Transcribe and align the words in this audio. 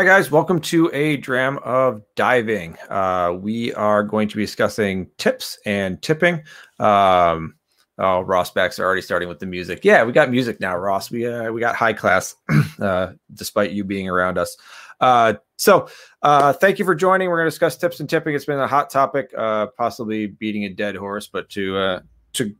Hi, 0.00 0.06
guys. 0.06 0.30
Welcome 0.30 0.62
to 0.62 0.90
a 0.94 1.18
dram 1.18 1.58
of 1.58 2.00
diving. 2.16 2.78
Uh, 2.88 3.36
we 3.38 3.74
are 3.74 4.02
going 4.02 4.28
to 4.28 4.36
be 4.38 4.42
discussing 4.44 5.10
tips 5.18 5.58
and 5.66 6.00
tipping. 6.00 6.36
Um, 6.78 7.56
oh, 7.98 8.22
Ross 8.22 8.50
Backs 8.50 8.78
are 8.78 8.86
already 8.86 9.02
starting 9.02 9.28
with 9.28 9.40
the 9.40 9.44
music. 9.44 9.84
Yeah, 9.84 10.04
we 10.04 10.12
got 10.12 10.30
music 10.30 10.58
now, 10.58 10.74
Ross. 10.74 11.10
We 11.10 11.26
uh, 11.26 11.52
we 11.52 11.60
got 11.60 11.76
high 11.76 11.92
class, 11.92 12.34
uh, 12.80 13.12
despite 13.34 13.72
you 13.72 13.84
being 13.84 14.08
around 14.08 14.38
us. 14.38 14.56
Uh, 15.02 15.34
so, 15.56 15.90
uh, 16.22 16.54
thank 16.54 16.78
you 16.78 16.86
for 16.86 16.94
joining. 16.94 17.28
We're 17.28 17.36
going 17.36 17.48
to 17.48 17.50
discuss 17.50 17.76
tips 17.76 18.00
and 18.00 18.08
tipping. 18.08 18.34
It's 18.34 18.46
been 18.46 18.58
a 18.58 18.66
hot 18.66 18.88
topic, 18.88 19.34
uh, 19.36 19.66
possibly 19.76 20.28
beating 20.28 20.64
a 20.64 20.70
dead 20.70 20.96
horse, 20.96 21.26
but 21.26 21.50
to 21.50 21.76
uh, 21.76 22.00
to 22.32 22.54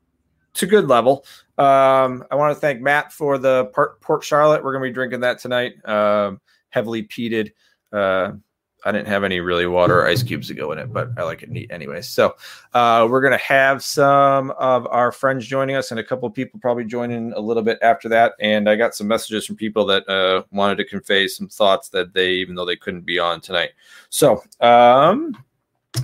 to 0.53 0.67
good 0.67 0.89
level. 0.89 1.25
Um, 1.57 2.23
I 2.31 2.35
want 2.35 2.55
to 2.55 2.61
thank 2.61 2.83
Matt 2.83 3.15
for 3.15 3.39
the 3.39 3.71
Port 4.03 4.25
Charlotte. 4.25 4.63
We're 4.63 4.73
going 4.73 4.85
to 4.85 4.91
be 4.91 4.95
drinking 4.95 5.21
that 5.21 5.39
tonight. 5.39 5.83
Um, 5.89 6.39
heavily 6.71 7.03
peated. 7.03 7.53
Uh, 7.93 8.33
I 8.85 8.93
didn't 8.93 9.09
have 9.09 9.25
any 9.25 9.41
really 9.41 9.67
water 9.67 10.01
or 10.01 10.07
ice 10.07 10.23
cubes 10.23 10.49
to 10.49 10.55
go 10.55 10.73
in 10.73 10.79
it, 10.79 10.93
but 10.93 11.11
I 11.17 11.23
like 11.23 11.43
it 11.43 11.51
neat 11.51 11.71
anyway. 11.71 12.01
So 12.01 12.37
uh, 12.73 13.07
we're 13.11 13.21
gonna 13.21 13.37
have 13.39 13.85
some 13.85 14.51
of 14.53 14.87
our 14.87 15.13
friends 15.13 15.47
joining 15.47 15.77
us, 15.77 15.91
and 15.91 16.01
a 16.01 16.05
couple 16.05 16.29
people 16.31 16.61
probably 16.61 16.85
joining 16.85 17.33
a 17.33 17.41
little 17.41 17.63
bit 17.63 17.79
after 17.83 18.09
that. 18.11 18.35
And 18.41 18.69
I 18.69 18.77
got 18.77 18.95
some 18.95 19.07
messages 19.07 19.47
from 19.47 19.57
people 19.57 19.85
that 19.87 20.09
uh, 20.09 20.45
wanted 20.51 20.77
to 20.77 20.85
convey 20.85 21.29
some 21.29 21.49
thoughts 21.49 21.89
that 21.91 22.15
they, 22.15 22.33
even 22.33 22.55
though 22.55 22.65
they 22.65 22.77
couldn't 22.77 23.03
be 23.03 23.19
on 23.19 23.41
tonight. 23.41 23.71
So 24.09 24.43
um, 24.61 25.37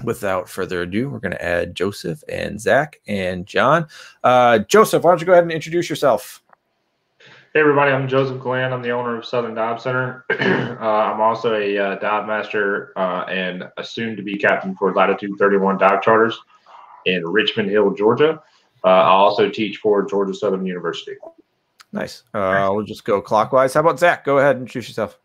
without 0.05 0.49
further 0.49 0.83
ado, 0.83 1.09
we're 1.09 1.21
gonna 1.21 1.37
add 1.37 1.75
Joseph 1.75 2.23
and 2.29 2.61
Zach 2.61 3.01
and 3.07 3.47
John. 3.47 3.87
Uh, 4.23 4.59
Joseph, 4.61 5.03
why 5.03 5.13
don't 5.13 5.21
you 5.21 5.27
go 5.27 5.33
ahead 5.33 5.45
and 5.45 5.53
introduce 5.53 5.89
yourself? 5.89 6.43
Hey 7.57 7.61
everybody, 7.61 7.91
I'm 7.91 8.07
Joseph 8.07 8.39
Glenn. 8.39 8.71
I'm 8.71 8.83
the 8.83 8.91
owner 8.91 9.17
of 9.17 9.25
Southern 9.25 9.55
Dive 9.55 9.81
Center. 9.81 10.27
uh, 10.31 10.85
I'm 10.85 11.23
also 11.23 11.55
a 11.55 11.79
uh, 11.79 11.95
dive 11.95 12.27
master 12.27 12.93
uh, 12.97 13.25
and 13.31 13.65
a 13.79 13.83
soon-to-be 13.83 14.37
captain 14.37 14.77
for 14.77 14.93
Latitude 14.93 15.39
31 15.39 15.79
Dive 15.79 16.03
Charters 16.03 16.39
in 17.07 17.27
Richmond 17.27 17.71
Hill, 17.71 17.95
Georgia. 17.95 18.43
Uh, 18.85 18.89
I 18.89 19.09
also 19.09 19.49
teach 19.49 19.79
for 19.79 20.05
Georgia 20.05 20.35
Southern 20.35 20.67
University. 20.67 21.17
Nice. 21.93 22.25
Uh, 22.35 22.69
we'll 22.75 22.85
just 22.85 23.07
go 23.07 23.23
clockwise. 23.23 23.73
How 23.73 23.81
about 23.81 23.99
Zach? 23.99 24.27
Go 24.27 24.37
ahead 24.37 24.57
and 24.57 24.67
introduce 24.67 24.91
yourself. 24.91 25.19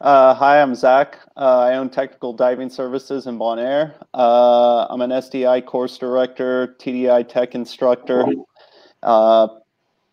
Uh, 0.00 0.32
hi, 0.32 0.62
I'm 0.62 0.74
Zach. 0.74 1.18
I 1.36 1.74
own 1.74 1.90
Technical 1.90 2.32
Diving 2.32 2.70
Services 2.70 3.26
in 3.26 3.38
Bonaire. 3.38 3.96
I'm 4.14 5.02
an 5.02 5.10
SDI 5.10 5.66
course 5.66 5.98
director, 5.98 6.74
TDI 6.78 7.28
tech 7.28 7.54
instructor 7.54 8.24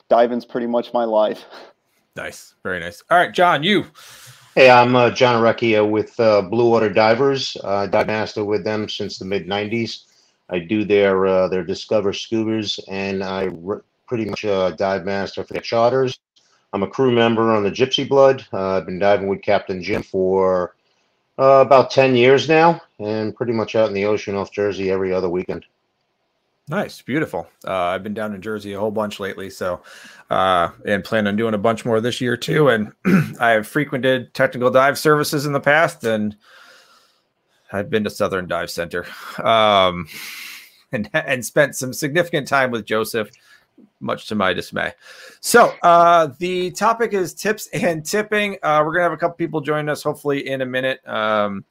diving's 0.09 0.45
pretty 0.45 0.67
much 0.67 0.93
my 0.93 1.03
life. 1.03 1.45
Nice, 2.15 2.55
very 2.63 2.79
nice. 2.79 3.03
All 3.09 3.17
right, 3.17 3.33
John, 3.33 3.63
you. 3.63 3.85
Hey, 4.55 4.71
I'm 4.71 4.95
uh, 4.95 5.11
John 5.11 5.43
Recchia 5.43 5.87
with 5.87 6.19
uh, 6.19 6.41
Blue 6.41 6.69
Water 6.69 6.89
Divers. 6.89 7.55
Uh, 7.63 7.85
dive 7.85 8.07
master 8.07 8.43
with 8.43 8.63
them 8.63 8.89
since 8.89 9.19
the 9.19 9.25
mid 9.25 9.47
'90s. 9.47 10.05
I 10.49 10.59
do 10.59 10.83
their 10.83 11.27
uh, 11.27 11.47
their 11.47 11.63
Discover 11.63 12.13
Scubas, 12.13 12.79
and 12.87 13.23
I 13.23 13.49
re- 13.51 13.81
pretty 14.07 14.25
much 14.25 14.45
uh, 14.45 14.71
dive 14.71 15.05
master 15.05 15.43
for 15.43 15.53
their 15.53 15.61
charters. 15.61 16.19
I'm 16.73 16.83
a 16.83 16.87
crew 16.87 17.11
member 17.11 17.51
on 17.51 17.63
the 17.63 17.71
Gypsy 17.71 18.07
Blood. 18.07 18.45
Uh, 18.51 18.77
I've 18.77 18.85
been 18.85 18.99
diving 18.99 19.27
with 19.27 19.41
Captain 19.41 19.81
Jim 19.81 20.03
for 20.03 20.75
uh, 21.39 21.63
about 21.65 21.91
10 21.91 22.15
years 22.15 22.49
now, 22.49 22.81
and 22.99 23.35
pretty 23.35 23.53
much 23.53 23.75
out 23.75 23.87
in 23.87 23.93
the 23.93 24.05
ocean 24.05 24.35
off 24.35 24.51
Jersey 24.51 24.89
every 24.91 25.13
other 25.13 25.29
weekend. 25.29 25.65
Nice, 26.69 27.01
beautiful. 27.01 27.47
Uh, 27.65 27.73
I've 27.73 28.03
been 28.03 28.13
down 28.13 28.35
in 28.35 28.41
Jersey 28.41 28.73
a 28.73 28.79
whole 28.79 28.91
bunch 28.91 29.21
lately, 29.21 29.49
so 29.49 29.81
uh, 30.29 30.69
and 30.85 31.01
plan 31.01 31.25
on 31.25 31.37
doing 31.37 31.53
a 31.53 31.57
bunch 31.57 31.85
more 31.85 32.01
this 32.01 32.19
year 32.19 32.35
too. 32.35 32.67
And 32.67 32.91
I 33.39 33.51
have 33.51 33.65
frequented 33.65 34.33
technical 34.33 34.69
dive 34.69 34.97
services 34.97 35.45
in 35.45 35.53
the 35.53 35.61
past, 35.61 36.03
and 36.03 36.35
I've 37.71 37.89
been 37.89 38.03
to 38.03 38.09
Southern 38.09 38.47
Dive 38.47 38.69
Center, 38.69 39.05
um, 39.41 40.07
and 40.91 41.09
and 41.13 41.45
spent 41.45 41.75
some 41.75 41.93
significant 41.93 42.49
time 42.49 42.71
with 42.71 42.85
Joseph, 42.85 43.29
much 44.01 44.27
to 44.27 44.35
my 44.35 44.51
dismay. 44.51 44.91
So 45.39 45.73
uh, 45.83 46.31
the 46.37 46.71
topic 46.71 47.13
is 47.13 47.33
tips 47.33 47.67
and 47.73 48.05
tipping. 48.05 48.57
Uh, 48.61 48.83
we're 48.85 48.91
gonna 48.91 49.03
have 49.03 49.13
a 49.13 49.17
couple 49.17 49.37
people 49.37 49.61
join 49.61 49.87
us, 49.87 50.03
hopefully 50.03 50.45
in 50.45 50.59
a 50.61 50.65
minute, 50.65 50.99
um, 51.07 51.63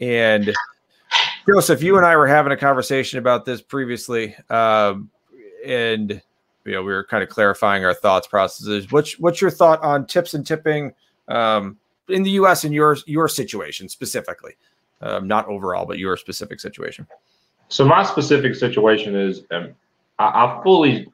and 0.00 0.52
Joseph, 1.48 1.82
you 1.82 1.96
and 1.96 2.04
I 2.04 2.16
were 2.16 2.26
having 2.26 2.52
a 2.52 2.56
conversation 2.56 3.18
about 3.18 3.44
this 3.44 3.62
previously, 3.62 4.36
um, 4.50 5.10
and 5.64 6.20
you 6.64 6.72
know 6.72 6.82
we 6.82 6.92
were 6.92 7.04
kind 7.04 7.22
of 7.22 7.28
clarifying 7.28 7.84
our 7.84 7.94
thoughts 7.94 8.26
processes. 8.26 8.90
What's 8.92 9.18
what's 9.18 9.40
your 9.40 9.50
thought 9.50 9.82
on 9.82 10.06
tips 10.06 10.34
and 10.34 10.46
tipping 10.46 10.92
um, 11.28 11.78
in 12.08 12.22
the 12.22 12.30
U.S. 12.32 12.64
in 12.64 12.72
your 12.72 12.96
your 13.06 13.28
situation 13.28 13.88
specifically, 13.88 14.52
um, 15.00 15.26
not 15.26 15.46
overall, 15.48 15.86
but 15.86 15.98
your 15.98 16.16
specific 16.16 16.60
situation? 16.60 17.06
So 17.68 17.84
my 17.84 18.02
specific 18.02 18.54
situation 18.54 19.14
is 19.14 19.42
um, 19.50 19.70
I, 20.18 20.26
I, 20.26 20.60
fully 20.62 21.10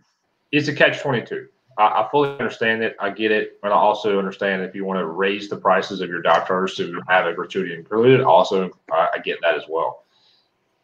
it's 0.50 0.68
a 0.68 0.74
catch 0.74 1.00
twenty 1.00 1.24
two. 1.24 1.46
I, 1.78 1.84
I, 1.84 2.08
fully 2.10 2.30
understand 2.30 2.82
it. 2.82 2.96
I 2.98 3.10
get 3.10 3.30
it, 3.30 3.60
but 3.60 3.70
I 3.70 3.74
also 3.74 4.18
understand 4.18 4.62
if 4.62 4.74
you 4.74 4.84
want 4.84 4.98
to 4.98 5.06
raise 5.06 5.48
the 5.50 5.56
prices 5.56 6.00
of 6.00 6.08
your 6.08 6.22
doctors 6.22 6.74
to 6.76 7.00
have 7.06 7.26
a 7.26 7.34
gratuity 7.34 7.74
included, 7.74 8.22
also 8.22 8.70
I, 8.90 9.08
I 9.14 9.18
get 9.18 9.38
that 9.42 9.54
as 9.54 9.64
well. 9.68 10.02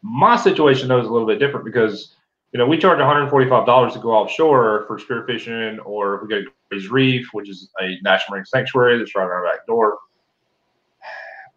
My 0.03 0.35
situation 0.35 0.89
though 0.89 0.99
is 0.99 1.07
a 1.07 1.11
little 1.11 1.27
bit 1.27 1.39
different 1.39 1.65
because 1.65 2.15
you 2.51 2.59
know 2.59 2.67
we 2.67 2.77
charge 2.77 2.99
$145 2.99 3.93
to 3.93 3.99
go 3.99 4.11
offshore 4.11 4.85
for 4.85 4.99
spearfishing, 4.99 5.83
or 5.85 6.15
if 6.15 6.21
we 6.21 6.27
go 6.27 6.41
to 6.41 6.47
Gray's 6.69 6.89
Reef, 6.89 7.27
which 7.31 7.49
is 7.49 7.69
a 7.81 7.97
national 8.03 8.35
marine 8.35 8.45
sanctuary 8.45 8.97
that's 8.97 9.15
right 9.15 9.23
on 9.23 9.31
our 9.31 9.43
back 9.43 9.65
door. 9.65 9.97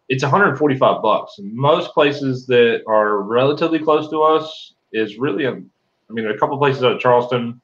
It's 0.09 0.23
145 0.23 1.01
bucks. 1.01 1.33
Most 1.39 1.93
places 1.93 2.47
that 2.47 2.83
are 2.87 3.21
relatively 3.21 3.79
close 3.79 4.09
to 4.09 4.21
us 4.23 4.73
is 4.93 5.17
really 5.17 5.43
a, 5.43 5.51
I 5.51 6.13
mean, 6.13 6.27
a 6.27 6.37
couple 6.37 6.57
places 6.57 6.81
out 6.81 6.93
of 6.93 7.01
Charleston, 7.01 7.59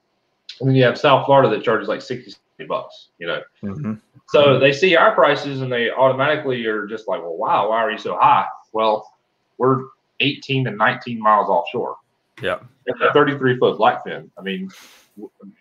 and 0.59 0.69
then 0.69 0.75
you 0.75 0.83
have 0.83 0.97
South 0.97 1.25
Florida 1.25 1.49
that 1.49 1.63
charges 1.63 1.87
like 1.87 2.01
60 2.01 2.35
bucks, 2.67 3.09
you 3.17 3.27
know. 3.27 3.41
Mm-hmm. 3.63 3.93
So 4.27 4.59
they 4.59 4.73
see 4.73 4.95
our 4.95 5.13
prices 5.13 5.61
and 5.61 5.71
they 5.71 5.89
automatically 5.89 6.65
are 6.65 6.85
just 6.85 7.07
like, 7.07 7.21
well, 7.21 7.37
wow, 7.37 7.69
why 7.69 7.77
are 7.77 7.91
you 7.91 7.97
so 7.97 8.17
high? 8.19 8.47
Well, 8.73 9.13
we're 9.57 9.85
18 10.23 10.65
to 10.65 10.71
19 10.71 11.19
miles 11.19 11.49
offshore. 11.49 11.97
Yeah. 12.41 12.59
It's 12.85 12.99
a 13.01 13.13
33 13.13 13.57
foot 13.57 13.77
blackfin. 13.77 14.29
I 14.37 14.41
mean, 14.41 14.69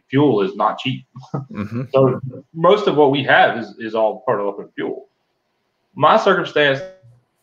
fuel 0.09 0.43
is 0.43 0.57
not 0.57 0.79
cheap. 0.79 1.05
Mm-hmm. 1.35 1.83
so 1.93 2.21
most 2.55 2.87
of 2.87 2.97
what 2.97 3.11
we 3.11 3.23
have 3.25 3.59
is, 3.59 3.75
is 3.79 3.95
all 3.95 4.21
part 4.21 4.41
of 4.41 4.47
open 4.47 4.69
fuel. 4.75 5.09
My 5.95 6.17
circumstance, 6.17 6.81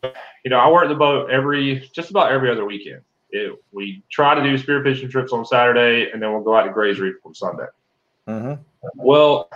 you 0.02 0.50
know, 0.50 0.58
I 0.58 0.70
work 0.70 0.88
the 0.88 0.94
boat 0.94 1.30
every, 1.30 1.88
just 1.92 2.10
about 2.10 2.32
every 2.32 2.50
other 2.50 2.64
weekend. 2.64 3.02
It, 3.30 3.56
we 3.72 4.02
try 4.10 4.34
to 4.34 4.42
do 4.42 4.58
spearfishing 4.58 5.10
trips 5.10 5.32
on 5.32 5.44
Saturday 5.44 6.10
and 6.10 6.20
then 6.20 6.32
we'll 6.32 6.42
go 6.42 6.56
out 6.56 6.64
to 6.64 6.72
Gray's 6.72 6.98
Reef 6.98 7.14
on 7.24 7.34
Sunday. 7.34 7.66
Mm-hmm. 8.26 8.54
Well, 8.96 9.48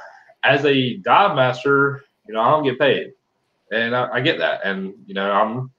as 0.44 0.64
a 0.64 0.96
dive 0.98 1.34
master, 1.34 2.04
you 2.28 2.34
know, 2.34 2.40
I 2.40 2.50
don't 2.50 2.64
get 2.64 2.78
paid. 2.78 3.12
And 3.72 3.96
I, 3.96 4.08
I 4.14 4.20
get 4.20 4.38
that. 4.38 4.60
And, 4.64 4.94
you 5.06 5.14
know, 5.14 5.30
I'm 5.30 5.70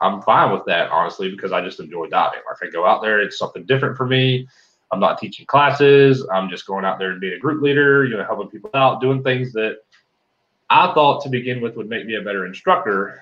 I'm 0.00 0.20
fine 0.22 0.52
with 0.52 0.64
that, 0.66 0.90
honestly, 0.90 1.30
because 1.30 1.52
I 1.52 1.62
just 1.62 1.80
enjoy 1.80 2.08
diving. 2.08 2.40
Like 2.48 2.68
I 2.68 2.70
go 2.70 2.86
out 2.86 3.02
there, 3.02 3.20
it's 3.20 3.38
something 3.38 3.64
different 3.64 3.96
for 3.96 4.06
me. 4.06 4.46
I'm 4.92 5.00
not 5.00 5.18
teaching 5.18 5.46
classes. 5.46 6.26
I'm 6.32 6.48
just 6.48 6.66
going 6.66 6.84
out 6.84 6.98
there 6.98 7.10
and 7.10 7.20
being 7.20 7.34
a 7.34 7.38
group 7.38 7.62
leader, 7.62 8.04
you 8.04 8.16
know, 8.16 8.24
helping 8.24 8.48
people 8.48 8.70
out, 8.74 9.00
doing 9.00 9.22
things 9.22 9.52
that 9.52 9.78
I 10.70 10.92
thought 10.94 11.22
to 11.22 11.28
begin 11.28 11.60
with 11.60 11.76
would 11.76 11.88
make 11.88 12.06
me 12.06 12.16
a 12.16 12.22
better 12.22 12.46
instructor, 12.46 13.20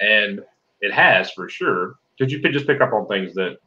and 0.00 0.44
it 0.80 0.92
has 0.92 1.30
for 1.32 1.48
sure. 1.48 1.96
Because 2.16 2.32
you 2.32 2.40
could 2.40 2.52
just 2.52 2.66
pick 2.66 2.80
up 2.80 2.92
on 2.92 3.06
things 3.08 3.34
that, 3.34 3.58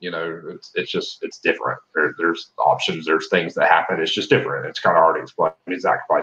you 0.00 0.10
know, 0.10 0.42
it's, 0.50 0.72
it's 0.74 0.90
just 0.90 1.22
it's 1.22 1.38
different. 1.38 1.78
There, 1.94 2.14
there's 2.18 2.50
options. 2.58 3.06
There's 3.06 3.28
things 3.28 3.54
that 3.54 3.70
happen. 3.70 4.00
It's 4.00 4.12
just 4.12 4.30
different. 4.30 4.66
It's 4.66 4.80
kind 4.80 4.96
of 4.96 5.02
hard 5.02 5.16
to 5.16 5.22
explain. 5.22 5.52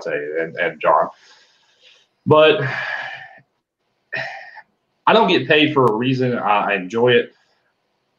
Say 0.01 0.27
and 0.39 0.55
and 0.57 0.81
John, 0.81 1.09
but 2.25 2.61
I 5.09 5.13
don't 5.13 5.27
get 5.27 5.47
paid 5.47 5.73
for 5.73 5.87
a 5.87 5.91
reason. 5.91 6.37
I 6.37 6.75
enjoy 6.75 7.13
it, 7.13 7.33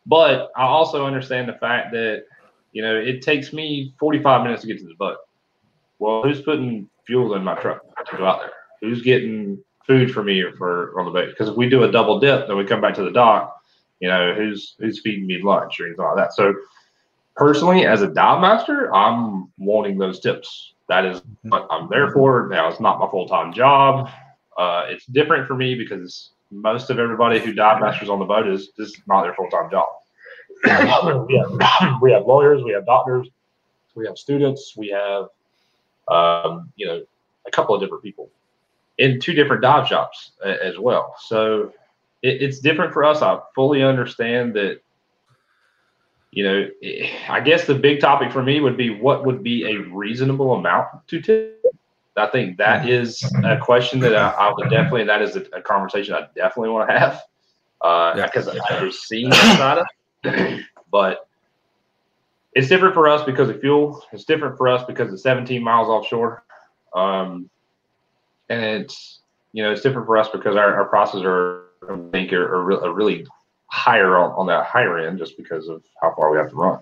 but 0.06 0.50
I 0.56 0.64
also 0.64 1.06
understand 1.06 1.48
the 1.48 1.52
fact 1.52 1.92
that 1.92 2.24
you 2.72 2.82
know 2.82 2.96
it 2.96 3.22
takes 3.22 3.52
me 3.52 3.94
45 4.00 4.42
minutes 4.42 4.62
to 4.62 4.66
get 4.66 4.78
to 4.80 4.88
the 4.88 4.96
boat. 4.96 5.18
Well, 6.00 6.24
who's 6.24 6.40
putting 6.40 6.88
fuel 7.06 7.36
in 7.36 7.44
my 7.44 7.54
truck 7.54 7.82
to 8.10 8.16
go 8.16 8.26
out 8.26 8.40
there? 8.40 8.50
Who's 8.80 9.02
getting 9.02 9.62
food 9.86 10.12
for 10.12 10.24
me 10.24 10.40
or 10.40 10.52
for 10.56 10.98
on 10.98 11.04
the 11.04 11.12
boat? 11.12 11.28
Because 11.28 11.48
if 11.48 11.54
we 11.54 11.68
do 11.68 11.84
a 11.84 11.92
double 11.92 12.18
dip, 12.18 12.48
then 12.48 12.56
we 12.56 12.64
come 12.64 12.80
back 12.80 12.94
to 12.94 13.04
the 13.04 13.12
dock. 13.12 13.54
You 14.00 14.08
know, 14.08 14.34
who's 14.34 14.74
who's 14.80 15.00
feeding 15.00 15.28
me 15.28 15.40
lunch 15.40 15.78
or 15.78 15.86
anything 15.86 16.04
like 16.04 16.16
that. 16.16 16.32
So 16.32 16.52
personally, 17.36 17.86
as 17.86 18.02
a 18.02 18.08
dive 18.08 18.40
master, 18.40 18.92
I'm 18.92 19.52
wanting 19.58 19.96
those 19.96 20.18
tips. 20.18 20.72
That 20.88 21.04
is 21.04 21.22
what 21.42 21.68
I'm 21.70 21.88
there 21.88 22.10
for. 22.10 22.48
Now, 22.50 22.66
it's 22.66 22.80
not 22.80 22.98
my 22.98 23.08
full 23.08 23.28
time 23.28 23.52
job. 23.52 24.10
Uh, 24.58 24.86
it's 24.88 25.06
different 25.06 25.46
for 25.46 25.54
me 25.54 25.76
because 25.76 26.30
most 26.50 26.90
of 26.90 26.98
everybody 26.98 27.38
who 27.38 27.52
dive 27.52 27.80
masters 27.80 28.08
on 28.08 28.18
the 28.18 28.24
boat 28.24 28.46
is 28.46 28.70
this 28.76 28.88
is 28.88 29.02
not 29.06 29.22
their 29.22 29.34
full 29.34 29.48
time 29.48 29.70
job. 29.70 29.86
we, 31.28 31.36
have, 31.36 31.98
we 32.02 32.12
have 32.12 32.26
lawyers, 32.26 32.62
we 32.62 32.72
have 32.72 32.84
doctors, 32.86 33.28
we 33.94 34.06
have 34.06 34.18
students, 34.18 34.74
we 34.76 34.88
have 34.88 35.26
um, 36.08 36.72
you 36.76 36.86
know, 36.86 37.02
a 37.46 37.50
couple 37.50 37.74
of 37.74 37.80
different 37.80 38.02
people 38.02 38.30
in 38.98 39.20
two 39.20 39.32
different 39.32 39.62
dive 39.62 39.86
shops 39.86 40.32
as 40.44 40.78
well. 40.78 41.14
So 41.18 41.72
it, 42.22 42.42
it's 42.42 42.58
different 42.58 42.92
for 42.92 43.04
us. 43.04 43.22
I 43.22 43.38
fully 43.54 43.82
understand 43.82 44.54
that. 44.54 44.80
You 46.32 46.44
know, 46.44 46.68
I 47.28 47.40
guess 47.40 47.66
the 47.66 47.74
big 47.74 47.98
topic 48.00 48.30
for 48.30 48.40
me 48.40 48.60
would 48.60 48.76
be 48.76 48.90
what 48.90 49.26
would 49.26 49.42
be 49.42 49.64
a 49.64 49.80
reasonable 49.90 50.54
amount 50.54 50.86
to 51.08 51.20
tip. 51.20 51.60
I 52.20 52.30
think 52.30 52.58
that 52.58 52.88
is 52.88 53.22
a 53.44 53.56
question 53.58 54.00
that 54.00 54.14
I, 54.14 54.30
I 54.30 54.52
would 54.52 54.70
definitely, 54.70 55.04
that 55.04 55.22
is 55.22 55.36
a, 55.36 55.42
a, 55.52 55.62
conversation 55.62 56.14
I 56.14 56.26
definitely 56.34 56.70
want 56.70 56.88
to 56.88 56.98
have 56.98 57.22
because 57.80 58.48
uh, 58.48 58.52
yeah. 58.54 58.60
I've 58.68 58.80
never 58.80 58.92
seen 58.92 59.30
that 59.30 59.58
side 59.58 59.78
of 59.78 59.86
it. 60.24 60.64
But 60.90 61.28
it's 62.52 62.68
different 62.68 62.94
for 62.94 63.08
us 63.08 63.24
because 63.24 63.48
of 63.48 63.60
fuel. 63.60 64.04
It's 64.12 64.24
different 64.24 64.56
for 64.56 64.68
us 64.68 64.84
because 64.84 65.12
it's 65.12 65.22
17 65.22 65.62
miles 65.62 65.88
offshore. 65.88 66.44
Um, 66.94 67.48
and 68.48 68.62
it's, 68.62 69.20
you 69.52 69.62
know, 69.62 69.70
it's 69.70 69.82
different 69.82 70.06
for 70.06 70.16
us 70.16 70.28
because 70.28 70.56
our, 70.56 70.74
our 70.74 70.86
processes 70.86 71.22
are, 71.24 71.64
I 71.88 71.96
think, 72.10 72.32
are, 72.32 72.44
are, 72.44 72.84
are 72.84 72.92
really 72.92 73.26
higher 73.66 74.16
on, 74.18 74.32
on, 74.32 74.46
that 74.48 74.66
higher 74.66 74.98
end 74.98 75.18
just 75.18 75.36
because 75.36 75.68
of 75.68 75.84
how 76.02 76.12
far 76.14 76.30
we 76.32 76.38
have 76.38 76.50
to 76.50 76.56
run. 76.56 76.80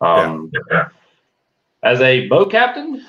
Um, 0.00 0.52
yeah. 0.70 0.88
As 1.82 2.00
a 2.00 2.28
boat 2.28 2.50
captain, 2.50 3.04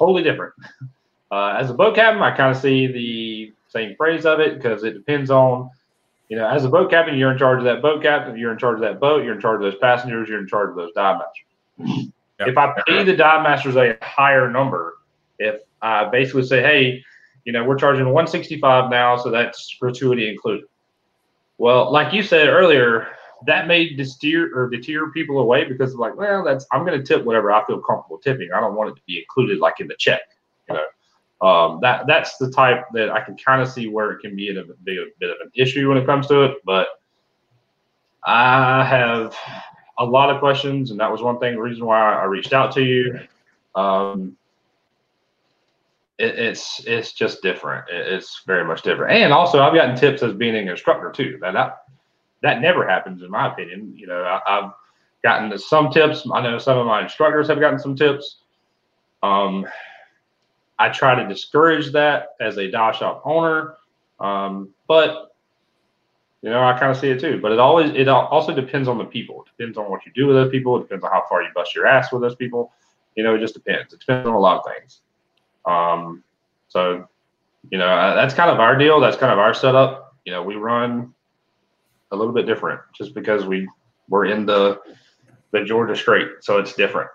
totally 0.00 0.24
different. 0.24 0.54
Uh, 1.30 1.56
as 1.60 1.70
a 1.70 1.74
boat 1.74 1.94
captain, 1.94 2.20
I 2.20 2.36
kind 2.36 2.54
of 2.54 2.60
see 2.60 2.88
the 2.88 3.52
same 3.68 3.94
phrase 3.94 4.26
of 4.26 4.40
it 4.40 4.56
because 4.56 4.82
it 4.82 4.94
depends 4.94 5.30
on 5.30 5.70
you 6.30 6.36
know, 6.36 6.48
as 6.48 6.64
a 6.64 6.68
boat 6.68 6.90
captain, 6.90 7.18
you're 7.18 7.32
in 7.32 7.38
charge 7.38 7.58
of 7.58 7.64
that 7.64 7.82
boat 7.82 8.02
captain. 8.02 8.38
You're 8.38 8.52
in 8.52 8.58
charge 8.58 8.76
of 8.76 8.82
that 8.82 9.00
boat. 9.00 9.24
You're 9.24 9.34
in 9.34 9.40
charge 9.40 9.56
of 9.56 9.62
those 9.62 9.80
passengers. 9.80 10.28
You're 10.28 10.38
in 10.38 10.46
charge 10.46 10.70
of 10.70 10.76
those 10.76 10.92
dive 10.94 11.18
masters. 11.18 12.12
Yep. 12.38 12.48
If 12.48 12.56
I 12.56 12.72
pay 12.86 13.02
the 13.02 13.16
dive 13.16 13.42
masters 13.42 13.74
a 13.74 13.98
higher 14.00 14.48
number, 14.48 14.98
if 15.40 15.60
I 15.82 16.08
basically 16.08 16.46
say, 16.46 16.62
hey, 16.62 17.04
you 17.44 17.52
know, 17.52 17.64
we're 17.64 17.76
charging 17.76 18.04
165 18.04 18.90
now, 18.90 19.16
so 19.16 19.30
that's 19.30 19.76
gratuity 19.80 20.30
included. 20.30 20.66
Well, 21.58 21.92
like 21.92 22.14
you 22.14 22.22
said 22.22 22.48
earlier, 22.48 23.08
that 23.46 23.66
may 23.66 23.94
deter 23.94 24.50
or 24.54 24.68
deter 24.68 25.10
people 25.10 25.38
away 25.38 25.64
because 25.64 25.94
like, 25.94 26.16
well, 26.16 26.44
that's 26.44 26.66
I'm 26.72 26.84
going 26.84 26.98
to 26.98 27.04
tip 27.04 27.24
whatever 27.24 27.52
I 27.52 27.64
feel 27.66 27.80
comfortable 27.80 28.18
tipping. 28.18 28.50
I 28.54 28.60
don't 28.60 28.74
want 28.74 28.90
it 28.90 28.96
to 28.96 29.02
be 29.06 29.18
included 29.18 29.58
like 29.58 29.80
in 29.80 29.88
the 29.88 29.96
check, 29.98 30.20
you 30.68 30.74
know 30.74 30.84
um, 31.42 31.78
that 31.80 32.06
that's 32.06 32.36
the 32.36 32.50
type 32.50 32.84
that 32.92 33.10
I 33.10 33.20
can 33.20 33.36
kind 33.36 33.62
of 33.62 33.68
see 33.68 33.88
where 33.88 34.12
it 34.12 34.20
can 34.20 34.36
be 34.36 34.50
a 34.50 34.54
bit, 34.54 34.98
a 34.98 35.06
bit 35.18 35.30
of 35.30 35.36
an 35.42 35.50
issue 35.54 35.88
when 35.88 35.96
it 35.96 36.06
comes 36.06 36.26
to 36.26 36.42
it. 36.42 36.58
But 36.64 36.88
I 38.24 38.84
have 38.84 39.34
a 39.98 40.04
lot 40.04 40.30
of 40.30 40.38
questions, 40.40 40.90
and 40.90 41.00
that 41.00 41.10
was 41.10 41.22
one 41.22 41.38
thing, 41.38 41.54
the 41.54 41.62
reason 41.62 41.86
why 41.86 42.14
I 42.14 42.24
reached 42.24 42.52
out 42.52 42.72
to 42.72 42.82
you. 42.82 43.20
Um, 43.74 44.36
it, 46.18 46.38
it's 46.38 46.84
it's 46.86 47.12
just 47.14 47.40
different. 47.40 47.88
It, 47.88 48.12
it's 48.12 48.42
very 48.46 48.64
much 48.64 48.82
different. 48.82 49.16
And 49.16 49.32
also, 49.32 49.62
I've 49.62 49.74
gotten 49.74 49.96
tips 49.96 50.22
as 50.22 50.34
being 50.34 50.54
an 50.56 50.68
instructor 50.68 51.10
too. 51.10 51.38
That 51.40 51.52
that, 51.52 51.84
that 52.42 52.60
never 52.60 52.86
happens, 52.86 53.22
in 53.22 53.30
my 53.30 53.52
opinion. 53.52 53.92
You 53.96 54.06
know, 54.06 54.22
I, 54.22 54.40
have 54.46 54.72
gotten 55.22 55.56
some 55.58 55.90
tips. 55.90 56.26
I 56.32 56.42
know 56.42 56.58
some 56.58 56.78
of 56.78 56.86
my 56.86 57.02
instructors 57.02 57.48
have 57.48 57.60
gotten 57.60 57.78
some 57.78 57.96
tips. 57.96 58.38
Um, 59.22 59.66
I 60.78 60.88
try 60.88 61.14
to 61.14 61.28
discourage 61.28 61.92
that 61.92 62.28
as 62.40 62.56
a 62.56 62.70
dive 62.70 62.96
shop 62.96 63.22
owner, 63.26 63.74
um, 64.18 64.70
but 64.88 65.34
you 66.40 66.48
know 66.48 66.62
I 66.62 66.78
kind 66.78 66.90
of 66.90 66.96
see 66.96 67.10
it 67.10 67.20
too. 67.20 67.38
But 67.42 67.52
it 67.52 67.58
always 67.58 67.90
it 67.90 68.08
also 68.08 68.54
depends 68.54 68.88
on 68.88 68.96
the 68.96 69.04
people. 69.04 69.44
It 69.44 69.58
depends 69.58 69.76
on 69.76 69.90
what 69.90 70.06
you 70.06 70.12
do 70.14 70.26
with 70.26 70.36
those 70.36 70.50
people. 70.50 70.78
It 70.78 70.82
depends 70.82 71.04
on 71.04 71.10
how 71.10 71.24
far 71.28 71.42
you 71.42 71.48
bust 71.54 71.74
your 71.74 71.86
ass 71.86 72.10
with 72.12 72.22
those 72.22 72.34
people. 72.34 72.72
You 73.14 73.24
know, 73.24 73.34
it 73.34 73.40
just 73.40 73.52
depends. 73.52 73.92
It 73.92 74.00
depends 74.00 74.26
on 74.26 74.34
a 74.34 74.38
lot 74.38 74.58
of 74.58 74.72
things. 74.72 75.00
Um, 75.66 76.24
so 76.68 77.06
you 77.70 77.76
know 77.76 78.14
that's 78.14 78.32
kind 78.32 78.50
of 78.50 78.58
our 78.58 78.76
deal. 78.78 79.00
That's 79.00 79.18
kind 79.18 79.32
of 79.32 79.38
our 79.38 79.52
setup. 79.52 80.16
You 80.24 80.32
know, 80.32 80.42
we 80.42 80.54
run 80.54 81.12
a 82.12 82.16
little 82.16 82.32
bit 82.32 82.46
different 82.46 82.80
just 82.96 83.14
because 83.14 83.44
we 83.44 83.68
we're 84.08 84.26
in 84.26 84.46
the 84.46 84.80
the 85.52 85.64
Georgia 85.64 85.96
Strait, 85.96 86.28
so 86.40 86.58
it's 86.58 86.74
different. 86.74 87.10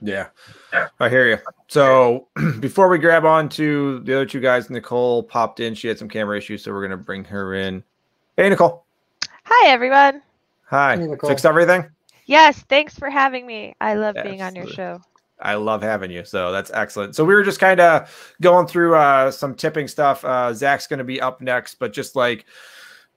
Yeah, 0.00 0.28
I 0.98 1.08
hear 1.08 1.28
you. 1.28 1.38
So 1.68 2.28
before 2.60 2.88
we 2.88 2.98
grab 2.98 3.24
on 3.24 3.48
to 3.50 4.00
the 4.00 4.14
other 4.14 4.26
two 4.26 4.40
guys, 4.40 4.68
Nicole 4.68 5.22
popped 5.22 5.60
in. 5.60 5.74
She 5.74 5.88
had 5.88 5.98
some 5.98 6.08
camera 6.08 6.36
issues, 6.36 6.64
so 6.64 6.72
we're 6.72 6.82
gonna 6.82 6.96
bring 6.96 7.24
her 7.24 7.54
in. 7.54 7.84
Hey, 8.36 8.48
Nicole. 8.48 8.84
Hi, 9.44 9.68
everyone. 9.68 10.22
Hi. 10.64 10.96
Hey, 10.96 11.08
Fixed 11.26 11.44
everything? 11.44 11.84
Yes. 12.26 12.64
Thanks 12.68 12.98
for 12.98 13.10
having 13.10 13.46
me. 13.46 13.74
I 13.80 13.94
love 13.94 14.14
yes. 14.16 14.26
being 14.26 14.42
on 14.42 14.54
your 14.54 14.66
show. 14.66 15.00
I 15.42 15.54
love 15.56 15.82
having 15.82 16.10
you. 16.10 16.24
So 16.24 16.52
that's 16.52 16.70
excellent. 16.72 17.14
So 17.14 17.24
we 17.24 17.34
were 17.34 17.42
just 17.42 17.60
kind 17.60 17.80
of 17.80 18.34
going 18.40 18.66
through 18.66 18.94
uh, 18.94 19.30
some 19.30 19.54
tipping 19.54 19.88
stuff. 19.88 20.24
Uh, 20.24 20.54
Zach's 20.54 20.86
going 20.86 20.98
to 20.98 21.04
be 21.04 21.20
up 21.20 21.40
next, 21.40 21.74
but 21.74 21.92
just 21.92 22.16
like 22.16 22.46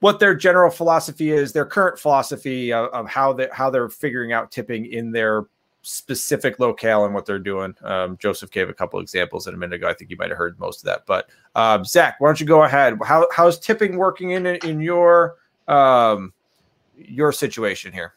what 0.00 0.20
their 0.20 0.34
general 0.34 0.70
philosophy 0.70 1.30
is, 1.30 1.52
their 1.52 1.64
current 1.64 1.98
philosophy 1.98 2.72
of, 2.72 2.90
of 2.90 3.08
how 3.08 3.32
they 3.32 3.48
how 3.52 3.70
they're 3.70 3.88
figuring 3.88 4.32
out 4.32 4.50
tipping 4.50 4.86
in 4.86 5.10
their 5.10 5.46
specific 5.82 6.58
locale 6.58 7.04
and 7.04 7.14
what 7.14 7.24
they're 7.24 7.38
doing. 7.38 7.72
Um, 7.82 8.16
Joseph 8.18 8.50
gave 8.50 8.68
a 8.68 8.74
couple 8.74 8.98
examples 8.98 9.46
in 9.46 9.54
a 9.54 9.56
minute 9.56 9.76
ago. 9.76 9.88
I 9.88 9.94
think 9.94 10.10
you 10.10 10.16
might 10.16 10.30
have 10.30 10.38
heard 10.38 10.58
most 10.58 10.80
of 10.80 10.84
that. 10.86 11.06
But 11.06 11.30
um, 11.54 11.84
Zach, 11.84 12.16
why 12.18 12.28
don't 12.28 12.40
you 12.40 12.46
go 12.46 12.64
ahead? 12.64 12.98
How, 13.04 13.28
how's 13.32 13.58
tipping 13.58 13.96
working 13.96 14.32
in 14.32 14.46
in 14.46 14.80
your 14.80 15.36
um, 15.68 16.32
your 16.96 17.30
situation 17.30 17.92
here? 17.92 18.14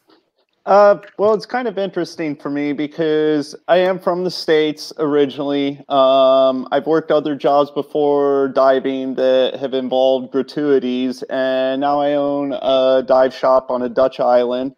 Uh, 0.66 0.96
well, 1.18 1.32
it's 1.32 1.46
kind 1.46 1.66
of 1.66 1.78
interesting 1.78 2.36
for 2.36 2.50
me 2.50 2.72
because 2.72 3.56
I 3.66 3.78
am 3.78 3.98
from 3.98 4.24
the 4.24 4.30
states 4.30 4.92
originally. 4.98 5.78
Um, 5.88 6.68
I've 6.70 6.86
worked 6.86 7.10
other 7.10 7.34
jobs 7.34 7.70
before 7.70 8.48
diving 8.48 9.14
that 9.14 9.56
have 9.56 9.72
involved 9.72 10.30
gratuities, 10.32 11.22
and 11.24 11.80
now 11.80 12.00
I 12.00 12.12
own 12.14 12.52
a 12.52 13.02
dive 13.06 13.34
shop 13.34 13.70
on 13.70 13.82
a 13.82 13.88
Dutch 13.88 14.20
island. 14.20 14.74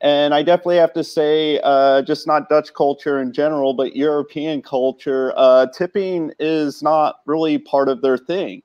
And 0.00 0.34
I 0.34 0.42
definitely 0.42 0.76
have 0.76 0.94
to 0.94 1.04
say, 1.04 1.60
uh, 1.64 2.02
just 2.02 2.26
not 2.26 2.48
Dutch 2.48 2.72
culture 2.74 3.20
in 3.20 3.32
general, 3.32 3.74
but 3.74 3.96
European 3.96 4.62
culture, 4.62 5.32
uh, 5.36 5.66
tipping 5.74 6.32
is 6.38 6.82
not 6.82 7.16
really 7.26 7.58
part 7.58 7.88
of 7.88 8.02
their 8.02 8.18
thing. 8.18 8.62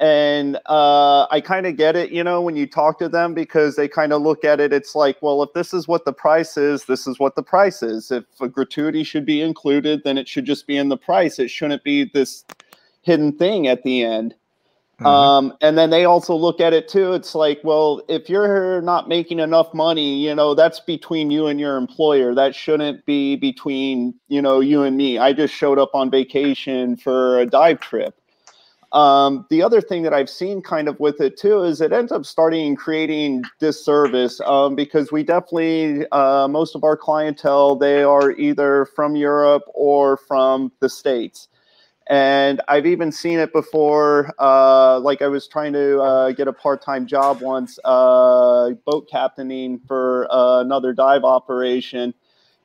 And 0.00 0.56
uh, 0.64 1.26
I 1.30 1.42
kind 1.42 1.66
of 1.66 1.76
get 1.76 1.94
it, 1.94 2.10
you 2.10 2.24
know, 2.24 2.40
when 2.40 2.56
you 2.56 2.66
talk 2.66 2.98
to 3.00 3.08
them 3.08 3.34
because 3.34 3.76
they 3.76 3.86
kind 3.86 4.14
of 4.14 4.22
look 4.22 4.46
at 4.46 4.58
it, 4.58 4.72
it's 4.72 4.94
like, 4.94 5.18
well, 5.20 5.42
if 5.42 5.52
this 5.52 5.74
is 5.74 5.86
what 5.86 6.06
the 6.06 6.12
price 6.12 6.56
is, 6.56 6.86
this 6.86 7.06
is 7.06 7.18
what 7.18 7.36
the 7.36 7.42
price 7.42 7.82
is. 7.82 8.10
If 8.10 8.24
a 8.40 8.48
gratuity 8.48 9.04
should 9.04 9.26
be 9.26 9.42
included, 9.42 10.02
then 10.02 10.16
it 10.16 10.26
should 10.26 10.46
just 10.46 10.66
be 10.66 10.78
in 10.78 10.88
the 10.88 10.96
price. 10.96 11.38
It 11.38 11.50
shouldn't 11.50 11.84
be 11.84 12.04
this 12.04 12.46
hidden 13.02 13.36
thing 13.36 13.66
at 13.66 13.82
the 13.82 14.02
end. 14.02 14.34
Mm-hmm. 14.94 15.06
Um, 15.06 15.54
and 15.60 15.76
then 15.76 15.90
they 15.90 16.06
also 16.06 16.34
look 16.34 16.60
at 16.60 16.72
it 16.72 16.88
too. 16.88 17.12
It's 17.12 17.34
like, 17.34 17.60
well, 17.62 18.02
if 18.08 18.30
you're 18.30 18.80
not 18.82 19.08
making 19.08 19.38
enough 19.38 19.72
money, 19.72 20.26
you 20.26 20.34
know, 20.34 20.54
that's 20.54 20.80
between 20.80 21.30
you 21.30 21.46
and 21.46 21.58
your 21.58 21.76
employer. 21.76 22.34
That 22.34 22.54
shouldn't 22.54 23.04
be 23.06 23.36
between, 23.36 24.14
you 24.28 24.42
know, 24.42 24.60
you 24.60 24.82
and 24.82 24.96
me. 24.96 25.18
I 25.18 25.32
just 25.32 25.54
showed 25.54 25.78
up 25.78 25.94
on 25.94 26.10
vacation 26.10 26.96
for 26.96 27.38
a 27.38 27.46
dive 27.46 27.80
trip. 27.80 28.19
Um, 28.92 29.46
the 29.50 29.62
other 29.62 29.80
thing 29.80 30.02
that 30.02 30.12
I've 30.12 30.28
seen 30.28 30.62
kind 30.62 30.88
of 30.88 30.98
with 30.98 31.20
it 31.20 31.38
too 31.38 31.62
is 31.62 31.80
it 31.80 31.92
ends 31.92 32.10
up 32.10 32.26
starting 32.26 32.74
creating 32.74 33.44
disservice 33.60 34.40
um, 34.40 34.74
because 34.74 35.12
we 35.12 35.22
definitely, 35.22 36.06
uh, 36.10 36.48
most 36.48 36.74
of 36.74 36.82
our 36.82 36.96
clientele, 36.96 37.76
they 37.76 38.02
are 38.02 38.32
either 38.32 38.86
from 38.86 39.14
Europe 39.14 39.62
or 39.74 40.16
from 40.16 40.72
the 40.80 40.88
States. 40.88 41.46
And 42.08 42.60
I've 42.66 42.86
even 42.86 43.12
seen 43.12 43.38
it 43.38 43.52
before. 43.52 44.34
Uh, 44.40 44.98
like 44.98 45.22
I 45.22 45.28
was 45.28 45.46
trying 45.46 45.72
to 45.74 46.00
uh, 46.00 46.32
get 46.32 46.48
a 46.48 46.52
part-time 46.52 47.06
job 47.06 47.40
once, 47.40 47.78
uh, 47.84 48.70
boat 48.84 49.08
captaining 49.08 49.78
for 49.86 50.26
uh, 50.32 50.60
another 50.60 50.92
dive 50.92 51.22
operation, 51.22 52.12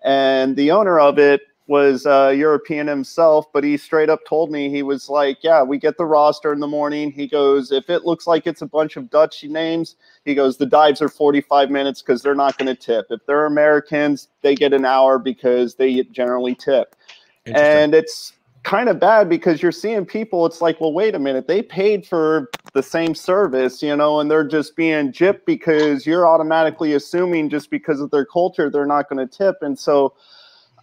and 0.04 0.56
the 0.56 0.72
owner 0.72 1.00
of 1.00 1.20
it 1.20 1.42
was 1.68 2.06
uh, 2.06 2.34
European 2.36 2.88
himself, 2.88 3.52
but 3.52 3.64
he 3.64 3.76
straight 3.78 4.10
up 4.10 4.20
told 4.26 4.52
me 4.52 4.70
he 4.70 4.84
was 4.84 5.10
like, 5.10 5.40
"Yeah, 5.42 5.64
we 5.64 5.78
get 5.78 5.98
the 5.98 6.06
roster 6.06 6.54
in 6.54 6.60
the 6.60 6.68
morning." 6.68 7.12
He 7.12 7.28
goes, 7.28 7.72
"If 7.72 7.90
it 7.90 8.06
looks 8.06 8.28
like 8.28 8.46
it's 8.46 8.62
a 8.62 8.68
bunch 8.68 8.98
of 8.98 9.10
Dutch 9.10 9.44
names, 9.44 9.96
he 10.26 10.36
goes, 10.36 10.58
the 10.58 10.66
dives 10.66 11.02
are 11.02 11.10
45 11.10 11.72
minutes 11.72 12.02
because 12.02 12.22
they're 12.22 12.36
not 12.36 12.58
going 12.58 12.68
to 12.68 12.76
tip. 12.76 13.08
If 13.10 13.26
they're 13.26 13.46
Americans, 13.46 14.28
they 14.42 14.54
get 14.54 14.74
an 14.74 14.86
hour 14.86 15.18
because 15.18 15.76
they 15.76 16.04
generally 16.04 16.56
tip." 16.56 16.96
And 17.48 17.94
it's 17.94 18.34
kind 18.64 18.90
of 18.90 19.00
bad 19.00 19.30
because 19.30 19.62
you're 19.62 19.72
seeing 19.72 20.04
people 20.04 20.44
it's 20.44 20.60
like 20.60 20.82
well 20.82 20.92
wait 20.92 21.14
a 21.14 21.20
minute 21.20 21.48
they 21.48 21.62
paid 21.62 22.04
for 22.04 22.50
the 22.74 22.82
same 22.82 23.14
service 23.14 23.84
you 23.84 23.96
know 23.96 24.20
and 24.20 24.30
they're 24.30 24.48
just 24.48 24.76
being 24.76 25.12
gypped 25.12 25.46
because 25.46 26.08
you're 26.08 26.28
automatically 26.28 26.94
assuming 26.94 27.48
just 27.48 27.70
because 27.70 28.02
of 28.02 28.10
their 28.10 28.26
culture 28.26 28.72
they're 28.72 28.88
not 28.88 29.08
going 29.08 29.20
to 29.20 29.38
tip 29.38 29.58
and 29.62 29.78
so 29.78 30.16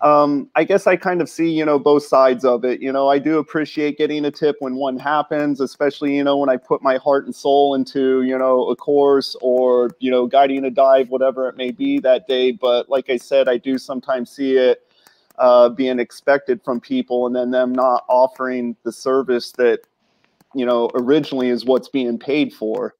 um, 0.03 0.49
i 0.55 0.65
guess 0.65 0.87
i 0.87 0.97
kind 0.97 1.21
of 1.21 1.29
see 1.29 1.51
you 1.51 1.65
know 1.65 1.79
both 1.79 2.05
sides 2.05 2.45
of 2.45 2.65
it. 2.65 2.83
You 2.83 2.93
know 2.93 3.09
i 3.09 3.19
do 3.19 3.39
appreciate 3.39 3.99
getting 3.99 4.25
a 4.25 4.31
tip 4.31 4.57
when 4.61 4.75
one 4.75 4.99
happens 4.99 5.61
especially 5.61 6.17
you 6.17 6.25
know 6.25 6.37
when 6.37 6.49
i 6.49 6.57
put 6.57 6.83
my 6.83 6.97
heart 6.97 7.25
and 7.25 7.35
soul 7.35 7.75
into 7.75 8.23
you 8.23 8.37
know 8.37 8.69
a 8.69 8.77
course 8.77 9.37
or 9.41 9.91
you 10.01 10.11
know 10.11 10.27
guiding 10.27 10.65
a 10.65 10.71
dive 10.71 11.09
whatever 11.09 11.49
it 11.49 11.57
may 11.57 11.71
be 11.71 11.99
that 12.01 12.27
day. 12.27 12.53
But 12.53 12.89
like 12.89 13.09
i 13.11 13.17
said 13.17 13.49
i 13.49 13.57
do 13.57 13.79
sometimes 13.79 14.31
see 14.31 14.57
it 14.57 14.87
uh, 15.39 15.69
being 15.69 15.99
expected 15.99 16.63
from 16.63 16.81
people 16.81 17.27
and 17.27 17.35
then 17.35 17.51
them 17.51 17.73
not 17.73 18.05
offering 18.09 18.77
the 18.85 18.93
service 18.93 19.53
that 19.53 19.81
you 20.55 20.67
know 20.67 20.91
originally 20.95 21.49
is 21.49 21.65
what's 21.65 21.89
being 21.89 22.19
paid 22.19 22.53
for. 22.53 22.95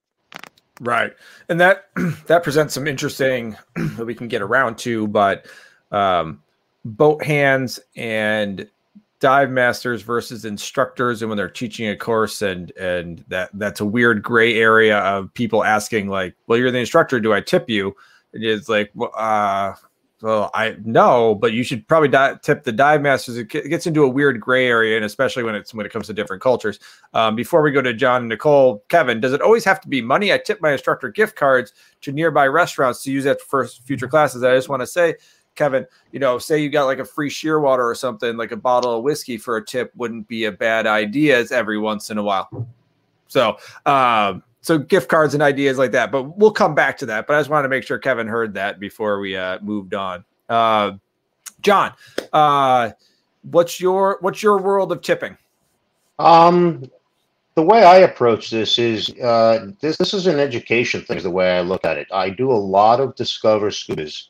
Right. 0.81 1.13
And 1.49 1.61
that 1.61 1.91
that 2.27 2.43
presents 2.43 2.75
some 2.75 2.87
interesting 2.87 3.57
that 3.77 4.05
we 4.05 4.15
can 4.15 4.29
get 4.29 4.43
around 4.43 4.79
to 4.79 5.07
but 5.07 5.47
um, 5.91 6.43
boat 6.85 7.23
hands 7.25 7.81
and 7.97 8.69
dive 9.21 9.51
masters 9.51 10.03
versus 10.03 10.45
instructors 10.45 11.23
and 11.23 11.29
when 11.29 11.37
they're 11.37 11.49
teaching 11.49 11.89
a 11.89 11.97
course 11.97 12.43
and 12.43 12.73
and 12.73 13.25
that 13.29 13.51
that's 13.55 13.81
a 13.81 13.85
weird 13.85 14.21
gray 14.21 14.59
area 14.59 14.99
of 14.99 15.33
people 15.35 15.63
asking 15.63 16.09
like 16.09 16.35
well 16.49 16.59
you're 16.59 16.73
the 16.73 16.79
instructor 16.79 17.21
do 17.21 17.33
i 17.33 17.41
tip 17.41 17.71
you 17.71 17.95
and 18.33 18.43
it's 18.43 18.69
like 18.69 18.91
well, 18.95 19.13
uh 19.15 19.75
well, 20.23 20.53
I 20.55 20.77
know, 20.85 21.35
but 21.35 21.53
you 21.53 21.65
should 21.65 21.87
probably 21.89 22.09
tip 22.43 22.63
the 22.63 22.71
dive 22.71 23.03
masters. 23.03 23.37
It 23.37 23.49
gets 23.49 23.89
into 23.89 24.05
a 24.05 24.09
weird 24.09 24.41
gray 24.41 24.69
area, 24.69 24.95
and 24.95 25.05
especially 25.05 25.43
when 25.43 25.57
it's 25.57 25.75
when 25.75 25.85
it 25.85 25.91
comes 25.91 26.07
to 26.07 26.13
different 26.13 26.41
cultures. 26.41 26.79
Um, 27.13 27.35
before 27.35 27.61
we 27.61 27.73
go 27.73 27.83
to 27.83 27.93
John, 27.93 28.29
Nicole, 28.29 28.85
Kevin, 28.89 29.21
does 29.21 29.33
it 29.33 29.43
always 29.43 29.65
have 29.65 29.81
to 29.81 29.89
be 29.89 30.01
money? 30.01 30.33
I 30.33 30.39
tip 30.39 30.63
my 30.63 30.71
instructor 30.71 31.09
gift 31.09 31.35
cards 31.35 31.73
to 32.03 32.13
nearby 32.13 32.47
restaurants 32.47 33.03
to 33.03 33.11
use 33.11 33.25
that 33.25 33.41
for 33.41 33.67
future 33.67 34.07
classes. 34.07 34.45
I 34.45 34.55
just 34.55 34.69
want 34.69 34.81
to 34.81 34.87
say, 34.87 35.17
Kevin, 35.55 35.87
you 36.13 36.21
know, 36.21 36.39
say 36.39 36.59
you 36.59 36.71
got 36.71 36.85
like 36.85 36.99
a 36.99 37.05
free 37.05 37.31
Shearwater 37.31 37.85
or 37.85 37.95
something, 37.95 38.37
like 38.37 38.53
a 38.53 38.57
bottle 38.57 38.97
of 38.97 39.03
whiskey 39.03 39.37
for 39.37 39.57
a 39.57 39.65
tip 39.65 39.93
wouldn't 39.97 40.27
be 40.29 40.45
a 40.45 40.53
bad 40.53 40.87
idea 40.87 41.45
every 41.51 41.79
once 41.79 42.11
in 42.11 42.19
a 42.19 42.23
while. 42.23 42.67
So, 43.29 43.57
um, 43.87 44.43
so 44.61 44.79
gift 44.79 45.09
cards 45.09 45.35
and 45.35 45.43
ideas 45.43 45.79
like 45.79 45.93
that. 45.93 46.11
But 46.11 46.39
we'll 46.39 46.53
come 46.53 46.75
back 46.75 46.97
to 46.99 47.07
that. 47.07 47.27
But 47.27 47.37
I 47.37 47.41
just 47.41 47.51
wanted 47.51 47.65
to 47.65 47.69
make 47.69 47.85
sure 47.85 47.99
Kevin 47.99 48.27
heard 48.27 48.55
that 48.55 48.81
before 48.81 49.19
we 49.19 49.37
uh, 49.37 49.59
moved 49.61 49.95
on. 49.95 50.25
Uh, 50.49 50.93
John, 51.61 51.93
uh, 52.33 52.91
what's 53.43 53.81
your 53.81 54.19
what's 54.21 54.43
your 54.43 54.59
world 54.59 54.93
of 54.93 55.03
tipping? 55.03 55.37
Um, 56.19 56.91
the 57.55 57.63
way 57.63 57.85
I 57.85 57.99
approach 57.99 58.51
this 58.51 58.79
is 58.79 59.11
uh, 59.21 59.67
this 59.81 59.97
this 59.97 60.15
is 60.15 60.27
an 60.27 60.39
education 60.39 61.03
thing. 61.03 61.17
Is 61.17 61.23
the 61.23 61.31
way 61.31 61.57
I 61.57 61.61
look 61.61 61.85
at 61.85 61.99
it. 61.99 62.09
I 62.13 62.31
do 62.31 62.51
a 62.51 62.55
lot 62.55 63.01
of 63.01 63.15
discover 63.15 63.71
scubas, 63.71 64.29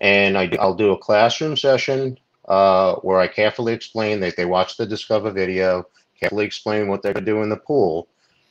and 0.00 0.36
I 0.36 0.50
I'll 0.60 0.74
do 0.74 0.92
a 0.92 0.98
classroom 0.98 1.56
session 1.56 2.18
uh, 2.48 2.96
where 2.96 3.18
I 3.18 3.28
carefully 3.28 3.72
explain 3.72 4.20
that 4.20 4.36
they 4.36 4.44
watch 4.44 4.76
the 4.76 4.86
discover 4.86 5.30
video, 5.30 5.86
carefully 6.18 6.44
explain 6.44 6.88
what 6.88 7.02
they're 7.02 7.14
going 7.14 7.24
to 7.24 7.32
do 7.32 7.42
in 7.42 7.48
the 7.48 7.56
pool 7.56 8.08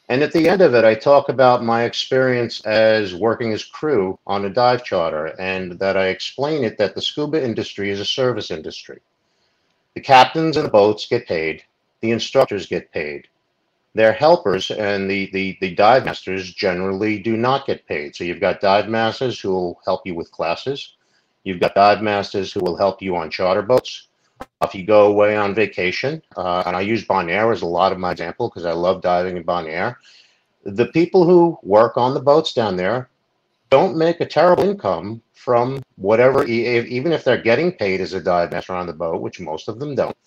and 0.08 0.22
at 0.22 0.34
the 0.34 0.48
end 0.48 0.62
of 0.62 0.76
it, 0.76 0.86
I 0.86 0.94
talk 0.94 1.30
about 1.30 1.64
my 1.64 1.84
experience 1.84 2.62
as 2.62 3.16
working 3.16 3.54
as 3.54 3.64
crew 3.64 4.20
on 4.28 4.46
a 4.46 4.52
dive 4.52 4.84
charter, 4.84 5.28
and 5.40 5.80
that 5.80 5.98
I 5.98 6.08
explain 6.08 6.64
it 6.64 6.78
that 6.78 6.94
the 6.94 7.02
scuba 7.02 7.44
industry 7.44 7.90
is 7.90 8.00
a 8.00 8.06
service 8.06 8.52
industry. 8.52 9.02
The 9.96 10.02
captains 10.02 10.58
and 10.58 10.68
the 10.68 10.72
boats 10.72 11.08
get 11.08 11.28
paid, 11.28 11.64
the 12.02 12.12
instructors 12.12 12.68
get 12.68 12.92
paid. 12.92 13.28
Their 13.96 14.14
helpers 14.14 14.70
and 14.70 15.10
the, 15.10 15.32
the, 15.32 15.58
the 15.62 15.74
dive 15.74 16.06
masters 16.06 16.54
generally 16.54 17.18
do 17.18 17.36
not 17.36 17.66
get 17.66 17.88
paid. 17.88 18.16
So 18.16 18.26
you've 18.26 18.42
got 18.42 18.62
dive 18.62 18.90
masters 18.90 19.40
who 19.40 19.52
will 19.52 19.80
help 19.86 20.06
you 20.06 20.14
with 20.14 20.32
classes. 20.32 20.95
You've 21.46 21.60
got 21.60 21.76
dive 21.76 22.02
masters 22.02 22.52
who 22.52 22.60
will 22.60 22.76
help 22.76 23.04
you 23.04 23.16
on 23.16 23.30
charter 23.30 23.62
boats. 23.62 24.08
If 24.64 24.74
you 24.74 24.84
go 24.84 25.06
away 25.06 25.38
on 25.38 25.54
vacation, 25.54 26.22
uh, 26.36 26.64
and 26.66 26.76
I 26.76 26.82
use 26.82 27.06
Bonaire 27.06 27.54
as 27.54 27.62
a 27.62 27.68
lot 27.68 27.92
of 27.92 28.00
my 28.00 28.12
example 28.12 28.50
because 28.50 28.66
I 28.66 28.72
love 28.74 29.04
diving 29.04 29.38
in 29.38 29.44
Bonaire, 29.44 29.96
the 30.64 30.88
people 30.88 31.24
who 31.24 31.58
work 31.62 31.98
on 31.98 32.16
the 32.16 32.20
boats 32.20 32.52
down 32.52 32.76
there 32.76 33.10
don't 33.70 33.96
make 33.96 34.20
a 34.22 34.26
terrible 34.26 34.64
income 34.64 35.22
from 35.34 35.84
whatever, 35.98 36.44
even 36.46 37.12
if 37.12 37.24
they're 37.24 37.42
getting 37.42 37.72
paid 37.72 38.02
as 38.02 38.14
a 38.14 38.20
dive 38.20 38.52
master 38.52 38.74
on 38.74 38.88
the 38.88 38.94
boat, 38.94 39.22
which 39.22 39.40
most 39.40 39.68
of 39.68 39.80
them 39.80 39.94
don't. 39.94 40.18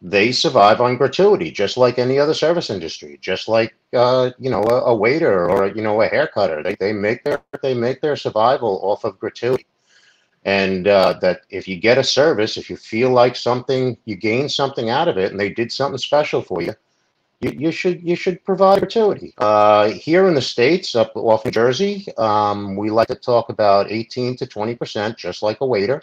They 0.00 0.30
survive 0.30 0.80
on 0.80 0.96
gratuity, 0.96 1.50
just 1.50 1.76
like 1.76 1.98
any 1.98 2.20
other 2.20 2.34
service 2.34 2.70
industry, 2.70 3.18
just 3.20 3.48
like 3.48 3.74
uh, 3.92 4.30
you 4.38 4.48
know 4.48 4.62
a, 4.62 4.92
a 4.92 4.94
waiter 4.94 5.50
or 5.50 5.66
you 5.66 5.82
know 5.82 6.00
a 6.00 6.06
hair 6.06 6.28
cutter. 6.28 6.62
They, 6.62 6.76
they 6.76 6.92
make 6.92 7.24
their 7.24 7.42
they 7.60 7.74
make 7.74 8.00
their 8.00 8.14
survival 8.14 8.78
off 8.84 9.02
of 9.02 9.18
gratuity 9.18 9.66
and 10.44 10.86
uh, 10.86 11.18
that 11.20 11.40
if 11.50 11.66
you 11.68 11.76
get 11.76 11.98
a 11.98 12.04
service, 12.04 12.56
if 12.56 12.70
you 12.70 12.76
feel 12.76 13.10
like 13.10 13.36
something, 13.36 13.96
you 14.04 14.16
gain 14.16 14.48
something 14.48 14.90
out 14.90 15.08
of 15.08 15.18
it, 15.18 15.30
and 15.30 15.40
they 15.40 15.50
did 15.50 15.72
something 15.72 15.98
special 15.98 16.42
for 16.42 16.62
you, 16.62 16.74
you, 17.40 17.50
you 17.50 17.70
should 17.70 18.02
you 18.02 18.16
should 18.16 18.44
provide 18.44 18.80
gratuity. 18.80 19.34
Uh, 19.38 19.90
here 19.90 20.26
in 20.26 20.34
the 20.34 20.42
states, 20.42 20.94
up 20.94 21.12
off 21.14 21.44
New 21.44 21.50
Jersey, 21.50 22.06
um, 22.18 22.76
we 22.76 22.90
like 22.90 23.08
to 23.08 23.14
talk 23.14 23.48
about 23.48 23.90
18 23.90 24.36
to 24.36 24.46
20 24.46 24.74
percent, 24.74 25.16
just 25.16 25.42
like 25.42 25.60
a 25.60 25.66
waiter, 25.66 26.02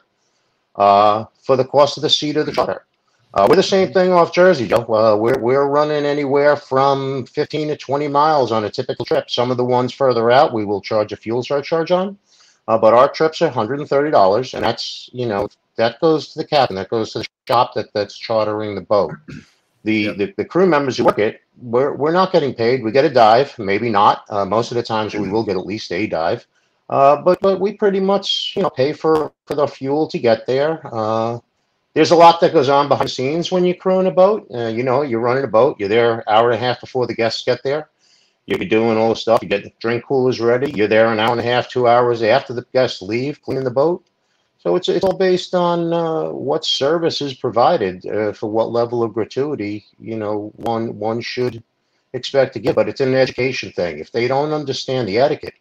uh, 0.76 1.26
for 1.42 1.56
the 1.56 1.66
cost 1.66 1.98
of 1.98 2.04
the 2.04 2.10
seat 2.10 2.38
of 2.38 2.46
the 2.46 2.52
charter. 2.52 2.86
Uh, 3.34 3.46
we're 3.50 3.58
the 3.58 3.64
same 3.64 3.92
thing 3.92 4.14
off 4.14 4.34
Jersey, 4.34 4.66
Joe. 4.66 4.84
Uh, 4.84 5.18
we're 5.18 5.38
we're 5.40 5.68
running 5.68 6.06
anywhere 6.06 6.56
from 6.56 7.26
15 7.26 7.68
to 7.68 7.76
20 7.76 8.08
miles 8.08 8.54
on 8.54 8.64
a 8.64 8.70
typical 8.70 9.04
trip. 9.04 9.30
Some 9.30 9.52
of 9.52 9.58
the 9.58 9.66
ones 9.66 9.92
further 9.92 10.32
out, 10.32 10.54
we 10.54 10.64
will 10.64 10.80
charge 10.80 11.12
a 11.12 11.18
fuel 11.18 11.44
surcharge 11.44 11.92
on. 11.92 12.18
Uh, 12.68 12.78
but 12.78 12.94
our 12.94 13.10
trips 13.10 13.42
are 13.42 13.52
$130, 13.52 14.54
and 14.54 14.64
that's, 14.64 15.10
you 15.14 15.26
know, 15.26 15.48
that 15.76 16.00
goes 16.00 16.30
to 16.30 16.40
the 16.40 16.48
captain, 16.48 16.76
that 16.76 16.90
goes 16.90 17.12
to 17.14 17.20
the 17.20 17.28
shop 17.48 17.74
that, 17.76 17.94
that's 17.94 18.18
chartering 18.18 18.76
the 18.76 18.82
boat. 18.82 19.14
The, 19.84 19.94
yep. 19.94 20.18
the, 20.18 20.34
the, 20.38 20.46
crew 20.46 20.66
members 20.66 20.98
who 20.98 21.06
work 21.06 21.20
it, 21.20 21.42
we're, 21.62 21.94
we're 21.94 22.12
not 22.12 22.32
getting 22.32 22.56
paid. 22.56 22.84
We 22.84 22.92
get 22.92 23.06
a 23.06 23.10
dive, 23.10 23.58
maybe 23.60 23.90
not. 23.90 24.26
Uh, 24.30 24.44
most 24.44 24.72
of 24.72 24.76
the 24.76 24.84
times 24.84 25.14
we 25.14 25.30
will 25.30 25.44
get 25.44 25.58
at 25.58 25.66
least 25.66 25.92
a 25.92 26.08
dive. 26.08 26.48
Uh, 26.90 27.22
but 27.22 27.40
but 27.42 27.60
we 27.60 27.74
pretty 27.74 28.00
much 28.00 28.54
you 28.56 28.62
know 28.62 28.70
pay 28.70 28.94
for 28.94 29.32
for 29.46 29.56
the 29.56 29.68
fuel 29.68 30.08
to 30.08 30.20
get 30.20 30.46
there. 30.46 30.82
Uh, 30.94 31.40
there's 31.94 32.12
a 32.12 32.16
lot 32.16 32.40
that 32.42 32.54
goes 32.54 32.70
on 32.70 32.88
behind 32.88 33.08
the 33.08 33.14
scenes 33.14 33.52
when 33.52 33.66
you're 33.66 33.76
crewing 33.76 34.06
a 34.06 34.12
boat. 34.12 34.46
Uh, 34.54 34.68
you 34.68 34.84
know, 34.84 35.02
you're 35.02 35.22
running 35.22 35.44
a 35.44 35.48
boat. 35.48 35.78
You're 35.80 35.90
there 35.90 36.30
hour 36.30 36.52
and 36.52 36.62
a 36.62 36.64
half 36.64 36.82
before 36.82 37.08
the 37.08 37.16
guests 37.16 37.44
get 37.44 37.64
there. 37.64 37.90
You're 38.46 38.60
doing 38.60 38.98
all 38.98 39.10
the 39.10 39.16
stuff. 39.16 39.40
You 39.42 39.50
get 39.50 39.64
the 39.64 39.74
drink 39.80 40.06
coolers 40.06 40.40
ready. 40.40 40.72
You're 40.72 40.88
there 40.88 41.12
an 41.12 41.20
hour 41.20 41.32
and 41.32 41.40
a 41.40 41.44
half, 41.44 41.68
two 41.68 41.88
hours 41.88 42.22
after 42.22 42.54
the 42.54 42.66
guests 42.74 43.02
leave, 43.02 43.42
cleaning 43.42 43.64
the 43.64 43.72
boat. 43.72 44.06
So 44.60 44.76
it's 44.76 44.90
it's 44.90 45.06
all 45.06 45.18
based 45.18 45.54
on 45.54 45.94
uh, 45.94 46.30
what 46.32 46.66
service 46.66 47.22
is 47.22 47.34
provided 47.36 48.06
uh, 48.06 48.34
for 48.34 48.50
what 48.50 48.72
level 48.72 49.04
of 49.04 49.14
gratuity 49.14 49.86
you 50.00 50.16
know 50.16 50.52
one 50.56 50.98
one 50.98 51.22
should 51.22 51.64
expect 52.14 52.54
to 52.54 52.60
get. 52.60 52.76
But 52.76 52.90
it's 52.90 53.02
an 53.02 53.14
education 53.14 53.72
thing. 53.72 54.00
If 54.00 54.12
they 54.12 54.28
don't 54.28 54.54
understand 54.54 55.08
the 55.08 55.20
etiquette, 55.20 55.54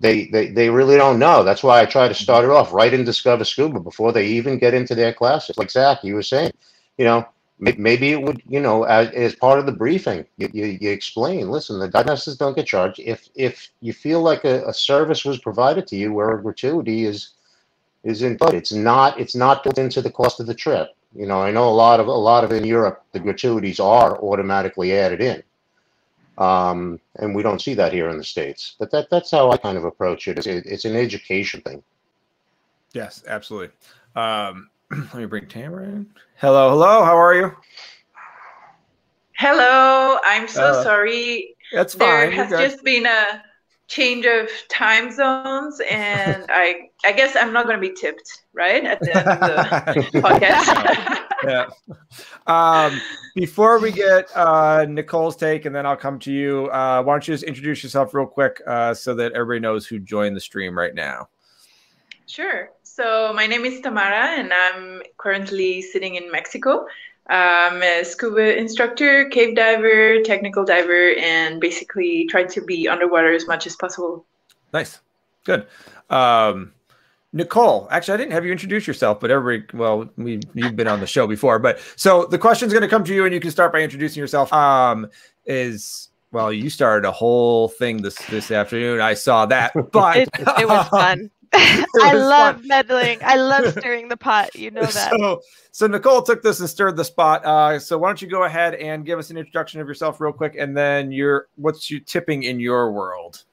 they, 0.00 0.26
they 0.26 0.48
they 0.50 0.70
really 0.70 0.96
don't 0.96 1.20
know. 1.20 1.44
That's 1.44 1.62
why 1.62 1.80
I 1.80 1.86
try 1.86 2.08
to 2.08 2.14
start 2.14 2.44
it 2.44 2.50
off 2.50 2.72
right 2.72 2.92
in 2.92 3.04
Discover 3.04 3.44
Scuba 3.44 3.78
before 3.78 4.12
they 4.12 4.26
even 4.26 4.58
get 4.58 4.74
into 4.74 4.96
their 4.96 5.12
classes. 5.12 5.56
Like 5.56 5.70
Zach, 5.70 6.02
you 6.02 6.16
were 6.16 6.24
saying, 6.24 6.50
you 6.98 7.04
know, 7.04 7.24
maybe 7.62 8.10
it 8.10 8.20
would 8.20 8.42
you 8.48 8.60
know 8.60 8.82
as, 8.84 9.08
as 9.10 9.34
part 9.34 9.58
of 9.58 9.66
the 9.66 9.72
briefing 9.72 10.26
you, 10.36 10.48
you, 10.52 10.78
you, 10.80 10.90
explain 10.90 11.48
listen 11.48 11.78
the 11.78 11.88
diagnostics 11.88 12.36
don't 12.36 12.56
get 12.56 12.66
charged 12.66 12.98
if 12.98 13.28
if 13.34 13.70
you 13.80 13.92
feel 13.92 14.20
like 14.20 14.44
a, 14.44 14.66
a, 14.66 14.74
service 14.74 15.24
was 15.24 15.38
provided 15.38 15.86
to 15.86 15.96
you 15.96 16.12
where 16.12 16.30
a 16.32 16.42
gratuity 16.42 17.04
is 17.04 17.34
is 18.02 18.22
input 18.22 18.52
it's 18.52 18.72
not 18.72 19.18
it's 19.20 19.36
not 19.36 19.62
built 19.62 19.78
into 19.78 20.02
the 20.02 20.10
cost 20.10 20.40
of 20.40 20.46
the 20.46 20.54
trip 20.54 20.88
You 21.14 21.26
know, 21.26 21.42
I 21.42 21.50
know 21.50 21.68
a 21.68 21.70
lot 21.70 22.00
of 22.00 22.06
a 22.06 22.12
lot 22.12 22.44
of 22.44 22.52
in 22.52 22.64
Europe 22.64 23.04
the 23.12 23.20
gratuities 23.20 23.78
are 23.80 24.18
automatically 24.18 24.96
added 24.96 25.20
in, 25.20 25.42
um, 26.38 26.98
and 27.16 27.34
we 27.34 27.42
don't 27.42 27.60
see 27.60 27.74
that 27.74 27.92
here 27.92 28.08
in 28.08 28.16
the 28.16 28.24
states. 28.24 28.76
But 28.78 28.90
that 28.92 29.10
that's 29.10 29.30
how 29.30 29.50
I 29.50 29.58
kind 29.58 29.76
of 29.76 29.84
approach 29.84 30.26
it. 30.28 30.38
It's, 30.38 30.46
it's 30.46 30.84
an 30.84 30.96
education 30.96 31.60
thing. 31.60 31.82
Yes, 32.94 33.22
absolutely. 33.26 33.74
Um, 34.16 34.70
let 34.90 35.14
me 35.14 35.26
bring 35.26 35.46
Tamara 35.46 35.84
in. 35.84 36.06
Hello, 36.42 36.70
hello. 36.70 37.04
How 37.04 37.16
are 37.16 37.34
you? 37.34 37.54
Hello. 39.36 40.18
I'm 40.24 40.48
so 40.48 40.64
uh, 40.64 40.82
sorry. 40.82 41.54
That's 41.72 41.94
fine. 41.94 42.08
There 42.08 42.30
has 42.32 42.50
just 42.50 42.82
been 42.82 43.06
a 43.06 43.44
change 43.86 44.26
of 44.26 44.48
time 44.68 45.12
zones 45.12 45.80
and 45.90 46.46
i 46.48 46.88
i 47.04 47.12
guess 47.12 47.36
i'm 47.36 47.52
not 47.52 47.66
going 47.66 47.76
to 47.76 47.88
be 47.88 47.94
tipped 47.94 48.44
right 48.54 48.84
at 48.84 48.98
the 49.00 49.14
end 49.14 49.28
of 49.28 49.40
the 50.12 50.20
podcast 50.20 51.18
yeah 51.44 51.66
um, 52.46 52.98
before 53.34 53.78
we 53.80 53.92
get 53.92 54.34
uh, 54.34 54.86
nicole's 54.88 55.36
take 55.36 55.66
and 55.66 55.74
then 55.74 55.84
i'll 55.84 55.94
come 55.94 56.18
to 56.18 56.32
you 56.32 56.68
uh, 56.68 57.02
why 57.02 57.12
don't 57.12 57.28
you 57.28 57.34
just 57.34 57.44
introduce 57.44 57.82
yourself 57.82 58.14
real 58.14 58.24
quick 58.24 58.62
uh, 58.66 58.94
so 58.94 59.14
that 59.14 59.32
everybody 59.32 59.60
knows 59.60 59.86
who 59.86 59.98
joined 59.98 60.34
the 60.34 60.40
stream 60.40 60.78
right 60.78 60.94
now 60.94 61.28
sure 62.26 62.70
so 62.94 63.32
my 63.34 63.46
name 63.46 63.64
is 63.64 63.80
tamara 63.80 64.38
and 64.38 64.52
i'm 64.52 65.02
currently 65.18 65.80
sitting 65.80 66.14
in 66.16 66.30
mexico 66.30 66.86
I'm 67.28 67.82
a 67.82 68.04
scuba 68.04 68.58
instructor, 68.58 69.28
cave 69.28 69.54
diver, 69.54 70.20
technical 70.22 70.64
diver, 70.64 71.14
and 71.14 71.60
basically 71.60 72.26
try 72.28 72.44
to 72.44 72.60
be 72.60 72.88
underwater 72.88 73.32
as 73.32 73.46
much 73.46 73.66
as 73.66 73.76
possible. 73.76 74.26
Nice. 74.72 74.98
Good. 75.44 75.66
Um, 76.10 76.72
Nicole, 77.32 77.88
actually, 77.90 78.14
I 78.14 78.16
didn't 78.18 78.32
have 78.32 78.44
you 78.44 78.52
introduce 78.52 78.86
yourself, 78.86 79.18
but 79.20 79.30
everybody, 79.30 79.76
well, 79.76 80.10
we 80.16 80.40
you've 80.52 80.76
been 80.76 80.88
on 80.88 81.00
the 81.00 81.06
show 81.06 81.26
before, 81.26 81.58
but 81.58 81.80
so 81.96 82.26
the 82.26 82.38
question's 82.38 82.72
going 82.72 82.82
to 82.82 82.88
come 82.88 83.04
to 83.04 83.14
you, 83.14 83.24
and 83.24 83.32
you 83.32 83.40
can 83.40 83.50
start 83.50 83.72
by 83.72 83.80
introducing 83.80 84.20
yourself. 84.20 84.52
Um, 84.52 85.08
is 85.46 86.10
well, 86.30 86.52
you 86.52 86.68
started 86.68 87.08
a 87.08 87.12
whole 87.12 87.68
thing 87.68 88.02
this 88.02 88.16
this 88.26 88.50
afternoon. 88.50 89.00
I 89.00 89.14
saw 89.14 89.46
that, 89.46 89.72
but 89.92 90.16
it, 90.18 90.28
it 90.58 90.68
was 90.68 90.88
fun. 90.88 91.30
I 91.54 92.14
love 92.14 92.56
fun. 92.56 92.68
meddling. 92.68 93.18
I 93.22 93.36
love 93.36 93.72
stirring 93.78 94.08
the 94.08 94.16
pot. 94.16 94.54
You 94.54 94.70
know 94.70 94.82
that. 94.82 95.10
So, 95.10 95.42
so 95.70 95.86
Nicole 95.86 96.22
took 96.22 96.42
this 96.42 96.60
and 96.60 96.68
stirred 96.68 96.96
the 96.96 97.04
spot. 97.04 97.44
Uh, 97.44 97.78
so 97.78 97.98
why 97.98 98.08
don't 98.08 98.22
you 98.22 98.28
go 98.28 98.44
ahead 98.44 98.74
and 98.74 99.04
give 99.04 99.18
us 99.18 99.30
an 99.30 99.36
introduction 99.36 99.80
of 99.80 99.86
yourself 99.86 100.20
real 100.20 100.32
quick, 100.32 100.56
and 100.58 100.76
then 100.76 101.12
your 101.12 101.48
what's 101.56 101.90
you 101.90 102.00
tipping 102.00 102.44
in 102.44 102.58
your 102.58 102.92
world? 102.92 103.44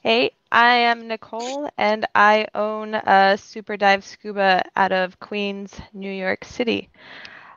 Hey, 0.00 0.32
I 0.50 0.74
am 0.76 1.06
Nicole, 1.06 1.68
and 1.78 2.06
I 2.14 2.48
own 2.54 2.94
a 2.94 3.38
Super 3.38 3.76
Dive 3.76 4.04
Scuba 4.04 4.64
out 4.74 4.92
of 4.92 5.20
Queens, 5.20 5.78
New 5.92 6.10
York 6.10 6.44
City. 6.44 6.88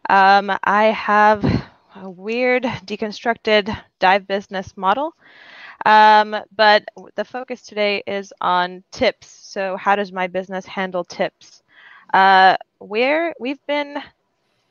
Um, 0.09 0.55
I 0.65 0.85
have 0.85 1.43
a 1.95 2.09
weird 2.09 2.63
deconstructed 2.63 3.75
dive 3.99 4.27
business 4.27 4.75
model 4.75 5.15
um, 5.85 6.35
but 6.55 6.85
the 7.15 7.25
focus 7.25 7.61
today 7.61 8.03
is 8.07 8.33
on 8.41 8.83
tips. 8.91 9.27
So, 9.27 9.77
how 9.77 9.95
does 9.95 10.11
my 10.11 10.27
business 10.27 10.65
handle 10.65 11.03
tips? 11.03 11.63
Uh, 12.13 12.57
where 12.79 13.33
we've 13.39 13.65
been 13.67 14.01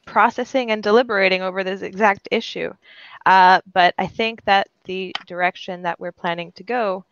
processing 0.06 0.70
and 0.70 0.82
deliberating 0.82 1.42
over 1.42 1.64
this 1.64 1.82
exact 1.82 2.28
issue. 2.30 2.73
Uh, 3.26 3.61
but 3.73 3.94
I 3.99 4.06
think 4.06 4.44
that 4.44 4.68
the 4.84 5.14
direction 5.26 5.82
that 5.82 5.99
we're 5.99 6.12
planning 6.12 6.52
to 6.52 6.62
go 6.62 7.04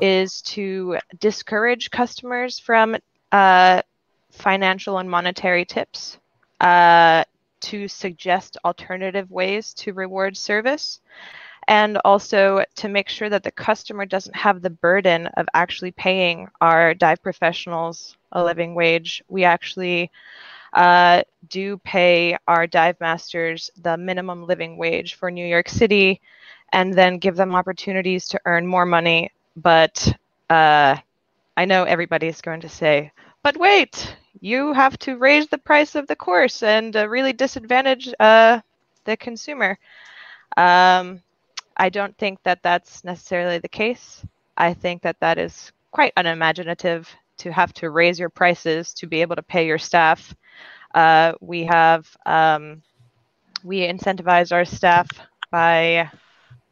is 0.00 0.42
to 0.42 0.98
discourage 1.20 1.90
customers 1.90 2.58
from 2.58 2.96
uh, 3.30 3.82
financial 4.30 4.98
and 4.98 5.08
monetary 5.08 5.64
tips, 5.64 6.18
uh, 6.60 7.24
to 7.60 7.88
suggest 7.88 8.58
alternative 8.64 9.30
ways 9.30 9.72
to 9.74 9.92
reward 9.92 10.36
service, 10.36 11.00
and 11.68 11.98
also 12.04 12.64
to 12.76 12.88
make 12.88 13.08
sure 13.08 13.28
that 13.28 13.42
the 13.42 13.50
customer 13.50 14.04
doesn't 14.06 14.36
have 14.36 14.62
the 14.62 14.70
burden 14.70 15.26
of 15.36 15.46
actually 15.54 15.92
paying 15.92 16.48
our 16.60 16.94
dive 16.94 17.22
professionals 17.22 18.16
a 18.32 18.42
living 18.44 18.74
wage. 18.74 19.22
We 19.28 19.44
actually 19.44 20.10
uh, 20.72 21.22
do 21.48 21.78
pay 21.78 22.36
our 22.48 22.66
dive 22.66 23.00
masters 23.00 23.70
the 23.82 23.96
minimum 23.96 24.46
living 24.46 24.76
wage 24.76 25.14
for 25.14 25.30
New 25.30 25.46
York 25.46 25.68
City 25.68 26.20
and 26.72 26.92
then 26.94 27.18
give 27.18 27.36
them 27.36 27.54
opportunities 27.54 28.28
to 28.28 28.40
earn 28.44 28.66
more 28.66 28.86
money. 28.86 29.30
But 29.56 30.12
uh, 30.50 30.96
I 31.56 31.64
know 31.66 31.84
everybody's 31.84 32.40
going 32.40 32.60
to 32.62 32.68
say, 32.68 33.12
but 33.42 33.56
wait, 33.56 34.16
you 34.40 34.72
have 34.72 34.98
to 35.00 35.16
raise 35.16 35.48
the 35.48 35.58
price 35.58 35.94
of 35.94 36.06
the 36.06 36.16
course 36.16 36.62
and 36.62 36.96
uh, 36.96 37.08
really 37.08 37.32
disadvantage 37.32 38.12
uh, 38.20 38.60
the 39.04 39.16
consumer. 39.16 39.78
Um, 40.56 41.22
I 41.76 41.88
don't 41.88 42.16
think 42.18 42.42
that 42.44 42.62
that's 42.62 43.04
necessarily 43.04 43.58
the 43.58 43.68
case. 43.68 44.24
I 44.56 44.74
think 44.74 45.02
that 45.02 45.18
that 45.20 45.38
is 45.38 45.72
quite 45.90 46.12
unimaginative 46.16 47.08
to 47.38 47.52
have 47.52 47.72
to 47.74 47.90
raise 47.90 48.18
your 48.18 48.28
prices 48.30 48.92
to 48.94 49.06
be 49.06 49.20
able 49.20 49.36
to 49.36 49.42
pay 49.42 49.66
your 49.66 49.78
staff. 49.78 50.34
Uh, 50.94 51.32
we 51.40 51.64
have 51.64 52.08
um, 52.26 52.82
we 53.64 53.80
incentivize 53.80 54.52
our 54.52 54.64
staff 54.64 55.08
by 55.50 56.10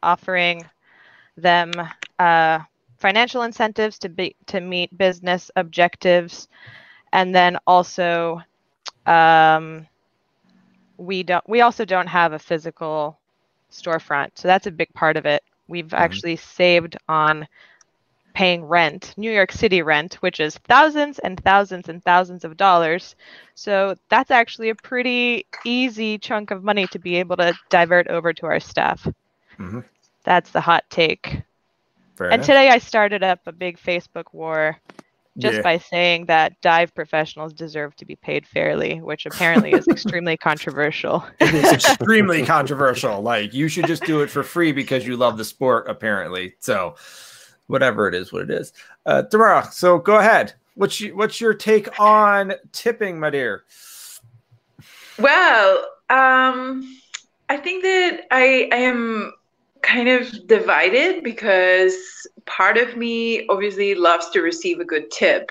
offering 0.03 0.65
them 1.37 1.73
uh, 2.19 2.61
financial 2.99 3.43
incentives 3.43 3.99
to 3.99 4.09
be 4.09 4.37
to 4.47 4.61
meet 4.61 4.97
business 4.97 5.51
objectives, 5.57 6.49
and 7.13 7.35
then 7.35 7.59
also 7.67 8.41
um, 9.07 9.87
we 10.97 11.23
don't 11.25 11.49
we 11.49 11.61
also 11.63 11.85
don't 11.85 12.07
have 12.07 12.33
a 12.33 12.39
physical 12.39 13.19
storefront. 13.73 14.31
So 14.35 14.49
that's 14.49 14.67
a 14.67 14.71
big 14.71 14.93
part 14.95 15.17
of 15.17 15.27
it. 15.27 15.43
We've 15.69 15.87
mm-hmm. 15.87 15.95
actually 15.95 16.37
saved 16.37 16.97
on 17.09 17.47
paying 18.35 18.65
rent, 18.65 19.15
New 19.17 19.31
York 19.31 19.53
City 19.53 19.83
rent, 19.83 20.15
which 20.15 20.41
is 20.41 20.57
thousands 20.59 21.19
and 21.19 21.39
thousands 21.43 21.89
and 21.89 22.03
thousands 22.03 22.45
of 22.45 22.57
dollars. 22.57 23.15
So 23.55 23.97
that's 24.09 24.31
actually 24.31 24.71
a 24.71 24.75
pretty 24.75 25.47
easy 25.65 26.19
chunk 26.19 26.51
of 26.51 26.65
money 26.65 26.87
to 26.89 26.99
be 26.99 27.17
able 27.17 27.37
to 27.37 27.55
divert 27.69 28.09
over 28.09 28.33
to 28.33 28.47
our 28.47 28.61
staff. 28.61 29.07
Mm-hmm. 29.59 29.81
That's 30.25 30.51
the 30.51 30.61
hot 30.61 30.85
take. 30.89 31.43
Fair 32.17 32.27
and 32.27 32.35
enough. 32.35 32.47
today 32.47 32.69
I 32.71 32.79
started 32.79 33.23
up 33.23 33.41
a 33.47 33.53
big 33.53 33.79
Facebook 33.79 34.27
war 34.33 34.79
just 35.39 35.57
yeah. 35.57 35.63
by 35.63 35.79
saying 35.79 36.27
that 36.27 36.61
dive 36.61 36.95
professionals 36.95 37.53
deserve 37.53 37.97
to 37.97 38.05
be 38.05 38.17
paid 38.17 38.47
fairly, 38.47 39.01
which 39.01 39.25
apparently 39.25 39.73
is 39.73 39.89
extremely 39.91 40.37
controversial. 40.37 41.25
it 41.41 41.55
is 41.55 41.73
extremely 41.73 42.45
controversial. 42.45 43.23
Like 43.23 43.55
you 43.55 43.69
should 43.69 43.87
just 43.87 44.05
do 44.05 44.21
it 44.21 44.31
for 44.31 44.43
free 44.43 44.73
because 44.73 45.07
you 45.07 45.17
love 45.17 45.39
the 45.39 45.45
sport, 45.45 45.89
apparently. 45.89 46.55
So 46.61 46.97
whatever 47.67 48.09
it 48.09 48.15
is, 48.15 48.33
what 48.33 48.43
it 48.43 48.51
is. 48.51 48.73
Uh 49.07 49.23
Tamara, 49.23 49.69
so 49.73 49.99
go 49.99 50.19
ahead. 50.19 50.55
What's 50.75 51.01
you, 51.01 51.17
what's 51.17 51.41
your 51.41 51.55
take 51.55 51.99
on 51.99 52.55
tipping, 52.73 53.19
my 53.19 53.31
dear? 53.31 53.65
Well, 55.19 55.87
um 56.11 56.99
I 57.49 57.57
think 57.57 57.83
that 57.85 58.27
I 58.31 58.69
I 58.71 58.77
am 58.77 59.33
kind 59.83 60.09
of 60.09 60.47
divided 60.47 61.23
because 61.23 61.95
part 62.47 62.79
of 62.79 62.97
me 62.97 63.47
obviously 63.49 63.95
loves 63.95 64.31
to 64.31 64.41
receive 64.41 64.81
a 64.81 64.85
good 64.85 65.11
tip. 65.11 65.51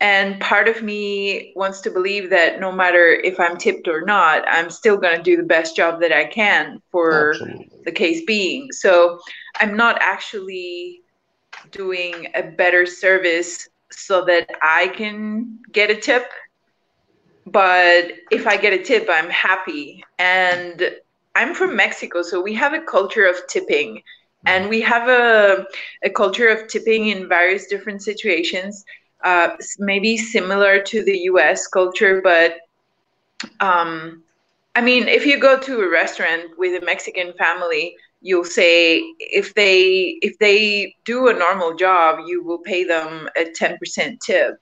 And 0.00 0.40
part 0.40 0.68
of 0.68 0.82
me 0.82 1.52
wants 1.56 1.80
to 1.82 1.90
believe 1.90 2.30
that 2.30 2.60
no 2.60 2.70
matter 2.70 3.08
if 3.08 3.40
I'm 3.40 3.56
tipped 3.56 3.88
or 3.88 4.02
not, 4.02 4.44
I'm 4.46 4.70
still 4.70 4.96
going 4.96 5.16
to 5.16 5.22
do 5.22 5.36
the 5.36 5.42
best 5.42 5.74
job 5.74 6.00
that 6.00 6.12
I 6.12 6.24
can 6.24 6.80
for 6.90 7.30
Absolutely. 7.30 7.70
the 7.84 7.92
case 7.92 8.24
being. 8.24 8.70
So 8.70 9.18
I'm 9.60 9.76
not 9.76 9.98
actually 10.00 11.00
doing 11.72 12.28
a 12.34 12.42
better 12.42 12.86
service 12.86 13.68
so 13.90 14.24
that 14.26 14.48
I 14.62 14.88
can 14.88 15.58
get 15.72 15.90
a 15.90 15.96
tip. 15.96 16.30
But 17.46 18.12
if 18.30 18.46
I 18.46 18.56
get 18.56 18.72
a 18.72 18.82
tip, 18.82 19.08
I'm 19.10 19.30
happy. 19.30 20.04
And 20.18 20.90
I'm 21.38 21.54
from 21.54 21.76
Mexico, 21.76 22.22
so 22.22 22.42
we 22.42 22.52
have 22.54 22.74
a 22.74 22.80
culture 22.80 23.24
of 23.24 23.36
tipping. 23.48 24.02
And 24.44 24.68
we 24.68 24.80
have 24.80 25.08
a, 25.08 25.66
a 26.02 26.10
culture 26.10 26.48
of 26.48 26.66
tipping 26.66 27.08
in 27.08 27.28
various 27.28 27.68
different 27.68 28.02
situations, 28.02 28.84
uh, 29.22 29.50
maybe 29.78 30.16
similar 30.16 30.80
to 30.82 31.04
the 31.04 31.16
US 31.32 31.68
culture, 31.68 32.20
but 32.22 32.56
um, 33.60 34.24
I 34.74 34.80
mean, 34.80 35.06
if 35.06 35.26
you 35.26 35.38
go 35.38 35.58
to 35.60 35.80
a 35.80 35.90
restaurant 35.90 36.58
with 36.58 36.82
a 36.82 36.84
Mexican 36.84 37.32
family, 37.34 37.94
you'll 38.20 38.52
say 38.60 38.98
if 39.18 39.54
they 39.54 40.18
if 40.22 40.38
they 40.38 40.96
do 41.04 41.28
a 41.28 41.34
normal 41.34 41.74
job, 41.74 42.26
you 42.26 42.42
will 42.42 42.58
pay 42.58 42.82
them 42.82 43.28
a 43.36 43.44
10% 43.44 44.20
tip. 44.20 44.56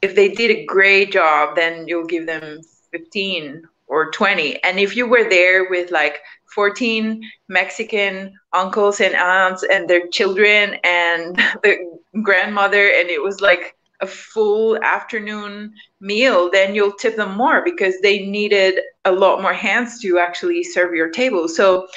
If 0.00 0.14
they 0.14 0.28
did 0.30 0.50
a 0.50 0.64
great 0.64 1.12
job, 1.12 1.54
then 1.54 1.86
you'll 1.86 2.06
give 2.06 2.26
them 2.26 2.60
15 2.92 3.68
or 3.88 4.10
20 4.10 4.62
and 4.64 4.78
if 4.78 4.96
you 4.96 5.08
were 5.08 5.28
there 5.28 5.68
with 5.70 5.90
like 5.90 6.20
14 6.54 7.22
mexican 7.48 8.32
uncles 8.52 9.00
and 9.00 9.14
aunts 9.14 9.64
and 9.64 9.88
their 9.88 10.06
children 10.08 10.76
and 10.84 11.36
the 11.62 11.76
grandmother 12.22 12.88
and 12.88 13.08
it 13.08 13.22
was 13.22 13.40
like 13.40 13.76
a 14.00 14.06
full 14.06 14.76
afternoon 14.82 15.72
meal, 16.00 16.50
then 16.50 16.74
you'll 16.74 16.92
tip 16.92 17.16
them 17.16 17.36
more 17.36 17.62
because 17.64 18.00
they 18.00 18.26
needed 18.26 18.80
a 19.04 19.12
lot 19.12 19.42
more 19.42 19.52
hands 19.52 20.00
to 20.00 20.18
actually 20.18 20.62
serve 20.62 20.94
your 20.94 21.10
table. 21.10 21.48
So, 21.48 21.88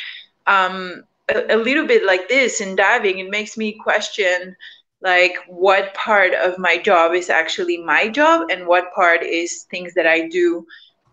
um, 0.47 1.03
a, 1.29 1.55
a 1.55 1.57
little 1.57 1.85
bit 1.85 2.05
like 2.05 2.27
this 2.27 2.61
in 2.61 2.75
diving, 2.75 3.19
it 3.19 3.29
makes 3.29 3.57
me 3.57 3.73
question 3.73 4.55
like 5.01 5.35
what 5.47 5.93
part 5.93 6.33
of 6.33 6.57
my 6.57 6.77
job 6.77 7.13
is 7.13 7.29
actually 7.29 7.77
my 7.77 8.07
job 8.07 8.49
and 8.51 8.67
what 8.67 8.93
part 8.93 9.23
is 9.23 9.63
things 9.63 9.93
that 9.95 10.07
I 10.07 10.27
do 10.27 10.65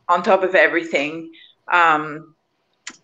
on 0.09 0.23
top 0.23 0.43
of 0.43 0.55
everything. 0.55 1.31
Um, 1.73 2.35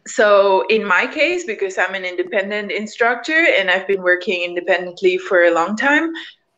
so 0.06 0.66
in 0.68 0.84
my 0.84 1.06
case, 1.06 1.44
because 1.44 1.78
I'm 1.78 1.94
an 1.94 2.04
independent 2.04 2.72
instructor 2.72 3.46
and 3.58 3.70
I've 3.70 3.86
been 3.86 4.02
working 4.02 4.42
independently 4.42 5.18
for 5.18 5.44
a 5.44 5.50
long 5.50 5.76
time, 5.76 6.12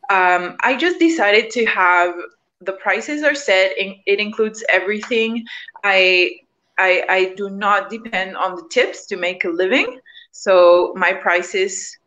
um, 0.09 0.55
I 0.61 0.75
just 0.77 0.99
decided 0.99 1.49
to 1.51 1.65
have 1.65 2.13
the 2.61 2.73
prices 2.73 3.23
are 3.23 3.35
set. 3.35 3.73
It 3.77 4.19
includes 4.19 4.63
everything. 4.69 5.45
I, 5.83 6.31
I 6.77 7.03
I 7.09 7.33
do 7.35 7.49
not 7.49 7.89
depend 7.89 8.37
on 8.37 8.55
the 8.55 8.67
tips 8.69 9.05
to 9.07 9.17
make 9.17 9.43
a 9.43 9.49
living. 9.49 9.99
So 10.31 10.93
my 10.95 11.13
prices 11.13 11.97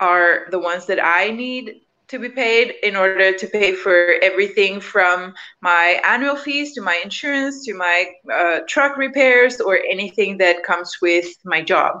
are 0.00 0.46
the 0.50 0.58
ones 0.58 0.86
that 0.86 1.02
I 1.02 1.30
need 1.30 1.80
to 2.08 2.18
be 2.18 2.28
paid 2.28 2.74
in 2.82 2.96
order 2.96 3.32
to 3.32 3.46
pay 3.46 3.74
for 3.74 4.14
everything 4.22 4.80
from 4.80 5.34
my 5.60 6.00
annual 6.04 6.36
fees 6.36 6.74
to 6.74 6.82
my 6.82 7.00
insurance 7.02 7.64
to 7.64 7.74
my 7.74 8.06
uh, 8.32 8.60
truck 8.68 8.96
repairs 8.96 9.60
or 9.60 9.78
anything 9.78 10.38
that 10.38 10.62
comes 10.64 11.00
with 11.00 11.26
my 11.44 11.62
job. 11.62 12.00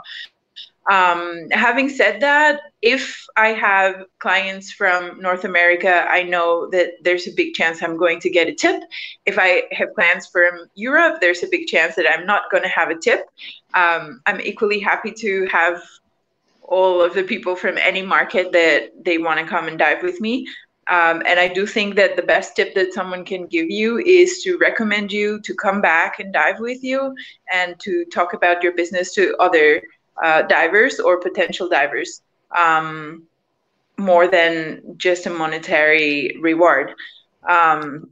Um, 0.90 1.48
having 1.50 1.88
said 1.88 2.20
that, 2.20 2.60
if 2.82 3.24
I 3.36 3.48
have 3.48 4.04
clients 4.18 4.70
from 4.70 5.18
North 5.18 5.44
America, 5.44 6.06
I 6.10 6.22
know 6.24 6.68
that 6.70 7.02
there's 7.02 7.26
a 7.26 7.32
big 7.32 7.54
chance 7.54 7.82
I'm 7.82 7.96
going 7.96 8.20
to 8.20 8.28
get 8.28 8.48
a 8.48 8.54
tip. 8.54 8.82
If 9.24 9.38
I 9.38 9.62
have 9.72 9.94
clients 9.94 10.26
from 10.26 10.66
Europe, 10.74 11.20
there's 11.20 11.42
a 11.42 11.48
big 11.50 11.68
chance 11.68 11.94
that 11.94 12.06
I'm 12.06 12.26
not 12.26 12.50
going 12.50 12.64
to 12.64 12.68
have 12.68 12.90
a 12.90 12.98
tip. 12.98 13.26
Um, 13.72 14.20
I'm 14.26 14.42
equally 14.42 14.78
happy 14.78 15.12
to 15.12 15.46
have 15.46 15.82
all 16.64 17.02
of 17.02 17.14
the 17.14 17.22
people 17.22 17.54
from 17.54 17.78
any 17.78 18.02
market 18.02 18.52
that 18.52 18.90
they 19.04 19.18
want 19.18 19.38
to 19.38 19.46
come 19.46 19.68
and 19.68 19.78
dive 19.78 20.02
with 20.02 20.20
me. 20.20 20.46
Um, 20.88 21.22
and 21.26 21.40
I 21.40 21.48
do 21.48 21.66
think 21.66 21.96
that 21.96 22.16
the 22.16 22.22
best 22.22 22.56
tip 22.56 22.74
that 22.74 22.92
someone 22.92 23.24
can 23.24 23.46
give 23.46 23.70
you 23.70 23.98
is 23.98 24.42
to 24.42 24.58
recommend 24.58 25.12
you 25.12 25.40
to 25.40 25.54
come 25.54 25.80
back 25.80 26.20
and 26.20 26.32
dive 26.32 26.60
with 26.60 26.82
you 26.82 27.14
and 27.52 27.78
to 27.80 28.04
talk 28.06 28.34
about 28.34 28.62
your 28.62 28.72
business 28.74 29.14
to 29.14 29.34
other 29.40 29.82
uh, 30.22 30.42
divers 30.42 31.00
or 31.00 31.20
potential 31.20 31.68
divers 31.68 32.22
um, 32.56 33.22
more 33.96 34.28
than 34.28 34.82
just 34.96 35.26
a 35.26 35.30
monetary 35.30 36.36
reward. 36.40 36.92
Um, 37.48 38.10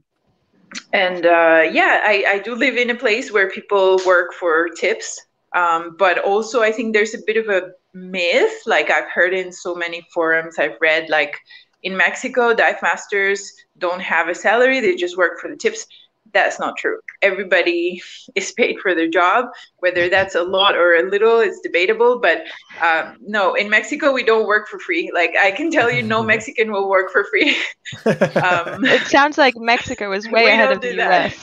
and 0.92 1.26
uh, 1.26 1.64
yeah, 1.70 2.00
I, 2.04 2.24
I 2.26 2.38
do 2.38 2.54
live 2.54 2.76
in 2.76 2.90
a 2.90 2.94
place 2.94 3.30
where 3.30 3.50
people 3.50 4.00
work 4.06 4.32
for 4.32 4.68
tips. 4.70 5.20
Um, 5.54 5.96
but 5.98 6.18
also, 6.18 6.62
I 6.62 6.72
think 6.72 6.94
there's 6.94 7.14
a 7.14 7.18
bit 7.26 7.36
of 7.36 7.48
a 7.50 7.72
myth 7.94 8.62
like 8.66 8.90
i've 8.90 9.08
heard 9.10 9.34
in 9.34 9.52
so 9.52 9.74
many 9.74 10.06
forums 10.14 10.58
i've 10.58 10.76
read 10.80 11.08
like 11.10 11.36
in 11.82 11.96
mexico 11.96 12.54
dive 12.54 12.80
masters 12.82 13.52
don't 13.78 14.00
have 14.00 14.28
a 14.28 14.34
salary 14.34 14.80
they 14.80 14.94
just 14.94 15.16
work 15.16 15.38
for 15.40 15.50
the 15.50 15.56
tips. 15.56 15.86
That's 16.32 16.58
not 16.58 16.78
true. 16.78 16.98
Everybody 17.20 18.00
is 18.34 18.52
paid 18.52 18.78
for 18.80 18.94
their 18.94 19.08
job 19.08 19.46
whether 19.80 20.08
that's 20.08 20.34
a 20.34 20.42
lot 20.42 20.76
or 20.76 20.94
a 20.94 21.10
little 21.10 21.40
it's 21.40 21.60
debatable 21.60 22.20
but 22.20 22.44
um, 22.80 23.18
no 23.20 23.54
in 23.54 23.68
mexico 23.68 24.12
we 24.12 24.22
don't 24.22 24.46
work 24.46 24.68
for 24.68 24.78
free. 24.78 25.10
Like 25.12 25.34
i 25.38 25.50
can 25.50 25.70
tell 25.70 25.90
you 25.90 26.02
no 26.02 26.22
mexican 26.32 26.72
will 26.72 26.88
work 26.88 27.10
for 27.10 27.24
free. 27.24 27.56
Um, 28.06 28.84
it 28.84 29.02
sounds 29.08 29.36
like 29.36 29.54
mexico 29.56 30.12
is 30.12 30.26
way 30.30 30.46
ahead 30.46 30.72
of 30.72 30.80
the 30.80 30.98
us 30.98 31.34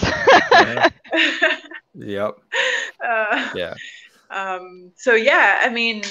yep. 1.93 2.35
Uh, 3.05 3.49
yeah 3.55 3.75
um, 4.30 4.92
so 4.96 5.15
yeah, 5.15 5.60
I 5.62 5.70
mean, 5.70 6.04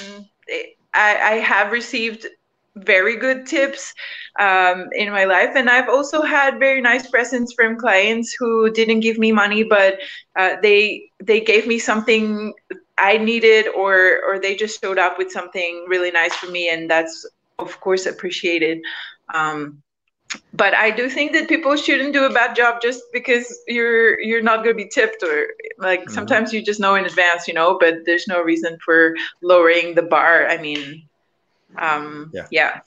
I, 0.93 1.17
I 1.17 1.33
have 1.39 1.71
received 1.71 2.27
very 2.75 3.17
good 3.17 3.45
tips 3.45 3.93
um, 4.39 4.87
in 4.93 5.11
my 5.11 5.25
life 5.25 5.49
and 5.55 5.69
i've 5.69 5.89
also 5.89 6.21
had 6.21 6.59
very 6.59 6.79
nice 6.79 7.09
presents 7.09 7.51
from 7.51 7.77
clients 7.77 8.33
who 8.39 8.71
didn't 8.71 9.01
give 9.01 9.17
me 9.17 9.33
money 9.33 9.63
but 9.63 9.95
uh, 10.37 10.55
they 10.61 11.09
they 11.21 11.41
gave 11.41 11.67
me 11.67 11.77
something 11.77 12.53
i 12.97 13.17
needed 13.17 13.67
or 13.75 14.21
or 14.25 14.39
they 14.39 14.55
just 14.55 14.79
showed 14.79 14.99
up 14.99 15.17
with 15.17 15.29
something 15.29 15.83
really 15.89 16.11
nice 16.11 16.33
for 16.35 16.49
me 16.51 16.69
and 16.69 16.89
that's 16.89 17.25
of 17.59 17.79
course 17.81 18.05
appreciated. 18.05 18.79
Um, 19.33 19.81
but 20.53 20.73
I 20.73 20.91
do 20.91 21.09
think 21.09 21.31
that 21.33 21.47
people 21.47 21.75
shouldn't 21.75 22.13
do 22.13 22.25
a 22.25 22.33
bad 22.33 22.55
job 22.55 22.81
just 22.81 23.01
because 23.13 23.61
you're 23.67 24.19
you're 24.19 24.41
not 24.41 24.57
going 24.57 24.77
to 24.77 24.83
be 24.83 24.89
tipped 24.89 25.23
or 25.23 25.47
like 25.77 26.01
mm-hmm. 26.01 26.11
sometimes 26.11 26.53
you 26.53 26.61
just 26.61 26.79
know 26.79 26.95
in 26.95 27.05
advance, 27.05 27.47
you 27.47 27.53
know. 27.53 27.77
But 27.79 28.05
there's 28.05 28.27
no 28.27 28.41
reason 28.41 28.77
for 28.83 29.15
lowering 29.41 29.95
the 29.95 30.03
bar. 30.03 30.47
I 30.47 30.57
mean, 30.57 31.07
um, 31.77 32.31
yeah, 32.33 32.47
yeah, 32.51 32.79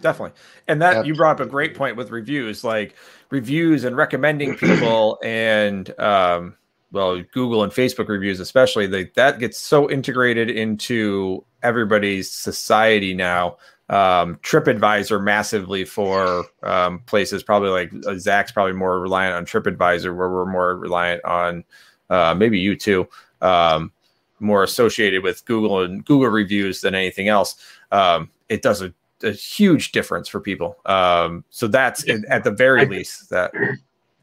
definitely. 0.00 0.38
And 0.66 0.82
that 0.82 1.06
you 1.06 1.14
brought 1.14 1.40
up 1.40 1.46
a 1.46 1.50
great 1.50 1.74
point 1.74 1.96
with 1.96 2.10
reviews, 2.10 2.64
like 2.64 2.94
reviews 3.30 3.84
and 3.84 3.96
recommending 3.96 4.56
people 4.56 5.18
and 5.24 5.88
um, 6.00 6.56
well, 6.92 7.22
Google 7.32 7.62
and 7.62 7.72
Facebook 7.72 8.08
reviews, 8.08 8.40
especially. 8.40 8.86
They, 8.86 9.04
that 9.14 9.38
gets 9.38 9.58
so 9.58 9.88
integrated 9.88 10.50
into 10.50 11.44
everybody's 11.62 12.30
society 12.30 13.14
now 13.14 13.58
um, 13.90 14.36
TripAdvisor 14.36 15.22
massively 15.22 15.84
for 15.84 16.46
um, 16.62 17.00
places. 17.00 17.42
Probably 17.42 17.70
like 17.70 17.92
uh, 18.06 18.16
Zach's 18.16 18.52
probably 18.52 18.72
more 18.72 19.00
reliant 19.00 19.34
on 19.34 19.44
TripAdvisor, 19.44 20.16
where 20.16 20.30
we're 20.30 20.46
more 20.46 20.76
reliant 20.76 21.24
on 21.24 21.64
uh, 22.08 22.34
maybe 22.34 22.58
you 22.58 22.76
too, 22.76 23.06
um, 23.42 23.92
more 24.38 24.62
associated 24.62 25.22
with 25.22 25.44
Google 25.44 25.82
and 25.82 26.04
Google 26.04 26.28
reviews 26.28 26.80
than 26.80 26.94
anything 26.94 27.28
else. 27.28 27.56
Um, 27.90 28.30
it 28.48 28.62
does 28.62 28.80
a, 28.80 28.94
a, 29.22 29.32
huge 29.32 29.92
difference 29.92 30.28
for 30.28 30.40
people. 30.40 30.78
Um, 30.86 31.44
so 31.50 31.66
that's 31.66 32.04
at 32.28 32.44
the 32.44 32.50
very 32.52 32.86
least 32.86 33.28
that. 33.30 33.52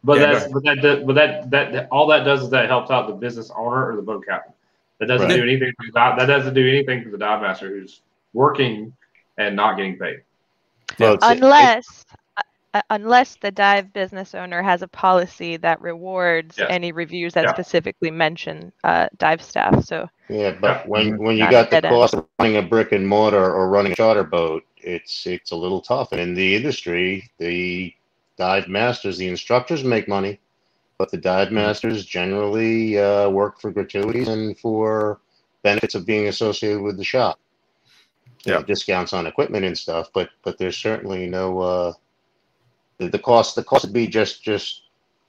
But 0.03 0.19
yeah, 0.19 0.33
that's 0.33 0.53
but 0.53 0.63
that 0.63 1.03
but 1.05 1.15
that, 1.15 1.49
that 1.49 1.71
that 1.73 1.87
all 1.91 2.07
that 2.07 2.23
does 2.23 2.43
is 2.43 2.49
that 2.51 2.69
helps 2.69 2.91
out 2.91 3.07
the 3.07 3.13
business 3.13 3.51
owner 3.57 3.91
or 3.91 3.95
the 3.95 4.01
boat 4.01 4.23
captain. 4.25 4.53
That 4.99 5.07
doesn't 5.07 5.27
right. 5.27 5.35
do 5.35 5.41
anything. 5.41 5.73
For 5.75 5.87
the, 5.87 5.91
that 5.91 6.25
doesn't 6.27 6.53
do 6.53 6.65
anything 6.65 7.03
for 7.03 7.09
the 7.09 7.17
dive 7.17 7.41
master 7.41 7.67
who's 7.67 8.01
working 8.31 8.93
and 9.37 9.55
not 9.55 9.77
getting 9.77 9.97
paid. 9.97 10.21
Well, 10.99 11.17
unless 11.21 12.05
uh, 12.37 12.41
uh, 12.73 12.81
unless 12.89 13.37
the 13.37 13.51
dive 13.51 13.93
business 13.93 14.35
owner 14.35 14.61
has 14.61 14.81
a 14.81 14.87
policy 14.87 15.57
that 15.57 15.81
rewards 15.81 16.57
yes. 16.57 16.67
any 16.69 16.91
reviews 16.91 17.33
that 17.33 17.45
yeah. 17.45 17.53
specifically 17.53 18.11
mention 18.11 18.71
uh, 18.83 19.07
dive 19.17 19.41
staff. 19.41 19.83
So 19.83 20.09
yeah, 20.29 20.55
but 20.59 20.87
when 20.87 21.17
when 21.17 21.37
you 21.37 21.49
got 21.49 21.69
the 21.69 21.81
cost 21.81 22.13
end. 22.13 22.23
of 22.23 22.29
running 22.39 22.57
a 22.57 22.61
brick 22.61 22.91
and 22.91 23.07
mortar 23.07 23.53
or 23.53 23.69
running 23.69 23.93
a 23.93 23.95
charter 23.95 24.23
boat, 24.23 24.63
it's 24.77 25.25
it's 25.27 25.51
a 25.51 25.55
little 25.55 25.81
tough. 25.81 26.11
And 26.11 26.21
in 26.21 26.33
the 26.33 26.55
industry, 26.55 27.29
the 27.37 27.93
dive 28.37 28.67
masters, 28.67 29.17
the 29.17 29.27
instructors 29.27 29.83
make 29.83 30.07
money, 30.07 30.39
but 30.97 31.11
the 31.11 31.17
dive 31.17 31.51
masters 31.51 32.05
generally 32.05 32.99
uh, 32.99 33.29
work 33.29 33.59
for 33.59 33.71
gratuities 33.71 34.27
and 34.27 34.57
for 34.59 35.19
benefits 35.63 35.95
of 35.95 36.05
being 36.05 36.27
associated 36.27 36.81
with 36.81 36.97
the 36.97 37.03
shop 37.03 37.39
yeah. 38.45 38.55
Know, 38.55 38.63
discounts 38.63 39.13
on 39.13 39.27
equipment 39.27 39.65
and 39.65 39.77
stuff, 39.77 40.09
but 40.13 40.29
but 40.43 40.57
there's 40.57 40.77
certainly 40.77 41.27
no 41.27 41.59
uh, 41.59 41.93
the, 42.97 43.09
the 43.09 43.19
cost 43.19 43.55
the 43.55 43.63
cost 43.63 43.85
would 43.85 43.93
be 43.93 44.07
just 44.07 44.43
just 44.43 44.83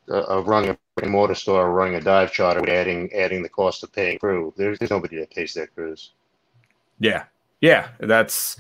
uh, 0.09 0.23
of 0.25 0.49
running 0.49 0.71
a 0.71 0.79
brick 0.95 1.05
and 1.05 1.11
mortar 1.11 1.35
store 1.35 1.67
or 1.67 1.73
running 1.73 1.97
a 1.97 2.01
dive 2.01 2.33
charter 2.33 2.69
adding 2.71 3.13
adding 3.15 3.43
the 3.43 3.49
cost 3.49 3.83
of 3.83 3.93
paying 3.93 4.19
crew. 4.19 4.53
There's 4.57 4.79
there's 4.79 4.91
nobody 4.91 5.17
that 5.19 5.31
pays 5.31 5.55
their 5.55 5.67
crews. 5.67 6.13
Yeah, 7.01 7.25
yeah, 7.61 7.89
that's 8.01 8.57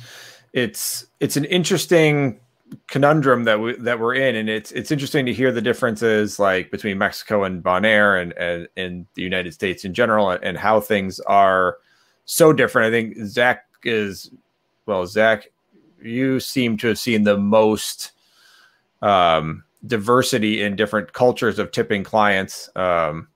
it's 0.52 1.06
it's 1.20 1.36
an 1.36 1.44
interesting 1.44 2.40
conundrum 2.86 3.44
that 3.44 3.60
we 3.60 3.74
that 3.76 3.98
we're 3.98 4.14
in, 4.14 4.36
and 4.36 4.48
it's 4.48 4.72
it's 4.72 4.90
interesting 4.90 5.26
to 5.26 5.32
hear 5.32 5.52
the 5.52 5.62
differences 5.62 6.38
like 6.38 6.70
between 6.70 6.98
Mexico 6.98 7.44
and 7.44 7.62
Bonaire 7.62 8.20
and 8.20 8.32
and, 8.34 8.68
and 8.76 9.06
the 9.14 9.22
United 9.22 9.54
States 9.54 9.84
in 9.84 9.94
general, 9.94 10.30
and, 10.30 10.42
and 10.44 10.58
how 10.58 10.80
things 10.80 11.20
are 11.20 11.78
so 12.24 12.52
different. 12.52 12.88
I 12.88 12.90
think 12.90 13.26
Zach 13.26 13.67
is 13.84 14.30
well, 14.86 15.06
Zach, 15.06 15.48
you 16.02 16.40
seem 16.40 16.76
to 16.78 16.88
have 16.88 16.98
seen 16.98 17.24
the 17.24 17.36
most 17.36 18.12
um, 19.02 19.64
diversity 19.86 20.62
in 20.62 20.76
different 20.76 21.12
cultures 21.12 21.58
of 21.58 21.70
tipping 21.70 22.02
clients 22.02 22.70
um, 22.74 23.28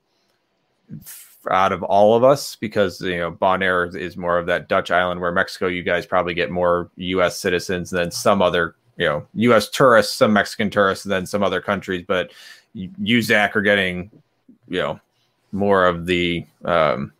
out 1.50 1.72
of 1.72 1.82
all 1.82 2.14
of 2.14 2.24
us 2.24 2.56
because 2.56 3.00
you 3.00 3.18
know 3.18 3.32
Bonaire 3.32 3.94
is 3.94 4.16
more 4.16 4.38
of 4.38 4.46
that 4.46 4.68
Dutch 4.68 4.90
island 4.90 5.20
where 5.20 5.32
Mexico 5.32 5.66
you 5.66 5.82
guys 5.82 6.06
probably 6.06 6.34
get 6.34 6.50
more 6.50 6.90
U.S. 6.96 7.36
citizens 7.36 7.90
than 7.90 8.10
some 8.10 8.40
other 8.42 8.74
you 8.96 9.06
know 9.06 9.26
U.S. 9.34 9.68
tourists, 9.68 10.14
some 10.14 10.32
Mexican 10.32 10.70
tourists, 10.70 11.04
than 11.04 11.26
some 11.26 11.42
other 11.42 11.60
countries. 11.60 12.04
But 12.06 12.32
you, 12.74 13.22
Zach, 13.22 13.56
are 13.56 13.62
getting 13.62 14.10
you 14.68 14.78
know 14.78 15.00
more 15.52 15.86
of 15.86 16.06
the 16.06 16.46
um, 16.64 17.12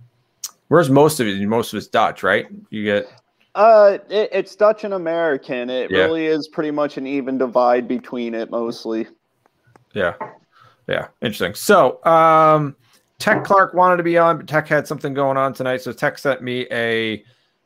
where's 0.72 0.88
most 0.88 1.20
of 1.20 1.26
it? 1.26 1.38
Most 1.46 1.74
of 1.74 1.76
it's 1.76 1.86
Dutch, 1.86 2.22
right? 2.22 2.46
You 2.70 2.82
get 2.82 3.06
Uh, 3.54 3.98
it, 4.08 4.30
it's 4.32 4.56
Dutch 4.56 4.84
and 4.84 4.94
American. 4.94 5.68
It 5.68 5.90
Yeah. 5.90 6.04
really 6.04 6.24
is 6.24 6.48
pretty 6.48 6.70
much 6.70 6.96
an 6.96 7.06
even 7.06 7.36
divide 7.36 7.86
between 7.86 8.34
it 8.34 8.50
mostly. 8.50 9.06
Yeah. 9.92 10.14
Yeah. 10.88 11.08
Interesting. 11.20 11.52
So, 11.52 12.02
um, 12.06 12.74
Tech 13.18 13.44
Clark 13.44 13.74
wanted 13.74 13.98
to 13.98 14.02
be 14.02 14.16
on, 14.16 14.38
but 14.38 14.48
Tech 14.48 14.66
had 14.66 14.86
something 14.86 15.12
going 15.12 15.36
on 15.36 15.52
tonight. 15.52 15.82
So 15.82 15.92
Tech 15.92 16.16
sent 16.16 16.40
me 16.40 16.66
a 16.72 17.22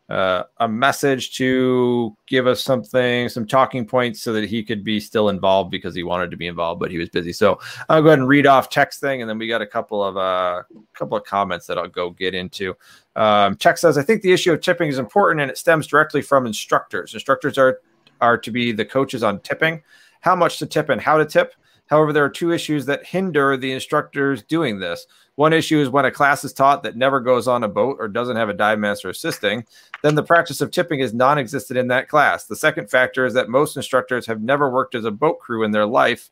uh, 0.08 0.44
a 0.58 0.68
message 0.68 1.36
to 1.36 2.16
give 2.28 2.46
us 2.46 2.62
something, 2.62 3.28
some 3.28 3.46
talking 3.46 3.84
points, 3.84 4.22
so 4.22 4.32
that 4.32 4.48
he 4.48 4.62
could 4.62 4.84
be 4.84 5.00
still 5.00 5.28
involved 5.28 5.70
because 5.70 5.94
he 5.94 6.04
wanted 6.04 6.30
to 6.30 6.36
be 6.36 6.46
involved, 6.46 6.78
but 6.78 6.90
he 6.90 6.98
was 6.98 7.08
busy. 7.08 7.32
So 7.32 7.58
I'll 7.88 8.02
go 8.02 8.08
ahead 8.08 8.20
and 8.20 8.28
read 8.28 8.46
off 8.46 8.70
Tech's 8.70 8.98
thing, 8.98 9.20
and 9.20 9.28
then 9.28 9.38
we 9.38 9.48
got 9.48 9.62
a 9.62 9.66
couple 9.66 10.04
of 10.04 10.16
uh, 10.16 10.62
couple 10.94 11.16
of 11.16 11.24
comments 11.24 11.66
that 11.66 11.76
I'll 11.76 11.88
go 11.88 12.10
get 12.10 12.34
into. 12.34 12.76
Um, 13.16 13.56
Tech 13.56 13.78
says, 13.78 13.98
"I 13.98 14.02
think 14.02 14.22
the 14.22 14.32
issue 14.32 14.52
of 14.52 14.60
tipping 14.60 14.88
is 14.88 14.98
important, 14.98 15.40
and 15.40 15.50
it 15.50 15.58
stems 15.58 15.88
directly 15.88 16.22
from 16.22 16.46
instructors. 16.46 17.12
Instructors 17.12 17.58
are 17.58 17.80
are 18.20 18.38
to 18.38 18.50
be 18.50 18.72
the 18.72 18.84
coaches 18.84 19.22
on 19.22 19.40
tipping, 19.40 19.82
how 20.20 20.36
much 20.36 20.58
to 20.58 20.66
tip 20.66 20.88
and 20.88 21.00
how 21.00 21.18
to 21.18 21.24
tip." 21.24 21.54
However, 21.86 22.12
there 22.12 22.24
are 22.24 22.30
two 22.30 22.52
issues 22.52 22.86
that 22.86 23.06
hinder 23.06 23.56
the 23.56 23.72
instructors 23.72 24.42
doing 24.42 24.80
this. 24.80 25.06
One 25.36 25.52
issue 25.52 25.78
is 25.78 25.88
when 25.88 26.04
a 26.04 26.10
class 26.10 26.44
is 26.44 26.52
taught 26.52 26.82
that 26.82 26.96
never 26.96 27.20
goes 27.20 27.46
on 27.46 27.62
a 27.62 27.68
boat 27.68 27.98
or 28.00 28.08
doesn't 28.08 28.36
have 28.36 28.48
a 28.48 28.54
dive 28.54 28.78
master 28.78 29.08
assisting, 29.08 29.64
then 30.02 30.14
the 30.14 30.22
practice 30.22 30.60
of 30.60 30.70
tipping 30.70 31.00
is 31.00 31.14
non 31.14 31.38
existent 31.38 31.78
in 31.78 31.88
that 31.88 32.08
class. 32.08 32.46
The 32.46 32.56
second 32.56 32.90
factor 32.90 33.26
is 33.26 33.34
that 33.34 33.48
most 33.48 33.76
instructors 33.76 34.26
have 34.26 34.42
never 34.42 34.70
worked 34.70 34.94
as 34.94 35.04
a 35.04 35.10
boat 35.10 35.38
crew 35.38 35.62
in 35.62 35.70
their 35.70 35.86
life, 35.86 36.30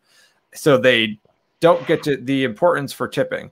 so 0.54 0.76
they 0.76 1.18
don't 1.60 1.86
get 1.86 2.02
to 2.04 2.16
the 2.16 2.44
importance 2.44 2.92
for 2.92 3.06
tipping. 3.06 3.50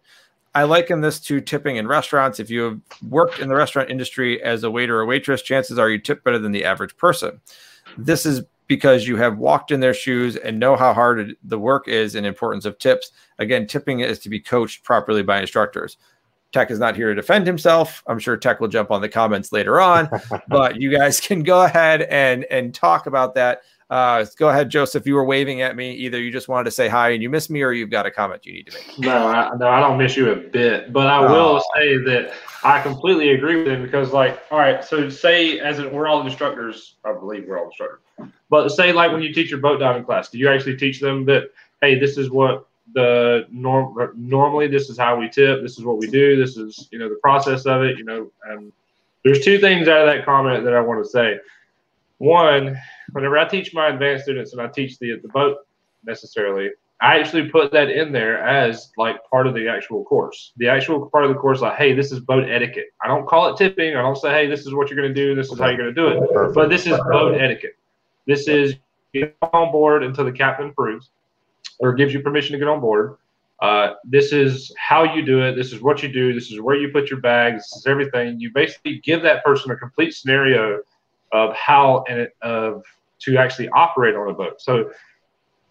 I 0.54 0.64
liken 0.64 1.00
this 1.00 1.18
to 1.20 1.40
tipping 1.40 1.76
in 1.76 1.86
restaurants. 1.86 2.38
If 2.38 2.50
you 2.50 2.62
have 2.62 2.80
worked 3.08 3.38
in 3.38 3.48
the 3.48 3.54
restaurant 3.54 3.90
industry 3.90 4.42
as 4.42 4.64
a 4.64 4.70
waiter 4.70 4.98
or 4.98 5.06
waitress, 5.06 5.40
chances 5.40 5.78
are 5.78 5.88
you 5.88 5.98
tip 5.98 6.22
better 6.24 6.38
than 6.38 6.52
the 6.52 6.64
average 6.64 6.96
person. 6.96 7.40
This 7.96 8.26
is 8.26 8.42
because 8.66 9.06
you 9.06 9.16
have 9.16 9.38
walked 9.38 9.70
in 9.70 9.80
their 9.80 9.94
shoes 9.94 10.36
and 10.36 10.58
know 10.58 10.76
how 10.76 10.94
hard 10.94 11.18
it, 11.18 11.36
the 11.44 11.58
work 11.58 11.88
is 11.88 12.14
and 12.14 12.26
importance 12.26 12.64
of 12.64 12.78
tips. 12.78 13.12
Again, 13.38 13.66
tipping 13.66 14.00
is 14.00 14.18
to 14.20 14.28
be 14.28 14.40
coached 14.40 14.84
properly 14.84 15.22
by 15.22 15.40
instructors. 15.40 15.96
Tech 16.52 16.70
is 16.70 16.78
not 16.78 16.96
here 16.96 17.08
to 17.08 17.14
defend 17.14 17.46
himself. 17.46 18.02
I'm 18.06 18.18
sure 18.18 18.36
Tech 18.36 18.60
will 18.60 18.68
jump 18.68 18.90
on 18.90 19.00
the 19.00 19.08
comments 19.08 19.52
later 19.52 19.80
on, 19.80 20.08
but 20.48 20.80
you 20.80 20.96
guys 20.96 21.18
can 21.18 21.42
go 21.42 21.62
ahead 21.62 22.02
and 22.02 22.44
and 22.44 22.74
talk 22.74 23.06
about 23.06 23.34
that. 23.34 23.62
Uh, 23.90 24.24
go 24.36 24.48
ahead, 24.48 24.70
Joseph. 24.70 25.06
You 25.06 25.14
were 25.14 25.24
waving 25.24 25.60
at 25.60 25.76
me. 25.76 25.92
Either 25.92 26.18
you 26.20 26.30
just 26.30 26.48
wanted 26.48 26.64
to 26.64 26.70
say 26.70 26.88
hi 26.88 27.10
and 27.10 27.22
you 27.22 27.28
missed 27.28 27.50
me, 27.50 27.62
or 27.62 27.72
you've 27.72 27.90
got 27.90 28.06
a 28.06 28.10
comment 28.10 28.46
you 28.46 28.52
need 28.54 28.66
to 28.66 28.72
make. 28.72 28.98
No, 28.98 29.26
I, 29.26 29.50
no, 29.56 29.68
I 29.68 29.80
don't 29.80 29.98
miss 29.98 30.16
you 30.16 30.30
a 30.30 30.36
bit, 30.36 30.92
but 30.92 31.06
I 31.08 31.20
will 31.20 31.60
Oh. 31.60 31.62
say 31.76 31.98
that 31.98 32.32
I 32.64 32.80
completely 32.80 33.30
agree 33.30 33.56
with 33.56 33.66
him 33.68 33.82
because, 33.82 34.12
like, 34.12 34.40
all 34.50 34.58
right, 34.58 34.84
so 34.84 35.08
say 35.10 35.58
as 35.58 35.78
in, 35.78 35.92
we're 35.92 36.06
all 36.06 36.24
instructors, 36.24 36.96
I 37.04 37.12
believe 37.12 37.46
we're 37.46 37.58
all 37.58 37.66
instructors, 37.66 38.00
but 38.48 38.68
say 38.70 38.92
like 38.92 39.12
when 39.12 39.20
you 39.22 39.32
teach 39.34 39.50
your 39.50 39.60
boat 39.60 39.78
diving 39.80 40.04
class, 40.04 40.30
do 40.30 40.38
you 40.38 40.48
actually 40.48 40.76
teach 40.76 41.00
them 41.00 41.24
that 41.26 41.50
hey, 41.80 41.98
this 41.98 42.16
is 42.16 42.30
what 42.30 42.66
the 42.94 43.46
norm 43.50 44.12
normally 44.16 44.68
this 44.68 44.88
is 44.90 44.98
how 44.98 45.16
we 45.16 45.28
tip, 45.28 45.62
this 45.62 45.78
is 45.78 45.84
what 45.84 45.98
we 45.98 46.06
do, 46.06 46.36
this 46.36 46.56
is 46.56 46.88
you 46.92 46.98
know 46.98 47.08
the 47.08 47.18
process 47.22 47.66
of 47.66 47.82
it, 47.82 47.98
you 47.98 48.04
know, 48.04 48.30
and 48.48 48.72
there's 49.24 49.44
two 49.44 49.58
things 49.58 49.88
out 49.88 50.06
of 50.06 50.14
that 50.14 50.24
comment 50.24 50.64
that 50.64 50.74
I 50.74 50.80
want 50.80 51.02
to 51.04 51.08
say. 51.10 51.38
One, 52.18 52.78
whenever 53.12 53.38
I 53.38 53.46
teach 53.46 53.72
my 53.74 53.88
advanced 53.88 54.24
students 54.24 54.52
and 54.52 54.60
I 54.60 54.68
teach 54.68 54.98
the 54.98 55.18
the 55.22 55.28
boat 55.28 55.58
necessarily, 56.04 56.70
I 57.00 57.18
actually 57.18 57.48
put 57.48 57.72
that 57.72 57.90
in 57.90 58.12
there 58.12 58.38
as 58.42 58.92
like 58.96 59.16
part 59.28 59.46
of 59.46 59.54
the 59.54 59.68
actual 59.68 60.04
course. 60.04 60.52
The 60.56 60.68
actual 60.68 61.08
part 61.10 61.24
of 61.24 61.30
the 61.30 61.36
course, 61.36 61.60
like, 61.60 61.76
hey, 61.76 61.94
this 61.94 62.12
is 62.12 62.20
boat 62.20 62.48
etiquette. 62.48 62.86
I 63.02 63.08
don't 63.08 63.26
call 63.26 63.52
it 63.52 63.56
tipping. 63.56 63.96
I 63.96 64.02
don't 64.02 64.16
say, 64.16 64.30
hey, 64.30 64.46
this 64.46 64.66
is 64.66 64.74
what 64.74 64.88
you're 64.88 64.96
going 64.96 65.12
to 65.12 65.14
do. 65.14 65.34
This 65.34 65.50
is 65.50 65.58
how 65.58 65.68
you're 65.68 65.78
going 65.78 65.94
to 65.94 66.00
do 66.00 66.08
it. 66.08 66.32
Perfect. 66.32 66.54
But 66.54 66.68
this 66.70 66.86
is 66.86 66.96
boat 67.10 67.40
etiquette. 67.40 67.76
This 68.26 68.46
is 68.46 68.76
get 69.12 69.36
on 69.52 69.72
board 69.72 70.04
until 70.04 70.24
the 70.24 70.32
captain 70.32 70.68
approves 70.68 71.10
or 71.80 71.92
gives 71.92 72.14
you 72.14 72.20
permission 72.20 72.52
to 72.52 72.58
get 72.58 72.68
on 72.68 72.80
board. 72.80 73.16
Uh, 73.60 73.94
this 74.04 74.32
is 74.32 74.74
how 74.78 75.02
you 75.02 75.24
do 75.24 75.40
it. 75.42 75.54
This 75.54 75.72
is 75.72 75.80
what 75.80 76.02
you 76.02 76.08
do. 76.08 76.32
This 76.32 76.50
is 76.50 76.60
where 76.60 76.76
you 76.76 76.88
put 76.88 77.10
your 77.10 77.20
bags. 77.20 77.64
This 77.70 77.78
is 77.78 77.86
everything. 77.86 78.40
You 78.40 78.50
basically 78.52 79.00
give 79.04 79.22
that 79.22 79.44
person 79.44 79.70
a 79.70 79.76
complete 79.76 80.12
scenario 80.14 80.80
of 81.32 81.54
how 81.54 82.04
and 82.08 82.20
it, 82.20 82.36
of 82.42 82.84
to 83.24 83.36
actually 83.36 83.68
operate 83.70 84.14
on 84.14 84.28
a 84.28 84.34
boat. 84.34 84.60
So 84.60 84.90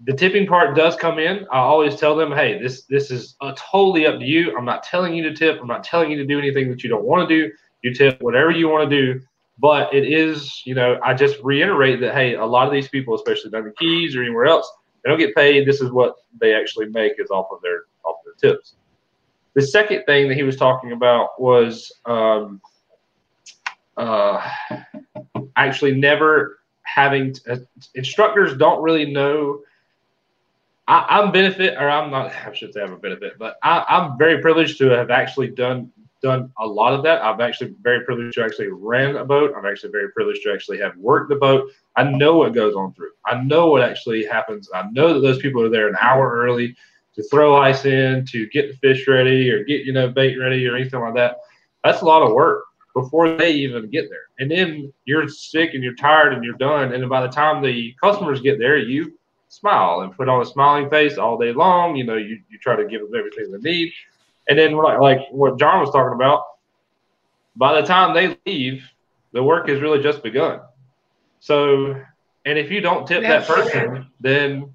the 0.04 0.14
tipping 0.14 0.48
part 0.48 0.76
does 0.76 0.96
come 0.96 1.20
in. 1.20 1.46
I 1.52 1.60
always 1.60 1.96
tell 1.96 2.16
them, 2.16 2.32
hey, 2.32 2.60
this 2.62 2.84
this 2.84 3.12
is 3.12 3.36
uh, 3.42 3.54
totally 3.56 4.06
up 4.08 4.20
to 4.20 4.26
you. 4.26 4.56
I'm 4.58 4.66
not 4.66 4.84
telling 4.84 5.14
you 5.14 5.24
to 5.24 5.34
tip. 5.34 5.60
I'm 5.62 5.68
not 5.68 5.84
telling 5.84 6.10
you 6.12 6.18
to 6.18 6.26
do 6.26 6.40
anything 6.40 6.70
that 6.70 6.84
you 6.84 6.90
don't 6.90 7.04
want 7.04 7.28
to 7.28 7.36
do. 7.36 7.52
You 7.84 7.94
tip 7.94 8.22
whatever 8.22 8.52
you 8.52 8.68
want 8.68 8.90
to 8.90 8.96
do. 8.96 9.22
But 9.60 9.94
it 9.94 10.12
is, 10.12 10.64
you 10.66 10.74
know, 10.74 11.00
I 11.04 11.14
just 11.14 11.38
reiterate 11.44 12.02
that, 12.02 12.16
hey, 12.16 12.34
a 12.34 12.46
lot 12.46 12.66
of 12.66 12.74
these 12.74 12.88
people, 12.88 13.14
especially 13.14 13.52
down 13.52 13.66
the 13.66 13.74
Keys 13.78 14.16
or 14.16 14.24
anywhere 14.24 14.46
else, 14.46 14.68
they 15.04 15.10
don't 15.10 15.20
get 15.20 15.36
paid. 15.36 15.68
This 15.68 15.82
is 15.82 15.92
what 15.92 16.16
they 16.40 16.56
actually 16.56 16.88
make 16.88 17.14
is 17.20 17.30
off 17.30 17.48
of 17.52 17.62
their 17.62 17.84
off 18.04 18.18
their 18.26 18.34
tips. 18.54 18.76
The 19.54 19.62
second 19.62 20.06
thing 20.06 20.30
that 20.30 20.36
he 20.36 20.44
was 20.44 20.56
talking 20.56 20.94
about 20.94 21.40
was 21.40 21.92
um, 22.06 22.62
uh, 23.98 24.50
actually 25.56 25.96
never 25.96 26.61
having 26.94 27.36
uh, 27.50 27.58
instructors 27.96 28.58
don't 28.58 28.82
really 28.82 29.12
know. 29.12 29.62
I, 30.88 31.06
I'm 31.10 31.32
benefit, 31.32 31.78
or 31.78 31.90
I'm 31.90 32.12
not. 32.12 32.32
I 32.48 32.54
should 32.54 32.74
say 32.74 32.82
I'm 32.82 32.94
a 32.94 32.98
benefit, 32.98 33.34
but 33.40 33.58
I, 33.64 33.86
I'm 33.88 34.18
very 34.18 34.42
privileged 34.42 34.78
to 34.80 34.90
have 34.90 35.10
actually 35.10 35.50
done 35.50 35.92
done 36.22 36.52
a 36.60 36.68
lot 36.68 36.94
of 36.94 37.02
that. 37.04 37.24
I'm 37.24 37.42
actually 37.42 37.74
very 37.82 38.06
privileged 38.06 38.36
to 38.36 38.44
actually 38.44 38.68
ran 38.68 39.16
a 39.16 39.26
boat. 39.26 39.54
I'm 39.58 39.66
actually 39.66 39.92
very 39.92 40.12
privileged 40.12 40.44
to 40.44 40.54
actually 40.54 40.78
have 40.80 40.96
worked 40.98 41.30
the 41.30 41.36
boat. 41.36 41.72
I 41.96 42.04
know 42.04 42.38
what 42.38 42.54
goes 42.54 42.76
on 42.76 42.94
through. 42.94 43.10
I 43.26 43.42
know 43.42 43.68
what 43.68 43.82
actually 43.82 44.24
happens. 44.26 44.70
I 44.74 44.84
know 44.92 45.16
that 45.16 45.22
those 45.22 45.40
people 45.40 45.64
are 45.64 45.70
there 45.70 45.88
an 45.88 45.96
hour 46.00 46.32
early 46.32 46.76
to 47.16 47.24
throw 47.24 47.56
ice 47.56 47.86
in, 47.86 48.24
to 48.28 48.48
get 48.50 48.68
the 48.70 48.78
fish 48.78 49.08
ready, 49.08 49.50
or 49.50 49.64
get 49.64 49.86
you 49.86 49.94
know 49.94 50.10
bait 50.10 50.36
ready, 50.38 50.68
or 50.68 50.76
anything 50.76 51.00
like 51.00 51.16
that. 51.16 51.38
That's 51.84 52.02
a 52.02 52.06
lot 52.06 52.22
of 52.22 52.34
work 52.34 52.66
before 52.94 53.36
they 53.38 53.52
even 53.52 53.90
get 53.90 54.10
there. 54.10 54.30
And 54.40 54.50
then 54.50 54.94
you're 55.06 55.28
sick 55.28 55.74
and 55.74 55.84
you're 55.84 55.96
tired 55.96 56.34
and 56.34 56.44
you're 56.44 56.58
done. 56.58 56.94
And 56.94 57.02
then 57.02 57.10
by 57.10 57.22
the 57.22 57.32
time 57.32 57.62
the 57.62 57.96
customers 58.02 58.42
get 58.42 58.60
there, 58.60 58.78
you 58.78 59.18
smile 59.50 60.02
and 60.02 60.16
put 60.16 60.30
on 60.30 60.42
a 60.42 60.46
smiling 60.46 60.90
face 60.90 61.18
all 61.18 61.38
day 61.38 61.54
long. 61.54 61.96
You 61.96 62.06
know, 62.06 62.18
you, 62.18 62.42
you 62.50 62.58
try 62.60 62.76
to 62.76 62.86
give 62.86 63.02
them 63.02 63.12
everything 63.18 63.52
they 63.52 63.58
need. 63.58 63.94
And 64.48 64.58
then 64.58 64.74
like, 64.74 65.00
like 65.00 65.20
what 65.32 65.60
John 65.60 65.82
was 65.82 65.92
talking 65.92 66.16
about, 66.16 66.44
by 67.56 67.80
the 67.80 67.86
time 67.86 68.14
they 68.14 68.38
leave, 68.46 68.84
the 69.34 69.44
work 69.44 69.70
has 69.70 69.82
really 69.82 70.02
just 70.02 70.24
begun. 70.24 70.62
So, 71.40 71.96
and 72.46 72.58
if 72.58 72.72
you 72.72 72.82
don't 72.82 73.08
tip 73.08 73.24
that 73.24 73.48
person, 73.48 74.08
then 74.20 74.74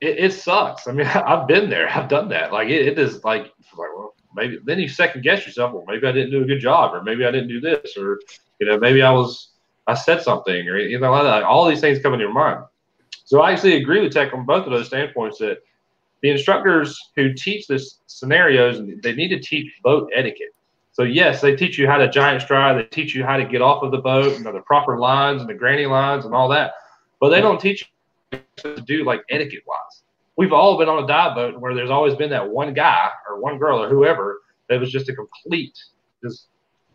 it, 0.00 0.18
it 0.18 0.32
sucks. 0.32 0.86
I 0.88 0.92
mean, 0.92 1.06
I've 1.14 1.46
been 1.46 1.70
there. 1.70 1.88
I've 1.88 2.08
done 2.08 2.28
that. 2.30 2.52
Like 2.52 2.68
it, 2.68 2.86
it 2.86 2.98
is 2.98 3.24
like, 3.24 3.44
like 3.76 3.90
well, 3.96 4.05
maybe 4.36 4.58
then 4.64 4.78
you 4.78 4.88
second 4.88 5.22
guess 5.22 5.46
yourself. 5.46 5.72
Well, 5.72 5.84
maybe 5.88 6.06
I 6.06 6.12
didn't 6.12 6.30
do 6.30 6.42
a 6.42 6.46
good 6.46 6.60
job, 6.60 6.94
or 6.94 7.02
maybe 7.02 7.24
I 7.24 7.30
didn't 7.30 7.48
do 7.48 7.60
this, 7.60 7.96
or 7.96 8.20
you 8.60 8.66
know, 8.66 8.78
maybe 8.78 9.02
I 9.02 9.10
was 9.10 9.48
I 9.86 9.94
said 9.94 10.22
something, 10.22 10.68
or 10.68 10.78
you 10.78 11.00
know, 11.00 11.12
all 11.12 11.68
these 11.68 11.80
things 11.80 11.98
come 11.98 12.14
in 12.14 12.20
your 12.20 12.32
mind. 12.32 12.64
So 13.24 13.40
I 13.40 13.52
actually 13.52 13.76
agree 13.76 14.00
with 14.00 14.12
Tech 14.12 14.32
on 14.32 14.46
both 14.46 14.66
of 14.66 14.72
those 14.72 14.86
standpoints 14.86 15.38
that 15.38 15.58
the 16.22 16.30
instructors 16.30 16.98
who 17.16 17.34
teach 17.34 17.66
this 17.66 17.98
scenarios 18.06 18.80
they 19.02 19.14
need 19.14 19.28
to 19.28 19.40
teach 19.40 19.72
boat 19.82 20.10
etiquette. 20.14 20.54
So 20.92 21.02
yes, 21.02 21.40
they 21.40 21.54
teach 21.54 21.76
you 21.76 21.86
how 21.86 21.98
to 21.98 22.08
giant 22.08 22.42
stride. 22.42 22.78
They 22.78 22.84
teach 22.84 23.14
you 23.14 23.24
how 23.24 23.36
to 23.36 23.44
get 23.44 23.60
off 23.60 23.82
of 23.82 23.90
the 23.90 23.98
boat, 23.98 24.38
you 24.38 24.44
know, 24.44 24.52
the 24.52 24.60
proper 24.60 24.98
lines 24.98 25.40
and 25.42 25.50
the 25.50 25.54
granny 25.54 25.86
lines 25.86 26.24
and 26.24 26.34
all 26.34 26.48
that. 26.48 26.72
But 27.20 27.30
they 27.30 27.40
don't 27.40 27.60
teach 27.60 27.90
you 28.32 28.40
to 28.56 28.80
do 28.80 29.04
like 29.04 29.22
etiquette 29.28 29.62
wise. 29.66 29.95
We've 30.36 30.52
all 30.52 30.76
been 30.78 30.88
on 30.88 31.02
a 31.02 31.06
dive 31.06 31.34
boat 31.34 31.58
where 31.60 31.74
there's 31.74 31.90
always 31.90 32.14
been 32.14 32.30
that 32.30 32.48
one 32.48 32.74
guy 32.74 33.08
or 33.28 33.40
one 33.40 33.58
girl 33.58 33.82
or 33.82 33.88
whoever 33.88 34.40
that 34.68 34.78
was 34.80 34.90
just 34.92 35.08
a 35.08 35.14
complete, 35.14 35.78
just 36.22 36.48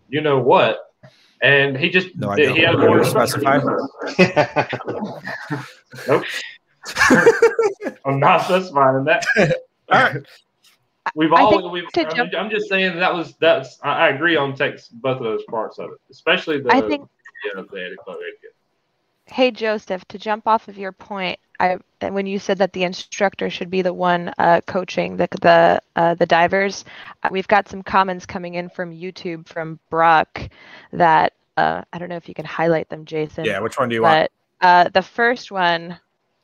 you 0.09 0.21
know 0.21 0.39
what, 0.39 0.79
and 1.41 1.75
he 1.77 1.89
just 1.89 2.15
No, 2.15 2.29
I 2.29 2.35
he 2.37 2.43
don't. 2.45 2.55
had 2.57 2.71
Can 2.75 2.81
you 2.81 2.87
more 2.89 3.03
specify? 3.03 3.59
Nope. 6.07 6.23
I'm 8.05 8.19
not 8.19 8.43
specifying 8.45 9.03
that. 9.05 9.25
All 9.91 10.01
right. 10.01 10.17
We've 11.15 11.33
all. 11.33 11.51
think 11.51 11.71
We've, 11.71 11.83
I'm, 11.97 12.15
jump- 12.15 12.33
I'm 12.37 12.49
just 12.49 12.69
saying 12.69 12.97
that 12.97 13.13
was 13.13 13.35
that's. 13.39 13.79
I, 13.83 14.07
I 14.07 14.09
agree 14.09 14.35
on 14.35 14.55
Tech's 14.55 14.87
both 14.87 15.17
of 15.17 15.23
those 15.23 15.43
parts 15.49 15.79
of 15.79 15.91
it, 15.91 15.97
especially 16.11 16.61
the. 16.61 16.71
I 16.73 16.81
think- 16.81 17.07
Yeah, 17.45 17.61
the 17.61 17.61
etiquette. 17.61 17.97
etiquette. 18.07 18.55
Hey 19.31 19.51
Joseph, 19.51 20.03
to 20.09 20.17
jump 20.17 20.45
off 20.45 20.67
of 20.67 20.77
your 20.77 20.91
point, 20.91 21.39
I 21.57 21.77
when 22.01 22.25
you 22.25 22.37
said 22.37 22.57
that 22.57 22.73
the 22.73 22.83
instructor 22.83 23.49
should 23.49 23.69
be 23.69 23.81
the 23.81 23.93
one 23.93 24.33
uh, 24.37 24.59
coaching 24.67 25.15
the 25.15 25.29
the 25.41 25.81
uh, 25.95 26.15
the 26.15 26.25
divers, 26.25 26.83
uh, 27.23 27.29
we've 27.31 27.47
got 27.47 27.69
some 27.69 27.81
comments 27.81 28.25
coming 28.25 28.55
in 28.55 28.67
from 28.67 28.91
YouTube 28.91 29.47
from 29.47 29.79
Brock 29.89 30.49
that 30.91 31.31
uh, 31.55 31.81
I 31.93 31.97
don't 31.97 32.09
know 32.09 32.17
if 32.17 32.27
you 32.27 32.33
can 32.33 32.43
highlight 32.43 32.89
them, 32.89 33.05
Jason. 33.05 33.45
Yeah. 33.45 33.61
Which 33.61 33.79
one 33.79 33.87
do 33.87 33.95
you 33.95 34.01
want? 34.01 34.29
but 34.59 34.67
uh, 34.67 34.89
the 34.89 35.01
first 35.01 35.49
one 35.49 35.97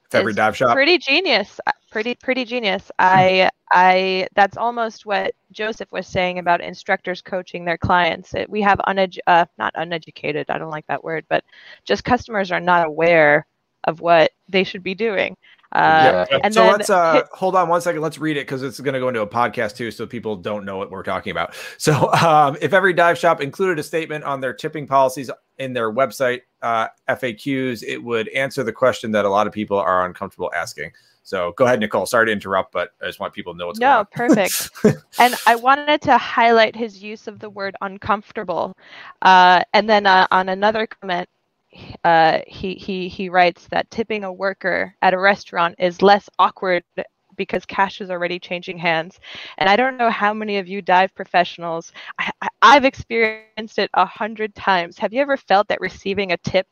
February 0.09 0.31
is 0.31 0.37
Dive 0.37 0.55
Shop. 0.55 0.73
pretty 0.73 0.97
genius. 0.97 1.59
I- 1.89 1.93
pretty 1.93 2.15
pretty 2.15 2.45
genius. 2.45 2.91
I 2.99 3.49
I 3.71 4.27
that's 4.35 4.57
almost 4.57 5.05
what 5.05 5.33
Joseph 5.51 5.91
was 5.91 6.07
saying 6.07 6.39
about 6.39 6.61
instructors 6.61 7.21
coaching 7.21 7.65
their 7.65 7.77
clients. 7.77 8.33
It, 8.33 8.49
we 8.49 8.61
have 8.61 8.79
uned 8.87 9.19
uh, 9.27 9.45
not 9.57 9.73
uneducated. 9.75 10.49
I 10.49 10.57
don't 10.57 10.69
like 10.69 10.87
that 10.87 11.03
word, 11.03 11.25
but 11.29 11.43
just 11.85 12.03
customers 12.03 12.51
are 12.51 12.59
not 12.59 12.87
aware 12.87 13.45
of 13.83 14.01
what 14.01 14.31
they 14.49 14.63
should 14.63 14.83
be 14.83 14.95
doing. 14.95 15.35
Uh, 15.73 16.25
yeah. 16.31 16.39
and 16.43 16.53
so 16.53 16.61
then 16.61 16.71
let's 16.71 16.89
uh, 16.89 17.15
hit- 17.15 17.27
hold 17.33 17.55
on 17.55 17.67
one 17.67 17.81
second. 17.81 18.01
Let's 18.01 18.17
read 18.17 18.37
it 18.37 18.47
because 18.47 18.63
it's 18.63 18.79
going 18.79 18.93
to 18.93 18.99
go 19.01 19.09
into 19.09 19.21
a 19.21 19.27
podcast 19.27 19.75
too, 19.75 19.91
so 19.91 20.07
people 20.07 20.37
don't 20.37 20.63
know 20.63 20.77
what 20.77 20.91
we're 20.91 21.03
talking 21.03 21.31
about. 21.31 21.55
So, 21.77 22.11
um, 22.23 22.55
if 22.61 22.73
every 22.73 22.93
dive 22.93 23.17
shop 23.17 23.41
included 23.41 23.77
a 23.79 23.83
statement 23.83 24.23
on 24.23 24.39
their 24.39 24.53
tipping 24.53 24.87
policies 24.87 25.29
in 25.57 25.73
their 25.73 25.91
website 25.91 26.41
uh, 26.61 26.87
FAQs, 27.09 27.83
it 27.83 27.97
would 27.97 28.29
answer 28.29 28.63
the 28.63 28.71
question 28.71 29.11
that 29.11 29.25
a 29.25 29.29
lot 29.29 29.45
of 29.45 29.51
people 29.51 29.77
are 29.77 30.05
uncomfortable 30.05 30.51
asking. 30.55 30.91
So, 31.27 31.51
go 31.57 31.65
ahead, 31.65 31.81
Nicole. 31.81 32.05
Sorry 32.05 32.27
to 32.27 32.31
interrupt, 32.31 32.71
but 32.71 32.91
I 33.01 33.05
just 33.07 33.19
want 33.19 33.33
people 33.33 33.53
to 33.53 33.57
know 33.57 33.67
what's 33.67 33.79
no, 33.79 34.05
going 34.15 34.29
on. 34.29 34.35
No, 34.37 34.45
perfect. 34.45 35.05
and 35.19 35.35
I 35.45 35.57
wanted 35.57 36.01
to 36.03 36.17
highlight 36.17 36.73
his 36.73 37.03
use 37.03 37.27
of 37.27 37.39
the 37.39 37.49
word 37.49 37.75
uncomfortable. 37.81 38.77
Uh, 39.21 39.61
and 39.73 39.89
then 39.89 40.05
uh, 40.05 40.25
on 40.31 40.47
another 40.47 40.87
comment, 40.87 41.27
uh, 42.05 42.39
he, 42.47 42.75
he, 42.75 43.09
he 43.09 43.27
writes 43.27 43.67
that 43.71 43.91
tipping 43.91 44.23
a 44.23 44.31
worker 44.31 44.95
at 45.01 45.13
a 45.13 45.19
restaurant 45.19 45.75
is 45.79 46.01
less 46.01 46.29
awkward 46.39 46.85
because 47.35 47.65
cash 47.65 47.99
is 47.99 48.09
already 48.09 48.39
changing 48.39 48.77
hands. 48.77 49.19
And 49.57 49.67
I 49.67 49.75
don't 49.75 49.97
know 49.97 50.09
how 50.09 50.33
many 50.33 50.59
of 50.59 50.69
you 50.69 50.81
dive 50.81 51.13
professionals, 51.13 51.91
I, 52.17 52.31
I, 52.41 52.47
I've 52.61 52.85
experienced 52.85 53.79
it 53.79 53.89
a 53.95 54.05
hundred 54.05 54.55
times. 54.55 54.97
Have 54.97 55.11
you 55.11 55.19
ever 55.19 55.35
felt 55.35 55.67
that 55.67 55.81
receiving 55.81 56.31
a 56.31 56.37
tip 56.37 56.67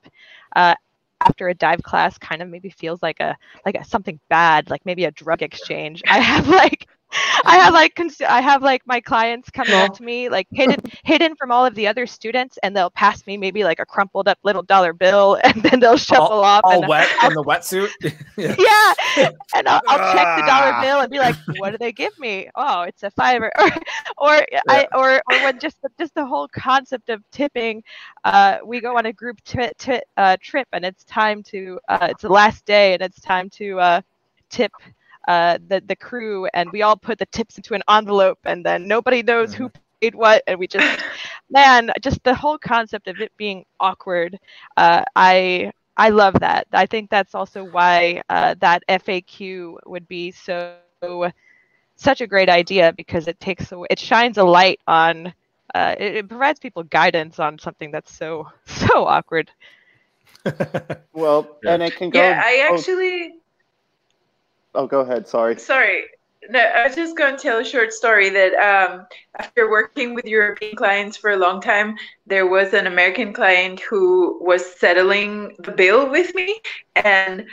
uh, 0.55 0.75
after 1.21 1.47
a 1.47 1.53
dive 1.53 1.81
class 1.83 2.17
kind 2.17 2.41
of 2.41 2.49
maybe 2.49 2.69
feels 2.69 3.01
like 3.01 3.19
a 3.19 3.37
like 3.65 3.75
a, 3.75 3.83
something 3.83 4.19
bad, 4.29 4.69
like 4.69 4.85
maybe 4.85 5.05
a 5.05 5.11
drug 5.11 5.41
exchange? 5.41 6.01
I 6.07 6.19
have 6.19 6.47
like 6.47 6.87
I 7.45 7.57
have 7.57 7.73
like 7.73 7.95
cons- 7.95 8.21
I 8.21 8.41
have 8.41 8.61
like 8.61 8.81
my 8.85 8.99
clients 9.01 9.49
coming 9.49 9.73
up 9.73 9.93
to 9.95 10.03
me 10.03 10.29
like 10.29 10.47
hidden 10.51 10.79
hidden 11.03 11.35
from 11.35 11.51
all 11.51 11.65
of 11.65 11.75
the 11.75 11.87
other 11.87 12.05
students, 12.05 12.57
and 12.63 12.75
they'll 12.75 12.89
pass 12.89 13.25
me 13.27 13.37
maybe 13.37 13.63
like 13.63 13.79
a 13.79 13.85
crumpled 13.85 14.27
up 14.27 14.39
little 14.43 14.63
dollar 14.63 14.93
bill, 14.93 15.37
and 15.43 15.61
then 15.63 15.79
they'll 15.79 15.97
shuffle 15.97 16.43
off. 16.43 16.61
All 16.63 16.79
and 16.81 16.87
wet 16.87 17.07
in 17.23 17.33
the 17.33 17.43
wetsuit. 17.43 17.89
yeah. 18.37 18.55
yeah, 19.17 19.29
and 19.55 19.67
I'll, 19.67 19.81
I'll 19.87 20.13
check 20.13 20.39
the 20.39 20.45
dollar 20.45 20.73
Ah. 20.73 20.81
bill 20.81 20.99
and 21.01 21.11
be 21.11 21.19
like, 21.19 21.35
"What 21.57 21.71
do 21.71 21.77
they 21.77 21.91
give 21.91 22.17
me? 22.19 22.49
Oh, 22.55 22.81
it's 22.81 23.03
a 23.03 23.11
fiver." 23.11 23.51
Or, 23.59 23.69
or 24.17 24.45
I, 24.69 24.87
or, 24.93 25.21
or 25.29 25.43
when 25.43 25.59
just 25.59 25.77
just 25.99 26.15
the 26.15 26.25
whole 26.25 26.47
concept 26.47 27.09
of 27.09 27.21
tipping, 27.31 27.83
uh, 28.23 28.57
we 28.65 28.81
go 28.81 28.97
on 28.97 29.05
a 29.05 29.13
group 29.13 29.43
tri- 29.43 29.71
tri- 29.77 30.01
uh, 30.17 30.37
trip 30.41 30.67
and 30.73 30.85
it's 30.85 31.03
time 31.03 31.43
to 31.43 31.79
uh, 31.89 32.07
it's 32.11 32.21
the 32.21 32.29
last 32.29 32.65
day 32.65 32.93
and 32.93 33.01
it's 33.01 33.19
time 33.19 33.49
to 33.51 33.79
uh, 33.79 34.01
tip 34.49 34.71
uh, 35.27 35.57
the 35.67 35.81
the 35.85 35.95
crew 35.95 36.47
and 36.53 36.71
we 36.71 36.81
all 36.81 36.95
put 36.97 37.17
the 37.19 37.25
tips 37.27 37.57
into 37.57 37.73
an 37.73 37.83
envelope 37.89 38.39
and 38.45 38.65
then 38.65 38.87
nobody 38.87 39.23
knows 39.23 39.53
who 39.53 39.69
paid 39.69 40.15
what 40.15 40.41
and 40.47 40.59
we 40.59 40.67
just 40.67 40.99
man 41.49 41.91
just 42.01 42.23
the 42.23 42.33
whole 42.33 42.57
concept 42.57 43.07
of 43.07 43.19
it 43.19 43.31
being 43.37 43.65
awkward 43.79 44.37
uh, 44.77 45.03
I 45.15 45.71
I 45.97 46.09
love 46.09 46.39
that. 46.39 46.67
I 46.73 46.85
think 46.85 47.09
that's 47.09 47.35
also 47.35 47.63
why 47.63 48.21
uh, 48.29 48.55
that 48.61 48.83
FAQ 48.89 49.77
would 49.85 50.07
be 50.07 50.31
so 50.31 50.81
such 51.51 51.75
a 51.75 51.89
great 51.89 52.03
idea 52.03 52.49
because 52.51 52.89
it 52.89 53.03
takes 53.03 53.31
away, 53.33 53.51
it 53.57 53.67
shines 53.67 54.11
a 54.11 54.13
light 54.15 54.51
on 54.59 55.11
uh, 55.53 55.79
it, 55.81 55.99
it 55.99 56.13
provides 56.13 56.41
people 56.47 56.71
guidance 56.83 57.39
on 57.39 57.57
something 57.57 57.91
that's 57.91 58.11
so 58.11 58.47
so 58.65 59.05
awkward. 59.05 59.51
Well, 61.13 61.59
Yeah. 61.61 61.77
and 61.77 61.81
it 61.83 61.95
can 61.95 62.09
go. 62.09 62.33
Yeah, 62.33 62.41
I 62.43 62.67
oh, 62.67 62.83
actually 62.83 63.33
oh, 64.75 64.87
go 64.87 65.01
ahead. 65.01 65.27
Sorry. 65.27 65.59
Sorry. 65.59 66.05
No, 66.49 66.59
I 66.59 66.85
was 66.85 66.95
just 66.95 67.17
going 67.17 67.35
to 67.35 67.41
tell 67.41 67.59
a 67.59 67.65
short 67.65 67.91
story 67.91 68.29
that 68.29 68.53
um, 68.53 69.07
after 69.39 69.69
working 69.69 70.13
with 70.13 70.25
European 70.25 70.75
clients 70.75 71.17
for 71.17 71.31
a 71.31 71.37
long 71.37 71.59
time, 71.59 71.97
there 72.27 72.45
was 72.45 72.73
an 72.73 72.85
American 72.85 73.33
client 73.33 73.79
who 73.79 74.37
was 74.43 74.63
settling 74.75 75.55
the 75.59 75.71
bill 75.71 76.09
with 76.09 76.35
me, 76.35 76.59
and 76.95 77.47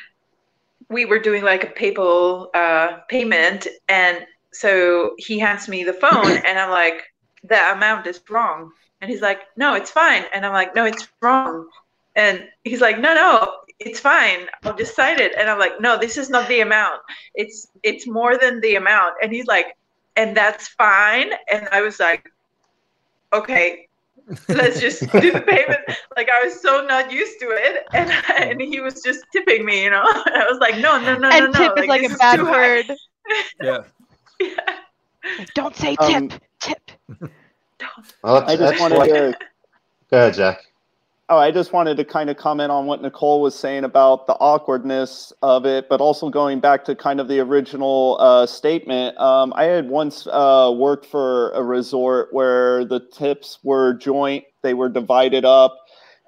we 0.90 1.06
were 1.06 1.18
doing 1.18 1.42
like 1.42 1.64
a 1.64 1.68
PayPal 1.68 2.48
uh, 2.54 2.98
payment, 3.08 3.66
and 3.88 4.26
so 4.52 5.14
he 5.16 5.38
hands 5.38 5.68
me 5.68 5.84
the 5.84 5.94
phone, 5.94 6.36
and 6.44 6.58
I'm 6.58 6.70
like, 6.70 7.02
"The 7.44 7.72
amount 7.72 8.06
is 8.06 8.20
wrong," 8.28 8.72
and 9.00 9.10
he's 9.10 9.22
like, 9.22 9.40
"No, 9.56 9.74
it's 9.74 9.90
fine," 9.90 10.24
and 10.34 10.44
I'm 10.44 10.52
like, 10.52 10.74
"No, 10.74 10.84
it's 10.84 11.08
wrong," 11.22 11.66
and 12.14 12.46
he's 12.62 12.82
like, 12.82 12.98
"No, 12.98 13.14
no, 13.14 13.56
it's 13.86 14.00
fine. 14.00 14.46
I'll 14.64 14.76
just 14.76 14.94
sign 14.96 15.18
it. 15.20 15.32
And 15.38 15.48
I'm 15.50 15.58
like, 15.58 15.80
no, 15.80 15.98
this 15.98 16.16
is 16.16 16.28
not 16.30 16.48
the 16.48 16.60
amount. 16.60 17.00
It's 17.34 17.68
it's 17.82 18.06
more 18.06 18.36
than 18.38 18.60
the 18.60 18.76
amount. 18.76 19.14
And 19.22 19.32
he's 19.32 19.46
like, 19.46 19.76
and 20.16 20.36
that's 20.36 20.68
fine. 20.68 21.30
And 21.52 21.68
I 21.72 21.80
was 21.82 21.98
like, 22.00 22.30
okay, 23.32 23.88
let's 24.48 24.80
just 24.80 25.00
do 25.12 25.32
the 25.32 25.40
payment. 25.40 25.80
Like 26.16 26.28
I 26.30 26.44
was 26.44 26.60
so 26.60 26.84
not 26.86 27.10
used 27.12 27.38
to 27.40 27.46
it, 27.50 27.84
and 27.92 28.10
and 28.38 28.60
he 28.60 28.80
was 28.80 29.02
just 29.02 29.24
tipping 29.32 29.64
me. 29.64 29.84
You 29.84 29.90
know, 29.90 30.02
I 30.04 30.46
was 30.50 30.58
like, 30.60 30.78
no, 30.78 31.00
no, 31.00 31.16
no, 31.16 31.28
and 31.30 31.52
no, 31.52 31.58
no. 31.58 31.68
tip 31.74 31.78
is 31.78 31.86
like 31.86 32.02
this 32.02 32.14
a 32.14 32.18
bad 32.18 32.36
too 32.36 32.44
word. 32.44 32.86
yeah. 33.62 33.78
Yeah. 34.40 34.56
Don't 35.54 35.76
say 35.76 35.94
Um, 36.00 36.28
tip. 36.28 36.40
Tip. 36.60 36.90
Well, 38.22 38.42
I 38.44 38.56
just 38.56 38.58
that's 38.60 38.80
wanted 38.80 38.98
like- 38.98 39.10
to. 39.10 39.36
Go 40.10 40.18
ahead, 40.18 40.34
Zach. 40.34 40.58
Oh, 41.32 41.38
I 41.38 41.50
just 41.50 41.72
wanted 41.72 41.96
to 41.96 42.04
kind 42.04 42.28
of 42.28 42.36
comment 42.36 42.70
on 42.70 42.84
what 42.84 43.00
Nicole 43.00 43.40
was 43.40 43.58
saying 43.58 43.84
about 43.84 44.26
the 44.26 44.34
awkwardness 44.34 45.32
of 45.40 45.64
it, 45.64 45.88
but 45.88 45.98
also 45.98 46.28
going 46.28 46.60
back 46.60 46.84
to 46.84 46.94
kind 46.94 47.20
of 47.20 47.26
the 47.26 47.40
original 47.40 48.18
uh, 48.20 48.44
statement. 48.44 49.16
Um, 49.16 49.54
I 49.56 49.64
had 49.64 49.88
once 49.88 50.26
uh, 50.26 50.70
worked 50.76 51.06
for 51.06 51.50
a 51.52 51.62
resort 51.62 52.34
where 52.34 52.84
the 52.84 53.00
tips 53.00 53.60
were 53.62 53.94
joint, 53.94 54.44
they 54.60 54.74
were 54.74 54.90
divided 54.90 55.46
up. 55.46 55.74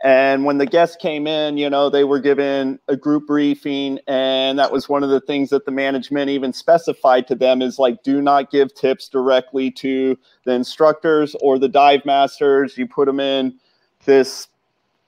And 0.03 0.47
when 0.47 0.57
the 0.57 0.65
guests 0.65 0.97
came 0.97 1.27
in, 1.27 1.59
you 1.59 1.69
know, 1.69 1.91
they 1.91 2.05
were 2.05 2.19
given 2.19 2.79
a 2.89 2.97
group 2.97 3.27
briefing. 3.27 3.99
And 4.07 4.59
that 4.59 4.73
was 4.73 4.89
one 4.89 5.03
of 5.03 5.11
the 5.11 5.21
things 5.21 5.51
that 5.51 5.67
the 5.67 5.71
management 5.71 6.31
even 6.31 6.55
specified 6.55 7.29
to 7.29 7.35
them 7.35 7.61
is 7.61 7.79
like, 7.79 8.03
do 8.05 8.23
not 8.23 8.51
give 8.51 8.75
tips 8.75 9.11
directly 9.11 9.71
to 9.73 10.17
the 10.47 10.53
instructors 10.53 11.37
or 11.43 11.59
the 11.59 11.69
dive 11.69 12.07
masters. 12.07 12.79
You 12.79 12.89
put 12.89 13.05
them 13.05 13.21
in 13.21 13.59
this 14.07 14.49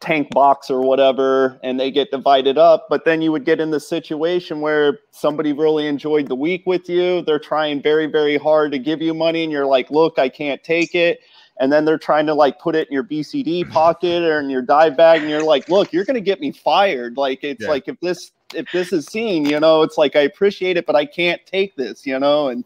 tank 0.00 0.30
box 0.30 0.70
or 0.70 0.82
whatever 0.82 1.58
and 1.64 1.80
they 1.80 1.90
get 1.90 2.10
divided 2.10 2.58
up. 2.58 2.86
But 2.90 3.04
then 3.04 3.22
you 3.22 3.32
would 3.32 3.44
get 3.46 3.60
in 3.60 3.70
the 3.70 3.80
situation 3.80 4.60
where 4.60 5.00
somebody 5.12 5.52
really 5.54 5.86
enjoyed 5.88 6.28
the 6.28 6.36
week 6.36 6.64
with 6.66 6.88
you. 6.88 7.22
They're 7.22 7.38
trying 7.40 7.82
very 7.82 8.06
very 8.06 8.36
hard 8.38 8.72
to 8.72 8.78
give 8.78 9.02
you 9.02 9.14
money 9.14 9.42
and 9.44 9.52
you're 9.52 9.66
like 9.66 9.90
look 9.90 10.18
i 10.18 10.28
can't 10.28 10.62
take 10.64 10.94
it. 10.94 11.20
And 11.60 11.72
then 11.72 11.86
they're 11.86 11.98
trying 11.98 12.26
to 12.26 12.34
like 12.34 12.60
put 12.60 12.76
it 12.76 12.88
in 12.88 12.94
your 12.94 13.04
bcd 13.04 13.68
pocket 13.70 14.22
or 14.22 14.40
in 14.40 14.50
your 14.50 14.62
dive 14.62 14.96
bag 14.96 15.22
and 15.22 15.30
you're 15.30 15.42
like 15.42 15.68
look 15.68 15.92
you're 15.92 16.04
going 16.06 16.14
to 16.14 16.20
get 16.22 16.40
me 16.40 16.52
fired. 16.52 17.16
Like 17.16 17.44
it's 17.44 17.66
Yeah. 17.66 17.68
like 17.68 17.88
if 17.88 17.98
this 18.00 18.32
if 18.54 18.70
this 18.72 18.92
is 18.92 19.06
seen 19.08 19.46
you 19.46 19.60
know 19.60 19.82
it's 19.82 19.98
like 19.98 20.16
i 20.16 20.20
appreciate 20.20 20.76
it 20.78 20.86
but 20.86 20.96
i 20.96 21.04
can't 21.06 21.44
take 21.46 21.76
this 21.76 22.06
you 22.06 22.18
know? 22.20 22.48
And 22.48 22.64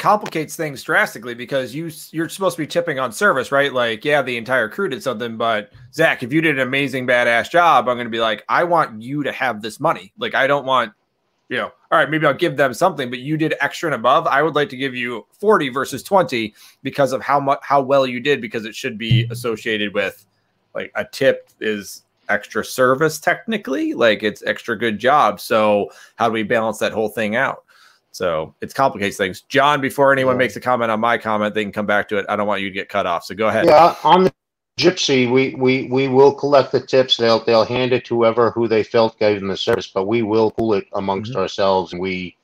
complicates 0.00 0.56
things 0.56 0.82
drastically 0.82 1.34
because 1.34 1.74
you 1.74 1.90
you're 2.10 2.28
supposed 2.28 2.56
to 2.56 2.62
be 2.62 2.66
tipping 2.66 2.98
on 2.98 3.12
service, 3.12 3.52
right? 3.52 3.72
Like, 3.72 4.04
yeah, 4.04 4.22
the 4.22 4.36
entire 4.36 4.68
crew 4.68 4.88
did 4.88 5.02
something, 5.02 5.36
but 5.36 5.72
Zach, 5.92 6.22
if 6.22 6.32
you 6.32 6.40
did 6.40 6.58
an 6.58 6.66
amazing 6.66 7.06
badass 7.06 7.50
job, 7.50 7.88
I'm 7.88 7.98
to 7.98 8.08
be 8.08 8.18
like, 8.18 8.42
I 8.48 8.64
want 8.64 9.00
you 9.02 9.22
to 9.22 9.30
have 9.30 9.60
this 9.60 9.78
money. 9.78 10.12
Like, 10.18 10.34
I 10.34 10.46
don't 10.46 10.64
want, 10.64 10.92
you 11.50 11.58
know, 11.58 11.66
all 11.92 11.98
right, 11.98 12.08
maybe 12.08 12.26
I'll 12.26 12.32
give 12.32 12.56
them 12.56 12.72
something, 12.72 13.10
but 13.10 13.18
you 13.18 13.36
did 13.36 13.54
extra 13.60 13.88
and 13.88 13.94
above. 13.94 14.26
I 14.26 14.42
would 14.42 14.54
like 14.54 14.70
to 14.70 14.76
give 14.76 14.94
you 14.94 15.26
40 15.38 15.68
versus 15.68 16.02
20 16.02 16.54
because 16.82 17.12
of 17.12 17.20
how 17.20 17.38
much 17.38 17.60
how 17.62 17.82
well 17.82 18.06
you 18.06 18.20
did 18.20 18.40
because 18.40 18.64
it 18.64 18.74
should 18.74 18.96
be 18.96 19.28
associated 19.30 19.92
with 19.92 20.24
like 20.74 20.90
a 20.94 21.04
tip 21.04 21.50
is 21.60 22.04
extra 22.30 22.64
service 22.64 23.20
technically, 23.20 23.92
like 23.92 24.22
it's 24.22 24.42
extra 24.44 24.78
good 24.78 24.98
job. 24.98 25.40
So 25.40 25.90
how 26.16 26.28
do 26.28 26.32
we 26.32 26.42
balance 26.42 26.78
that 26.78 26.92
whole 26.92 27.10
thing 27.10 27.36
out? 27.36 27.64
So 28.12 28.54
it 28.60 28.74
complicates 28.74 29.16
things. 29.16 29.42
John, 29.42 29.80
before 29.80 30.12
anyone 30.12 30.36
makes 30.36 30.56
a 30.56 30.60
comment 30.60 30.90
on 30.90 31.00
my 31.00 31.16
comment, 31.16 31.54
they 31.54 31.62
can 31.62 31.72
come 31.72 31.86
back 31.86 32.08
to 32.08 32.18
it. 32.18 32.26
I 32.28 32.36
don't 32.36 32.46
want 32.46 32.60
you 32.60 32.68
to 32.68 32.74
get 32.74 32.88
cut 32.88 33.06
off. 33.06 33.24
So 33.24 33.34
go 33.34 33.48
ahead. 33.48 33.66
Yeah, 33.66 33.94
on 34.02 34.24
the 34.24 34.32
Gypsy, 34.78 35.30
we, 35.30 35.54
we, 35.56 35.84
we 35.88 36.08
will 36.08 36.32
collect 36.32 36.72
the 36.72 36.80
tips. 36.80 37.16
They'll 37.16 37.44
they'll 37.44 37.64
hand 37.64 37.92
it 37.92 38.04
to 38.06 38.16
whoever 38.16 38.50
who 38.50 38.66
they 38.66 38.82
felt 38.82 39.18
gave 39.18 39.38
them 39.38 39.48
the 39.48 39.56
service, 39.56 39.86
but 39.86 40.06
we 40.06 40.22
will 40.22 40.50
pool 40.50 40.74
it 40.74 40.86
amongst 40.94 41.32
mm-hmm. 41.32 41.40
ourselves 41.40 41.92
and 41.92 42.00
we 42.00 42.36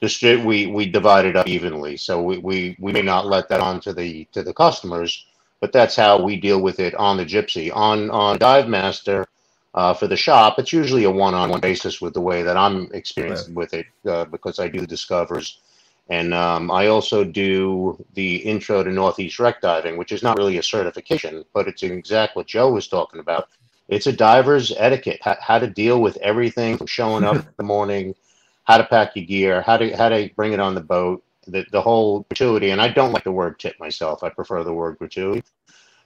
distri- 0.00 0.42
we 0.42 0.66
we 0.66 0.86
divide 0.86 1.26
it 1.26 1.36
up 1.36 1.46
evenly. 1.46 1.96
So 1.96 2.22
we, 2.22 2.38
we, 2.38 2.76
we 2.80 2.92
may 2.92 3.02
not 3.02 3.26
let 3.26 3.48
that 3.50 3.60
on 3.60 3.80
to 3.80 3.92
the 3.92 4.24
to 4.32 4.42
the 4.42 4.54
customers, 4.54 5.26
but 5.60 5.72
that's 5.72 5.94
how 5.94 6.20
we 6.20 6.36
deal 6.36 6.60
with 6.60 6.80
it 6.80 6.94
on 6.94 7.16
the 7.16 7.26
Gypsy. 7.26 7.70
On 7.74 8.10
on 8.10 8.38
Dive 8.38 8.68
Master, 8.68 9.26
uh, 9.74 9.94
for 9.94 10.06
the 10.06 10.16
shop, 10.16 10.58
it's 10.58 10.72
usually 10.72 11.04
a 11.04 11.10
one-on-one 11.10 11.60
basis 11.60 12.00
with 12.00 12.14
the 12.14 12.20
way 12.20 12.42
that 12.42 12.56
I'm 12.56 12.90
experienced 12.92 13.50
with 13.52 13.72
it 13.74 13.86
uh, 14.06 14.26
because 14.26 14.58
I 14.58 14.68
do 14.68 14.80
the 14.80 14.86
discovers. 14.86 15.60
And 16.08 16.34
um, 16.34 16.70
I 16.70 16.88
also 16.88 17.24
do 17.24 18.04
the 18.14 18.36
intro 18.36 18.82
to 18.82 18.90
Northeast 18.90 19.38
wreck 19.38 19.60
diving, 19.62 19.96
which 19.96 20.12
is 20.12 20.22
not 20.22 20.36
really 20.36 20.58
a 20.58 20.62
certification, 20.62 21.44
but 21.54 21.68
it's 21.68 21.82
exactly 21.82 22.40
what 22.40 22.48
Joe 22.48 22.72
was 22.72 22.88
talking 22.88 23.20
about. 23.20 23.48
It's 23.88 24.06
a 24.06 24.12
diver's 24.12 24.72
etiquette, 24.76 25.20
how, 25.22 25.36
how 25.40 25.58
to 25.58 25.66
deal 25.66 26.00
with 26.00 26.16
everything 26.18 26.76
from 26.76 26.86
showing 26.86 27.24
up 27.24 27.36
in 27.36 27.46
the 27.56 27.64
morning 27.64 28.14
how 28.64 28.78
to 28.78 28.84
pack 28.84 29.16
your 29.16 29.24
gear, 29.24 29.62
how 29.62 29.76
to 29.76 29.96
how 29.96 30.08
to 30.08 30.30
bring 30.36 30.52
it 30.52 30.60
on 30.60 30.74
the 30.74 30.80
boat, 30.80 31.24
the 31.46 31.64
the 31.72 31.80
whole 31.80 32.20
gratuity. 32.28 32.70
And 32.70 32.80
I 32.80 32.88
don't 32.88 33.12
like 33.12 33.24
the 33.24 33.32
word 33.32 33.58
tip 33.58 33.78
myself. 33.80 34.22
I 34.22 34.28
prefer 34.28 34.64
the 34.64 34.72
word 34.72 34.98
gratuity. 34.98 35.44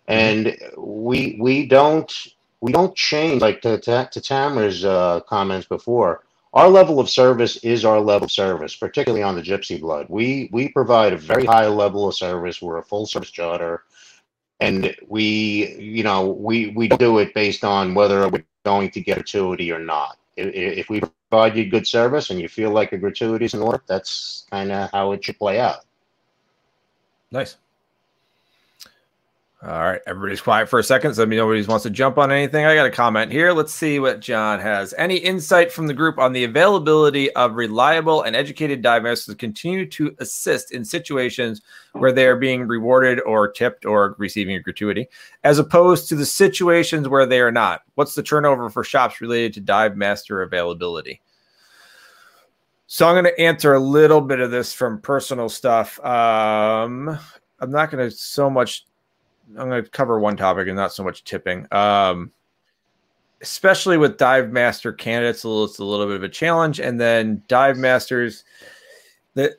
And 0.09 0.57
we 0.77 1.37
we 1.41 1.67
don't 1.67 2.13
we 2.67 2.73
don't 2.73 2.97
change 2.97 3.41
like 3.41 3.63
to 3.63 3.79
to, 3.79 4.09
to 4.11 4.21
Tamara's 4.21 4.85
uh, 4.85 5.21
comments 5.21 5.69
before. 5.69 6.25
Our 6.53 6.69
level 6.69 6.99
of 6.99 7.09
service 7.09 7.59
is 7.59 7.85
our 7.85 8.01
level 8.01 8.25
of 8.25 8.33
service, 8.33 8.75
particularly 8.75 9.23
on 9.23 9.37
the 9.37 9.43
Gypsy 9.43 9.81
Blood. 9.81 10.07
We 10.09 10.49
we 10.53 10.69
provide 10.71 11.13
a 11.13 11.17
very 11.17 11.45
high 11.45 11.69
level 11.69 12.09
of 12.09 12.17
service. 12.17 12.61
We're 12.61 12.79
a 12.79 12.83
full 12.83 13.07
service 13.07 13.31
charter, 13.31 13.85
and 14.59 14.93
we 15.07 15.77
you 15.77 16.03
know 16.03 16.31
we 16.31 16.71
we 16.71 16.89
do 16.89 17.19
it 17.19 17.35
based 17.35 17.63
on 17.63 17.95
whether 17.95 18.29
we're 18.29 18.45
going 18.65 18.91
to 18.91 19.01
get 19.01 19.15
gratuity 19.19 19.71
or 19.71 19.79
not. 19.79 20.19
If, 20.37 20.91
we 20.91 21.01
provide 21.31 21.57
you 21.57 21.71
good 21.71 21.87
service 21.87 22.29
and 22.29 22.39
you 22.39 22.49
feel 22.49 22.71
like 22.71 22.93
a 22.93 22.99
gratuity 22.99 23.47
is 23.47 23.55
in 23.55 23.63
order, 23.63 23.81
that's 23.87 24.45
kind 24.51 24.71
of 24.71 24.91
how 24.91 25.13
it 25.13 25.25
should 25.25 25.39
play 25.39 25.61
out. 25.61 25.87
Nice. 27.31 27.57
All 29.67 29.83
right, 29.83 30.01
everybody's 30.07 30.41
quiet 30.41 30.69
for 30.69 30.79
a 30.79 30.85
second. 30.85 31.15
So 31.15 31.23
let 31.23 31.29
me 31.29 31.35
nobody 31.35 31.61
wants 31.65 31.83
to 31.83 31.91
jump 31.91 32.19
on 32.19 32.31
anything. 32.31 32.65
I 32.65 32.77
got 32.77 32.87
a 32.87 32.91
comment 32.91 33.33
here. 33.33 33.53
Let's 33.53 33.75
see 33.75 33.99
what 33.99 34.21
John 34.21 34.61
has. 34.61 34.95
Any 34.97 35.17
insight 35.17 35.73
from 35.73 35.89
the 35.89 35.95
group 35.95 36.19
on 36.19 36.33
the 36.33 36.45
availability 36.45 37.33
of 37.33 37.57
reliable 37.57 38.23
and 38.23 38.37
educated 38.37 38.81
dive 38.81 39.03
masters 39.03 39.35
to 39.35 39.35
continue 39.35 39.85
to 39.91 40.15
assist 40.21 40.71
in 40.71 40.85
situations 40.85 41.63
where 41.95 42.13
they 42.13 42.29
are 42.29 42.37
being 42.37 42.69
rewarded 42.69 43.19
or 43.27 43.51
tipped 43.51 43.85
or 43.85 44.15
receiving 44.19 44.55
a 44.55 44.61
gratuity, 44.61 45.09
as 45.43 45.59
opposed 45.59 46.09
to 46.11 46.15
the 46.15 46.27
situations 46.27 47.09
where 47.09 47.27
they 47.27 47.41
are 47.41 47.51
not? 47.51 47.83
What's 47.97 48.15
the 48.15 48.23
turnover 48.23 48.71
for 48.71 48.85
shops 48.85 49.21
related 49.21 49.53
to 49.55 49.61
dive 49.61 49.97
master 49.97 50.43
availability? 50.43 51.21
So 52.87 53.09
I'm 53.09 53.15
going 53.15 53.25
to 53.25 53.41
answer 53.41 53.75
a 53.75 53.81
little 53.81 54.21
bit 54.21 54.39
of 54.39 54.53
this 54.53 54.73
from 54.73 55.01
personal 55.01 55.49
stuff. 55.49 55.99
Um, 56.05 57.19
I'm 57.59 57.73
not 57.73 57.91
going 57.91 58.09
to 58.09 58.17
so 58.17 58.49
much 58.49 58.87
I'm 59.51 59.69
going 59.69 59.85
to 59.85 59.91
cover 59.91 60.19
one 60.19 60.37
topic 60.37 60.67
and 60.69 60.77
not 60.77 60.93
so 60.93 61.05
much 61.05 61.25
tipping. 61.25 61.67
Um, 61.73 62.33
especially 63.43 63.99
with 63.99 64.19
dive 64.19 64.51
master 64.51 64.93
candidates, 64.93 65.39
it's 65.45 65.79
a 65.79 65.85
little 65.85 66.07
bit 66.07 66.17
of 66.17 66.23
a 66.23 66.29
challenge. 66.29 66.81
And 66.81 67.01
then 67.01 67.43
dive 67.49 67.77
masters 67.77 68.45
that 69.35 69.59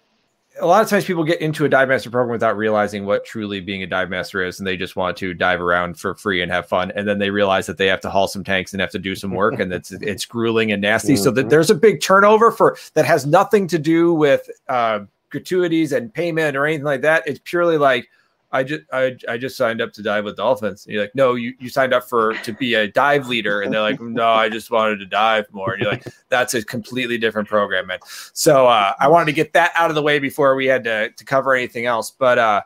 a 0.60 0.66
lot 0.66 0.82
of 0.82 0.90
times 0.90 1.06
people 1.06 1.24
get 1.24 1.42
into 1.42 1.66
a 1.66 1.70
dive 1.70 1.90
master 1.90 2.10
program 2.10 2.32
without 2.32 2.58
realizing 2.58 3.06
what 3.06 3.26
truly 3.26 3.60
being 3.60 3.84
a 3.84 3.88
dive 3.88 4.10
master 4.10 4.44
is, 4.44 4.60
and 4.60 4.68
they 4.68 4.78
just 4.78 4.96
want 4.96 5.18
to 5.18 5.34
dive 5.34 5.62
around 5.62 6.00
for 6.00 6.16
free 6.16 6.42
and 6.42 6.52
have 6.52 6.68
fun. 6.68 6.92
And 6.96 7.08
then 7.08 7.20
they 7.20 7.30
realize 7.30 7.68
that 7.68 7.78
they 7.78 7.88
have 7.88 8.02
to 8.02 8.10
haul 8.10 8.28
some 8.28 8.44
tanks 8.44 8.74
and 8.74 8.82
have 8.82 8.92
to 8.92 9.00
do 9.00 9.16
some 9.16 9.32
work, 9.32 9.60
and 9.60 9.72
it's 9.72 9.92
it's 10.02 10.26
grueling 10.26 10.72
and 10.72 10.82
nasty. 10.82 11.14
Mm-hmm. 11.14 11.24
So 11.24 11.32
that 11.32 11.50
there's 11.50 11.70
a 11.70 11.76
big 11.76 12.02
turnover 12.02 12.52
for 12.52 12.78
that 12.94 13.06
has 13.06 13.26
nothing 13.26 13.68
to 13.68 13.80
do 13.80 14.14
with 14.14 14.50
uh, 14.68 15.02
gratuities 15.30 15.92
and 15.92 16.14
payment 16.14 16.58
or 16.58 16.66
anything 16.66 16.86
like 16.86 17.02
that. 17.02 17.24
It's 17.28 17.40
purely 17.44 17.78
like 17.78 18.10
I 18.52 18.64
just 18.64 18.84
I, 18.93 19.18
I 19.28 19.38
just 19.38 19.58
signed 19.58 19.82
up 19.82 19.91
to 19.93 20.02
dive 20.02 20.24
with 20.24 20.38
dolphins. 20.38 20.86
And 20.86 20.93
you're 20.93 21.04
like, 21.04 21.16
no, 21.16 21.36
you, 21.36 21.54
you 21.60 21.70
signed 21.70 21.93
up 21.93 22.08
for 22.08 22.34
to 22.34 22.54
be 22.54 22.76
a 22.76 22.88
dive 22.88 23.28
leader, 23.28 23.62
and 23.62 23.74
they're 23.74 23.82
like, 23.82 24.00
no, 24.00 24.30
I 24.30 24.48
just 24.48 24.72
wanted 24.72 25.00
to 25.00 25.06
dive 25.06 25.45
more. 25.52 25.74
And 25.74 25.82
you're 25.82 25.91
like, 25.91 26.06
that's 26.30 26.54
a 26.54 26.64
completely 26.64 27.18
different 27.18 27.50
program, 27.50 27.88
man. 27.88 28.00
So 28.34 28.68
uh, 28.68 28.93
I 29.00 29.10
wanted 29.10 29.26
to 29.26 29.34
get 29.34 29.52
that 29.54 29.72
out 29.76 29.89
of 29.89 29.95
the 29.95 30.02
way 30.02 30.20
before 30.20 30.56
we 30.56 30.66
had 30.66 30.84
to 30.86 31.10
to 31.10 31.26
cover 31.26 31.54
anything 31.56 31.86
else. 31.86 32.12
But 32.12 32.38
uh, 32.38 32.62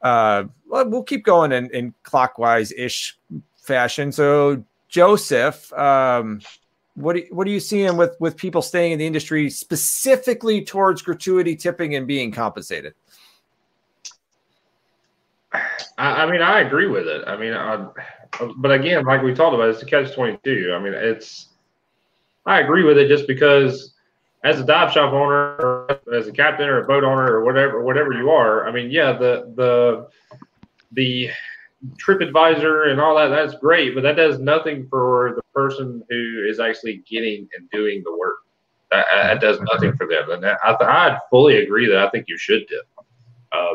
uh, 0.00 0.44
we'll 0.66 1.02
keep 1.02 1.24
going 1.24 1.52
in, 1.52 1.68
in 1.70 1.94
clockwise 2.04 2.72
ish 2.72 3.18
fashion. 3.56 4.12
So 4.12 4.64
Joseph, 4.88 5.72
um, 5.74 6.40
what 6.94 7.16
do, 7.16 7.24
what 7.30 7.46
are 7.46 7.50
you 7.50 7.60
seeing 7.60 7.98
with 7.98 8.16
with 8.18 8.36
people 8.36 8.62
staying 8.62 8.92
in 8.92 8.98
the 8.98 9.06
industry 9.06 9.50
specifically 9.50 10.64
towards 10.64 11.02
gratuity 11.02 11.54
tipping 11.54 11.96
and 11.96 12.06
being 12.06 12.32
compensated? 12.32 12.94
I, 15.52 16.24
I, 16.24 16.30
mean, 16.30 16.42
I 16.42 16.60
agree 16.60 16.86
with 16.86 17.06
it. 17.06 17.24
I 17.26 17.36
mean, 17.36 17.52
I, 17.52 17.86
but 18.56 18.72
again, 18.72 19.04
like 19.04 19.22
we 19.22 19.34
talked 19.34 19.54
about, 19.54 19.68
it's 19.68 19.82
a 19.82 19.86
catch 19.86 20.14
twenty 20.14 20.38
two. 20.44 20.72
I 20.74 20.82
mean, 20.82 20.94
it's 20.94 21.48
I 22.46 22.60
agree 22.60 22.84
with 22.84 22.98
it 22.98 23.08
just 23.08 23.26
because 23.26 23.94
as 24.44 24.58
a 24.60 24.64
dive 24.64 24.92
shop 24.92 25.12
owner, 25.12 25.56
or 25.56 26.00
as 26.12 26.26
a 26.26 26.32
captain 26.32 26.68
or 26.68 26.82
a 26.82 26.86
boat 26.86 27.04
owner 27.04 27.30
or 27.30 27.44
whatever, 27.44 27.82
whatever 27.82 28.12
you 28.12 28.30
are. 28.30 28.66
I 28.66 28.72
mean, 28.72 28.90
yeah, 28.90 29.12
the 29.12 29.52
the 29.56 30.08
the 30.92 31.30
TripAdvisor 31.96 32.90
and 32.90 33.00
all 33.00 33.16
that 33.16 33.28
that's 33.28 33.54
great, 33.54 33.94
but 33.94 34.02
that 34.02 34.16
does 34.16 34.38
nothing 34.38 34.86
for 34.88 35.34
the 35.36 35.42
person 35.54 36.02
who 36.08 36.46
is 36.48 36.60
actually 36.60 37.02
getting 37.08 37.48
and 37.56 37.68
doing 37.70 38.02
the 38.04 38.16
work. 38.16 38.38
That, 38.90 39.06
that 39.12 39.40
does 39.40 39.58
nothing 39.72 39.96
for 39.96 40.06
them, 40.06 40.30
and 40.30 40.44
I, 40.44 40.56
I 40.64 41.18
fully 41.30 41.56
agree 41.58 41.88
that 41.88 41.98
I 41.98 42.10
think 42.10 42.26
you 42.28 42.36
should 42.36 42.68
tip. 42.68 42.86
Uh, 43.52 43.74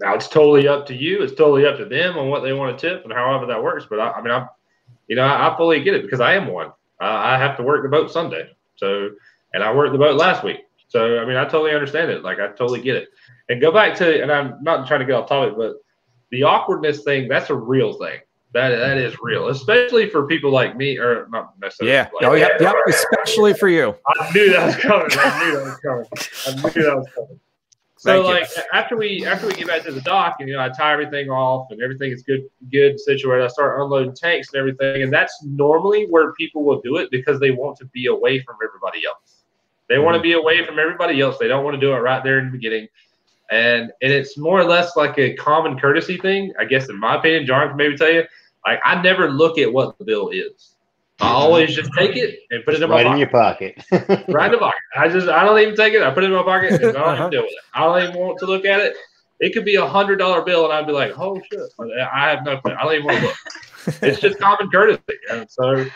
now 0.00 0.14
it's 0.14 0.28
totally 0.28 0.68
up 0.68 0.86
to 0.86 0.94
you. 0.94 1.22
It's 1.22 1.34
totally 1.34 1.66
up 1.66 1.76
to 1.78 1.84
them 1.84 2.18
on 2.18 2.28
what 2.28 2.42
they 2.42 2.52
want 2.52 2.78
to 2.78 2.88
tip 2.88 3.04
and 3.04 3.12
however 3.12 3.46
that 3.46 3.62
works. 3.62 3.86
But 3.88 4.00
I, 4.00 4.12
I 4.12 4.22
mean, 4.22 4.32
I'm, 4.32 4.48
you 5.08 5.16
know, 5.16 5.22
I, 5.22 5.52
I, 5.52 5.56
fully 5.56 5.82
get 5.82 5.94
it 5.94 6.02
because 6.02 6.20
I 6.20 6.34
am 6.34 6.48
one. 6.48 6.68
Uh, 7.00 7.04
I 7.04 7.38
have 7.38 7.56
to 7.56 7.62
work 7.62 7.82
the 7.82 7.88
boat 7.88 8.10
Sunday. 8.10 8.50
So, 8.76 9.10
and 9.54 9.62
I 9.62 9.74
worked 9.74 9.92
the 9.92 9.98
boat 9.98 10.16
last 10.16 10.44
week. 10.44 10.58
So, 10.88 11.18
I 11.18 11.24
mean, 11.24 11.36
I 11.36 11.44
totally 11.44 11.72
understand 11.72 12.10
it. 12.10 12.22
Like, 12.22 12.38
I 12.38 12.48
totally 12.48 12.80
get 12.80 12.96
it. 12.96 13.08
And 13.48 13.60
go 13.60 13.72
back 13.72 13.96
to, 13.96 14.22
and 14.22 14.30
I'm 14.30 14.62
not 14.62 14.86
trying 14.86 15.00
to 15.00 15.06
get 15.06 15.14
off 15.14 15.28
topic, 15.28 15.54
but 15.56 15.76
the 16.30 16.42
awkwardness 16.42 17.02
thing, 17.02 17.28
that's 17.28 17.50
a 17.50 17.54
real 17.54 17.94
thing. 17.94 18.20
That 18.54 18.70
that 18.70 18.96
is 18.96 19.14
real, 19.20 19.48
especially 19.48 20.08
for 20.08 20.26
people 20.26 20.50
like 20.50 20.74
me, 20.74 20.96
or 20.96 21.28
not 21.28 21.52
necessarily. 21.60 21.92
Yeah. 21.92 22.08
Like, 22.14 22.24
oh, 22.24 22.32
yep, 22.32 22.52
yep. 22.58 22.74
Especially 22.88 23.52
for 23.52 23.68
you. 23.68 23.94
I 24.06 24.32
knew 24.32 24.50
that 24.52 24.66
was 24.66 24.76
coming. 24.76 25.06
I 25.18 25.44
knew 25.44 25.52
that 25.52 25.64
was 25.64 25.78
coming. 25.80 26.06
I 26.46 26.74
knew 26.74 26.82
that 26.86 26.96
was 26.96 27.06
coming. 27.14 27.40
So 27.98 28.22
Thank 28.22 28.40
like 28.40 28.56
you. 28.56 28.62
after 28.72 28.96
we 28.96 29.26
after 29.26 29.48
we 29.48 29.54
get 29.54 29.66
back 29.66 29.82
to 29.82 29.90
the 29.90 30.00
dock 30.00 30.36
and 30.38 30.48
you 30.48 30.54
know 30.54 30.62
I 30.62 30.68
tie 30.68 30.92
everything 30.92 31.30
off 31.30 31.66
and 31.70 31.82
everything 31.82 32.12
is 32.12 32.22
good 32.22 32.48
good 32.70 32.98
situated, 33.00 33.44
I 33.44 33.48
start 33.48 33.80
unloading 33.80 34.14
tanks 34.14 34.52
and 34.52 34.60
everything, 34.60 35.02
and 35.02 35.12
that's 35.12 35.42
normally 35.42 36.06
where 36.08 36.32
people 36.34 36.62
will 36.62 36.80
do 36.80 36.96
it 36.96 37.10
because 37.10 37.40
they 37.40 37.50
want 37.50 37.76
to 37.78 37.86
be 37.86 38.06
away 38.06 38.40
from 38.40 38.54
everybody 38.64 39.04
else. 39.04 39.42
They 39.88 39.96
mm-hmm. 39.96 40.04
want 40.04 40.16
to 40.16 40.22
be 40.22 40.34
away 40.34 40.64
from 40.64 40.78
everybody 40.78 41.20
else. 41.20 41.38
They 41.38 41.48
don't 41.48 41.64
want 41.64 41.74
to 41.74 41.80
do 41.80 41.92
it 41.92 41.98
right 41.98 42.22
there 42.22 42.38
in 42.38 42.46
the 42.46 42.52
beginning. 42.52 42.86
And 43.50 43.90
and 44.00 44.12
it's 44.12 44.38
more 44.38 44.60
or 44.60 44.64
less 44.64 44.94
like 44.94 45.18
a 45.18 45.34
common 45.34 45.76
courtesy 45.76 46.18
thing, 46.18 46.52
I 46.60 46.66
guess 46.66 46.88
in 46.88 47.00
my 47.00 47.16
opinion. 47.16 47.46
John 47.46 47.66
can 47.66 47.76
maybe 47.76 47.96
tell 47.96 48.12
you. 48.12 48.22
Like 48.64 48.78
I 48.84 49.02
never 49.02 49.28
look 49.28 49.58
at 49.58 49.72
what 49.72 49.98
the 49.98 50.04
bill 50.04 50.28
is. 50.28 50.76
I 51.20 51.30
always 51.30 51.74
just 51.74 51.90
take 51.96 52.16
it 52.16 52.40
and 52.50 52.64
put 52.64 52.74
it 52.74 52.82
in 52.82 52.88
my 52.88 53.02
pocket. 53.02 53.06
right 53.06 53.12
in 53.12 53.18
your 53.18 53.28
pocket. 53.28 53.84
right 54.28 54.46
in 54.46 54.52
the 54.52 54.58
pocket. 54.58 54.80
I 54.96 55.08
just 55.08 55.28
I 55.28 55.44
don't 55.44 55.58
even 55.58 55.74
take 55.74 55.94
it. 55.94 56.02
I 56.02 56.10
put 56.12 56.22
it 56.22 56.28
in 56.28 56.32
my 56.32 56.42
pocket 56.42 56.72
and 56.72 56.84
I 56.84 56.92
don't 56.92 56.96
uh-huh. 56.96 57.14
even 57.14 57.30
deal 57.30 57.42
with 57.42 57.52
it. 57.52 57.58
I 57.74 57.80
don't 57.80 58.02
even 58.02 58.20
want 58.20 58.38
to 58.38 58.46
look 58.46 58.64
at 58.64 58.80
it. 58.80 58.96
It 59.40 59.52
could 59.52 59.64
be 59.64 59.76
a 59.76 59.86
hundred 59.86 60.16
dollar 60.16 60.42
bill 60.42 60.64
and 60.64 60.72
I'd 60.72 60.86
be 60.86 60.92
like, 60.92 61.18
oh 61.18 61.40
shit. 61.50 61.60
I 61.80 62.30
have 62.30 62.44
no 62.44 62.60
I 62.64 62.84
don't 62.84 62.94
even 62.94 63.06
want 63.06 63.18
to 63.18 63.26
look. 63.26 63.36
it's 64.02 64.20
just 64.20 64.38
common 64.38 64.70
courtesy. 64.70 65.02
And 65.30 65.50
so 65.50 65.86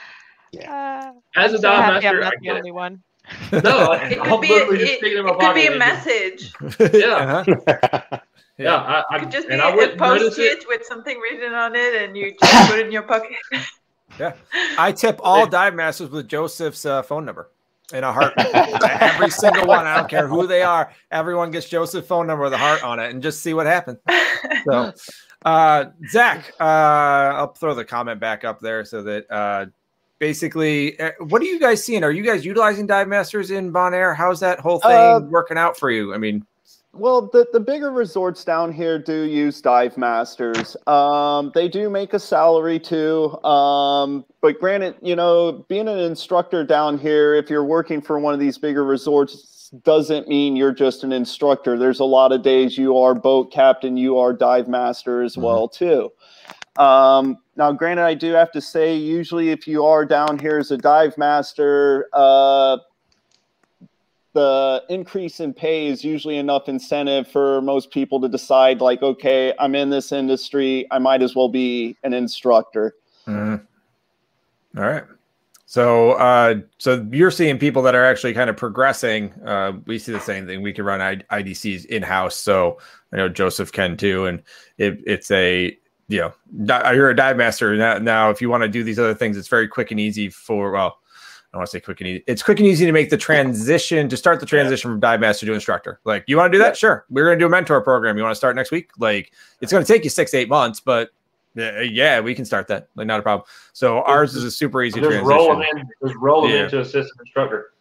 yeah. 0.51 1.12
Uh, 1.14 1.41
as 1.41 1.53
a 1.53 1.57
so 1.57 1.62
dive 1.62 2.03
master, 2.03 2.25
I 2.25 2.31
get 2.31 2.41
the 2.43 2.51
only 2.51 2.68
it. 2.70 2.73
one. 2.73 3.03
No, 3.53 3.93
it 3.93 4.20
could 4.20 4.41
be, 4.41 4.49
it, 4.49 5.03
it 5.03 5.41
could 5.41 5.55
be 5.55 5.66
a 5.66 5.79
message. 5.79 6.53
yeah. 6.93 7.45
Uh-huh. 7.47 8.18
Yeah, 8.59 8.77
I, 8.77 9.03
I, 9.11 9.16
it 9.16 9.20
could 9.20 9.31
just 9.31 9.49
be 9.49 9.55
a 9.55 9.97
post-it 9.97 10.64
with 10.68 10.85
something 10.85 11.18
written 11.18 11.55
on 11.55 11.75
it, 11.75 12.03
and 12.03 12.16
you 12.16 12.35
just 12.39 12.70
put 12.70 12.79
it 12.79 12.87
in 12.87 12.93
your 12.93 13.03
pocket. 13.03 13.33
Yeah, 14.18 14.34
I 14.78 14.92
tip 14.92 15.20
all 15.22 15.46
dive 15.46 15.74
masters 15.74 16.10
with 16.10 16.28
Joseph's 16.28 16.84
uh, 16.84 17.02
phone 17.02 17.24
number 17.24 17.50
in 17.92 18.04
a 18.04 18.12
heart. 18.12 18.34
Every 18.36 19.30
single 19.30 19.66
one. 19.66 19.86
I 19.86 19.96
don't 19.96 20.08
care 20.08 20.26
who 20.26 20.46
they 20.46 20.62
are. 20.62 20.92
Everyone 21.10 21.50
gets 21.50 21.68
Joseph's 21.68 22.06
phone 22.06 22.26
number 22.26 22.44
with 22.44 22.52
a 22.52 22.58
heart 22.58 22.82
on 22.82 22.98
it, 22.98 23.10
and 23.10 23.22
just 23.22 23.40
see 23.42 23.54
what 23.54 23.66
happens. 23.66 23.98
So, 24.64 24.92
uh, 25.44 25.86
Zach, 26.10 26.52
uh, 26.60 26.62
I'll 26.62 27.52
throw 27.54 27.74
the 27.74 27.84
comment 27.84 28.20
back 28.20 28.44
up 28.44 28.60
there 28.60 28.84
so 28.84 29.02
that 29.02 29.30
uh, 29.30 29.66
basically, 30.18 30.98
uh, 31.00 31.12
what 31.20 31.42
are 31.42 31.46
you 31.46 31.58
guys 31.58 31.84
seeing? 31.84 32.04
Are 32.04 32.12
you 32.12 32.22
guys 32.22 32.44
utilizing 32.44 32.86
dive 32.86 33.08
masters 33.08 33.50
in 33.50 33.72
Bonaire? 33.72 34.14
How's 34.14 34.40
that 34.40 34.60
whole 34.60 34.78
thing 34.78 34.90
uh, 34.90 35.20
working 35.20 35.58
out 35.58 35.76
for 35.76 35.90
you? 35.90 36.14
I 36.14 36.18
mean, 36.18 36.46
well, 36.95 37.22
the, 37.32 37.47
the 37.53 37.61
bigger 37.61 37.90
resorts 37.90 38.45
down 38.45 38.72
here 38.72 38.99
do 38.99 39.22
use 39.22 39.61
dive 39.61 39.97
masters. 39.97 40.76
Um, 40.86 41.51
they 41.55 41.68
do 41.68 41.88
make 41.88 42.12
a 42.12 42.18
salary 42.18 42.78
too. 42.78 43.43
Um, 43.45 44.24
but 44.43 44.61
granted, 44.61 44.97
you 45.01 45.16
know, 45.16 45.64
being 45.68 45.88
an 45.88 45.99
instructor 45.99 46.64
down 46.64 46.99
here, 46.99 47.34
if 47.34 47.49
you're 47.49 47.64
working 47.64 48.03
for 48.03 48.18
one 48.18 48.34
of 48.34 48.40
these 48.40 48.59
bigger 48.59 48.84
resorts, 48.84 49.70
doesn't 49.84 50.28
mean 50.28 50.55
you're 50.55 50.74
just 50.74 51.03
an 51.03 51.12
instructor. 51.12 51.78
There's 51.78 52.01
a 52.01 52.05
lot 52.05 52.30
of 52.30 52.43
days 52.43 52.76
you 52.76 52.99
are 52.99 53.14
boat 53.14 53.51
captain, 53.51 53.97
you 53.97 54.18
are 54.18 54.34
dive 54.34 54.68
master 54.68 55.22
as 55.22 55.32
mm-hmm. 55.32 55.43
well 55.43 55.68
too. 55.68 56.11
Um, 56.76 57.38
now, 57.57 57.72
granted, 57.72 58.05
I 58.05 58.14
do 58.14 58.32
have 58.32 58.53
to 58.53 58.61
say, 58.61 58.95
usually 58.95 59.51
if 59.51 59.66
you 59.66 59.84
are 59.84 60.05
down 60.05 60.38
here 60.38 60.59
as 60.59 60.70
a 60.70 60.78
dive 60.78 61.16
master, 61.16 62.09
uh, 62.12 62.78
the 64.35 64.83
increase 64.89 65.41
in 65.41 65.53
pay 65.53 65.87
is 65.87 66.05
usually 66.05 66.39
enough 66.39 66.68
incentive 66.68 67.28
for 67.28 67.61
most 67.61 67.91
people 67.91 68.20
to 68.20 68.28
decide 68.28 68.80
like 68.80 69.03
okay 69.03 69.53
i'm 69.59 69.74
in 69.74 69.91
this 69.91 70.12
industry 70.12 70.87
i 70.91 70.99
might 70.99 71.22
as 71.22 71.35
well 71.35 71.49
be 71.49 71.97
an 72.03 72.12
instructor 72.14 72.95
mm-hmm. 73.26 73.64
All 74.78 74.85
right 74.85 75.05
So, 75.66 76.12
uh, 76.12 76.57
so 76.76 77.07
you're 77.12 77.30
seeing 77.30 77.59
people 77.59 77.83
that 77.83 77.95
are 77.95 78.05
actually 78.05 78.35
kind 78.35 78.51
of 78.51 78.59
progressing. 78.59 79.33
Uh, 79.43 79.72
we 79.87 79.99
see 79.99 80.12
the 80.12 80.20
same 80.20 80.47
thing. 80.47 80.61
We 80.61 80.72
can 80.72 80.85
run 80.85 81.01
I- 81.01 81.43
IDCs 81.43 81.87
in 81.87 82.03
house. 82.03 82.37
So 82.37 82.78
I 83.12 83.16
know 83.16 83.28
Joseph 83.28 83.72
can 83.72 83.97
too, 83.97 84.26
and 84.26 84.43
it, 84.76 85.01
it's 85.07 85.30
a 85.30 85.76
you 86.09 86.18
know 86.18 86.33
you're 86.93 87.09
a 87.09 87.16
dive 87.16 87.39
master 87.39 87.74
now. 87.76 87.97
Now, 87.99 88.30
if 88.30 88.43
you 88.43 88.51
want 88.51 88.64
to 88.64 88.68
do 88.68 88.85
these 88.85 88.99
other 88.99 89.14
things, 89.14 89.37
it's 89.37 89.49
very 89.49 89.66
quick 89.66 89.91
and 89.91 89.99
easy 89.99 90.28
for 90.28 90.72
well. 90.72 90.99
I 91.53 91.59
want 91.59 91.68
to 91.68 91.70
say 91.70 91.80
quick 91.80 92.00
and 92.00 92.09
easy. 92.09 92.24
It's 92.26 92.42
quick 92.42 92.59
and 92.59 92.66
easy 92.66 92.86
to 92.86 92.92
make 92.92 93.11
the 93.11 93.16
transition 93.18 94.09
to 94.09 94.16
start 94.16 94.40
the 94.40 94.46
transition 94.46 94.90
from 94.90 95.00
dive 95.00 95.20
master 95.20 95.44
to 95.44 95.53
instructor. 95.53 96.00
Like, 96.05 96.24
you 96.26 96.36
want 96.38 96.50
to 96.50 96.59
do 96.59 96.62
that? 96.62 96.76
Sure. 96.78 97.05
We're 97.11 97.26
going 97.26 97.38
to 97.38 97.42
do 97.42 97.46
a 97.46 97.50
mentor 97.50 97.80
program. 97.82 98.16
You 98.16 98.22
want 98.22 98.32
to 98.32 98.36
start 98.36 98.57
next 98.57 98.70
week? 98.70 98.90
Like, 98.98 99.32
it's 99.61 99.70
going 99.70 99.84
to 99.84 99.92
take 99.92 100.03
you 100.05 100.11
six, 100.11 100.32
eight 100.32 100.48
months, 100.48 100.80
but 100.80 101.11
yeah, 101.55 102.20
we 102.20 102.34
can 102.34 102.46
start 102.46 102.68
that. 102.68 102.88
Like, 102.94 103.07
not 103.07 103.20
a 103.20 103.22
problem. 103.22 103.46
So 103.74 104.03
ours 104.05 104.34
is 104.34 104.44
a 104.44 104.50
super 104.50 104.82
easy 104.82 105.00
just 105.00 105.11
transition. 105.11 105.28
Roll 105.28 105.48
them 105.50 105.62
in, 105.76 105.86
just 106.03 106.18
roll 106.18 106.42
them 106.42 106.53
Yeah. 106.53 106.64
into 106.64 106.80
assistant 106.80 107.20
instructor. 107.20 107.72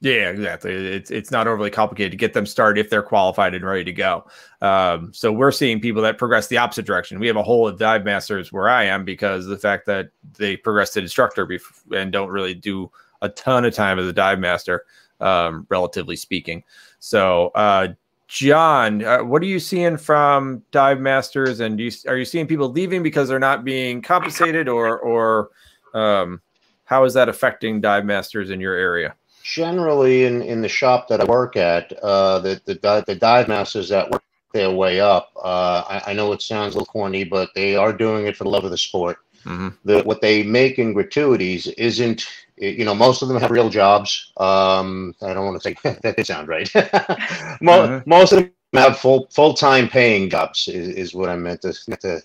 Yeah, 0.00 0.28
exactly. 0.28 0.72
It's 0.74 1.10
it's 1.10 1.30
not 1.30 1.46
overly 1.46 1.70
complicated 1.70 2.10
to 2.12 2.18
get 2.18 2.34
them 2.34 2.44
started 2.44 2.78
if 2.78 2.90
they're 2.90 3.02
qualified 3.02 3.54
and 3.54 3.64
ready 3.64 3.84
to 3.84 3.92
go. 3.92 4.26
Um, 4.60 5.14
so 5.14 5.32
we're 5.32 5.50
seeing 5.50 5.80
people 5.80 6.02
that 6.02 6.18
progress 6.18 6.48
the 6.48 6.58
opposite 6.58 6.84
direction. 6.84 7.18
We 7.18 7.26
have 7.26 7.36
a 7.36 7.42
whole 7.42 7.66
of 7.66 7.78
dive 7.78 8.04
masters 8.04 8.52
where 8.52 8.68
I 8.68 8.84
am 8.84 9.06
because 9.06 9.44
of 9.44 9.50
the 9.50 9.56
fact 9.56 9.86
that 9.86 10.10
they 10.36 10.58
progress 10.58 10.90
to 10.90 11.00
instructor 11.00 11.48
and 11.96 12.12
don't 12.12 12.28
really 12.28 12.52
do 12.52 12.92
a 13.24 13.28
ton 13.30 13.64
of 13.64 13.74
time 13.74 13.98
as 13.98 14.06
a 14.06 14.12
dive 14.12 14.38
master, 14.38 14.84
um, 15.20 15.66
relatively 15.70 16.16
speaking. 16.16 16.62
So, 17.00 17.48
uh, 17.54 17.94
John, 18.26 19.04
uh, 19.04 19.22
what 19.22 19.42
are 19.42 19.46
you 19.46 19.60
seeing 19.60 19.96
from 19.98 20.62
dive 20.70 21.00
masters, 21.00 21.60
and 21.60 21.76
do 21.78 21.84
you, 21.84 21.92
are 22.08 22.16
you 22.16 22.24
seeing 22.24 22.46
people 22.46 22.68
leaving 22.68 23.02
because 23.02 23.28
they're 23.28 23.38
not 23.38 23.64
being 23.64 24.02
compensated, 24.02 24.68
or 24.68 24.98
or 24.98 25.50
um, 25.92 26.40
how 26.84 27.04
is 27.04 27.14
that 27.14 27.28
affecting 27.28 27.80
dive 27.80 28.04
masters 28.04 28.50
in 28.50 28.60
your 28.60 28.74
area? 28.74 29.14
Generally, 29.44 30.24
in, 30.24 30.42
in 30.42 30.62
the 30.62 30.68
shop 30.68 31.08
that 31.08 31.20
I 31.20 31.24
work 31.24 31.56
at, 31.56 31.92
uh, 32.02 32.38
the, 32.40 32.60
the 32.64 33.04
the 33.06 33.14
dive 33.14 33.46
masters 33.46 33.88
that 33.90 34.10
work 34.10 34.22
their 34.54 34.70
way 34.70 35.00
up, 35.00 35.30
uh, 35.36 35.82
I, 35.86 36.10
I 36.10 36.12
know 36.14 36.32
it 36.32 36.40
sounds 36.40 36.74
a 36.74 36.78
little 36.78 36.92
corny, 36.92 37.24
but 37.24 37.50
they 37.54 37.76
are 37.76 37.92
doing 37.92 38.26
it 38.26 38.36
for 38.36 38.44
the 38.44 38.50
love 38.50 38.64
of 38.64 38.70
the 38.70 38.78
sport. 38.78 39.18
Mm-hmm. 39.44 39.68
The, 39.84 40.02
what 40.02 40.22
they 40.22 40.42
make 40.42 40.78
in 40.78 40.94
gratuities 40.94 41.66
isn't, 41.76 42.26
you 42.56 42.84
know, 42.84 42.94
most 42.94 43.22
of 43.22 43.28
them 43.28 43.38
have 43.40 43.50
real 43.50 43.68
jobs. 43.70 44.32
Um, 44.36 45.14
I 45.22 45.34
don't 45.34 45.44
want 45.46 45.60
to 45.60 45.68
say 45.68 45.76
that 46.02 46.16
did 46.16 46.26
sound 46.26 46.48
right. 46.48 46.68
Mo- 47.60 47.88
Mhm. 47.88 48.06
Most 48.06 48.32
of 48.32 48.38
them 48.40 48.52
have 48.74 48.98
full 48.98 49.26
full 49.30 49.54
time 49.54 49.88
paying 49.88 50.30
jobs. 50.30 50.68
Is, 50.68 50.88
is 50.88 51.14
what 51.14 51.28
I 51.30 51.36
meant 51.36 51.62
to, 51.62 51.72
to 51.72 52.22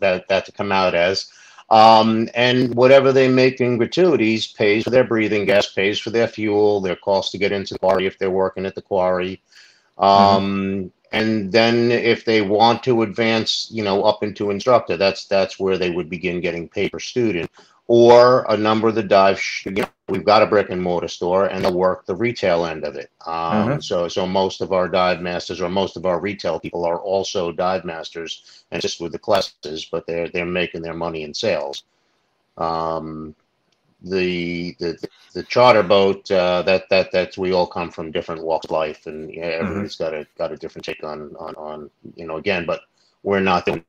that 0.00 0.28
that 0.28 0.46
to 0.46 0.52
come 0.52 0.72
out 0.72 0.94
as. 0.94 1.30
Um, 1.70 2.28
and 2.34 2.74
whatever 2.74 3.12
they 3.12 3.28
make 3.28 3.60
in 3.60 3.78
gratuities 3.78 4.46
pays 4.48 4.84
for 4.84 4.90
their 4.90 5.04
breathing 5.04 5.46
gas, 5.46 5.72
pays 5.72 5.98
for 5.98 6.10
their 6.10 6.28
fuel, 6.28 6.80
their 6.82 6.96
cost 6.96 7.32
to 7.32 7.38
get 7.38 7.52
into 7.52 7.74
the 7.74 7.78
quarry 7.78 8.06
if 8.06 8.18
they're 8.18 8.30
working 8.30 8.66
at 8.66 8.74
the 8.74 8.82
quarry. 8.82 9.40
Um, 9.98 10.92
And 11.12 11.52
then 11.52 11.90
if 11.92 12.24
they 12.24 12.40
want 12.42 12.82
to 12.84 13.02
advance, 13.02 13.68
you 13.70 13.82
know, 13.84 14.02
up 14.02 14.22
into 14.22 14.50
instructor, 14.50 14.96
that's 14.96 15.26
that's 15.26 15.58
where 15.58 15.78
they 15.78 15.90
would 15.90 16.08
begin 16.10 16.40
getting 16.40 16.68
paid 16.68 16.92
per 16.92 16.98
student. 17.00 17.50
Or 17.92 18.46
a 18.48 18.56
number 18.56 18.88
of 18.88 18.96
the 18.96 19.02
dive, 19.02 19.40
sh- 19.40 19.66
you 19.66 19.82
know, 19.82 20.04
we've 20.08 20.24
got 20.24 20.42
a 20.42 20.46
brick 20.46 20.70
and 20.70 20.82
mortar 20.82 21.08
store, 21.08 21.46
and 21.46 21.64
they'll 21.64 21.74
work 21.76 22.06
the 22.06 22.14
retail 22.16 22.64
end 22.64 22.84
of 22.84 22.96
it. 22.96 23.10
Um, 23.26 23.80
So 23.80 24.08
so 24.08 24.26
most 24.26 24.60
of 24.62 24.72
our 24.72 24.88
dive 24.88 25.20
masters 25.20 25.60
or 25.60 25.68
most 25.70 25.96
of 25.96 26.06
our 26.06 26.20
retail 26.20 26.60
people 26.60 26.84
are 26.86 26.98
also 27.00 27.52
dive 27.52 27.84
masters 27.84 28.64
and 28.72 28.80
just 28.82 29.00
with 29.00 29.12
the 29.12 29.18
classes, 29.18 29.86
but 29.92 30.06
they're 30.06 30.28
they're 30.28 30.46
making 30.46 30.82
their 30.82 30.94
money 30.94 31.22
in 31.24 31.34
sales. 31.34 31.84
Um, 32.56 33.34
the 34.02 34.74
the 34.78 34.98
the 35.34 35.42
charter 35.44 35.82
boat 35.82 36.30
uh, 36.30 36.62
that 36.62 36.88
that 36.90 37.10
that's 37.12 37.38
we 37.38 37.52
all 37.52 37.66
come 37.66 37.90
from 37.90 38.10
different 38.12 38.42
walks 38.44 38.66
of 38.66 38.72
life, 38.72 39.06
and 39.06 39.32
yeah, 39.32 39.58
everybody's 39.62 39.96
got 39.96 40.14
a 40.14 40.26
got 40.38 40.52
a 40.52 40.56
different 40.56 40.84
take 40.84 41.04
on 41.04 41.34
on 41.38 41.54
on 41.56 41.90
you 42.16 42.26
know 42.26 42.36
again, 42.38 42.66
but 42.66 42.80
we're 43.22 43.40
not 43.40 43.66
doing 43.66 43.84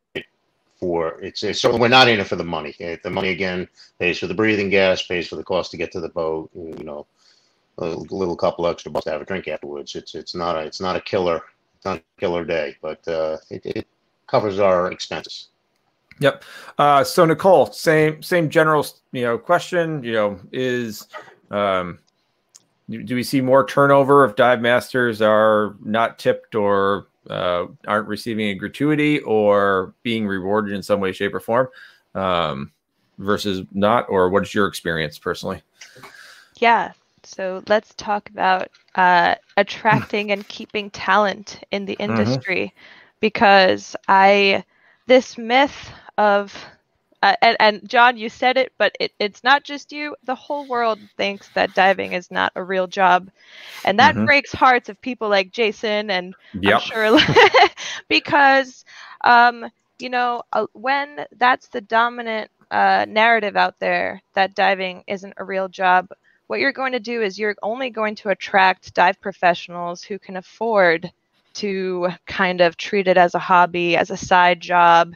for 0.79 1.21
it's, 1.21 1.43
it's 1.43 1.61
so 1.61 1.75
we're 1.77 1.87
not 1.87 2.07
in 2.07 2.19
it 2.19 2.27
for 2.27 2.35
the 2.35 2.43
money. 2.43 2.75
The 2.79 3.09
money 3.09 3.29
again 3.29 3.67
pays 3.99 4.19
for 4.19 4.27
the 4.27 4.33
breathing 4.33 4.69
gas, 4.69 5.03
pays 5.03 5.27
for 5.27 5.35
the 5.35 5.43
cost 5.43 5.71
to 5.71 5.77
get 5.77 5.91
to 5.93 5.99
the 5.99 6.09
boat, 6.09 6.49
you 6.53 6.83
know. 6.83 7.07
A 7.79 7.87
little 7.87 8.35
couple 8.35 8.67
extra 8.67 8.91
bucks 8.91 9.05
to 9.05 9.11
have 9.11 9.21
a 9.21 9.25
drink 9.25 9.47
afterwards. 9.47 9.95
It's 9.95 10.13
it's 10.13 10.35
not 10.35 10.55
a 10.55 10.59
it's 10.59 10.79
not 10.79 10.95
a 10.95 11.01
killer 11.01 11.41
it's 11.83 11.85
not 11.85 11.97
a 11.97 12.19
killer 12.19 12.45
day, 12.45 12.77
but 12.81 13.05
uh, 13.07 13.37
it, 13.49 13.65
it 13.65 13.87
covers 14.27 14.57
our 14.59 14.91
expenses. 14.91 15.49
Yep. 16.19 16.43
Uh, 16.77 17.03
so 17.03 17.25
Nicole, 17.25 17.65
same 17.67 18.23
same 18.23 18.49
general 18.49 18.85
you 19.11 19.23
know 19.23 19.37
question. 19.37 20.01
You 20.03 20.13
know, 20.13 20.39
is 20.51 21.07
um, 21.51 21.99
do 22.89 23.15
we 23.15 23.23
see 23.23 23.41
more 23.41 23.65
turnover 23.65 24.23
if 24.25 24.35
dive 24.35 24.61
masters 24.61 25.21
are 25.21 25.75
not 25.83 26.19
tipped 26.19 26.55
or 26.55 27.07
uh, 27.29 27.65
aren't 27.87 28.07
receiving 28.07 28.49
a 28.49 28.55
gratuity 28.55 29.19
or 29.19 29.93
being 30.03 30.27
rewarded 30.27 30.73
in 30.73 30.83
some 30.83 30.99
way, 30.99 31.11
shape, 31.11 31.33
or 31.33 31.39
form 31.39 31.67
um, 32.15 32.71
versus 33.17 33.65
not? 33.71 34.05
Or 34.09 34.29
what 34.29 34.43
is 34.43 34.53
your 34.53 34.67
experience 34.67 35.17
personally? 35.17 35.61
Yeah. 36.59 36.93
So 37.23 37.63
let's 37.67 37.93
talk 37.95 38.29
about 38.29 38.69
uh, 38.95 39.35
attracting 39.57 40.31
and 40.31 40.47
keeping 40.47 40.89
talent 40.89 41.61
in 41.71 41.85
the 41.85 41.93
industry 41.93 42.73
because 43.19 43.95
I, 44.07 44.63
this 45.07 45.37
myth 45.37 45.89
of, 46.17 46.53
uh, 47.23 47.35
and, 47.41 47.57
and 47.59 47.89
John, 47.89 48.17
you 48.17 48.29
said 48.29 48.57
it, 48.57 48.73
but 48.79 48.95
it, 48.99 49.13
it's 49.19 49.43
not 49.43 49.63
just 49.65 49.93
you. 49.93 50.15
The 50.23 50.35
whole 50.35 50.67
world 50.67 51.01
thinks 51.17 51.49
that 51.55 51.73
diving 51.73 52.13
is 52.13 52.31
not 52.31 52.53
a 52.55 52.63
real 52.63 52.87
job. 52.87 53.29
And 53.83 53.99
that 53.99 54.17
Mhm. 54.17 54.25
breaks 54.25 54.53
hearts 54.53 54.89
of 54.89 55.01
people 55.01 55.29
like 55.29 55.51
Jason 55.51 56.11
and 56.11 56.35
Yep. 56.53 56.73
I'm 56.73 56.77
sure 56.77 57.17
because 58.09 58.85
um, 59.23 59.65
you 59.99 60.09
know 60.09 60.43
uh, 60.53 60.67
when 60.73 61.25
that's 61.37 61.69
the 61.69 61.81
dominant 61.81 62.51
uh, 62.71 63.05
narrative 63.07 63.55
out 63.57 63.79
there 63.79 64.21
that 64.35 64.55
diving 64.55 65.03
isn't 65.07 65.33
a 65.37 65.45
real 65.45 65.69
job. 65.69 66.07
What 66.47 66.59
you're 66.59 66.73
going 66.73 66.93
to 66.93 66.99
do 66.99 67.21
is 67.21 67.39
you're 67.39 67.55
only 67.63 67.89
going 67.91 68.15
to 68.17 68.29
attract 68.29 68.93
dive 68.93 69.21
professionals 69.21 70.03
who 70.03 70.19
can 70.19 70.37
afford 70.37 71.11
to 71.55 72.09
kind 72.27 72.61
of 72.61 72.77
treat 72.77 73.07
it 73.07 73.17
as 73.17 73.35
a 73.35 73.39
hobby, 73.39 73.97
as 73.97 74.11
a 74.11 74.17
side 74.17 74.61
job, 74.61 75.13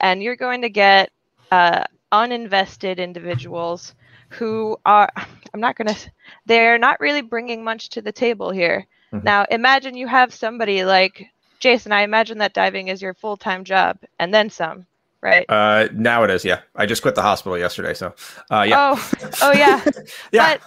and 0.00 0.22
you're 0.22 0.36
going 0.36 0.62
to 0.62 0.70
get 0.70 1.10
uh, 1.50 1.84
uninvested 2.12 2.98
individuals 2.98 3.94
who 4.30 4.76
are 4.86 5.08
i'm 5.54 5.60
not 5.60 5.76
going 5.76 5.86
to 5.88 6.10
they're 6.46 6.78
not 6.78 6.98
really 7.00 7.22
bringing 7.22 7.62
much 7.62 7.88
to 7.90 8.02
the 8.02 8.12
table 8.12 8.50
here 8.50 8.86
Mhm. 9.12 9.22
now 9.24 9.46
imagine 9.50 9.96
you 9.96 10.08
have 10.08 10.34
somebody 10.34 10.84
like 10.84 11.26
jason 11.60 11.92
i 11.92 12.02
imagine 12.02 12.38
that 12.38 12.52
diving 12.52 12.88
is 12.88 13.00
your 13.00 13.14
full-time 13.14 13.62
job 13.64 13.98
and 14.18 14.34
then 14.34 14.50
some 14.50 14.84
right 15.20 15.46
Uh, 15.48 15.88
now 15.92 16.22
it 16.24 16.30
is. 16.30 16.44
Yeah, 16.44 16.60
I 16.74 16.86
just 16.86 17.02
quit 17.02 17.14
the 17.14 17.22
hospital 17.22 17.56
yesterday, 17.58 17.94
so 17.94 18.14
uh, 18.50 18.64
yeah, 18.68 18.76
oh 18.94 19.10
oh 19.42 19.52
yeah 19.52 19.82
yeah. 20.32 20.58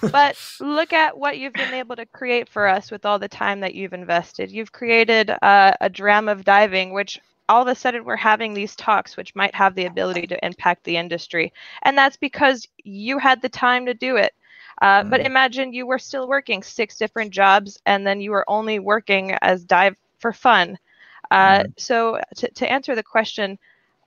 but 0.00 0.36
look 0.60 0.92
at 0.92 1.16
what 1.16 1.38
you've 1.38 1.52
been 1.52 1.72
able 1.74 1.96
to 1.96 2.04
create 2.06 2.48
for 2.48 2.66
us 2.66 2.90
with 2.90 3.04
all 3.06 3.18
the 3.18 3.28
time 3.28 3.60
that 3.60 3.74
you've 3.74 3.92
invested. 3.92 4.50
You've 4.50 4.72
created 4.72 5.30
uh, 5.30 5.72
a 5.80 5.88
dram 5.88 6.28
of 6.28 6.44
diving, 6.44 6.92
which 6.92 7.20
all 7.48 7.62
of 7.62 7.68
a 7.68 7.74
sudden 7.74 8.04
we're 8.04 8.16
having 8.16 8.54
these 8.54 8.76
talks, 8.76 9.16
which 9.16 9.34
might 9.34 9.54
have 9.54 9.74
the 9.74 9.86
ability 9.86 10.26
to 10.28 10.44
impact 10.44 10.84
the 10.84 10.96
industry. 10.96 11.52
And 11.82 11.96
that's 11.96 12.16
because 12.16 12.66
you 12.84 13.18
had 13.18 13.40
the 13.42 13.48
time 13.48 13.86
to 13.86 13.94
do 13.94 14.16
it. 14.16 14.32
Uh, 14.80 15.04
But 15.04 15.20
Mhm. 15.20 15.26
imagine 15.26 15.72
you 15.72 15.86
were 15.86 15.98
still 15.98 16.28
working 16.28 16.62
six 16.62 16.96
different 16.96 17.32
jobs 17.32 17.78
and 17.86 18.06
then 18.06 18.20
you 18.20 18.30
were 18.30 18.44
only 18.48 18.78
working 18.78 19.32
as 19.42 19.64
dive 19.64 19.96
for 20.18 20.32
fun. 20.32 20.78
Uh, 21.30 21.64
So, 21.78 22.18
to, 22.36 22.50
to 22.54 22.70
answer 22.70 22.94
the 22.94 23.02
question, 23.02 23.58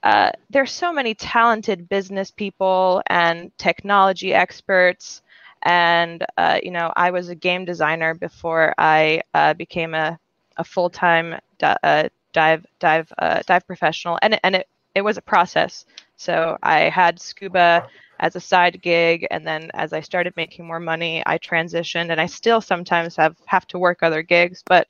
uh, 0.03 0.31
there's 0.49 0.71
so 0.71 0.91
many 0.93 1.13
talented 1.15 1.89
business 1.89 2.31
people 2.31 3.01
and 3.07 3.51
technology 3.57 4.33
experts 4.33 5.21
and 5.63 6.25
uh, 6.37 6.59
you 6.61 6.71
know 6.71 6.91
i 6.95 7.09
was 7.11 7.29
a 7.29 7.35
game 7.35 7.65
designer 7.65 8.13
before 8.13 8.73
i 8.77 9.21
uh, 9.33 9.53
became 9.53 9.93
a, 9.93 10.17
a 10.57 10.63
full-time 10.63 11.35
uh, 11.61 12.07
dive 12.37 12.65
dive 12.79 13.11
uh, 13.17 13.41
dive 13.47 13.65
professional. 13.65 14.19
And, 14.21 14.39
and 14.43 14.55
it, 14.57 14.67
it 14.93 15.01
was 15.01 15.17
a 15.17 15.21
process. 15.33 15.85
So 16.17 16.57
i 16.63 16.81
had 16.89 17.19
scuba 17.19 17.87
as 18.19 18.35
a 18.35 18.39
side 18.39 18.81
gig 18.81 19.27
and 19.29 19.45
then 19.45 19.69
as 19.75 19.93
i 19.93 20.01
started 20.01 20.33
making 20.35 20.65
more 20.65 20.79
money 20.79 21.21
i 21.27 21.37
transitioned 21.37 22.09
and 22.11 22.19
i 22.19 22.25
still 22.25 22.61
sometimes 22.61 23.15
have 23.15 23.35
have 23.45 23.67
to 23.67 23.79
work 23.79 23.99
other 24.01 24.23
gigs. 24.23 24.63
But 24.65 24.87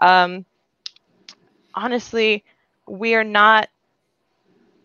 um, 0.00 0.44
honestly 1.74 2.44
we 2.86 3.14
are 3.14 3.24
not 3.24 3.68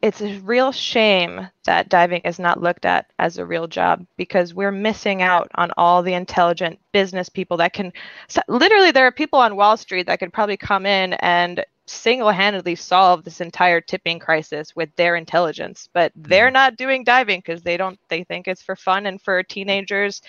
it's 0.03 0.21
a 0.21 0.37
real 0.39 0.73
shame 0.73 1.47
that 1.63 1.87
diving 1.87 2.19
is 2.25 2.37
not 2.37 2.61
looked 2.61 2.85
at 2.85 3.09
as 3.19 3.37
a 3.37 3.45
real 3.45 3.67
job 3.67 4.05
because 4.17 4.53
we're 4.53 4.69
missing 4.89 5.21
out 5.21 5.49
on 5.55 5.71
all 5.77 6.03
the 6.03 6.13
intelligent 6.13 6.77
business 6.91 7.29
people 7.29 7.55
that 7.55 7.71
can 7.71 7.91
literally 8.49 8.91
there 8.91 9.07
are 9.07 9.11
people 9.13 9.39
on 9.39 9.55
wall 9.55 9.77
street 9.77 10.05
that 10.07 10.19
could 10.19 10.33
probably 10.33 10.57
come 10.57 10.85
in 10.85 11.13
and 11.13 11.63
single-handedly 11.93 12.75
solve 12.75 13.23
this 13.23 13.41
entire 13.41 13.81
tipping 13.81 14.19
crisis 14.19 14.75
with 14.75 14.89
their 14.95 15.15
intelligence 15.15 15.89
but 15.93 16.11
they're 16.15 16.49
Mm-hmm. 16.49 16.51
not 16.51 16.77
doing 16.77 17.03
diving 17.03 17.39
because 17.39 17.61
they 17.63 17.77
don't 17.77 17.99
they 18.09 18.23
think 18.23 18.47
it's 18.47 18.61
for 18.63 18.75
fun 18.75 19.05
and 19.05 19.21
for 19.21 19.43
teenagers 19.43 20.21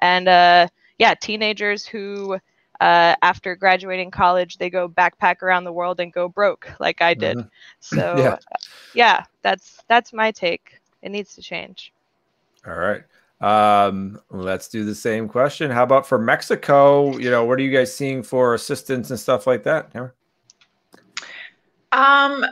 and 0.00 0.28
uh 0.28 0.66
yeah 0.98 1.14
teenagers 1.14 1.86
who 1.86 2.38
uh, 2.80 3.14
after 3.22 3.54
graduating 3.54 4.10
college 4.10 4.58
they 4.58 4.68
go 4.68 4.88
backpack 4.88 5.40
around 5.42 5.62
the 5.64 5.72
world 5.72 6.00
and 6.00 6.12
go 6.12 6.28
broke 6.28 6.68
like 6.80 7.00
i 7.00 7.14
did 7.14 7.40
Mhm. 7.40 7.50
so 7.80 8.34
Yeah. 8.36 8.38
yeah 8.92 9.24
that's 9.42 9.84
that's 9.88 10.12
my 10.12 10.30
take 10.32 10.80
it 11.02 11.10
needs 11.10 11.34
to 11.34 11.42
change 11.42 11.92
All 12.66 12.74
right. 12.74 13.02
Um, 13.40 14.20
let's 14.30 14.68
do 14.68 14.84
the 14.84 14.94
same 14.94 15.28
question. 15.28 15.70
How 15.70 15.82
about 15.82 16.06
for 16.06 16.18
Mexico? 16.18 17.16
You 17.16 17.30
know, 17.30 17.44
what 17.44 17.58
are 17.58 17.62
you 17.62 17.72
guys 17.76 17.94
seeing 17.94 18.22
for 18.22 18.54
assistance 18.54 19.10
and 19.10 19.18
stuff 19.18 19.46
like 19.46 19.64
that? 19.64 19.92
Um, 21.92 22.44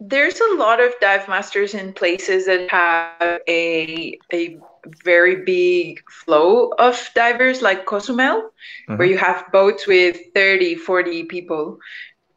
there's 0.00 0.40
a 0.40 0.54
lot 0.56 0.80
of 0.80 0.92
dive 1.00 1.28
masters 1.28 1.74
in 1.74 1.92
places 1.94 2.46
that 2.46 2.68
have 2.70 3.16
a 3.48 4.18
a 4.32 4.58
very 5.04 5.44
big 5.44 6.00
flow 6.24 6.70
of 6.78 6.98
divers 7.14 7.62
like 7.62 7.86
Cozumel, 7.86 8.50
where 8.96 9.08
Mhm. 9.08 9.08
you 9.08 9.16
have 9.18 9.50
boats 9.52 9.86
with 9.86 10.16
30, 10.34 10.74
40 10.74 11.24
people. 11.24 11.78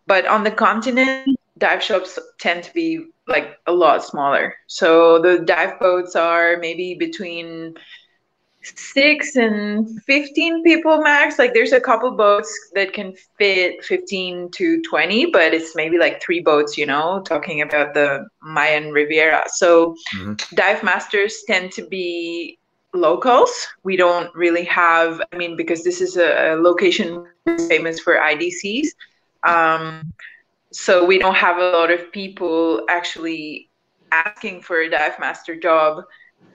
But 0.08 0.26
on 0.28 0.44
the 0.44 0.52
continent, 0.52 1.28
dive 1.58 1.84
shops 1.84 2.18
tend 2.40 2.64
to 2.64 2.74
be 2.74 3.06
like 3.28 3.58
a 3.68 3.74
lot 3.74 4.04
smaller. 4.04 4.56
So 4.68 5.20
the 5.20 5.40
dive 5.40 5.80
boats 5.80 6.16
are 6.16 6.58
maybe 6.58 6.96
between 7.00 7.76
six 8.76 9.36
and 9.36 9.88
15 10.04 10.64
people 10.64 11.02
max. 11.02 11.38
Like 11.40 11.54
there's 11.54 11.74
a 11.74 11.80
couple 11.80 12.12
boats 12.12 12.50
that 12.74 12.94
can 12.94 13.14
fit 13.38 13.84
15 13.84 14.50
to 14.56 14.82
20, 14.82 15.26
but 15.28 15.54
it's 15.54 15.76
maybe 15.76 15.98
like 15.98 16.22
three 16.22 16.42
boats, 16.42 16.78
you 16.78 16.86
know, 16.86 17.22
talking 17.26 17.62
about 17.62 17.94
the 17.94 18.28
Mayan 18.42 18.92
Riviera. 18.92 19.44
So 19.48 19.96
Mhm. 20.14 20.38
dive 20.54 20.84
masters 20.84 21.44
tend 21.48 21.72
to 21.74 21.88
be 21.88 22.60
locals. 22.94 23.68
We 23.84 23.96
don't 23.98 24.34
really 24.36 24.66
have, 24.66 25.22
I 25.32 25.38
mean, 25.38 25.56
because 25.56 25.84
this 25.84 26.02
is 26.02 26.18
a, 26.18 26.54
a 26.54 26.56
location 26.56 27.18
famous 27.18 28.00
for 28.00 28.20
IDCs. 28.20 28.54
Um, 29.44 30.12
so 30.72 31.06
we 31.06 31.20
don't 31.20 31.36
have 31.36 31.58
a 31.58 31.72
lot 31.72 31.92
of 31.92 32.12
people 32.12 32.82
actually 32.90 33.70
asking 34.12 34.62
for 34.62 34.80
a 34.80 34.90
dive 34.90 35.20
master 35.20 35.56
job 35.56 36.04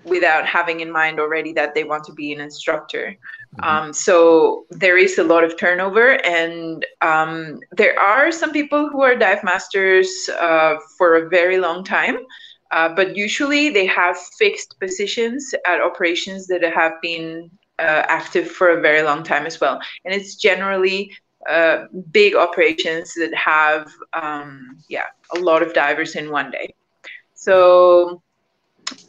without 0.05 0.45
having 0.47 0.81
in 0.81 0.91
mind 0.91 1.21
already 1.21 1.53
that 1.53 1.75
they 1.75 1.85
want 1.85 2.05
to 2.05 2.13
be 2.13 2.33
an 2.33 2.41
instructor. 2.41 3.17
Mhm. 3.61 3.69
Um, 3.69 3.93
so 3.93 4.67
there 4.71 4.99
is 4.99 5.19
a 5.19 5.25
lot 5.25 5.45
of 5.45 5.57
turnover, 5.59 6.25
and 6.25 6.85
um, 7.03 7.61
there 7.71 7.99
are 7.99 8.33
some 8.33 8.53
people 8.53 8.89
who 8.89 9.03
are 9.03 9.15
dive 9.15 9.45
masters 9.45 10.09
uh, 10.41 10.75
for 10.99 11.17
a 11.17 11.29
very 11.29 11.59
long 11.59 11.85
time. 11.85 12.19
Uh, 12.73 12.89
but 12.89 13.15
usually 13.15 13.69
they 13.69 13.85
have 13.85 14.17
fixed 14.39 14.81
positions 14.81 15.55
at 15.67 15.83
operations 15.83 16.47
that 16.47 16.63
have 16.63 16.95
been 17.03 17.51
uh, 17.79 18.03
active 18.09 18.51
for 18.51 18.71
a 18.71 18.81
very 18.81 19.03
long 19.03 19.23
time 19.23 19.45
as 19.45 19.61
well. 19.61 19.79
And 20.05 20.15
it's 20.15 20.37
generally 20.37 21.15
uh, 21.49 21.85
big 22.11 22.35
operations 22.35 23.13
that 23.15 23.35
have, 23.35 23.93
um, 24.15 24.79
yeah, 24.89 25.09
a 25.37 25.39
lot 25.39 25.63
of 25.63 25.75
divers 25.75 26.17
in 26.17 26.31
one 26.31 26.51
day. 26.51 26.75
So 27.35 28.23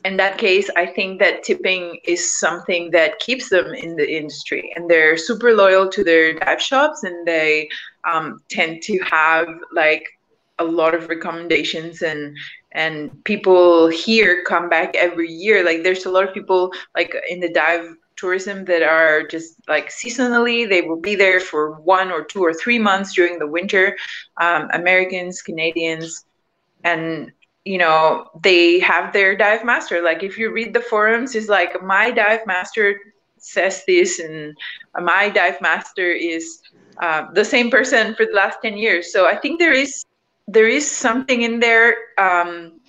in 0.05 0.17
that 0.17 0.37
case, 0.37 0.69
I 0.75 0.85
think 0.85 1.19
that 1.19 1.43
tipping 1.43 1.99
is 2.03 2.39
something 2.39 2.91
that 2.91 3.19
keeps 3.19 3.49
them 3.49 3.73
in 3.73 3.95
the 3.95 4.09
industry, 4.09 4.71
and 4.75 4.89
they're 4.89 5.17
super 5.17 5.53
loyal 5.53 5.89
to 5.89 6.03
their 6.03 6.33
dive 6.33 6.61
shops, 6.61 7.03
and 7.03 7.25
they 7.27 7.69
um, 8.03 8.41
tend 8.49 8.81
to 8.83 8.99
have 8.99 9.47
like 9.73 10.05
a 10.59 10.63
lot 10.63 10.93
of 10.93 11.09
recommendations 11.09 12.01
and 12.01 12.35
and 12.73 13.23
people 13.23 13.87
here 13.87 14.43
come 14.43 14.67
back 14.69 14.95
every 14.95 15.31
year. 15.31 15.63
Like 15.63 15.83
there's 15.83 16.05
a 16.05 16.11
lot 16.11 16.27
of 16.27 16.33
people 16.33 16.71
like 16.95 17.15
in 17.29 17.39
the 17.39 17.51
dive 17.51 17.87
tourism 18.15 18.65
that 18.65 18.83
are 18.83 19.25
just 19.27 19.55
like 19.67 19.89
seasonally 19.89 20.69
they 20.69 20.81
will 20.81 20.99
be 20.99 21.15
there 21.15 21.39
for 21.39 21.79
one 21.81 22.11
or 22.11 22.23
two 22.23 22.41
or 22.41 22.53
three 22.53 22.77
months 22.77 23.13
during 23.13 23.39
the 23.39 23.47
winter 23.47 23.97
um, 24.39 24.69
americans 24.73 25.41
canadians 25.41 26.23
and 26.83 27.31
you 27.65 27.77
know 27.77 28.29
they 28.43 28.79
have 28.79 29.13
their 29.13 29.35
dive 29.35 29.63
master. 29.63 30.01
Like 30.01 30.23
if 30.23 30.37
you 30.37 30.51
read 30.51 30.73
the 30.73 30.81
forums 30.81 31.35
it's 31.35 31.49
like 31.49 31.81
my 31.83 32.11
dive 32.11 32.45
master 32.45 32.99
says 33.37 33.83
this 33.85 34.19
and 34.19 34.57
my 35.01 35.29
dive 35.29 35.59
master 35.61 36.11
is 36.11 36.61
uh, 37.01 37.27
the 37.33 37.43
same 37.43 37.69
person 37.69 38.15
for 38.15 38.25
the 38.25 38.33
last 38.33 38.59
10 38.61 38.77
years. 38.77 39.11
So 39.11 39.27
i 39.27 39.35
think 39.35 39.59
there 39.59 39.73
is 39.73 40.05
there 40.47 40.67
is 40.67 40.89
something 40.89 41.41
in 41.43 41.59
there 41.59 41.95
um, 42.17 42.79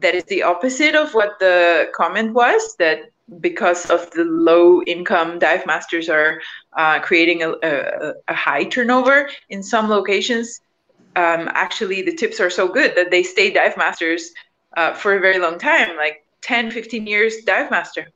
that 0.00 0.14
is 0.14 0.24
the 0.24 0.42
opposite 0.42 0.94
of 0.94 1.14
what 1.14 1.38
the 1.38 1.88
comment 1.94 2.32
was 2.34 2.74
that 2.78 3.10
because 3.40 3.86
of 3.90 4.10
the 4.10 4.24
low 4.24 4.82
income 4.82 5.38
dive 5.38 5.64
masters 5.66 6.08
are 6.08 6.40
uh, 6.76 6.98
creating 6.98 7.42
a, 7.42 7.50
a, 7.62 8.12
a, 8.26 8.34
high 8.34 8.64
turnover 8.64 9.30
in 9.50 9.62
some 9.62 9.88
locations 9.88 10.60
um, 11.16 11.48
actually 11.52 12.02
the 12.02 12.14
tips 12.14 12.40
are 12.40 12.50
so 12.50 12.68
good 12.68 12.94
that 12.96 13.10
they 13.10 13.22
stay 13.22 13.50
dive 13.50 13.76
masters 13.76 14.30
uh, 14.76 14.92
for 14.94 15.14
a 15.14 15.20
very 15.20 15.38
long 15.38 15.58
time 15.58 15.96
like 15.96 16.24
10 16.42 16.70
15 16.70 17.06
years 17.06 17.36
dive 17.46 17.70
master. 17.70 18.06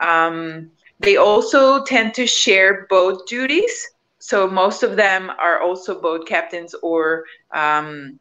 Um, 0.00 0.70
they 1.00 1.16
also 1.16 1.84
tend 1.84 2.14
to 2.14 2.26
share 2.26 2.86
boat 2.88 3.26
duties. 3.28 3.86
So 4.18 4.48
most 4.48 4.82
of 4.82 4.96
them 4.96 5.30
are 5.38 5.60
also 5.62 6.00
boat 6.00 6.26
captains 6.26 6.74
or 6.82 7.24
um, 7.54 8.18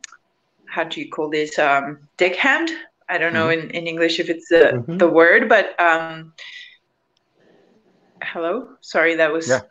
how 0.67 0.83
do 0.83 1.01
you 1.01 1.09
call 1.09 1.29
this? 1.29 1.57
Um, 1.59 1.99
deckhand? 2.17 2.69
I 3.09 3.17
don't 3.17 3.33
know 3.33 3.49
in, 3.49 3.69
in 3.71 3.87
English 3.87 4.19
if 4.19 4.29
it's 4.29 4.47
the, 4.49 4.83
Mhm. 4.87 4.99
the 4.99 5.07
word, 5.07 5.49
but 5.49 5.79
um, 5.79 6.33
hello, 8.25 8.69
sorry, 8.81 9.15
that 9.15 9.31
was. 9.31 9.47
Yeah. 9.47 9.61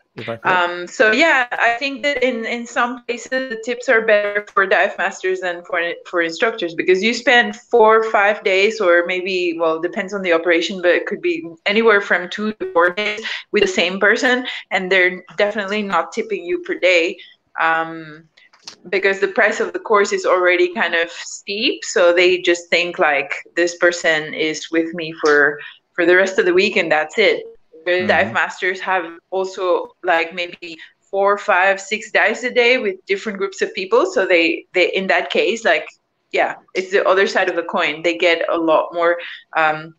Um, 0.44 0.86
so 0.86 1.10
yeah, 1.10 1.48
I 1.50 1.74
think 1.80 2.04
that 2.04 2.22
in, 2.22 2.44
in 2.44 2.66
some 2.66 3.04
places 3.04 3.30
the 3.30 3.60
tips 3.64 3.88
are 3.88 4.06
better 4.06 4.46
for 4.52 4.64
dive 4.64 4.96
masters 4.96 5.40
than 5.40 5.64
for 5.64 5.80
for 6.06 6.22
instructors 6.22 6.72
because 6.72 7.02
you 7.02 7.12
spend 7.12 7.56
four 7.56 7.98
or 7.98 8.10
five 8.12 8.44
days 8.44 8.80
or 8.80 9.04
maybe 9.06 9.56
well 9.58 9.80
depends 9.80 10.14
on 10.14 10.22
the 10.22 10.32
operation, 10.32 10.80
but 10.80 10.92
it 10.92 11.06
could 11.06 11.20
be 11.20 11.44
anywhere 11.66 12.00
from 12.00 12.28
two 12.30 12.52
to 12.52 12.72
four 12.72 12.90
days 12.90 13.24
with 13.50 13.62
the 13.62 13.68
same 13.68 13.98
person, 13.98 14.46
and 14.70 14.90
they're 14.90 15.24
definitely 15.36 15.82
not 15.82 16.12
tipping 16.12 16.44
you 16.44 16.62
per 16.62 16.78
day. 16.78 17.18
Um, 17.60 18.28
because 18.88 19.20
the 19.20 19.28
price 19.28 19.60
of 19.60 19.72
the 19.72 19.78
course 19.78 20.12
is 20.12 20.24
already 20.24 20.72
kind 20.72 20.94
of 20.94 21.10
steep 21.10 21.84
so 21.84 22.14
they 22.14 22.40
just 22.40 22.68
think 22.70 22.98
like 22.98 23.34
this 23.56 23.76
person 23.76 24.32
is 24.32 24.70
with 24.70 24.94
me 24.94 25.12
for 25.20 25.58
for 25.92 26.06
the 26.06 26.16
rest 26.16 26.38
of 26.38 26.46
the 26.46 26.54
week 26.54 26.76
and 26.76 26.90
that's 26.90 27.18
it 27.18 27.44
the 27.84 28.06
Mhm. 28.06 28.08
dive 28.08 28.32
masters 28.32 28.80
have 28.80 29.04
also 29.30 29.88
like 30.02 30.34
maybe 30.34 30.76
four 31.10 31.36
five 31.38 31.80
six 31.80 32.10
dives 32.12 32.42
a 32.44 32.50
day 32.50 32.78
with 32.78 32.96
different 33.06 33.38
groups 33.38 33.60
of 33.62 33.72
people 33.74 34.06
so 34.06 34.26
they 34.26 34.64
they 34.74 34.90
in 34.92 35.06
that 35.08 35.30
case 35.30 35.64
like 35.64 35.86
yeah 36.32 36.54
it's 36.74 36.90
the 36.90 37.04
other 37.06 37.26
side 37.26 37.48
of 37.48 37.56
the 37.56 37.62
coin 37.62 38.02
they 38.02 38.16
get 38.16 38.42
a 38.50 38.56
lot 38.56 38.88
more 38.92 39.16
um, 39.56 39.94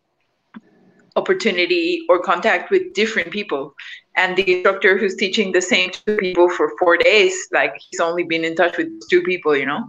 opportunity 1.16 2.00
or 2.08 2.20
contact 2.20 2.70
with 2.70 2.92
different 2.94 3.30
people 3.30 3.74
and 4.16 4.36
the 4.36 4.46
instructor 4.46 4.96
who's 4.98 5.16
teaching 5.16 5.52
the 5.52 5.62
same 5.62 5.90
two 5.90 6.10
people 6.10 6.48
for 6.48 6.70
four 6.78 6.96
days 6.96 7.34
like 7.52 7.72
he's 7.78 8.00
only 8.00 8.24
been 8.24 8.44
in 8.44 8.54
touch 8.54 8.76
with 8.76 8.88
two 9.10 9.22
people 9.22 9.56
you 9.56 9.66
know 9.66 9.82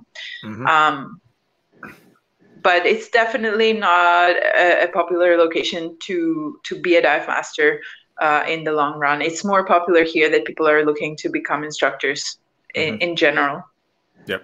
Mhm. 0.44 0.72
um, 0.72 1.20
but 2.64 2.86
it's 2.86 3.10
definitely 3.10 3.74
not 3.74 4.32
a, 4.56 4.84
a 4.84 4.88
popular 4.94 5.38
location 5.38 5.98
to 6.04 6.60
to 6.64 6.80
be 6.80 6.96
a 6.96 7.02
dive 7.02 7.28
master 7.28 7.82
uh, 8.22 8.44
in 8.48 8.64
the 8.64 8.72
long 8.72 8.98
run 9.00 9.22
it's 9.22 9.44
more 9.44 9.66
popular 9.66 10.04
here 10.04 10.30
that 10.30 10.46
people 10.46 10.68
are 10.68 10.86
looking 10.86 11.16
to 11.16 11.30
become 11.30 11.64
instructors 11.64 12.40
in, 12.76 12.98
in 13.00 13.16
general 13.16 13.64
Yep, 14.28 14.44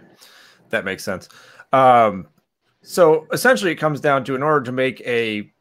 that 0.70 0.86
makes 0.86 1.03
sense. 1.03 1.30
Um, 1.72 2.28
so 2.82 3.28
essentially, 3.32 3.72
it 3.72 3.76
comes 3.76 4.01
down 4.01 4.24
to 4.26 4.36
in 4.36 4.43
order 4.43 4.64
to 4.66 4.72
make 4.72 5.01
a 5.01 5.51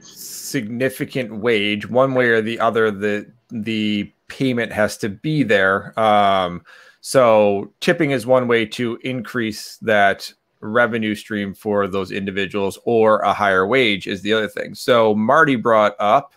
significant 0.00 1.36
wage, 1.36 1.88
one 1.88 2.14
way 2.14 2.28
or 2.28 2.40
the 2.40 2.58
other, 2.58 2.90
the 2.90 3.30
the 3.50 4.12
payment 4.28 4.72
has 4.72 4.96
to 4.98 5.08
be 5.08 5.42
there. 5.42 5.98
Um, 5.98 6.64
so 7.00 7.72
tipping 7.80 8.10
is 8.10 8.26
one 8.26 8.48
way 8.48 8.66
to 8.66 8.98
increase 9.02 9.76
that 9.78 10.32
revenue 10.60 11.14
stream 11.14 11.54
for 11.54 11.86
those 11.86 12.10
individuals, 12.10 12.78
or 12.84 13.20
a 13.20 13.32
higher 13.32 13.66
wage 13.66 14.06
is 14.06 14.22
the 14.22 14.32
other 14.32 14.48
thing. 14.48 14.74
So 14.74 15.14
Marty 15.14 15.56
brought 15.56 15.94
up. 15.98 16.34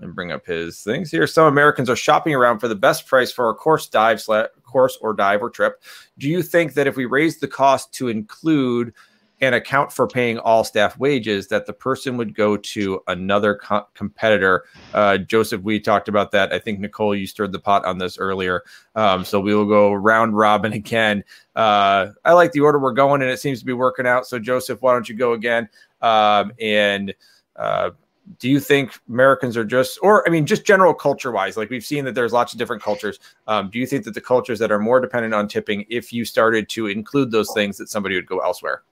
Me 0.00 0.06
bring 0.06 0.30
up 0.30 0.46
his 0.46 0.80
things 0.82 1.10
here. 1.10 1.26
Some 1.26 1.46
Americans 1.46 1.90
are 1.90 1.96
shopping 1.96 2.32
around 2.32 2.60
for 2.60 2.68
the 2.68 2.76
best 2.76 3.08
price 3.08 3.32
for 3.32 3.50
a 3.50 3.54
course 3.54 3.88
dive, 3.88 4.24
course 4.62 4.96
or 5.00 5.12
dive 5.12 5.42
or 5.42 5.50
trip. 5.50 5.82
Do 6.18 6.28
you 6.28 6.40
think 6.40 6.74
that 6.74 6.86
if 6.86 6.96
we 6.96 7.04
raise 7.04 7.40
the 7.40 7.48
cost 7.48 7.92
to 7.94 8.06
include 8.06 8.94
and 9.40 9.54
account 9.54 9.92
for 9.92 10.06
paying 10.06 10.38
all 10.38 10.64
staff 10.64 10.98
wages, 10.98 11.48
that 11.48 11.66
the 11.66 11.72
person 11.72 12.16
would 12.16 12.34
go 12.34 12.56
to 12.56 13.00
another 13.06 13.56
co- 13.56 13.86
competitor. 13.94 14.64
Uh, 14.94 15.18
Joseph, 15.18 15.62
we 15.62 15.78
talked 15.78 16.08
about 16.08 16.32
that. 16.32 16.52
I 16.52 16.58
think 16.58 16.80
Nicole, 16.80 17.14
you 17.14 17.26
stirred 17.26 17.52
the 17.52 17.58
pot 17.58 17.84
on 17.84 17.98
this 17.98 18.18
earlier. 18.18 18.62
Um, 18.94 19.24
so 19.24 19.40
we 19.40 19.54
will 19.54 19.66
go 19.66 19.92
round 19.92 20.36
robin 20.36 20.72
again. 20.74 21.22
Uh, 21.54 22.08
I 22.24 22.32
like 22.32 22.52
the 22.52 22.60
order 22.60 22.78
we're 22.78 22.92
going, 22.92 23.22
and 23.22 23.30
it 23.30 23.40
seems 23.40 23.60
to 23.60 23.66
be 23.66 23.72
working 23.72 24.06
out. 24.06 24.26
So 24.26 24.38
Joseph, 24.38 24.82
why 24.82 24.92
don't 24.92 25.08
you 25.08 25.14
go 25.14 25.32
again? 25.32 25.68
Um, 26.00 26.52
and 26.60 27.14
uh, 27.56 27.90
do 28.38 28.48
you 28.48 28.60
think 28.60 28.98
Americans 29.08 29.56
are 29.56 29.64
just, 29.64 29.98
or 30.02 30.26
I 30.28 30.30
mean, 30.30 30.46
just 30.46 30.64
general 30.64 30.94
culture 30.94 31.30
wise, 31.30 31.56
like 31.56 31.70
we've 31.70 31.84
seen 31.84 32.04
that 32.04 32.14
there's 32.14 32.32
lots 32.32 32.52
of 32.52 32.58
different 32.58 32.82
cultures. 32.82 33.18
Um, 33.46 33.70
do 33.70 33.78
you 33.78 33.86
think 33.86 34.04
that 34.04 34.14
the 34.14 34.20
cultures 34.20 34.58
that 34.58 34.70
are 34.70 34.78
more 34.78 35.00
dependent 35.00 35.34
on 35.34 35.48
tipping, 35.48 35.86
if 35.88 36.12
you 36.12 36.24
started 36.24 36.68
to 36.70 36.86
include 36.88 37.30
those 37.30 37.50
things, 37.54 37.78
that 37.78 37.88
somebody 37.88 38.14
would 38.14 38.26
go 38.26 38.40
elsewhere? 38.40 38.82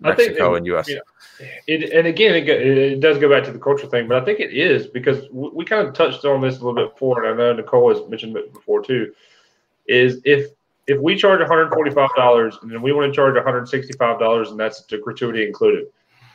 Mexico 0.00 0.54
and 0.54 0.66
U.S. 0.66 0.88
You 0.88 0.96
know, 0.96 1.02
it, 1.66 1.92
and 1.92 2.06
again, 2.06 2.34
it, 2.34 2.48
it, 2.48 3.00
does 3.00 3.18
go 3.18 3.28
back 3.28 3.44
to 3.44 3.52
the 3.52 3.58
culture 3.58 3.86
thing, 3.86 4.08
but 4.08 4.20
I 4.20 4.24
think 4.24 4.40
it 4.40 4.52
is 4.52 4.86
because 4.86 5.28
we, 5.30 5.50
we 5.50 5.64
kind 5.64 5.86
of 5.86 5.94
touched 5.94 6.24
on 6.24 6.40
this 6.40 6.58
a 6.58 6.64
little 6.64 6.74
bit 6.74 6.92
before, 6.92 7.24
and 7.24 7.34
I 7.34 7.36
know 7.36 7.52
Nicole 7.54 7.94
has 7.94 8.08
mentioned 8.08 8.36
it 8.36 8.52
before 8.52 8.82
too. 8.82 9.12
Is 9.86 10.20
if 10.24 10.50
if 10.86 11.00
we 11.00 11.16
charge 11.16 11.40
$145 11.40 12.62
and 12.62 12.70
then 12.70 12.82
we 12.82 12.92
want 12.92 13.12
to 13.12 13.14
charge 13.14 13.34
$165 13.34 14.50
and 14.50 14.58
that's 14.58 14.82
the 14.82 14.98
gratuity 14.98 15.46
included. 15.46 15.86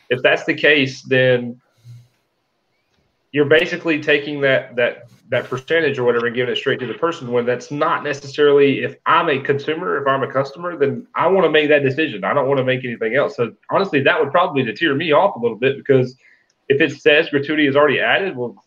If 0.10 0.22
that's 0.22 0.46
the 0.46 0.54
case, 0.54 1.02
then 1.02 1.62
you're 3.32 3.46
basically 3.46 4.02
taking 4.02 4.40
that 4.42 4.76
that 4.78 5.10
that 5.30 5.50
percentage 5.50 6.00
or 6.00 6.04
whatever 6.04 6.28
and 6.28 6.36
giving 6.36 6.52
it 6.52 6.58
straight 6.58 6.80
to 6.80 6.88
the 6.88 6.94
person 6.94 7.32
when 7.32 7.46
that's 7.46 7.70
not 7.70 8.04
necessarily 8.04 8.84
if 8.84 8.96
I'm 9.06 9.30
a 9.30 9.40
consumer, 9.40 10.02
if 10.02 10.08
I'm 10.08 10.24
a 10.24 10.32
customer, 10.32 10.78
then 10.78 11.06
I 11.16 11.28
want 11.28 11.46
to 11.46 11.52
make 11.52 11.70
that 11.70 11.84
decision. 11.84 12.24
I 12.24 12.34
don't 12.34 12.48
want 12.48 12.60
to 12.60 12.64
make 12.64 12.86
anything 12.86 13.16
else. 13.16 13.36
So 13.36 13.54
honestly, 13.70 14.02
that 14.04 14.20
would 14.20 14.32
probably 14.32 14.64
deter 14.64 14.96
me 14.96 15.12
off 15.12 15.36
a 15.36 15.40
little 15.40 15.58
bit 15.58 15.78
because 15.78 16.16
if 16.70 16.80
it 16.80 17.02
says 17.02 17.30
gratuity 17.30 17.68
is 17.68 17.76
already 17.76 18.00
added, 18.00 18.38
well, 18.38 18.64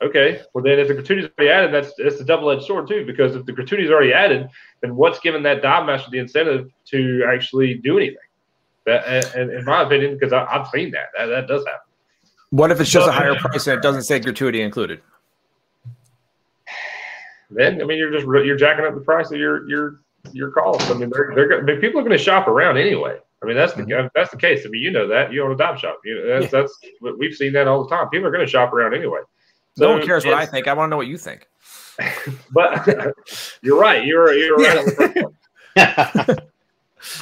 okay. 0.00 0.42
Well, 0.54 0.62
then 0.62 0.78
if 0.78 0.88
the 0.88 0.94
gratuity 0.94 1.24
is 1.24 1.30
already 1.36 1.50
added, 1.50 1.74
that's 1.74 1.92
that's 1.98 2.20
a 2.20 2.24
double 2.24 2.50
edged 2.50 2.64
sword 2.64 2.86
too. 2.86 3.04
Because 3.04 3.34
if 3.34 3.44
the 3.44 3.52
gratuity 3.52 3.84
is 3.84 3.90
already 3.90 4.12
added, 4.12 4.48
then 4.82 4.94
what's 4.94 5.18
given 5.18 5.42
that 5.42 5.60
dive 5.60 5.86
master 5.86 6.10
the 6.10 6.18
incentive 6.18 6.70
to 6.86 7.24
actually 7.28 7.74
do 7.74 7.98
anything? 7.98 8.16
That, 8.86 9.34
and, 9.34 9.50
in 9.50 9.64
my 9.64 9.82
opinion, 9.82 10.14
because 10.14 10.32
I've 10.32 10.68
seen 10.68 10.92
that, 10.92 11.08
that 11.16 11.26
that 11.26 11.48
does 11.48 11.64
happen. 11.66 11.80
What 12.50 12.70
if 12.70 12.80
it's 12.80 12.90
just 12.90 13.08
a 13.08 13.12
higher 13.12 13.34
price 13.36 13.66
and 13.66 13.78
it 13.78 13.82
doesn't 13.82 14.02
say 14.02 14.18
gratuity 14.18 14.62
included? 14.62 15.00
Then 17.50 17.80
I 17.80 17.84
mean, 17.84 17.98
you're 17.98 18.12
just 18.12 18.26
you're 18.26 18.56
jacking 18.56 18.84
up 18.84 18.94
the 18.94 19.00
price 19.00 19.30
of 19.30 19.38
your 19.38 19.68
your 19.68 20.00
your 20.32 20.50
costs. 20.50 20.90
I 20.90 20.94
mean, 20.94 21.10
they're, 21.12 21.32
they're 21.34 21.58
I 21.60 21.62
mean, 21.62 21.80
people 21.80 22.00
are 22.00 22.04
going 22.04 22.16
to 22.16 22.22
shop 22.22 22.48
around 22.48 22.76
anyway. 22.78 23.16
I 23.42 23.46
mean, 23.46 23.56
that's 23.56 23.72
the 23.72 23.82
mm-hmm. 23.82 24.08
that's 24.14 24.30
the 24.30 24.36
case. 24.36 24.64
I 24.66 24.68
mean, 24.68 24.82
you 24.82 24.90
know 24.90 25.08
that 25.08 25.32
you 25.32 25.42
own 25.42 25.52
a 25.52 25.56
dive 25.56 25.78
shop. 25.78 25.98
You 26.04 26.16
know, 26.16 26.40
that's 26.40 26.52
yeah. 26.52 26.60
that's 26.60 26.78
we've 27.18 27.34
seen 27.34 27.52
that 27.54 27.66
all 27.66 27.82
the 27.82 27.88
time. 27.88 28.08
People 28.10 28.28
are 28.28 28.30
going 28.30 28.44
to 28.44 28.50
shop 28.50 28.72
around 28.72 28.94
anyway. 28.94 29.20
So 29.76 29.84
no 29.84 29.92
one 29.92 30.06
cares 30.06 30.24
what 30.24 30.34
I 30.34 30.46
think. 30.46 30.68
I 30.68 30.74
want 30.74 30.88
to 30.88 30.90
know 30.90 30.96
what 30.96 31.06
you 31.06 31.16
think. 31.16 31.46
but 32.52 32.86
you're 33.62 33.78
right. 33.78 34.04
You're 34.04 34.32
you're 34.34 34.56
right. 34.56 35.24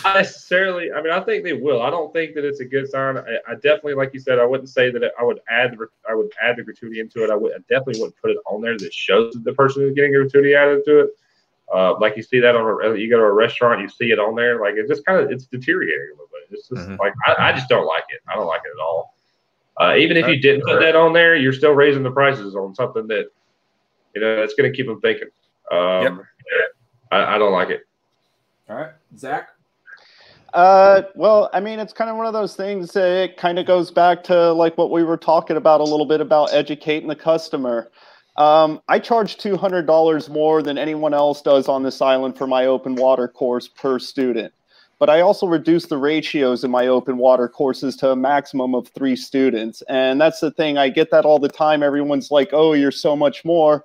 Not 0.05 0.17
necessarily. 0.17 0.93
I 0.93 1.01
mean, 1.01 1.13
I 1.13 1.21
think 1.21 1.45
they 1.45 1.53
will. 1.53 1.83
I 1.83 1.91
don't 1.91 2.13
think 2.13 2.35
that 2.35 2.45
it's 2.45 2.61
a 2.61 2.65
good 2.65 2.89
sign. 2.91 3.17
I, 3.17 3.39
I 3.49 3.55
definitely, 3.55 3.95
like 3.95 4.13
you 4.13 4.21
said, 4.21 4.39
I 4.39 4.45
wouldn't 4.45 4.69
say 4.69 4.91
that 4.91 5.13
I 5.19 5.23
would 5.23 5.41
add 5.49 5.73
the 5.73 5.87
I 6.09 6.15
would 6.15 6.33
add 6.43 6.57
the 6.57 6.65
gratuity 6.65 7.01
into 7.01 7.23
it. 7.25 7.31
I 7.31 7.37
would 7.37 7.53
I 7.53 7.59
definitely 7.69 8.01
wouldn't 8.01 8.21
put 8.21 8.31
it 8.31 8.39
on 8.47 8.61
there 8.61 8.77
that 8.77 8.93
shows 8.93 9.35
that 9.35 9.45
the 9.45 9.53
person 9.53 9.85
is 9.85 9.95
getting 9.95 10.13
gratuity 10.13 10.55
added 10.55 10.85
to 10.87 11.01
it. 11.01 11.11
Uh, 11.73 11.99
like 12.01 12.17
you 12.17 12.23
see 12.23 12.41
that 12.41 12.57
on 12.57 12.85
a 12.85 12.97
you 12.97 13.11
go 13.11 13.19
to 13.19 13.25
a 13.25 13.33
restaurant, 13.33 13.81
you 13.81 13.89
see 13.89 14.11
it 14.11 14.19
on 14.19 14.35
there. 14.35 14.61
Like 14.61 14.75
it 14.75 14.89
just 14.89 15.05
kind 15.05 15.21
of 15.21 15.31
it's 15.31 15.47
deteriorating 15.47 16.09
a 16.11 16.15
little 16.15 16.29
bit. 16.33 16.59
It's 16.59 16.69
just 16.69 16.81
mm-hmm. 16.81 16.97
like 16.99 17.13
I, 17.27 17.51
I, 17.51 17.53
just 17.53 17.69
don't 17.69 17.87
like 17.87 18.05
it. 18.09 18.21
I 18.27 18.35
don't 18.35 18.47
like 18.47 18.63
it 18.65 18.73
at 18.77 18.83
all. 18.83 19.15
Uh, 19.79 19.95
even 19.97 20.17
if 20.17 20.27
you 20.27 20.41
didn't 20.41 20.63
put 20.63 20.81
that 20.81 20.97
on 20.97 21.13
there, 21.13 21.37
you're 21.37 21.53
still 21.53 21.73
raising 21.73 22.03
the 22.03 22.11
prices 22.11 22.57
on 22.57 22.75
something 22.75 23.07
that 23.09 23.27
you 24.15 24.21
know 24.21 24.37
that's 24.37 24.55
going 24.55 24.71
to 24.71 24.77
keep 24.77 24.87
them 24.87 25.01
thinking. 25.01 25.29
Um, 25.71 26.03
yep. 26.03 26.19
I, 27.13 27.37
I 27.37 27.39
don't 27.39 27.53
like 27.53 27.69
it. 27.69 27.83
All 28.69 28.77
right, 28.77 28.93
Zach. 29.17 29.51
Uh, 30.55 31.03
well, 31.15 31.51
I 31.53 31.61
mean, 31.61 31.79
it's 31.79 31.93
kind 31.93 32.11
of 32.11 32.17
one 32.17 32.27
of 32.27 32.33
those 32.33 32.57
things. 32.57 32.97
It 32.97 33.37
kind 33.37 33.59
of 33.59 33.67
goes 33.67 33.91
back 33.91 34.25
to 34.25 34.53
like 34.53 34.79
what 34.79 34.91
we 34.91 35.05
were 35.05 35.17
talking 35.17 35.57
about 35.57 35.81
a 35.81 35.85
little 35.85 36.07
bit 36.07 36.21
about 36.21 36.53
educating 36.53 37.09
the 37.09 37.17
customer. 37.17 37.91
Um, 38.37 38.81
I 38.89 38.99
charge 38.99 39.37
two 39.37 39.57
hundred 39.57 39.87
dollars 39.87 40.29
more 40.29 40.63
than 40.63 40.79
anyone 40.79 41.13
else 41.13 41.43
does 41.43 41.69
on 41.69 41.83
this 41.83 42.01
island 42.01 42.39
for 42.39 42.47
my 42.47 42.67
open 42.67 42.95
water 42.95 43.29
course 43.29 43.69
per 43.69 43.99
student. 43.99 44.53
But 44.99 45.11
I 45.11 45.21
also 45.21 45.47
reduce 45.47 45.87
the 45.87 45.99
ratios 45.99 46.65
in 46.65 46.71
my 46.71 46.87
open 46.87 47.19
water 47.19 47.49
courses 47.49 47.95
to 47.97 48.11
a 48.11 48.17
maximum 48.17 48.75
of 48.75 48.89
three 48.89 49.17
students, 49.17 49.83
and 49.89 50.21
that's 50.21 50.41
the 50.41 50.51
thing. 50.51 50.79
I 50.79 50.89
get 50.89 51.11
that 51.11 51.25
all 51.25 51.39
the 51.39 51.49
time. 51.49 51.83
Everyone's 51.83 52.31
like, 52.31 52.51
"Oh, 52.53 52.73
you're 52.73 52.91
so 52.91 53.15
much 53.15 53.45
more." 53.45 53.85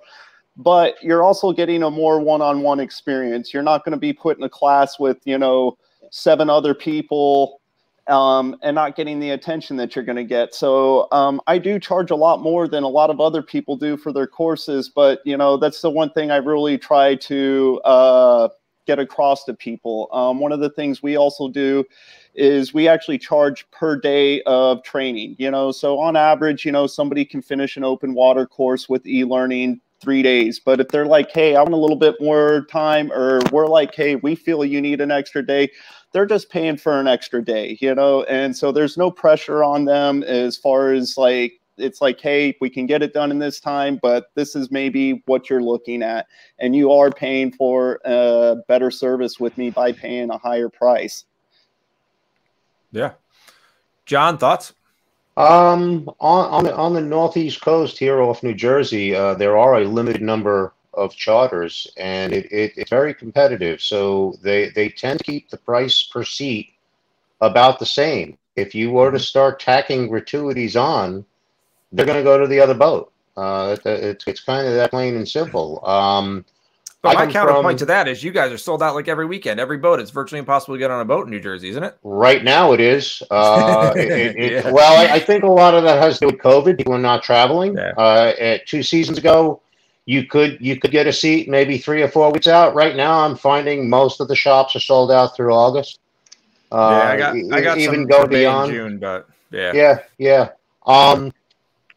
But 0.55 0.95
you're 1.01 1.23
also 1.23 1.51
getting 1.51 1.81
a 1.81 1.89
more 1.89 2.19
one-on-one 2.19 2.79
experience. 2.79 3.53
You're 3.53 3.63
not 3.63 3.83
going 3.83 3.93
to 3.93 3.97
be 3.97 4.13
put 4.13 4.37
in 4.37 4.43
a 4.43 4.49
class 4.49 4.99
with, 4.99 5.17
you 5.25 5.35
know, 5.35 5.79
seven 6.15 6.47
other 6.47 6.75
people 6.75 7.59
um, 8.07 8.55
and 8.61 8.75
not 8.75 8.95
getting 8.95 9.19
the 9.19 9.31
attention 9.31 9.77
that 9.77 9.95
you're 9.95 10.05
going 10.05 10.15
to 10.15 10.23
get. 10.23 10.53
So 10.53 11.07
um, 11.11 11.41
I 11.47 11.57
do 11.57 11.79
charge 11.79 12.11
a 12.11 12.15
lot 12.15 12.39
more 12.39 12.67
than 12.67 12.83
a 12.83 12.87
lot 12.87 13.09
of 13.09 13.19
other 13.19 13.41
people 13.41 13.77
do 13.77 13.97
for 13.97 14.13
their 14.13 14.27
courses, 14.27 14.89
but 14.89 15.21
you 15.25 15.35
know 15.35 15.57
that's 15.57 15.81
the 15.81 15.89
one 15.89 16.11
thing 16.11 16.29
I 16.29 16.35
really 16.35 16.77
try 16.77 17.15
to 17.15 17.81
uh, 17.83 18.49
get 18.85 18.99
across 18.99 19.43
to 19.45 19.55
people. 19.55 20.07
Um, 20.11 20.39
one 20.39 20.51
of 20.51 20.59
the 20.59 20.69
things 20.69 21.01
we 21.01 21.17
also 21.17 21.47
do 21.47 21.83
is 22.35 22.75
we 22.75 22.87
actually 22.87 23.17
charge 23.17 23.69
per 23.71 23.95
day 23.95 24.43
of 24.43 24.83
training. 24.83 25.35
You 25.39 25.49
know, 25.49 25.71
so 25.71 25.97
on 25.97 26.15
average, 26.15 26.63
you 26.63 26.71
know, 26.71 26.85
somebody 26.85 27.25
can 27.25 27.41
finish 27.41 27.75
an 27.75 27.83
open 27.83 28.13
water 28.13 28.45
course 28.45 28.87
with 28.87 29.07
e-learning 29.07 29.81
three 30.03 30.21
days. 30.21 30.59
But 30.59 30.79
if 30.79 30.89
they're 30.89 31.05
like, 31.05 31.31
hey, 31.31 31.55
I 31.55 31.61
want 31.61 31.73
a 31.73 31.77
little 31.77 31.95
bit 31.95 32.15
more 32.19 32.65
time, 32.69 33.11
or 33.11 33.39
we're 33.51 33.67
like, 33.67 33.95
hey, 33.95 34.15
we 34.17 34.35
feel 34.35 34.65
you 34.65 34.81
need 34.81 34.99
an 34.99 35.11
extra 35.11 35.45
day, 35.45 35.71
they're 36.13 36.25
just 36.25 36.49
paying 36.49 36.77
for 36.77 36.99
an 36.99 37.07
extra 37.07 37.43
day, 37.43 37.77
you 37.81 37.93
know? 37.93 38.23
And 38.23 38.55
so 38.55 38.71
there's 38.71 38.97
no 38.97 39.11
pressure 39.11 39.63
on 39.63 39.85
them 39.85 40.23
as 40.23 40.55
far 40.55 40.93
as 40.93 41.17
like, 41.17 41.59
it's 41.77 42.01
like, 42.01 42.21
hey, 42.21 42.55
we 42.61 42.69
can 42.69 42.85
get 42.85 43.01
it 43.01 43.13
done 43.13 43.31
in 43.31 43.39
this 43.39 43.59
time, 43.59 43.99
but 44.01 44.31
this 44.35 44.55
is 44.55 44.69
maybe 44.69 45.23
what 45.25 45.49
you're 45.49 45.63
looking 45.63 46.03
at. 46.03 46.27
And 46.59 46.75
you 46.75 46.91
are 46.91 47.09
paying 47.09 47.51
for 47.51 47.99
a 48.05 48.57
better 48.67 48.91
service 48.91 49.39
with 49.39 49.57
me 49.57 49.71
by 49.71 49.91
paying 49.91 50.29
a 50.29 50.37
higher 50.37 50.69
price. 50.69 51.25
Yeah. 52.91 53.13
John, 54.05 54.37
thoughts? 54.37 54.73
Um, 55.35 56.07
on 56.19 56.45
on 56.51 56.63
the, 56.65 56.75
on 56.75 56.93
the 56.93 57.01
northeast 57.01 57.61
coast 57.61 57.97
here 57.97 58.21
off 58.21 58.43
New 58.43 58.53
Jersey, 58.53 59.15
uh, 59.15 59.33
there 59.33 59.57
are 59.57 59.79
a 59.79 59.85
limited 59.85 60.21
number 60.21 60.73
of 60.93 61.15
charters, 61.15 61.91
and 61.97 62.33
it, 62.33 62.51
it, 62.51 62.73
it's 62.75 62.89
very 62.89 63.13
competitive. 63.13 63.81
So 63.81 64.35
they 64.41 64.69
they 64.69 64.89
tend 64.89 65.19
to 65.19 65.25
keep 65.25 65.49
the 65.49 65.57
price 65.57 66.03
per 66.03 66.23
seat 66.23 66.69
about 67.41 67.79
the 67.79 67.85
same. 67.85 68.37
If 68.55 68.75
you 68.75 68.91
were 68.91 69.11
to 69.11 69.19
start 69.19 69.59
tacking 69.59 70.07
gratuities 70.07 70.75
on, 70.75 71.25
they're 71.91 72.05
going 72.05 72.17
to 72.17 72.23
go 72.23 72.37
to 72.37 72.47
the 72.47 72.59
other 72.59 72.73
boat. 72.75 73.11
Uh, 73.35 73.75
it's 73.85 74.25
it's 74.27 74.41
kind 74.41 74.67
of 74.67 74.73
that 74.73 74.91
plain 74.91 75.15
and 75.15 75.27
simple. 75.27 75.85
Um, 75.87 76.45
but 77.03 77.15
my 77.15 77.29
counterpoint 77.29 77.65
from, 77.65 77.77
to 77.79 77.85
that 77.87 78.07
is 78.07 78.23
you 78.23 78.31
guys 78.31 78.49
are 78.53 78.57
sold 78.57 78.81
out 78.81 78.95
like 78.95 79.09
every 79.09 79.25
weekend, 79.25 79.59
every 79.59 79.77
boat. 79.77 79.99
It's 79.99 80.09
virtually 80.09 80.39
impossible 80.39 80.75
to 80.75 80.79
get 80.79 80.89
on 80.89 81.01
a 81.01 81.05
boat 81.05 81.25
in 81.25 81.31
New 81.31 81.41
Jersey, 81.41 81.67
isn't 81.67 81.83
it? 81.83 81.97
Right 82.01 82.45
now, 82.45 82.71
it 82.71 82.79
is. 82.79 83.21
Uh, 83.29 83.91
it, 83.97 84.37
it, 84.37 84.51
yeah. 84.51 84.71
Well, 84.71 84.97
I, 84.97 85.15
I, 85.15 85.19
think 85.19 85.43
a 85.43 85.47
lot 85.47 85.73
of 85.73 85.83
that 85.83 86.01
has 86.01 86.19
to 86.19 86.27
do 86.27 86.27
with 86.27 86.41
COVID. 86.41 86.77
People 86.77 86.93
are 86.93 86.99
not 86.99 87.21
traveling. 87.21 87.75
Yeah. 87.75 87.89
Uh, 87.97 88.57
two 88.65 88.83
seasons 88.83 89.17
ago, 89.17 89.61
you 90.05 90.25
could 90.25 90.57
you 90.59 90.79
could 90.79 90.91
get 90.91 91.07
a 91.07 91.13
seat 91.13 91.49
maybe 91.49 91.77
three 91.77 92.01
or 92.01 92.07
four 92.07 92.31
weeks 92.31 92.47
out. 92.47 92.75
Right 92.75 92.95
now, 92.95 93.21
I'm 93.21 93.35
finding 93.35 93.89
most 93.89 94.19
of 94.19 94.27
the 94.27 94.35
shops 94.35 94.75
are 94.75 94.79
sold 94.79 95.11
out 95.11 95.35
through 95.35 95.53
August. 95.53 95.99
Uh, 96.71 96.99
yeah, 97.01 97.09
I 97.09 97.17
got 97.17 97.53
I 97.53 97.61
got 97.61 97.77
even 97.77 98.05
go 98.07 98.27
beyond 98.27 98.71
June, 98.71 98.97
but 98.97 99.29
yeah, 99.51 99.71
yeah, 99.73 99.99
yeah. 100.17 100.49
Um, 100.85 101.31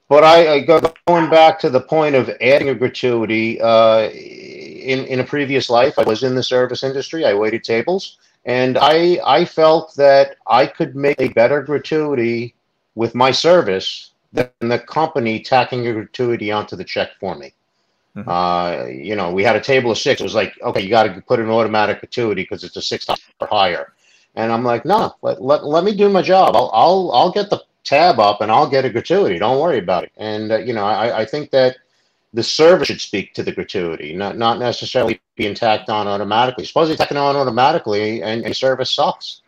but 0.09 0.23
I, 0.23 0.55
I 0.55 0.61
go, 0.61 0.81
going 1.09 1.29
back 1.29 1.59
to 1.61 1.71
the 1.71 1.81
point 1.81 2.15
of 2.15 2.31
adding 2.41 2.69
a 2.69 2.75
gratuity. 2.75 3.61
Uh, 3.61 4.11
in 4.11 5.05
in 5.07 5.21
a 5.21 5.25
previous 5.25 5.69
life, 5.69 5.99
I 5.99 6.05
was 6.05 6.23
in 6.23 6.35
the 6.35 6.43
service 6.43 6.85
industry. 6.85 7.25
I 7.25 7.35
waited 7.35 7.65
tables, 7.65 8.19
and 8.45 8.79
I 8.79 9.19
I 9.25 9.45
felt 9.45 9.97
that 9.97 10.37
I 10.47 10.67
could 10.67 10.95
make 10.95 11.21
a 11.21 11.29
better 11.29 11.61
gratuity 11.61 12.55
with 12.95 13.15
my 13.15 13.33
service 13.33 14.13
than 14.33 14.49
the 14.61 14.79
company 14.79 15.41
tacking 15.41 15.87
a 15.89 15.93
gratuity 15.93 16.53
onto 16.53 16.77
the 16.77 16.85
check 16.85 17.11
for 17.19 17.35
me. 17.35 17.53
Mm-hmm. 18.17 18.29
Uh, 18.29 18.87
you 18.87 19.15
know, 19.15 19.31
we 19.31 19.43
had 19.45 19.57
a 19.57 19.61
table 19.61 19.91
of 19.91 19.99
six. 19.99 20.21
It 20.21 20.25
was 20.25 20.35
like, 20.35 20.59
okay, 20.63 20.81
you 20.81 20.89
got 20.89 21.03
to 21.05 21.21
put 21.21 21.39
an 21.39 21.51
automatic 21.51 22.01
gratuity 22.01 22.43
because 22.43 22.65
it's 22.65 22.77
a 22.77 22.83
six 22.83 23.05
dollar 23.05 23.19
higher. 23.43 23.93
And 24.35 24.53
I'm 24.53 24.65
like, 24.65 24.85
no, 24.85 25.15
let, 25.23 25.43
let, 25.43 25.65
let 25.65 25.85
me 25.85 25.95
do 25.95 26.09
my 26.09 26.23
job. 26.23 26.57
I'll, 26.57 26.71
I'll, 26.73 27.11
I'll 27.13 27.33
get 27.33 27.51
the 27.51 27.63
tab 27.85 28.19
up 28.19 28.41
and 28.41 28.51
I'll 28.51 28.69
get 28.69 28.85
a 28.85 28.91
gratuity. 28.91 29.39
Don't 29.39 29.61
worry 29.61 29.79
about 29.79 30.05
it. 30.05 30.13
And, 30.17 30.53
uh, 30.53 30.59
you 30.59 30.73
know, 30.73 30.85
I, 30.85 31.21
I 31.21 31.25
think 31.27 31.51
that 31.51 31.77
the 32.35 32.43
service 32.43 32.89
should 32.89 33.01
speak 33.01 33.33
to 33.35 33.43
the 33.43 33.53
gratuity, 33.53 34.15
not, 34.15 34.37
not 34.37 34.59
necessarily 34.59 35.21
being 35.37 35.55
tacked 35.55 35.89
on 35.89 36.07
automatically. 36.07 36.65
Suppose 36.65 36.91
you 36.91 36.97
tack 36.97 37.11
it 37.11 37.17
on 37.17 37.37
automatically 37.37 38.23
and, 38.23 38.45
and 38.45 38.57
service 38.57 38.95
sucks. 38.95 39.43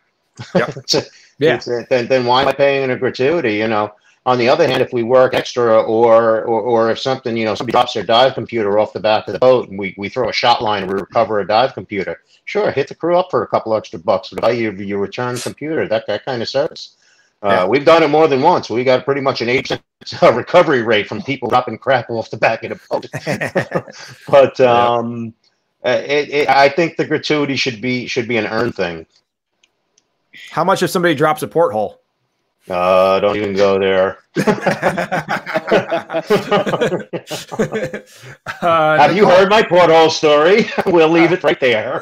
Yep. 0.55 0.75
It's 0.77 0.95
Yeah. 1.39 1.55
it's 1.55 1.65
then, 1.89 2.07
then 2.07 2.25
why 2.25 2.41
am 2.41 2.49
I 2.49 2.53
paying 2.53 2.91
a 2.91 2.97
gratuity? 2.97 3.55
You 3.55 3.67
know. 3.67 3.93
On 4.29 4.37
the 4.37 4.47
other 4.47 4.67
hand, 4.67 4.79
if 4.83 4.93
we 4.93 5.01
work 5.01 5.33
extra, 5.33 5.81
or 5.81 6.43
or, 6.43 6.61
or 6.61 6.91
if 6.91 6.99
something, 6.99 7.35
you 7.35 7.45
know, 7.45 7.55
somebody 7.55 7.71
drops 7.71 7.95
their 7.95 8.03
dive 8.03 8.35
computer 8.35 8.77
off 8.77 8.93
the 8.93 8.99
back 8.99 9.27
of 9.27 9.33
the 9.33 9.39
boat, 9.39 9.69
and 9.69 9.79
we, 9.79 9.95
we 9.97 10.07
throw 10.07 10.29
a 10.29 10.33
shot 10.33 10.61
line 10.61 10.83
and 10.83 10.91
we 10.91 10.99
recover 10.99 11.39
a 11.39 11.47
dive 11.47 11.73
computer, 11.73 12.21
sure, 12.45 12.69
hit 12.69 12.87
the 12.87 12.93
crew 12.93 13.17
up 13.17 13.31
for 13.31 13.41
a 13.41 13.47
couple 13.47 13.75
extra 13.75 13.97
bucks 13.97 14.29
to 14.29 14.35
buy 14.35 14.51
your 14.51 14.71
your 14.75 14.99
return 14.99 15.35
computer. 15.35 15.87
That 15.87 16.05
that 16.05 16.25
kind 16.25 16.43
of 16.43 16.47
service. 16.47 16.95
Uh, 17.41 17.47
Yeah. 17.47 17.65
We've 17.65 17.83
done 17.83 18.03
it 18.03 18.09
more 18.09 18.27
than 18.27 18.43
once. 18.43 18.69
We 18.69 18.83
got 18.83 19.03
pretty 19.03 19.21
much 19.21 19.41
an 19.41 19.49
eight 19.49 19.67
percent 19.99 20.35
recovery 20.35 20.83
rate 20.83 21.07
from 21.07 21.23
people 21.23 21.49
dropping 21.49 21.79
crap 21.79 22.07
off 22.11 22.29
the 22.29 22.37
back 22.37 22.63
of 22.63 22.69
the 22.69 22.79
boat. 22.87 23.07
but 24.29 24.59
um, 24.59 25.33
uh, 25.83 26.03
it, 26.05 26.29
it, 26.29 26.49
I 26.49 26.69
think 26.69 26.97
the 26.97 27.05
gratuity 27.05 27.55
should 27.55 27.81
be 27.81 28.05
should 28.05 28.27
be 28.27 28.37
an 28.37 28.45
earned 28.45 28.75
thing. 28.75 29.07
How 30.51 30.63
much 30.63 30.83
if 30.83 30.91
somebody 30.91 31.15
drops 31.15 31.41
a 31.41 31.47
porthole? 31.47 31.99
Uh, 32.67 33.19
don't 33.19 33.37
even 33.37 33.55
go 33.55 33.79
there. 33.79 34.17
Uh, 38.61 38.97
Have 38.97 39.15
you 39.15 39.25
heard 39.25 39.49
my 39.49 39.63
porthole 39.63 40.09
story? 40.09 40.67
we'll 40.85 41.09
leave 41.09 41.31
it 41.31 41.43
right 41.43 41.59
there. 41.59 42.01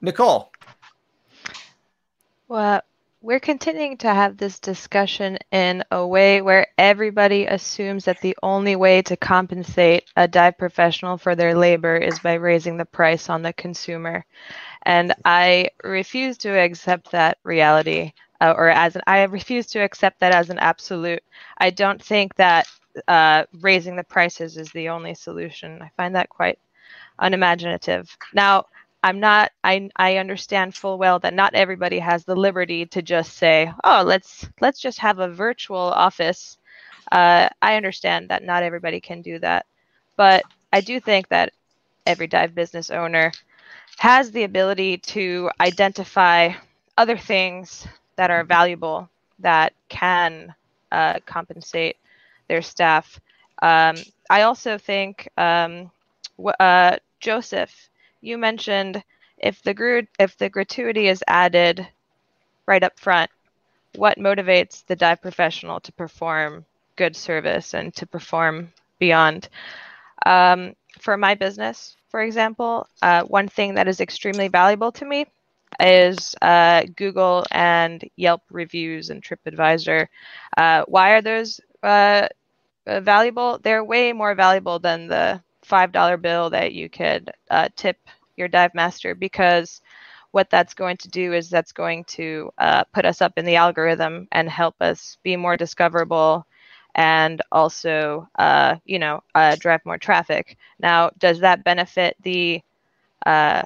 Nicole. 0.00 0.52
Well, 2.46 2.82
we're 3.20 3.40
continuing 3.40 3.96
to 3.98 4.14
have 4.14 4.36
this 4.36 4.60
discussion 4.60 5.38
in 5.50 5.82
a 5.90 6.06
way 6.06 6.40
where 6.40 6.68
everybody 6.78 7.46
assumes 7.46 8.04
that 8.04 8.20
the 8.20 8.36
only 8.42 8.76
way 8.76 9.02
to 9.02 9.16
compensate 9.16 10.04
a 10.16 10.28
dive 10.28 10.56
professional 10.56 11.18
for 11.18 11.34
their 11.34 11.56
labor 11.56 11.96
is 11.96 12.18
by 12.20 12.34
raising 12.34 12.76
the 12.76 12.84
price 12.84 13.28
on 13.28 13.42
the 13.42 13.52
consumer. 13.52 14.24
And 14.88 15.14
I 15.26 15.68
refuse 15.84 16.38
to 16.38 16.58
accept 16.58 17.12
that 17.12 17.38
reality, 17.44 18.14
uh, 18.40 18.54
or 18.56 18.70
as 18.70 18.96
an, 18.96 19.02
I 19.06 19.22
refuse 19.24 19.66
to 19.68 19.80
accept 19.80 20.20
that 20.20 20.34
as 20.34 20.50
an 20.50 20.58
absolute. 20.58 21.22
I 21.58 21.70
don't 21.70 22.02
think 22.02 22.34
that 22.36 22.66
uh, 23.06 23.44
raising 23.60 23.96
the 23.96 24.04
prices 24.04 24.56
is 24.56 24.72
the 24.72 24.88
only 24.88 25.14
solution. 25.14 25.82
I 25.82 25.90
find 25.98 26.16
that 26.16 26.30
quite 26.30 26.58
unimaginative. 27.18 28.16
Now, 28.32 28.66
I'm 29.02 29.20
not 29.20 29.52
I 29.62 29.90
I 29.96 30.16
understand 30.16 30.74
full 30.74 30.98
well 30.98 31.20
that 31.20 31.34
not 31.34 31.54
everybody 31.54 31.98
has 32.00 32.24
the 32.24 32.34
liberty 32.36 32.86
to 32.86 33.02
just 33.02 33.36
say, 33.36 33.72
"Oh, 33.84 34.02
let's 34.04 34.48
let's 34.60 34.80
just 34.80 34.98
have 35.00 35.20
a 35.20 35.28
virtual 35.28 35.78
office." 35.78 36.58
Uh, 37.12 37.48
I 37.62 37.76
understand 37.76 38.30
that 38.30 38.42
not 38.44 38.62
everybody 38.64 39.00
can 39.00 39.22
do 39.22 39.38
that, 39.40 39.66
but 40.16 40.44
I 40.72 40.80
do 40.80 41.00
think 41.00 41.28
that 41.28 41.52
every 42.06 42.26
dive 42.26 42.54
business 42.54 42.90
owner 42.90 43.32
has 43.98 44.30
the 44.30 44.44
ability 44.44 44.98
to 44.98 45.50
identify 45.60 46.52
other 46.96 47.16
things 47.16 47.86
that 48.16 48.30
are 48.30 48.44
valuable 48.44 49.08
that 49.38 49.72
can 49.88 50.54
uh, 50.92 51.18
compensate 51.26 51.96
their 52.48 52.62
staff. 52.62 53.20
Um, 53.62 53.96
I 54.30 54.42
also 54.42 54.78
think 54.78 55.28
um, 55.36 55.90
uh, 56.60 56.96
Joseph 57.20 57.88
you 58.20 58.38
mentioned 58.38 59.02
if 59.38 59.62
the 59.62 59.74
gru- 59.74 60.06
if 60.18 60.36
the 60.36 60.48
gratuity 60.48 61.08
is 61.08 61.22
added 61.26 61.86
right 62.66 62.82
up 62.82 62.98
front, 62.98 63.30
what 63.96 64.18
motivates 64.18 64.84
the 64.86 64.96
dive 64.96 65.22
professional 65.22 65.80
to 65.80 65.92
perform 65.92 66.64
good 66.96 67.16
service 67.16 67.74
and 67.74 67.94
to 67.94 68.06
perform 68.06 68.72
beyond? 68.98 69.48
Um, 70.26 70.74
for 71.00 71.16
my 71.16 71.34
business, 71.34 71.96
for 72.08 72.20
example, 72.22 72.86
uh, 73.02 73.22
one 73.24 73.48
thing 73.48 73.74
that 73.74 73.88
is 73.88 74.00
extremely 74.00 74.48
valuable 74.48 74.92
to 74.92 75.04
me 75.04 75.26
is 75.80 76.34
uh, 76.42 76.84
Google 76.96 77.44
and 77.52 78.02
Yelp 78.16 78.42
reviews 78.50 79.10
and 79.10 79.22
TripAdvisor. 79.22 80.06
Uh, 80.56 80.84
why 80.88 81.10
are 81.12 81.22
those 81.22 81.60
uh, 81.82 82.28
valuable? 82.86 83.58
They're 83.62 83.84
way 83.84 84.12
more 84.12 84.34
valuable 84.34 84.78
than 84.78 85.08
the 85.08 85.42
five 85.62 85.92
dollar 85.92 86.16
bill 86.16 86.50
that 86.50 86.72
you 86.74 86.90
could 86.90 87.30
uh, 87.50 87.68
tip 87.76 87.98
your 88.36 88.48
dive 88.48 88.74
master 88.74 89.14
because 89.14 89.80
what 90.32 90.50
that's 90.50 90.74
going 90.74 90.96
to 90.98 91.08
do 91.08 91.32
is 91.34 91.50
that's 91.50 91.72
going 91.72 92.04
to 92.04 92.50
uh, 92.58 92.84
put 92.94 93.06
us 93.06 93.22
up 93.22 93.34
in 93.38 93.44
the 93.46 93.56
algorithm 93.56 94.28
and 94.32 94.48
help 94.50 94.76
us 94.80 95.18
be 95.24 95.36
more 95.36 95.56
discoverable 95.56 96.46
and 96.98 97.42
also 97.52 98.28
uh, 98.38 98.76
you 98.86 99.00
know 99.00 99.22
uh, 99.36 99.56
drive 99.60 99.82
more 99.86 99.98
traffic. 99.98 100.58
Now 100.80 101.12
does 101.18 101.40
that 101.40 101.64
benefit 101.64 102.16
the 102.24 102.62
uh, 103.26 103.62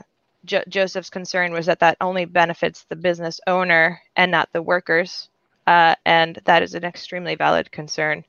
jo- 0.47 0.65
joseph's 0.69 1.11
concern 1.11 1.53
was 1.53 1.67
that 1.67 1.81
that 1.81 1.99
only 2.01 2.27
benefits 2.27 2.85
the 2.89 2.97
business 2.97 3.41
owner 3.49 4.01
and 4.17 4.31
not 4.33 4.51
the 4.53 4.63
workers 4.63 5.31
uh, 5.69 5.97
and 6.07 6.41
that 6.47 6.63
is 6.63 6.75
an 6.75 6.85
extremely 6.85 7.37
valid 7.37 7.73
concern. 7.73 8.25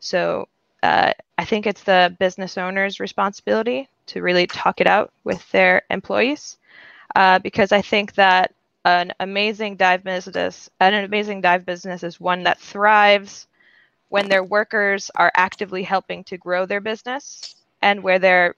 So 0.00 0.48
uh, 0.82 1.12
I 1.38 1.46
think 1.46 1.66
it's 1.66 1.84
the 1.84 2.16
business 2.20 2.58
owner's 2.58 3.00
responsibility 3.00 3.88
to 4.08 4.22
really 4.22 4.48
talk 4.48 4.80
it 4.80 4.88
out 4.88 5.12
with 5.24 5.50
their 5.52 5.82
employees, 5.90 6.58
uh, 7.16 7.40
because 7.40 7.72
I 7.72 7.82
think 7.82 8.14
that 8.16 8.54
an 8.84 9.12
amazing 9.20 9.76
dive 9.76 10.04
business, 10.04 10.70
an 10.80 10.94
amazing 10.94 11.42
dive 11.42 11.66
business 11.66 12.04
is 12.04 12.20
one 12.20 12.44
that 12.44 12.60
thrives 12.60 13.48
when 14.08 14.28
their 14.28 14.44
workers 14.44 15.10
are 15.16 15.32
actively 15.36 15.82
helping 15.82 16.24
to 16.24 16.36
grow 16.38 16.66
their 16.66 16.80
business 16.80 17.56
and 17.82 18.02
where 18.02 18.18
they're 18.18 18.54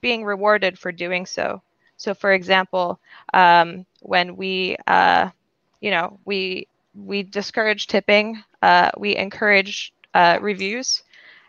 being 0.00 0.24
rewarded 0.24 0.78
for 0.78 0.92
doing 0.92 1.26
so. 1.26 1.62
So, 1.96 2.14
for 2.14 2.32
example, 2.32 3.00
um, 3.34 3.86
when 4.00 4.36
we, 4.36 4.76
uh, 4.86 5.30
you 5.80 5.90
know, 5.90 6.18
we 6.24 6.66
we 6.94 7.22
discourage 7.22 7.86
tipping, 7.86 8.42
uh, 8.62 8.90
we 8.98 9.16
encourage 9.16 9.92
uh, 10.14 10.38
reviews. 10.40 11.02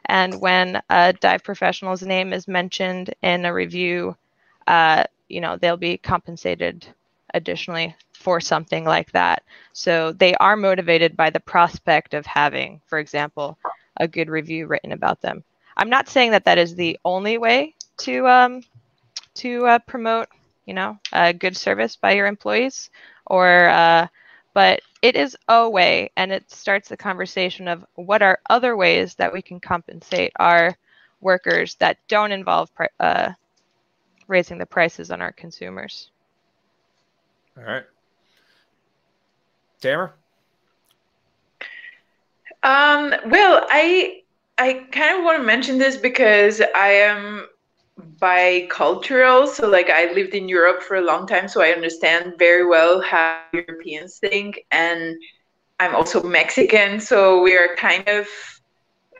And 0.05 0.39
when 0.41 0.81
a 0.89 1.13
dive 1.13 1.43
professional's 1.43 2.01
name 2.03 2.33
is 2.33 2.47
mentioned 2.47 3.13
in 3.21 3.45
a 3.45 3.53
review, 3.53 4.15
uh, 4.67 5.03
you 5.27 5.41
know, 5.41 5.57
they'll 5.57 5.77
be 5.77 5.97
compensated 5.97 6.87
additionally 7.33 7.95
for 8.13 8.39
something 8.39 8.83
like 8.83 9.11
that. 9.11 9.43
So 9.73 10.11
they 10.11 10.35
are 10.35 10.57
motivated 10.57 11.15
by 11.15 11.29
the 11.29 11.39
prospect 11.39 12.13
of 12.13 12.25
having, 12.25 12.81
for 12.87 12.99
example, 12.99 13.57
a 13.97 14.07
good 14.07 14.29
review 14.29 14.67
written 14.67 14.91
about 14.91 15.21
them. 15.21 15.43
I'm 15.77 15.89
not 15.89 16.09
saying 16.09 16.31
that 16.31 16.45
that 16.45 16.57
is 16.57 16.75
the 16.75 16.99
only 17.05 17.37
way 17.37 17.75
to 17.99 18.27
um, 18.27 18.61
to 19.35 19.65
uh, 19.65 19.79
promote, 19.79 20.27
you 20.65 20.73
know, 20.73 20.99
a 21.13 21.33
good 21.33 21.55
service 21.55 21.95
by 21.95 22.13
your 22.13 22.27
employees, 22.27 22.89
or 23.25 23.69
uh, 23.69 24.07
but 24.53 24.81
it 25.01 25.15
is 25.15 25.37
a 25.47 25.69
way, 25.69 26.11
and 26.17 26.31
it 26.31 26.51
starts 26.51 26.89
the 26.89 26.97
conversation 26.97 27.67
of 27.67 27.85
what 27.95 28.21
are 28.21 28.39
other 28.49 28.75
ways 28.75 29.15
that 29.15 29.31
we 29.31 29.41
can 29.41 29.59
compensate 29.59 30.33
our 30.37 30.75
workers 31.21 31.75
that 31.75 31.97
don't 32.07 32.31
involve 32.31 32.69
uh, 32.99 33.31
raising 34.27 34.57
the 34.57 34.65
prices 34.65 35.11
on 35.11 35.21
our 35.21 35.31
consumers. 35.31 36.11
All 37.59 37.65
right. 37.65 37.83
Tamer? 39.81 40.15
Um, 42.63 43.13
well, 43.27 43.65
I 43.69 44.21
I 44.57 44.85
kind 44.91 45.19
of 45.19 45.25
want 45.25 45.39
to 45.39 45.43
mention 45.43 45.77
this 45.77 45.97
because 45.97 46.61
I 46.75 46.89
am 46.89 47.47
bicultural. 48.19 49.47
So 49.47 49.67
like 49.69 49.89
I 49.89 50.11
lived 50.13 50.33
in 50.33 50.47
Europe 50.49 50.81
for 50.83 50.97
a 50.97 51.01
long 51.01 51.27
time, 51.27 51.47
so 51.47 51.61
I 51.61 51.69
understand 51.71 52.35
very 52.39 52.65
well 52.65 53.01
how 53.01 53.43
Europeans 53.53 54.19
think. 54.19 54.61
And 54.71 55.15
I'm 55.79 55.95
also 55.95 56.23
Mexican, 56.23 56.99
so 56.99 57.41
we 57.41 57.57
are 57.57 57.75
kind 57.75 58.07
of 58.07 58.27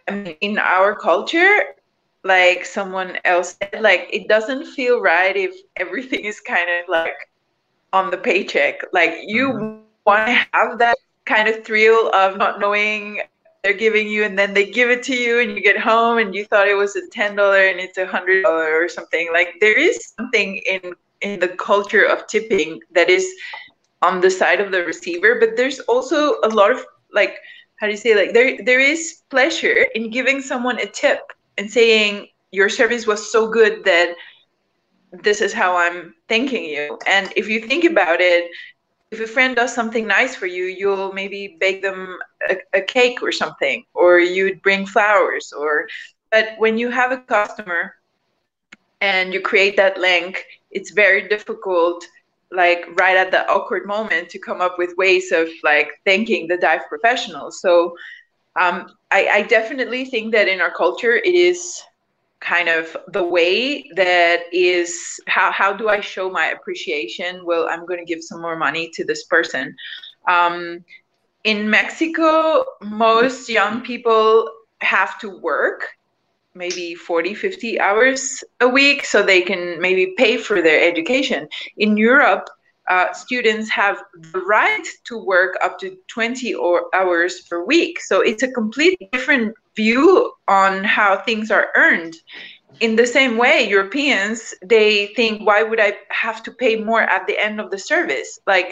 I 0.08 0.12
mean, 0.12 0.36
in 0.42 0.58
our 0.58 0.96
culture, 0.96 1.76
like 2.24 2.66
someone 2.66 3.18
else 3.26 3.58
said, 3.62 3.82
like 3.82 4.10
it 4.12 4.28
doesn't 4.28 4.66
feel 4.66 5.02
right 5.02 5.36
if 5.36 5.56
everything 5.78 6.26
is 6.26 6.40
kind 6.42 6.70
of 6.70 6.90
like 6.90 7.29
on 7.94 8.12
the 8.12 8.18
paycheck. 8.18 8.82
Like 8.94 9.16
you 9.24 9.50
mm-hmm. 9.50 9.80
want 10.06 10.28
to 10.28 10.46
have 10.54 10.80
that 10.80 10.98
kind 11.26 11.48
of 11.48 11.64
thrill 11.64 12.14
of 12.14 12.38
not 12.38 12.60
knowing 12.60 13.22
they're 13.64 13.74
giving 13.74 14.08
you 14.08 14.24
and 14.24 14.40
then 14.40 14.54
they 14.54 14.66
give 14.66 14.90
it 14.90 15.04
to 15.04 15.16
you 15.16 15.42
and 15.42 15.52
you 15.52 15.62
get 15.62 15.78
home 15.78 16.18
and 16.18 16.34
you 16.34 16.46
thought 16.46 16.68
it 16.68 16.76
was 16.76 16.96
a 16.96 17.08
ten 17.10 17.36
dollar 17.36 17.68
and 17.68 17.80
it's 17.80 17.98
a 17.98 18.06
hundred 18.06 18.44
dollar 18.44 18.84
or 18.84 18.88
something 18.88 19.30
like 19.34 19.56
there 19.60 19.78
is 19.78 20.14
something 20.18 20.58
in 20.66 20.94
in 21.22 21.40
the 21.40 21.50
culture 21.50 22.06
of 22.06 22.26
tipping 22.28 22.80
that 22.92 23.10
is 23.10 23.28
on 24.02 24.22
the 24.22 24.32
side 24.32 24.62
of 24.62 24.72
the 24.72 24.84
receiver 24.86 25.40
but 25.40 25.58
there's 25.58 25.82
also 25.82 26.36
a 26.44 26.48
lot 26.48 26.72
of 26.72 26.86
like 27.12 27.38
how 27.76 27.86
do 27.86 27.92
you 27.92 27.98
say 27.98 28.16
like 28.16 28.34
there 28.34 28.58
there 28.64 28.80
is 28.80 29.22
pleasure 29.30 29.88
in 29.94 30.10
giving 30.10 30.42
someone 30.42 30.80
a 30.80 30.86
tip 30.86 31.20
and 31.58 31.70
saying 31.70 32.28
your 32.52 32.70
service 32.70 33.06
was 33.06 33.32
so 33.32 33.48
good 33.48 33.84
that 33.84 34.16
this 35.12 35.42
is 35.42 35.54
how 35.54 35.76
i'm 35.76 36.14
thanking 36.28 36.64
you 36.64 36.98
and 37.08 37.32
if 37.36 37.48
you 37.48 37.62
think 37.62 37.84
about 37.84 38.22
it 38.22 38.52
if 39.12 39.20
a 39.20 39.28
friend 39.28 39.56
does 39.56 39.74
something 39.74 40.06
nice 40.06 40.36
for 40.36 40.46
you, 40.46 40.66
you'll 40.66 41.12
maybe 41.14 41.58
bake 41.60 41.82
them 41.82 42.18
a, 42.50 42.58
a, 42.74 42.82
cake 42.82 43.24
or 43.24 43.32
something, 43.32 43.84
or 43.94 44.20
you'd 44.20 44.62
bring 44.62 44.86
flowers. 44.86 45.52
Or, 45.52 45.88
but 46.32 46.50
when 46.58 46.78
you 46.78 46.90
have 46.90 47.12
a 47.12 47.18
customer 47.18 47.96
and 49.02 49.34
you 49.34 49.42
create 49.42 49.78
that 49.78 49.98
link, 49.98 50.46
it's 50.70 50.92
very 50.92 51.28
difficult 51.28 52.06
like 52.52 52.86
right 53.00 53.18
at 53.18 53.32
the 53.32 53.48
awkward 53.50 53.86
moment 53.86 54.30
to 54.30 54.40
come 54.40 54.60
up 54.60 54.76
with 54.78 54.98
ways 54.98 55.32
of 55.32 55.48
like 55.64 55.90
thanking 56.06 56.48
the 56.48 56.58
dive 56.58 56.82
professionals. 56.88 57.62
So 57.62 57.96
um, 58.60 58.92
I, 59.12 59.28
I 59.28 59.42
definitely 59.44 60.06
think 60.06 60.34
that 60.34 60.48
in 60.48 60.60
our 60.60 60.72
culture 60.72 61.16
it 61.16 61.36
is 61.36 61.82
kind 62.40 62.70
of 62.70 62.96
the 63.10 63.24
way 63.24 63.90
that 63.96 64.44
is 64.54 65.20
how, 65.28 65.52
how 65.52 65.74
do 65.74 65.90
i 65.90 66.00
show 66.00 66.30
my 66.30 66.48
appreciation? 66.48 67.46
Well 67.46 67.68
i'm 67.70 67.86
going 67.86 68.00
to 68.00 68.06
give 68.06 68.24
some 68.24 68.42
more 68.42 68.56
money 68.56 68.90
to 68.94 69.06
this 69.06 69.26
person. 69.26 69.76
Um, 70.28 70.84
in 71.46 71.70
mexico 71.70 72.66
most 72.82 73.50
young 73.50 73.82
people 73.82 74.52
have 74.82 75.18
to 75.20 75.30
work 75.40 75.88
maybe 76.54 76.96
40 76.96 77.34
50 77.34 77.80
hours 77.80 78.44
a 78.60 78.68
week 78.68 79.06
so 79.06 79.24
they 79.24 79.42
can 79.42 79.80
maybe 79.80 80.14
pay 80.18 80.38
for 80.38 80.62
their 80.62 80.82
education. 80.82 81.48
In 81.78 81.96
europe 81.96 82.50
uh, 82.90 83.14
students 83.14 83.70
have 83.70 84.02
the 84.34 84.40
right 84.40 84.86
to 85.06 85.24
work 85.24 85.56
up 85.62 85.78
to 85.80 85.96
20 86.08 86.56
or 86.56 86.94
hours 86.94 87.42
per 87.42 87.64
week. 87.64 88.02
So 88.02 88.22
it's 88.22 88.42
a 88.42 88.52
completely 88.52 89.08
different 89.12 89.56
view 89.82 90.32
on 90.48 90.84
how 90.84 91.12
things 91.18 91.52
are 91.52 91.68
earned. 91.76 92.16
In 92.86 92.96
the 92.96 93.08
same 93.18 93.34
way 93.44 93.56
europeans 93.76 94.40
they 94.74 94.90
think 95.18 95.34
why 95.48 95.60
would 95.68 95.82
i 95.88 95.92
have 96.26 96.40
to 96.46 96.52
pay 96.64 96.74
more 96.90 97.04
at 97.16 97.24
the 97.28 97.38
end 97.48 97.56
of 97.60 97.68
the 97.72 97.82
service? 97.92 98.30
Like 98.54 98.70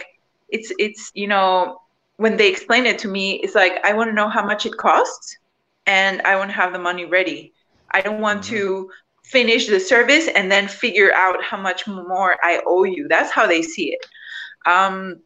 it's 0.55 0.69
it's 0.85 1.03
you 1.21 1.27
know 1.33 1.51
when 2.23 2.33
they 2.37 2.49
explain 2.49 2.83
it 2.91 2.97
to 3.03 3.09
me 3.15 3.25
it's 3.43 3.57
like 3.63 3.75
i 3.89 3.91
want 3.97 4.07
to 4.09 4.19
know 4.19 4.29
how 4.37 4.45
much 4.51 4.65
it 4.69 4.75
costs 4.87 5.27
and 5.97 6.13
i 6.31 6.33
want 6.39 6.49
to 6.51 6.59
have 6.61 6.73
the 6.73 6.85
money 6.89 7.05
ready. 7.17 7.41
I 7.97 7.99
don't 8.05 8.21
want 8.27 8.41
mm-hmm. 8.41 8.55
to 8.55 8.91
finish 9.37 9.63
the 9.67 9.81
service 9.93 10.27
and 10.37 10.45
then 10.53 10.65
figure 10.85 11.11
out 11.23 11.39
how 11.49 11.59
much 11.67 11.81
more 11.87 12.31
i 12.49 12.53
owe 12.71 12.87
you. 12.95 13.03
That's 13.13 13.31
how 13.37 13.45
they 13.47 13.61
see 13.73 13.87
it. 13.97 14.03
Um, 14.73 15.21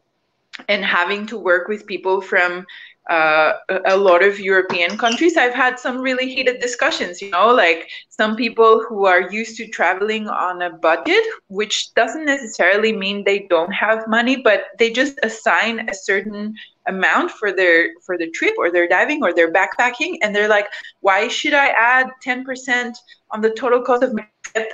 and 0.68 0.84
having 0.84 1.22
to 1.30 1.36
work 1.50 1.64
with 1.68 1.90
people 1.92 2.16
from 2.20 2.66
uh, 3.10 3.52
a 3.86 3.96
lot 3.96 4.22
of 4.22 4.38
European 4.38 4.96
countries, 4.96 5.36
I've 5.36 5.54
had 5.54 5.78
some 5.78 5.98
really 5.98 6.32
heated 6.32 6.60
discussions. 6.60 7.20
You 7.20 7.30
know, 7.30 7.52
like 7.52 7.88
some 8.08 8.36
people 8.36 8.84
who 8.88 9.06
are 9.06 9.30
used 9.30 9.56
to 9.56 9.66
traveling 9.66 10.28
on 10.28 10.62
a 10.62 10.70
budget, 10.70 11.22
which 11.48 11.92
doesn't 11.94 12.24
necessarily 12.24 12.92
mean 12.96 13.24
they 13.24 13.40
don't 13.50 13.72
have 13.72 14.06
money, 14.06 14.36
but 14.36 14.66
they 14.78 14.90
just 14.90 15.18
assign 15.22 15.88
a 15.88 15.94
certain 15.94 16.54
amount 16.86 17.30
for 17.32 17.52
their 17.52 17.88
for 18.06 18.16
the 18.16 18.30
trip 18.30 18.54
or 18.56 18.70
their 18.70 18.88
diving 18.88 19.22
or 19.22 19.32
their 19.34 19.52
backpacking, 19.52 20.18
and 20.22 20.34
they're 20.34 20.48
like, 20.48 20.68
why 21.00 21.28
should 21.28 21.54
I 21.54 21.68
add 21.68 22.10
ten 22.22 22.44
percent 22.44 22.96
on 23.30 23.40
the 23.40 23.50
total 23.50 23.82
cost 23.82 24.02
of 24.04 24.14
my 24.14 24.26
trip? 24.42 24.72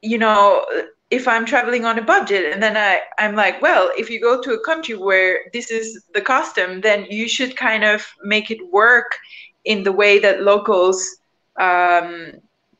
You 0.00 0.18
know, 0.18 0.64
if 1.12 1.28
I'm 1.28 1.44
traveling 1.44 1.84
on 1.84 1.98
a 1.98 2.02
budget 2.02 2.50
and 2.50 2.62
then 2.62 2.74
I, 2.74 3.02
I'm 3.18 3.36
like, 3.36 3.60
well, 3.60 3.92
if 3.98 4.08
you 4.08 4.18
go 4.18 4.40
to 4.40 4.54
a 4.54 4.64
country 4.64 4.96
where 4.96 5.40
this 5.52 5.70
is 5.70 6.04
the 6.14 6.22
custom, 6.22 6.80
then 6.80 7.04
you 7.10 7.28
should 7.28 7.54
kind 7.54 7.84
of 7.84 8.02
make 8.24 8.50
it 8.50 8.72
work 8.72 9.18
in 9.66 9.82
the 9.82 9.92
way 9.92 10.18
that 10.20 10.42
locals 10.42 11.18
um, 11.60 12.32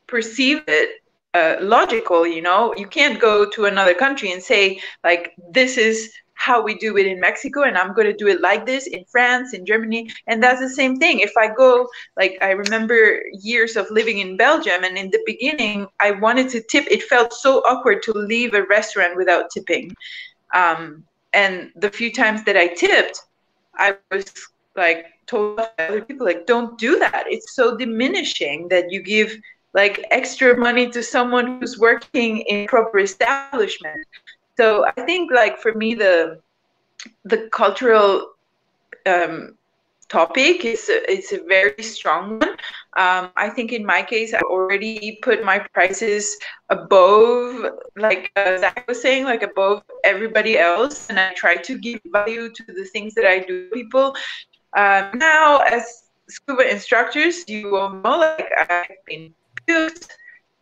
perceive 0.07 0.63
it 0.67 1.03
uh, 1.35 1.57
logical, 1.61 2.25
you 2.25 2.41
know? 2.41 2.73
You 2.75 2.87
can't 2.87 3.21
go 3.21 3.47
to 3.51 3.65
another 3.65 3.93
country 3.93 4.31
and 4.31 4.41
say, 4.41 4.81
like, 5.03 5.33
this 5.51 5.77
is 5.77 6.11
how 6.43 6.61
we 6.61 6.75
do 6.75 6.97
it 6.97 7.07
in 7.07 7.21
Mexico 7.21 7.63
and 7.63 7.77
I'm 7.77 7.93
going 7.93 8.07
to 8.07 8.21
do 8.23 8.27
it 8.27 8.41
like 8.41 8.65
this 8.65 8.87
in 8.87 9.05
France, 9.05 9.53
in 9.53 9.65
Germany. 9.65 10.09
And 10.27 10.43
that's 10.43 10.59
the 10.59 10.69
same 10.69 10.97
thing. 10.97 11.21
If 11.21 11.31
I 11.37 11.47
go, 11.47 11.87
like, 12.17 12.37
I 12.41 12.51
remember 12.51 13.21
years 13.31 13.77
of 13.77 13.89
living 13.89 14.17
in 14.17 14.35
Belgium 14.35 14.83
and 14.83 14.97
in 14.97 15.09
the 15.09 15.23
beginning, 15.25 15.87
I 16.01 16.11
wanted 16.11 16.49
to 16.49 16.59
tip. 16.61 16.85
It 16.91 17.03
felt 17.03 17.31
so 17.31 17.59
awkward 17.59 18.03
to 18.03 18.11
leave 18.11 18.53
a 18.53 18.63
restaurant 18.63 19.15
without 19.15 19.51
tipping. 19.51 19.95
Um, 20.53 21.05
and 21.31 21.71
the 21.77 21.89
few 21.89 22.11
times 22.11 22.43
that 22.43 22.57
I 22.57 22.67
tipped, 22.67 23.21
I 23.75 23.95
was 24.11 24.25
like 24.75 25.05
told 25.27 25.55
by 25.55 25.69
other 25.79 26.01
people, 26.01 26.25
like, 26.25 26.45
don't 26.45 26.77
do 26.77 26.99
that. 26.99 27.23
It's 27.27 27.55
so 27.55 27.77
diminishing 27.77 28.67
that 28.67 28.91
you 28.91 29.01
give 29.01 29.33
like 29.73 30.05
extra 30.11 30.55
money 30.57 30.89
to 30.89 31.01
someone 31.01 31.59
who's 31.59 31.79
working 31.79 32.41
in 32.41 32.67
proper 32.67 32.99
establishment 32.99 34.05
so 34.57 34.85
I 34.85 35.01
think 35.05 35.31
like 35.31 35.59
for 35.59 35.73
me 35.73 35.93
the 35.93 36.39
the 37.25 37.49
cultural 37.51 38.33
um, 39.05 39.57
topic 40.09 40.63
is 40.63 40.85
it's 40.89 41.33
a 41.33 41.41
very 41.47 41.81
strong 41.81 42.39
one. 42.39 42.49
Um, 42.95 43.31
I 43.35 43.49
think 43.49 43.71
in 43.71 43.83
my 43.85 44.03
case, 44.03 44.33
I 44.33 44.39
already 44.41 45.19
put 45.23 45.43
my 45.43 45.59
prices 45.73 46.37
above, 46.69 47.65
like 47.95 48.31
uh, 48.35 48.57
Zach 48.57 48.85
was 48.87 49.01
saying, 49.01 49.25
like 49.25 49.41
above 49.41 49.83
everybody 50.03 50.57
else, 50.59 51.09
and 51.09 51.19
I 51.19 51.33
try 51.33 51.55
to 51.55 51.77
give 51.77 51.99
value 52.11 52.49
to 52.53 52.63
the 52.67 52.85
things 52.85 53.15
that 53.15 53.25
I 53.25 53.39
do. 53.39 53.69
People 53.73 54.15
um, 54.77 55.11
now, 55.15 55.59
as 55.59 56.03
scuba 56.29 56.69
instructors, 56.69 57.47
you 57.47 57.75
all 57.75 57.89
know, 57.89 58.17
like 58.19 58.49
I've 58.69 59.03
been 59.05 59.33
used 59.67 60.11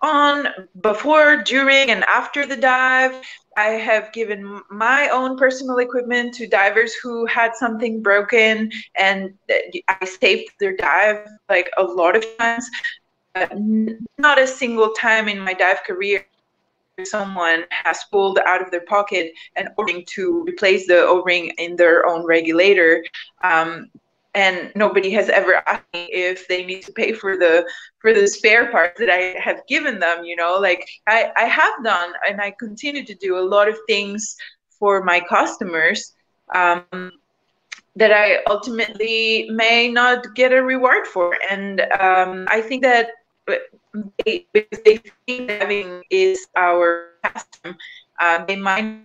on 0.02 0.48
before, 0.82 1.38
during, 1.38 1.92
and 1.92 2.04
after 2.06 2.46
the 2.46 2.58
dive. 2.58 3.16
I 3.58 3.72
have 3.72 4.14
given 4.14 4.62
my 4.70 5.10
own 5.10 5.38
personal 5.38 5.80
equipment 5.80 6.34
to 6.36 6.48
divers 6.48 6.94
who 6.94 7.26
had 7.26 7.54
something 7.56 8.02
broken, 8.02 8.72
and 8.96 9.34
I 9.90 10.06
saved 10.06 10.52
their 10.60 10.76
dive 10.78 11.28
like 11.50 11.70
a 11.78 11.84
lot 11.84 12.16
of 12.16 12.26
times. 12.38 12.70
Uh, 13.36 13.48
not 14.18 14.40
a 14.40 14.48
single 14.48 14.92
time 14.94 15.28
in 15.30 15.40
my 15.40 15.54
dive 15.54 15.84
career 15.84 16.26
someone 17.06 17.64
has 17.70 18.04
pulled 18.12 18.40
out 18.46 18.62
of 18.62 18.72
their 18.72 18.86
pocket 18.86 19.34
an 19.56 19.70
o-ring 19.78 20.04
to 20.06 20.44
replace 20.44 20.88
the 20.88 21.00
o-ring 21.00 21.52
in 21.58 21.76
their 21.76 22.06
own 22.06 22.26
regulator 22.26 23.04
um, 23.44 23.90
and 24.34 24.72
nobody 24.76 25.12
has 25.12 25.30
ever 25.30 25.62
asked 25.68 25.86
me 25.94 26.08
if 26.12 26.48
they 26.48 26.66
need 26.66 26.82
to 26.84 26.92
pay 26.94 27.12
for 27.14 27.38
the 27.38 27.66
for 28.00 28.14
the 28.14 28.28
spare 28.28 28.72
parts 28.72 29.00
that 29.00 29.10
I 29.10 29.40
have 29.40 29.66
given 29.68 30.00
them 30.00 30.24
you 30.24 30.36
know 30.36 30.58
like 30.60 30.88
I, 31.08 31.32
I 31.36 31.46
have 31.46 31.84
done 31.84 32.14
and 32.28 32.42
I 32.42 32.52
continue 32.60 33.06
to 33.06 33.16
do 33.16 33.38
a 33.38 33.46
lot 33.46 33.68
of 33.68 33.78
things 33.88 34.36
for 34.80 35.04
my 35.04 35.22
customers 35.22 36.14
um, 36.56 37.12
that 37.96 38.12
I 38.12 38.40
ultimately 38.50 39.50
may 39.52 39.90
not 39.90 40.34
get 40.36 40.52
a 40.54 40.62
reward 40.64 41.06
for. 41.08 41.38
And 41.50 41.82
um, 42.00 42.48
I 42.50 42.62
think 42.62 42.84
that 42.84 43.10
because 44.26 44.80
they 44.86 44.98
think 45.28 45.50
having 45.50 46.04
is 46.10 46.48
our 46.56 47.10
custom 47.24 47.76
uh, 48.20 48.46
they 48.46 48.56
might 48.56 49.02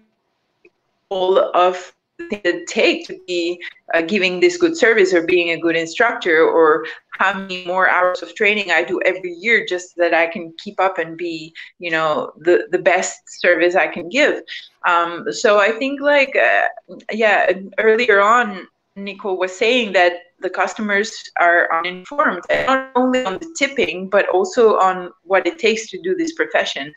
all 1.09 1.39
of 1.55 1.96
it 2.19 2.67
take 2.67 3.07
to 3.07 3.19
be 3.27 3.63
uh, 3.95 4.03
giving 4.03 4.41
this 4.41 4.57
good 4.57 4.77
service 4.77 5.13
or 5.13 5.27
being 5.27 5.51
a 5.51 5.61
good 5.61 5.77
instructor 5.77 6.43
or 6.43 6.87
how 7.11 7.39
many 7.39 7.65
more 7.67 7.89
hours 7.89 8.23
of 8.23 8.35
training 8.35 8.71
I 8.71 8.85
do 8.85 9.01
every 9.05 9.33
year 9.33 9.65
just 9.67 9.95
so 9.95 10.03
that 10.03 10.15
I 10.15 10.27
can 10.27 10.53
keep 10.59 10.81
up 10.81 10.99
and 10.99 11.17
be, 11.17 11.55
you 11.79 11.91
know, 11.91 12.33
the, 12.39 12.69
the 12.71 12.79
best 12.79 13.21
service 13.41 13.75
I 13.75 13.87
can 13.87 14.09
give. 14.09 14.43
Um, 14.87 15.33
so 15.33 15.59
I 15.59 15.73
think 15.73 16.01
like, 16.01 16.37
uh, 16.37 16.69
yeah, 17.13 17.53
earlier 17.79 18.21
on, 18.21 18.67
Nicole 18.97 19.37
was 19.37 19.57
saying 19.57 19.93
that 19.93 20.15
the 20.41 20.51
customers 20.51 21.13
are 21.39 21.73
uninformed, 21.79 22.43
not 22.51 22.91
only 22.95 23.25
on 23.25 23.35
the 23.35 23.55
tipping, 23.59 24.09
but 24.09 24.29
also 24.29 24.77
on 24.77 25.11
what 25.23 25.47
it 25.47 25.59
takes 25.59 25.91
to 25.91 26.01
do 26.03 26.15
this 26.15 26.33
profession. 26.33 26.93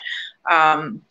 Um, 0.50 1.02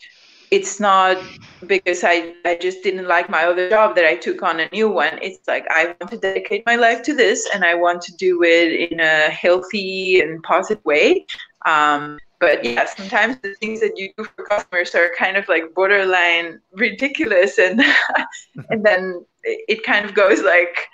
it's 0.51 0.81
not 0.81 1.19
because 1.67 2.05
I, 2.05 2.35
I 2.45 2.57
just 2.57 2.83
didn't 2.83 3.07
like 3.07 3.29
my 3.29 3.45
other 3.45 3.69
job 3.69 3.95
that 3.97 4.05
I 4.05 4.17
took 4.17 4.43
on 4.43 4.61
a 4.61 4.69
new 4.71 4.89
one. 4.89 5.19
It's 5.21 5.47
like 5.47 5.67
I 5.71 5.95
want 6.01 6.11
to 6.11 6.19
dedicate 6.19 6.65
my 6.67 6.77
life 6.77 7.03
to 7.05 7.15
this 7.15 7.49
and 7.55 7.65
I 7.65 7.75
want 7.75 8.03
to 8.03 8.17
do 8.17 8.43
it 8.43 8.93
in 8.93 9.01
a 9.01 9.31
healthy 9.31 10.21
and 10.21 10.43
positive 10.43 10.85
way. 10.85 11.27
Um, 11.67 12.19
but 12.41 12.65
yeah, 12.65 12.87
sometimes 12.87 13.39
the 13.43 13.55
things 13.57 13.81
that 13.81 13.97
you 13.97 14.11
do 14.17 14.25
for 14.25 14.45
customers 14.45 14.95
are 14.95 15.11
kind 15.19 15.37
of 15.37 15.49
like 15.49 15.75
borderline 15.75 16.61
ridiculous 16.73 17.59
and 17.59 17.83
and 18.71 18.85
then 18.85 19.25
it 19.45 19.83
kind 19.83 20.05
of 20.05 20.15
goes 20.15 20.43
like 20.43 20.87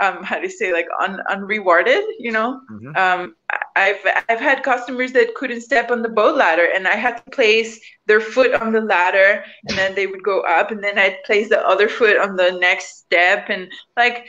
um, 0.00 0.22
how 0.22 0.36
do 0.36 0.42
you 0.42 0.50
say 0.50 0.72
like 0.72 0.86
un, 1.00 1.20
unrewarded 1.28 2.04
you 2.18 2.32
know 2.32 2.60
mm-hmm. 2.70 2.96
um, 2.96 3.34
I've 3.76 4.00
I've 4.28 4.40
had 4.40 4.62
customers 4.62 5.12
that 5.12 5.34
couldn't 5.34 5.62
step 5.62 5.90
on 5.90 6.02
the 6.02 6.08
boat 6.08 6.36
ladder 6.36 6.68
and 6.74 6.86
I 6.86 6.96
had 6.96 7.16
to 7.18 7.30
place 7.30 7.80
their 8.06 8.20
foot 8.20 8.54
on 8.54 8.72
the 8.72 8.80
ladder 8.80 9.44
and 9.68 9.78
then 9.78 9.94
they 9.94 10.06
would 10.06 10.22
go 10.22 10.40
up 10.40 10.70
and 10.70 10.82
then 10.82 10.98
I'd 10.98 11.22
place 11.24 11.48
the 11.48 11.66
other 11.66 11.88
foot 11.88 12.18
on 12.18 12.36
the 12.36 12.52
next 12.52 12.98
step 12.98 13.48
and 13.48 13.70
like 13.96 14.26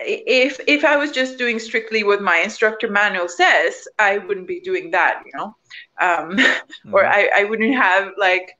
if 0.00 0.60
if 0.66 0.84
I 0.84 0.96
was 0.96 1.12
just 1.12 1.38
doing 1.38 1.58
strictly 1.58 2.04
what 2.04 2.22
my 2.22 2.38
instructor 2.38 2.88
manual 2.88 3.28
says, 3.28 3.86
I 3.98 4.18
wouldn't 4.18 4.48
be 4.48 4.60
doing 4.60 4.90
that, 4.92 5.22
you 5.26 5.32
know, 5.34 5.56
um, 6.00 6.36
mm-hmm. 6.36 6.94
or 6.94 7.04
I, 7.04 7.30
I 7.34 7.44
wouldn't 7.44 7.74
have 7.74 8.12
like 8.18 8.52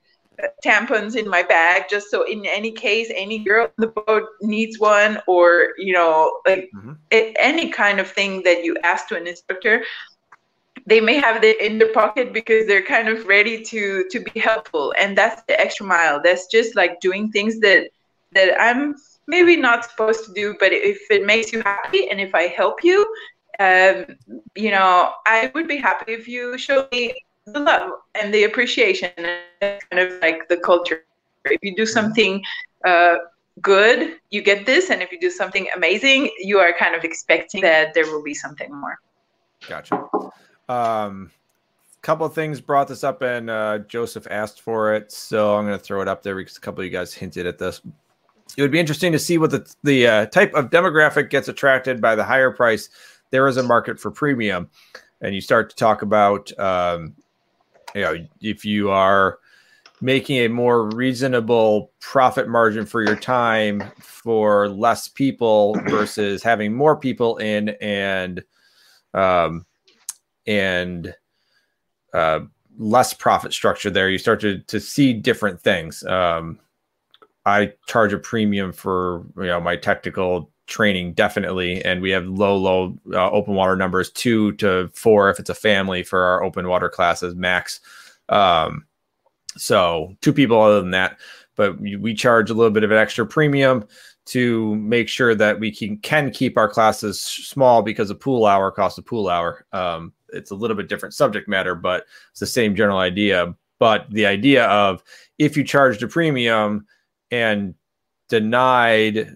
tampons 0.63 1.15
in 1.15 1.27
my 1.27 1.43
bag 1.43 1.83
just 1.89 2.09
so 2.09 2.23
in 2.23 2.45
any 2.45 2.71
case 2.71 3.11
any 3.15 3.39
girl 3.39 3.65
on 3.65 3.71
the 3.77 3.87
boat 3.87 4.23
needs 4.41 4.79
one 4.79 5.19
or 5.27 5.69
you 5.77 5.93
know 5.93 6.39
like 6.47 6.69
mm-hmm. 6.75 6.93
any 7.11 7.69
kind 7.69 7.99
of 7.99 8.09
thing 8.09 8.41
that 8.43 8.63
you 8.63 8.75
ask 8.83 9.07
to 9.07 9.15
an 9.15 9.27
instructor 9.27 9.83
they 10.87 10.99
may 10.99 11.15
have 11.19 11.43
it 11.43 11.59
in 11.61 11.77
their 11.77 11.93
pocket 11.93 12.33
because 12.33 12.65
they're 12.65 12.83
kind 12.83 13.07
of 13.07 13.25
ready 13.27 13.61
to 13.63 14.05
to 14.09 14.19
be 14.19 14.39
helpful 14.39 14.93
and 14.97 15.17
that's 15.17 15.43
the 15.43 15.59
extra 15.59 15.85
mile 15.85 16.21
that's 16.23 16.47
just 16.47 16.75
like 16.75 16.99
doing 17.01 17.31
things 17.31 17.59
that 17.59 17.89
that 18.31 18.59
i'm 18.59 18.95
maybe 19.27 19.55
not 19.55 19.85
supposed 19.85 20.25
to 20.25 20.33
do 20.33 20.55
but 20.59 20.71
if 20.71 20.99
it 21.11 21.25
makes 21.25 21.51
you 21.53 21.61
happy 21.61 22.09
and 22.09 22.19
if 22.19 22.33
i 22.33 22.43
help 22.43 22.83
you 22.83 23.01
um, 23.59 24.05
you 24.55 24.71
know 24.71 25.11
i 25.25 25.51
would 25.53 25.67
be 25.67 25.77
happy 25.77 26.13
if 26.13 26.27
you 26.27 26.57
show 26.57 26.87
me 26.91 27.13
the 27.45 27.59
love 27.59 27.91
and 28.15 28.33
the 28.33 28.43
appreciation 28.43 29.11
and 29.17 29.81
kind 29.89 29.99
of 29.99 30.21
like 30.21 30.47
the 30.47 30.57
culture. 30.57 31.05
If 31.45 31.59
you 31.63 31.75
do 31.75 31.85
something 31.85 32.43
uh, 32.85 33.15
good 33.61 34.17
you 34.29 34.41
get 34.41 34.65
this 34.65 34.89
and 34.89 35.01
if 35.01 35.11
you 35.11 35.19
do 35.19 35.29
something 35.29 35.67
amazing 35.75 36.29
you 36.39 36.57
are 36.57 36.73
kind 36.77 36.95
of 36.95 37.03
expecting 37.03 37.61
that 37.61 37.93
there 37.93 38.05
will 38.05 38.23
be 38.23 38.33
something 38.33 38.73
more. 38.73 38.99
Gotcha. 39.67 40.07
Um 40.69 41.31
couple 42.01 42.25
of 42.25 42.33
things 42.33 42.59
brought 42.59 42.87
this 42.87 43.03
up 43.03 43.21
and 43.21 43.47
uh, 43.47 43.77
joseph 43.87 44.25
asked 44.31 44.61
for 44.61 44.91
it 44.91 45.11
so 45.11 45.55
i'm 45.55 45.67
going 45.67 45.77
to 45.77 45.83
throw 45.83 46.01
it 46.01 46.07
up 46.07 46.23
there 46.23 46.35
because 46.35 46.57
a 46.57 46.59
couple 46.59 46.79
of 46.79 46.85
you 46.85 46.91
guys 46.91 47.13
hinted 47.13 47.45
at 47.45 47.59
this. 47.59 47.79
It 48.57 48.61
would 48.63 48.71
be 48.71 48.79
interesting 48.79 49.11
to 49.11 49.19
see 49.19 49.37
what 49.37 49.51
the, 49.51 49.71
the 49.83 50.07
uh, 50.07 50.25
type 50.25 50.51
of 50.55 50.71
demographic 50.71 51.29
gets 51.29 51.47
attracted 51.47 52.01
by 52.01 52.15
the 52.15 52.23
higher 52.23 52.49
price. 52.49 52.89
There 53.29 53.47
is 53.47 53.57
a 53.57 53.63
market 53.63 53.99
for 53.99 54.09
premium 54.09 54.67
and 55.21 55.35
you 55.35 55.41
start 55.41 55.69
to 55.69 55.75
talk 55.75 56.01
about 56.01 56.57
um, 56.59 57.15
you 57.95 58.01
know 58.01 58.15
if 58.41 58.65
you 58.65 58.89
are 58.89 59.39
making 60.01 60.37
a 60.37 60.47
more 60.47 60.89
reasonable 60.89 61.91
profit 61.99 62.47
margin 62.49 62.85
for 62.85 63.03
your 63.03 63.15
time 63.15 63.83
for 63.99 64.67
less 64.67 65.07
people 65.07 65.75
versus 65.87 66.41
having 66.41 66.73
more 66.73 66.95
people 66.97 67.37
in 67.37 67.69
and 67.81 68.43
um, 69.13 69.65
and 70.47 71.13
uh, 72.13 72.39
less 72.77 73.13
profit 73.13 73.53
structure 73.53 73.89
there 73.89 74.09
you 74.09 74.17
start 74.17 74.41
to, 74.41 74.59
to 74.59 74.79
see 74.79 75.13
different 75.13 75.61
things. 75.61 76.03
Um, 76.03 76.59
i 77.45 77.73
charge 77.87 78.13
a 78.13 78.19
premium 78.19 78.71
for 78.71 79.25
you 79.37 79.45
know 79.47 79.59
my 79.59 79.75
technical 79.75 80.50
training 80.71 81.13
definitely 81.13 81.83
and 81.85 82.01
we 82.01 82.09
have 82.09 82.25
low 82.25 82.57
low 82.57 82.97
uh, 83.13 83.29
open 83.29 83.53
water 83.53 83.75
numbers 83.75 84.09
two 84.09 84.53
to 84.53 84.89
four 84.93 85.29
if 85.29 85.39
it's 85.39 85.49
a 85.49 85.55
family 85.55 86.01
for 86.01 86.23
our 86.23 86.43
open 86.43 86.67
water 86.67 86.89
classes 86.89 87.35
max 87.35 87.79
um, 88.29 88.85
so 89.57 90.15
two 90.21 90.33
people 90.33 90.59
other 90.61 90.81
than 90.81 90.91
that, 90.91 91.19
but 91.55 91.79
we, 91.79 92.13
charge 92.13 92.49
a 92.49 92.53
little 92.53 92.71
bit 92.71 92.83
of 92.83 92.91
an 92.91 92.97
extra 92.97 93.25
premium 93.25 93.85
to 94.25 94.75
make 94.75 95.09
sure 95.09 95.35
that 95.35 95.59
we 95.59 95.75
can 95.75 95.97
can 95.97 96.31
keep 96.31 96.57
our 96.57 96.69
classes 96.69 97.21
small 97.21 97.81
because 97.81 98.09
a 98.09 98.15
pool 98.15 98.45
hour 98.45 98.71
costs 98.71 98.97
a 98.97 99.01
pool 99.01 99.27
hour. 99.27 99.65
Um, 99.73 100.13
it's 100.29 100.51
a 100.51 100.55
little 100.55 100.77
bit 100.77 100.87
different 100.87 101.13
subject 101.13 101.49
matter, 101.49 101.75
but 101.75 102.05
it's 102.31 102.39
the 102.39 102.47
same 102.47 102.75
general 102.75 102.99
idea. 102.99 103.53
But 103.79 104.09
the 104.11 104.25
idea 104.25 104.65
of 104.67 105.03
if 105.37 105.57
you 105.57 105.63
charged 105.63 106.03
a 106.03 106.07
premium 106.07 106.85
and 107.31 107.73
denied 108.29 109.35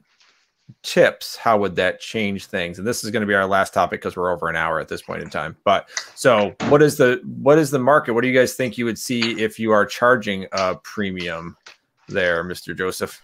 tips, 0.85 1.35
how 1.35 1.57
would 1.57 1.75
that 1.75 1.99
change 1.99 2.45
things? 2.45 2.77
And 2.77 2.87
this 2.87 3.03
is 3.03 3.11
going 3.11 3.21
to 3.21 3.27
be 3.27 3.33
our 3.33 3.47
last 3.47 3.73
topic 3.73 3.99
because 4.01 4.15
we're 4.15 4.31
over 4.31 4.47
an 4.47 4.55
hour 4.55 4.79
at 4.79 4.87
this 4.87 5.01
point 5.01 5.21
in 5.21 5.29
time. 5.29 5.57
But 5.65 5.89
so 6.15 6.55
what 6.69 6.81
is 6.81 6.97
the 6.97 7.21
what 7.25 7.57
is 7.57 7.71
the 7.71 7.79
market? 7.79 8.13
What 8.13 8.21
do 8.21 8.27
you 8.27 8.37
guys 8.37 8.53
think 8.53 8.77
you 8.77 8.85
would 8.85 8.99
see 8.99 9.41
if 9.41 9.59
you 9.59 9.71
are 9.71 9.85
charging 9.85 10.45
a 10.51 10.75
premium 10.75 11.57
there, 12.07 12.43
Mr. 12.43 12.77
Joseph? 12.77 13.21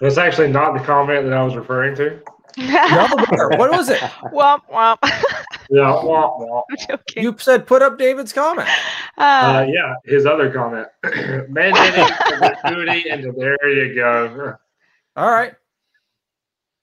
That's 0.00 0.18
actually 0.18 0.48
not 0.48 0.74
the 0.76 0.80
comment 0.80 1.24
that 1.24 1.32
I 1.32 1.44
was 1.44 1.54
referring 1.54 1.94
to. 1.96 2.20
no, 2.58 3.08
what 3.56 3.70
was 3.70 3.88
it? 3.88 4.00
Womp 4.32 4.62
womp. 4.70 4.98
yeah, 5.72 5.84
womp 5.84 6.38
womp. 6.38 6.62
I'm 6.70 6.76
joking. 6.76 7.22
You 7.22 7.36
said 7.38 7.66
put 7.66 7.82
up 7.82 7.98
David's 7.98 8.32
comment. 8.32 8.68
Uh, 9.16 9.22
Uh, 9.22 9.66
yeah, 9.68 9.94
his 10.04 10.26
other 10.26 10.52
comment. 10.52 10.86
Mandating 11.04 12.38
gratuity, 12.38 13.08
and 13.10 13.34
there 13.34 13.70
you 13.70 13.94
go. 13.94 14.54
All 15.16 15.30
right. 15.30 15.54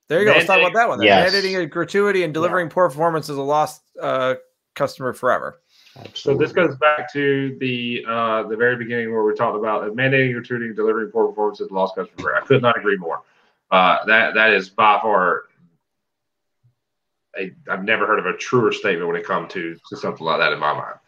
There 0.08 0.18
you 0.18 0.24
go. 0.24 0.32
Let's 0.32 0.46
talk 0.46 0.58
about 0.58 0.74
that 0.74 0.88
one. 0.88 0.98
Then. 0.98 1.06
Yes. 1.06 1.32
Mandating 1.32 1.62
a 1.62 1.66
gratuity 1.66 2.24
and 2.24 2.34
delivering 2.34 2.68
poor 2.68 2.88
performance 2.88 3.28
is 3.28 3.36
a 3.36 3.42
lost 3.42 3.82
uh, 4.00 4.34
customer 4.74 5.12
forever. 5.12 5.60
So 6.14 6.36
this 6.36 6.52
goes 6.52 6.76
back 6.76 7.12
to 7.12 7.56
the 7.60 8.04
uh, 8.08 8.42
the 8.44 8.56
very 8.56 8.76
beginning 8.76 9.12
where 9.12 9.22
we 9.22 9.34
talked 9.34 9.56
about 9.56 9.84
mandating 9.94 10.32
gratuity 10.32 10.66
and 10.66 10.76
delivering 10.76 11.10
poor 11.10 11.28
performance 11.28 11.60
is 11.60 11.68
the 11.68 11.74
lost 11.74 11.94
customer. 11.94 12.16
Forever. 12.20 12.42
I 12.42 12.46
could 12.46 12.62
not 12.62 12.76
agree 12.76 12.96
more. 12.96 13.22
Uh, 13.70 14.04
that 14.06 14.34
that 14.34 14.52
is 14.52 14.68
by 14.68 14.98
far. 15.00 15.44
A, 17.38 17.52
I've 17.70 17.84
never 17.84 18.06
heard 18.06 18.18
of 18.18 18.26
a 18.26 18.36
truer 18.36 18.72
statement 18.72 19.06
when 19.06 19.16
it 19.16 19.24
comes 19.24 19.52
to, 19.52 19.76
to 19.88 19.96
something 19.96 20.26
like 20.26 20.38
that 20.40 20.52
in 20.52 20.58
my 20.58 20.72
mind. 20.72 20.98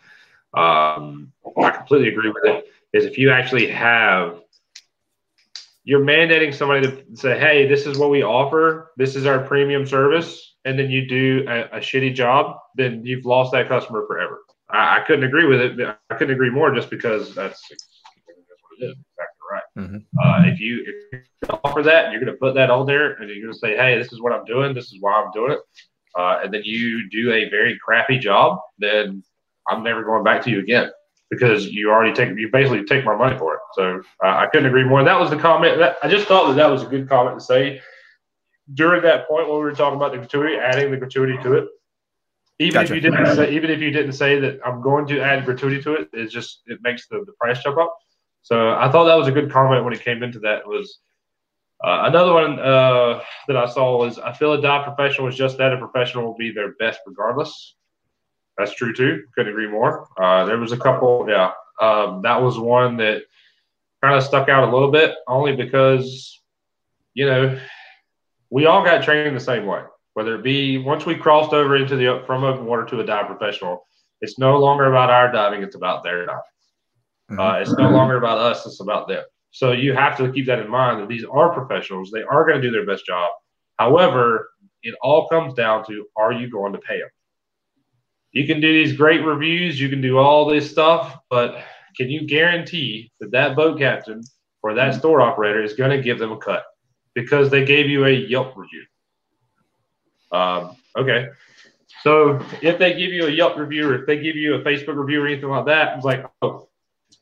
Um, 0.55 1.33
I 1.61 1.70
completely 1.70 2.09
agree 2.09 2.31
with 2.31 2.45
it. 2.45 2.66
Is 2.93 3.05
if 3.07 3.16
you 3.16 3.31
actually 3.31 3.66
have, 3.68 4.41
you're 5.85 6.05
mandating 6.05 6.55
somebody 6.55 6.87
to 6.87 7.16
say, 7.16 7.39
"Hey, 7.39 7.66
this 7.66 7.87
is 7.87 7.99
what 7.99 8.11
we 8.11 8.23
offer. 8.23 8.93
This 8.97 9.16
is 9.16 9.27
our 9.27 9.41
premium 9.41 9.87
service," 9.87 10.57
and 10.64 10.79
then 10.79 10.91
you 10.91 11.09
do 11.09 11.45
a, 11.49 11.79
a 11.79 11.81
shitty 11.81 12.14
job, 12.14 12.59
then 12.77 13.05
you've 13.05 13.25
lost 13.25 13.53
that 13.53 13.66
customer 13.68 14.07
forever. 14.07 14.41
I, 14.70 14.99
I 14.99 15.01
couldn't 15.07 15.25
agree 15.25 15.47
with 15.47 15.61
it. 15.61 15.97
I 16.11 16.14
couldn't 16.14 16.35
agree 16.35 16.51
more, 16.51 16.73
just 16.75 16.91
because 16.91 17.35
that's 17.35 17.66
that's 17.68 17.87
what 18.62 18.79
it 18.79 18.85
is. 18.91 18.97
Exactly 18.97 19.43
right. 19.51 19.62
Mhm. 19.79 20.05
Uh, 20.23 20.53
if 20.53 20.61
you 20.61 20.85
if 20.87 21.23
you 21.23 21.49
offer 21.64 21.83
that, 21.83 22.12
you're 22.12 22.20
going 22.20 22.33
to 22.33 22.39
put 22.39 22.55
that 22.55 22.70
on 22.70 22.87
there, 22.87 23.14
and 23.14 23.29
you're 23.31 23.41
going 23.41 23.53
to 23.53 23.59
say, 23.59 23.75
"Hey, 23.77 23.97
this 23.97 24.12
is 24.12 24.20
what 24.20 24.33
I'm 24.33 24.45
doing. 24.45 24.75
This 24.75 24.93
is 24.93 24.99
why 25.01 25.14
I'm 25.14 25.33
doing 25.33 25.53
it." 25.53 25.61
Uh, 26.18 26.40
and 26.44 26.52
then 26.52 26.62
you 26.64 27.08
do 27.10 27.32
a 27.32 27.48
very 27.48 27.78
crappy 27.82 28.18
job, 28.18 28.58
then 28.78 29.22
I'm 29.68 29.82
never 29.82 30.02
going 30.04 30.24
back 30.24 30.42
to 30.42 30.50
you 30.50 30.60
again 30.60 30.90
because 31.30 31.66
you 31.68 31.90
already 31.90 32.12
take 32.12 32.36
you 32.38 32.50
basically 32.52 32.84
take 32.84 33.04
my 33.04 33.16
money 33.16 33.38
for 33.38 33.54
it. 33.54 33.60
So 33.72 34.02
uh, 34.22 34.28
I 34.28 34.46
couldn't 34.52 34.66
agree 34.66 34.84
more. 34.84 35.02
That 35.02 35.18
was 35.18 35.30
the 35.30 35.38
comment. 35.38 35.78
That, 35.78 35.96
I 36.02 36.08
just 36.08 36.26
thought 36.26 36.48
that 36.48 36.56
that 36.56 36.70
was 36.70 36.82
a 36.82 36.86
good 36.86 37.08
comment 37.08 37.38
to 37.38 37.44
say 37.44 37.80
during 38.74 39.02
that 39.02 39.26
point 39.28 39.48
when 39.48 39.56
we 39.56 39.62
were 39.62 39.74
talking 39.74 39.96
about 39.96 40.12
the 40.12 40.18
gratuity, 40.18 40.56
adding 40.56 40.90
the 40.90 40.96
gratuity 40.96 41.42
to 41.42 41.54
it. 41.54 41.68
Even 42.58 42.82
Gotcha. 42.82 42.94
if 42.94 43.02
you 43.02 43.10
didn't 43.10 43.34
say, 43.34 43.54
even 43.54 43.70
if 43.70 43.80
you 43.80 43.90
didn't 43.90 44.12
say 44.12 44.38
that 44.38 44.60
I'm 44.64 44.82
going 44.82 45.06
to 45.08 45.20
add 45.20 45.44
gratuity 45.44 45.82
to 45.82 45.94
it, 45.94 46.10
it 46.12 46.28
just 46.28 46.62
it 46.66 46.78
makes 46.82 47.08
the, 47.08 47.24
the 47.26 47.32
price 47.40 47.62
jump 47.62 47.78
up. 47.78 47.96
So 48.42 48.74
I 48.74 48.90
thought 48.90 49.04
that 49.04 49.16
was 49.16 49.28
a 49.28 49.32
good 49.32 49.50
comment 49.50 49.84
when 49.84 49.94
it 49.94 50.02
came 50.02 50.22
into 50.22 50.38
that. 50.40 50.66
Was 50.66 50.98
uh, 51.85 52.05
another 52.05 52.33
one 52.33 52.59
uh, 52.61 53.20
that 53.49 53.57
I 53.57 53.66
saw 53.66 53.99
was 53.99 54.18
I 54.18 54.33
feel 54.33 54.53
a 54.53 54.62
dive 54.62 54.85
professional 54.85 55.28
is 55.28 55.37
just 55.37 55.59
that 55.59 55.72
a 55.72 55.78
professional 55.78 56.24
will 56.24 56.37
be 56.37 56.53
their 56.53 56.74
best 56.74 57.01
regardless. 57.07 57.74
That's 58.57 58.74
true 58.74 58.95
too. 58.95 59.24
Couldn't 59.35 59.53
agree 59.53 59.68
more. 59.68 60.07
Uh, 60.20 60.45
there 60.45 60.59
was 60.59 60.72
a 60.72 60.76
couple, 60.76 61.26
yeah. 61.28 61.53
Um, 61.80 62.22
that 62.22 62.41
was 62.41 62.59
one 62.59 62.99
that 62.99 63.22
kind 64.03 64.14
of 64.14 64.22
stuck 64.22 64.49
out 64.49 64.68
a 64.68 64.72
little 64.72 64.91
bit, 64.91 65.14
only 65.26 65.57
because 65.57 66.41
you 67.14 67.26
know 67.26 67.59
we 68.51 68.66
all 68.66 68.85
got 68.85 69.03
trained 69.03 69.35
the 69.35 69.41
same 69.41 69.66
way. 69.66 69.83
Whether 70.14 70.37
it 70.37 70.45
be 70.45 70.78
once 70.78 71.07
we 71.07 71.16
crossed 71.16 71.53
over 71.53 71.76
into 71.76 71.97
the 71.97 72.22
from 72.26 72.45
open 72.45 72.66
water 72.66 72.85
to 72.85 73.01
a 73.01 73.05
dive 73.05 73.26
professional, 73.26 73.87
it's 74.20 74.39
no 74.39 74.59
longer 74.59 74.85
about 74.85 75.11
our 75.11 75.33
diving; 75.33 75.62
it's 75.62 75.74
about 75.74 76.05
their 76.05 76.26
diving. 76.26 77.39
Uh, 77.39 77.59
it's 77.61 77.72
no 77.72 77.91
longer 77.91 78.18
about 78.18 78.39
us; 78.39 78.66
it's 78.66 78.80
about 78.80 79.09
them. 79.09 79.24
So 79.53 79.72
you 79.72 79.94
have 79.94 80.16
to 80.16 80.32
keep 80.32 80.46
that 80.46 80.59
in 80.59 80.68
mind 80.68 81.00
that 81.00 81.09
these 81.09 81.24
are 81.24 81.53
professionals; 81.53 82.11
they 82.11 82.22
are 82.22 82.44
going 82.44 82.61
to 82.61 82.62
do 82.62 82.72
their 82.72 82.86
best 82.86 83.07
job. 83.07 83.30
However, 83.78 84.50
it 84.82 84.94
all 85.03 85.28
comes 85.28 85.55
down 85.55 85.86
to: 85.86 86.07
Are 86.16 86.32
you 86.32 86.50
going 86.50 86.72
to 86.72 86.78
pay 86.78 86.98
them? 86.98 87.11
You 88.32 88.46
can 88.46 88.61
do 88.61 88.72
these 88.72 88.96
great 88.96 89.22
reviews, 89.24 89.78
you 89.78 89.90
can 89.90 90.00
do 90.00 90.18
all 90.18 90.46
this 90.46 90.70
stuff, 90.70 91.18
but 91.28 91.62
can 91.96 92.11
you 92.11 92.26
guarantee 92.26 93.12
that 93.20 93.30
that 93.32 93.55
boat 93.55 93.78
captain 93.78 94.22
or 94.62 94.74
that 94.74 94.94
store 94.94 95.20
operator 95.20 95.62
is 95.62 95.74
going 95.74 95.90
to 95.90 96.03
give 96.03 96.18
them 96.18 96.32
a 96.32 96.38
cut 96.38 96.64
because 97.14 97.50
they 97.50 97.64
gave 97.64 97.90
you 97.90 98.07
a 98.07 98.11
Yelp 98.11 98.57
review? 98.57 98.84
Um, 100.32 100.76
okay. 100.96 101.28
So 102.03 102.40
if 102.62 102.78
they 102.78 102.94
give 102.94 103.12
you 103.12 103.26
a 103.26 103.30
Yelp 103.30 103.59
review 103.59 103.90
or 103.90 104.00
if 104.00 104.07
they 104.07 104.16
give 104.16 104.34
you 104.34 104.55
a 104.55 104.61
Facebook 104.61 104.96
review 104.96 105.22
or 105.22 105.26
anything 105.26 105.50
like 105.50 105.66
that, 105.66 105.96
it's 105.96 106.05
like, 106.07 106.24
oh, 106.40 106.68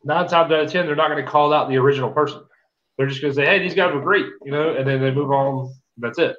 nine 0.05 0.27
times 0.27 0.53
out 0.53 0.61
of 0.61 0.71
10, 0.71 0.87
they're 0.87 0.97
not 0.97 1.09
going 1.09 1.25
to 1.25 1.31
call 1.31 1.53
out 1.53 1.69
the 1.69 1.77
original 1.77 2.11
person. 2.11 2.43
They're 2.97 3.07
just 3.07 3.21
going 3.21 3.33
to 3.33 3.37
say, 3.37 3.47
hey, 3.47 3.59
these 3.59 3.75
guys 3.75 3.95
were 3.95 4.01
great, 4.01 4.27
you 4.45 4.53
know, 4.53 4.75
and 4.75 4.87
then 4.87 5.01
they 5.01 5.11
move 5.11 5.31
on. 5.31 5.73
That's 5.99 6.19
it. 6.19 6.37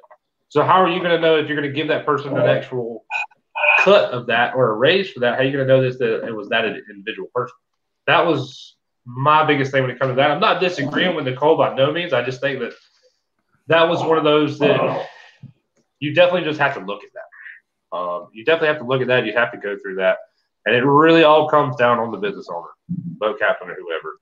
So 0.48 0.62
how 0.62 0.82
are 0.82 0.88
you 0.88 0.98
going 0.98 1.10
to 1.10 1.20
know 1.20 1.36
if 1.36 1.48
you're 1.48 1.56
going 1.56 1.68
to 1.68 1.74
give 1.74 1.88
that 1.88 2.04
person 2.04 2.36
an 2.36 2.46
actual 2.46 3.04
cut 3.80 4.12
of 4.12 4.26
that 4.26 4.54
or 4.54 4.70
a 4.70 4.74
raise 4.74 5.10
for 5.10 5.20
that? 5.20 5.34
How 5.34 5.40
are 5.40 5.44
you 5.44 5.52
going 5.52 5.66
to 5.66 5.72
know 5.72 5.82
this 5.82 5.98
that 5.98 6.26
it 6.26 6.34
was 6.34 6.48
that 6.50 6.64
individual 6.66 7.28
person? 7.34 7.56
That 8.06 8.26
was 8.26 8.76
my 9.04 9.44
biggest 9.44 9.72
thing 9.72 9.82
when 9.82 9.90
it 9.90 9.98
comes 9.98 10.10
to 10.10 10.16
that. 10.16 10.30
I'm 10.30 10.40
not 10.40 10.60
disagreeing 10.60 11.16
with 11.16 11.24
Nicole 11.24 11.56
by 11.56 11.74
no 11.74 11.92
means. 11.92 12.12
I 12.12 12.22
just 12.22 12.40
think 12.40 12.60
that 12.60 12.74
that 13.68 13.88
was 13.88 14.02
one 14.02 14.18
of 14.18 14.24
those 14.24 14.58
that 14.58 15.08
you 16.00 16.14
definitely 16.14 16.48
just 16.48 16.60
have 16.60 16.74
to 16.74 16.80
look 16.80 17.02
at 17.02 17.10
that. 17.14 17.96
Um, 17.96 18.28
you 18.32 18.44
definitely 18.44 18.68
have 18.68 18.78
to 18.78 18.84
look 18.84 19.00
at 19.00 19.08
that. 19.08 19.26
You 19.26 19.32
have 19.32 19.52
to 19.52 19.58
go 19.58 19.76
through 19.78 19.96
that. 19.96 20.18
And 20.64 20.74
it 20.74 20.84
really 20.84 21.24
all 21.24 21.48
comes 21.48 21.76
down 21.76 21.98
on 21.98 22.10
the 22.12 22.18
business 22.18 22.48
owner, 22.48 22.68
boat 22.88 23.38
captain 23.38 23.68
or 23.68 23.74
whoever. 23.74 24.18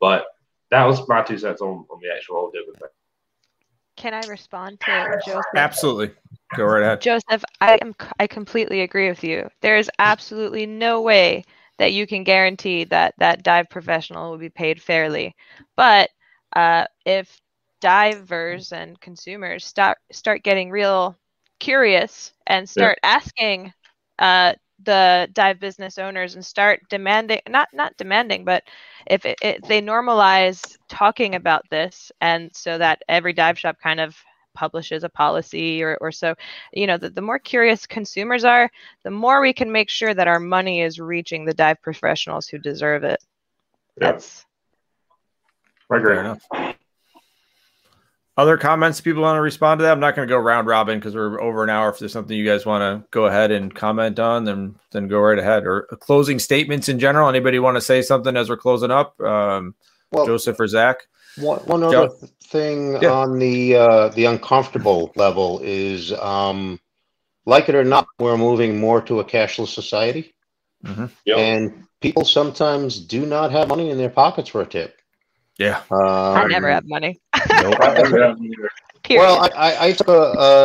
But 0.00 0.26
that 0.70 0.84
was 0.84 1.06
my 1.08 1.22
two 1.22 1.38
cents 1.38 1.60
on, 1.60 1.86
on 1.90 2.00
the 2.02 2.14
actual 2.14 2.36
whole 2.36 2.50
different 2.50 2.78
thing. 2.78 2.88
Can 3.96 4.12
I 4.12 4.26
respond 4.26 4.80
to 4.80 5.20
Joseph? 5.24 5.44
Absolutely. 5.56 6.10
Go 6.56 6.64
right 6.64 6.82
ahead. 6.82 7.00
Joseph, 7.00 7.44
I 7.60 7.78
am 7.80 7.94
I 8.18 8.26
completely 8.26 8.80
agree 8.80 9.08
with 9.08 9.22
you. 9.22 9.48
There 9.62 9.76
is 9.76 9.90
absolutely 9.98 10.66
no 10.66 11.00
way 11.00 11.44
that 11.78 11.92
you 11.92 12.06
can 12.06 12.24
guarantee 12.24 12.84
that 12.84 13.14
that 13.18 13.42
dive 13.42 13.70
professional 13.70 14.30
will 14.30 14.38
be 14.38 14.50
paid 14.50 14.82
fairly. 14.82 15.34
But 15.76 16.10
uh, 16.54 16.86
if 17.04 17.40
divers 17.80 18.72
and 18.72 19.00
consumers 19.00 19.64
start 19.64 19.98
start 20.10 20.42
getting 20.42 20.70
real 20.70 21.16
curious 21.60 22.32
and 22.46 22.68
start 22.68 22.98
yeah. 23.02 23.10
asking 23.10 23.72
uh, 24.18 24.54
the 24.82 25.28
dive 25.32 25.60
business 25.60 25.98
owners 25.98 26.34
and 26.34 26.44
start 26.44 26.80
demanding 26.88 27.40
not 27.48 27.68
not 27.72 27.96
demanding 27.96 28.44
but 28.44 28.62
if, 29.06 29.24
it, 29.24 29.38
if 29.40 29.62
they 29.68 29.80
normalize 29.80 30.76
talking 30.88 31.34
about 31.36 31.62
this 31.70 32.10
and 32.20 32.50
so 32.54 32.76
that 32.76 33.00
every 33.08 33.32
dive 33.32 33.58
shop 33.58 33.76
kind 33.82 34.00
of 34.00 34.16
publishes 34.54 35.04
a 35.04 35.08
policy 35.08 35.82
or, 35.82 35.96
or 36.00 36.10
so 36.10 36.34
you 36.72 36.86
know 36.86 36.96
the, 36.96 37.10
the 37.10 37.20
more 37.20 37.38
curious 37.38 37.86
consumers 37.86 38.44
are 38.44 38.70
the 39.04 39.10
more 39.10 39.40
we 39.40 39.52
can 39.52 39.70
make 39.70 39.88
sure 39.88 40.14
that 40.14 40.28
our 40.28 40.40
money 40.40 40.80
is 40.80 41.00
reaching 41.00 41.44
the 41.44 41.54
dive 41.54 41.80
professionals 41.82 42.46
who 42.48 42.58
deserve 42.58 43.04
it. 43.04 43.20
Yeah. 44.00 44.12
that's 44.12 44.44
right 45.88 46.02
Fair 46.02 46.20
enough 46.20 46.46
other 48.36 48.56
comments 48.56 49.00
people 49.00 49.22
want 49.22 49.36
to 49.36 49.40
respond 49.40 49.78
to 49.78 49.84
that? 49.84 49.92
I'm 49.92 50.00
not 50.00 50.16
going 50.16 50.26
to 50.26 50.32
go 50.32 50.38
round 50.38 50.66
robin 50.66 50.98
because 50.98 51.14
we're 51.14 51.40
over 51.40 51.62
an 51.62 51.70
hour. 51.70 51.90
If 51.90 51.98
there's 51.98 52.12
something 52.12 52.36
you 52.36 52.44
guys 52.44 52.66
want 52.66 52.82
to 52.82 53.06
go 53.10 53.26
ahead 53.26 53.50
and 53.50 53.74
comment 53.74 54.18
on, 54.18 54.44
then 54.44 54.76
then 54.90 55.08
go 55.08 55.20
right 55.20 55.38
ahead. 55.38 55.66
Or 55.66 55.82
closing 56.00 56.38
statements 56.38 56.88
in 56.88 56.98
general. 56.98 57.28
Anybody 57.28 57.58
want 57.58 57.76
to 57.76 57.80
say 57.80 58.02
something 58.02 58.36
as 58.36 58.48
we're 58.48 58.56
closing 58.56 58.90
up? 58.90 59.20
Um, 59.20 59.74
well, 60.10 60.26
Joseph 60.26 60.58
or 60.58 60.66
Zach? 60.66 60.98
One, 61.36 61.60
one 61.60 61.82
other 61.82 62.08
Joe? 62.08 62.28
thing 62.44 63.02
yeah. 63.02 63.10
on 63.10 63.38
the 63.38 63.76
uh, 63.76 64.08
the 64.10 64.26
uncomfortable 64.26 65.12
level 65.16 65.60
is, 65.62 66.12
um, 66.12 66.80
like 67.46 67.68
it 67.68 67.74
or 67.74 67.84
not, 67.84 68.06
we're 68.18 68.36
moving 68.36 68.78
more 68.78 69.00
to 69.02 69.20
a 69.20 69.24
cashless 69.24 69.68
society, 69.68 70.34
mm-hmm. 70.84 71.06
yep. 71.24 71.38
and 71.38 71.86
people 72.00 72.24
sometimes 72.24 73.00
do 73.00 73.26
not 73.26 73.50
have 73.50 73.68
money 73.68 73.90
in 73.90 73.98
their 73.98 74.10
pockets 74.10 74.48
for 74.48 74.60
a 74.60 74.66
tip. 74.66 75.00
Yeah. 75.58 75.82
Um, 75.90 76.00
I 76.00 76.46
never 76.46 76.68
have 76.68 76.86
money. 76.86 77.20
well, 79.10 79.50
I, 79.54 79.76
I 79.80 79.92
took 79.92 80.08
a, 80.08 80.12
a, 80.12 80.58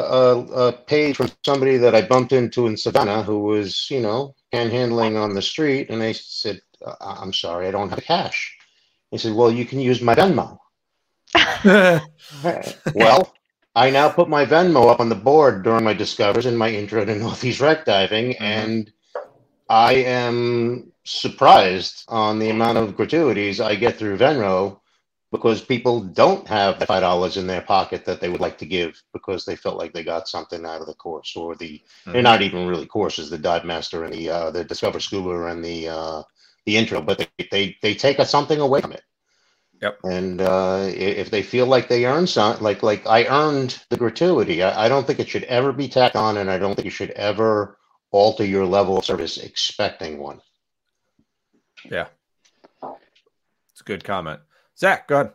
a, 0.00 0.68
a, 0.68 0.72
page 0.72 1.16
from 1.16 1.30
somebody 1.44 1.76
that 1.78 1.94
I 1.94 2.02
bumped 2.02 2.32
into 2.32 2.66
in 2.66 2.76
Savannah 2.76 3.22
who 3.22 3.40
was, 3.40 3.90
you 3.90 4.00
know, 4.00 4.34
panhandling 4.52 5.20
on 5.20 5.34
the 5.34 5.42
street, 5.42 5.88
and 5.90 6.02
I 6.02 6.12
said, 6.12 6.60
uh, 6.84 6.94
"I'm 7.00 7.32
sorry, 7.32 7.68
I 7.68 7.70
don't 7.70 7.90
have 7.90 8.02
cash." 8.02 8.56
He 9.10 9.18
said, 9.18 9.34
"Well, 9.34 9.50
you 9.50 9.64
can 9.64 9.80
use 9.80 10.02
my 10.02 10.14
Venmo." 10.14 10.58
well, 12.94 13.34
I 13.74 13.90
now 13.90 14.08
put 14.10 14.28
my 14.28 14.44
Venmo 14.44 14.90
up 14.90 15.00
on 15.00 15.08
the 15.08 15.14
board 15.14 15.62
during 15.62 15.84
my 15.84 15.94
discovers 15.94 16.46
and 16.46 16.58
my 16.58 16.70
intro 16.70 17.04
to 17.04 17.14
Northeast 17.14 17.60
Wreck 17.60 17.84
Diving, 17.84 18.32
mm-hmm. 18.32 18.44
and 18.44 18.92
I 19.68 19.94
am 19.94 20.92
surprised 21.06 22.04
on 22.08 22.38
the 22.38 22.50
amount 22.50 22.78
of 22.78 22.96
gratuities 22.96 23.60
I 23.60 23.76
get 23.76 23.96
through 23.96 24.18
Venmo 24.18 24.80
because 25.32 25.60
people 25.60 26.00
don't 26.00 26.46
have 26.46 26.78
the 26.78 26.86
five 26.86 27.02
dollars 27.02 27.36
in 27.36 27.46
their 27.46 27.60
pocket 27.60 28.04
that 28.04 28.20
they 28.20 28.28
would 28.28 28.40
like 28.40 28.58
to 28.58 28.66
give 28.66 29.02
because 29.12 29.44
they 29.44 29.56
felt 29.56 29.76
like 29.76 29.92
they 29.92 30.04
got 30.04 30.28
something 30.28 30.64
out 30.64 30.80
of 30.80 30.86
the 30.86 30.94
course 30.94 31.36
or 31.36 31.54
the 31.56 31.78
mm-hmm. 31.78 32.12
they're 32.12 32.22
not 32.22 32.42
even 32.42 32.66
really 32.66 32.86
courses 32.86 33.30
the 33.30 33.38
dive 33.38 33.64
master 33.64 34.04
and 34.04 34.14
the 34.14 34.28
uh, 34.30 34.50
the 34.50 34.64
discover 34.64 35.00
scuba 35.00 35.46
and 35.46 35.64
the 35.64 35.88
uh, 35.88 36.22
the 36.64 36.76
intro 36.76 37.00
but 37.00 37.18
they 37.18 37.48
they, 37.50 37.76
they 37.82 37.94
take 37.94 38.20
something 38.20 38.60
away 38.60 38.80
from 38.80 38.92
it 38.92 39.02
yep 39.82 39.98
and 40.04 40.40
uh, 40.40 40.88
if 40.88 41.30
they 41.30 41.42
feel 41.42 41.66
like 41.66 41.88
they 41.88 42.06
earned 42.06 42.28
some 42.28 42.60
like 42.62 42.82
like 42.82 43.06
i 43.06 43.24
earned 43.26 43.82
the 43.90 43.96
gratuity 43.96 44.62
I, 44.62 44.86
I 44.86 44.88
don't 44.88 45.06
think 45.06 45.18
it 45.18 45.28
should 45.28 45.44
ever 45.44 45.72
be 45.72 45.88
tacked 45.88 46.16
on 46.16 46.38
and 46.38 46.50
i 46.50 46.58
don't 46.58 46.74
think 46.74 46.84
you 46.84 46.90
should 46.90 47.10
ever 47.10 47.78
alter 48.10 48.44
your 48.44 48.64
level 48.64 48.96
of 48.96 49.04
service 49.04 49.38
expecting 49.38 50.18
one 50.18 50.40
yeah. 51.90 52.06
It's 52.82 53.80
a 53.80 53.84
good 53.84 54.04
comment. 54.04 54.40
Zach, 54.78 55.08
go 55.08 55.20
ahead. 55.20 55.32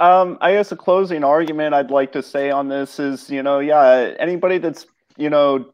Um, 0.00 0.38
I 0.40 0.52
guess 0.52 0.72
a 0.72 0.76
closing 0.76 1.24
argument 1.24 1.74
I'd 1.74 1.90
like 1.90 2.12
to 2.12 2.22
say 2.22 2.50
on 2.50 2.68
this 2.68 2.98
is, 2.98 3.28
you 3.28 3.42
know, 3.42 3.58
yeah, 3.58 4.14
anybody 4.18 4.58
that's, 4.58 4.86
you 5.16 5.28
know, 5.28 5.72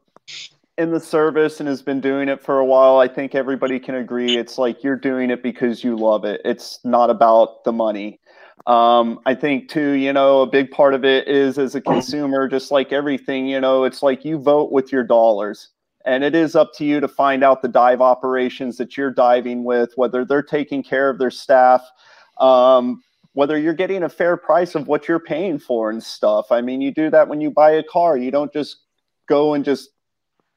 in 0.78 0.90
the 0.90 1.00
service 1.00 1.60
and 1.60 1.68
has 1.68 1.80
been 1.80 2.00
doing 2.00 2.28
it 2.28 2.42
for 2.42 2.58
a 2.58 2.64
while, 2.64 2.98
I 2.98 3.08
think 3.08 3.34
everybody 3.34 3.78
can 3.78 3.94
agree 3.94 4.36
it's 4.36 4.58
like 4.58 4.82
you're 4.82 4.96
doing 4.96 5.30
it 5.30 5.42
because 5.42 5.84
you 5.84 5.96
love 5.96 6.24
it. 6.24 6.40
It's 6.44 6.80
not 6.84 7.08
about 7.08 7.64
the 7.64 7.72
money. 7.72 8.18
Um, 8.66 9.20
I 9.26 9.34
think 9.34 9.68
too, 9.68 9.92
you 9.92 10.12
know, 10.12 10.42
a 10.42 10.46
big 10.46 10.72
part 10.72 10.92
of 10.92 11.04
it 11.04 11.28
is 11.28 11.56
as 11.56 11.76
a 11.76 11.80
consumer, 11.80 12.48
just 12.48 12.72
like 12.72 12.92
everything, 12.92 13.46
you 13.46 13.60
know, 13.60 13.84
it's 13.84 14.02
like 14.02 14.24
you 14.24 14.38
vote 14.38 14.72
with 14.72 14.90
your 14.90 15.04
dollars 15.04 15.68
and 16.06 16.24
it 16.24 16.34
is 16.34 16.56
up 16.56 16.72
to 16.74 16.84
you 16.84 17.00
to 17.00 17.08
find 17.08 17.44
out 17.44 17.60
the 17.60 17.68
dive 17.68 18.00
operations 18.00 18.78
that 18.78 18.96
you're 18.96 19.10
diving 19.10 19.64
with 19.64 19.92
whether 19.96 20.24
they're 20.24 20.42
taking 20.42 20.82
care 20.82 21.10
of 21.10 21.18
their 21.18 21.30
staff 21.30 21.82
um, 22.38 23.02
whether 23.36 23.58
you're 23.58 23.74
getting 23.74 24.02
a 24.02 24.08
fair 24.08 24.34
price 24.38 24.74
of 24.74 24.88
what 24.88 25.08
you're 25.08 25.20
paying 25.20 25.58
for 25.58 25.90
and 25.90 26.02
stuff. 26.02 26.50
I 26.50 26.62
mean 26.62 26.80
you 26.80 26.90
do 26.90 27.10
that 27.10 27.28
when 27.28 27.42
you 27.42 27.50
buy 27.50 27.72
a 27.72 27.82
car. 27.82 28.16
You 28.16 28.30
don't 28.30 28.50
just 28.50 28.78
go 29.28 29.52
and 29.52 29.62
just 29.62 29.90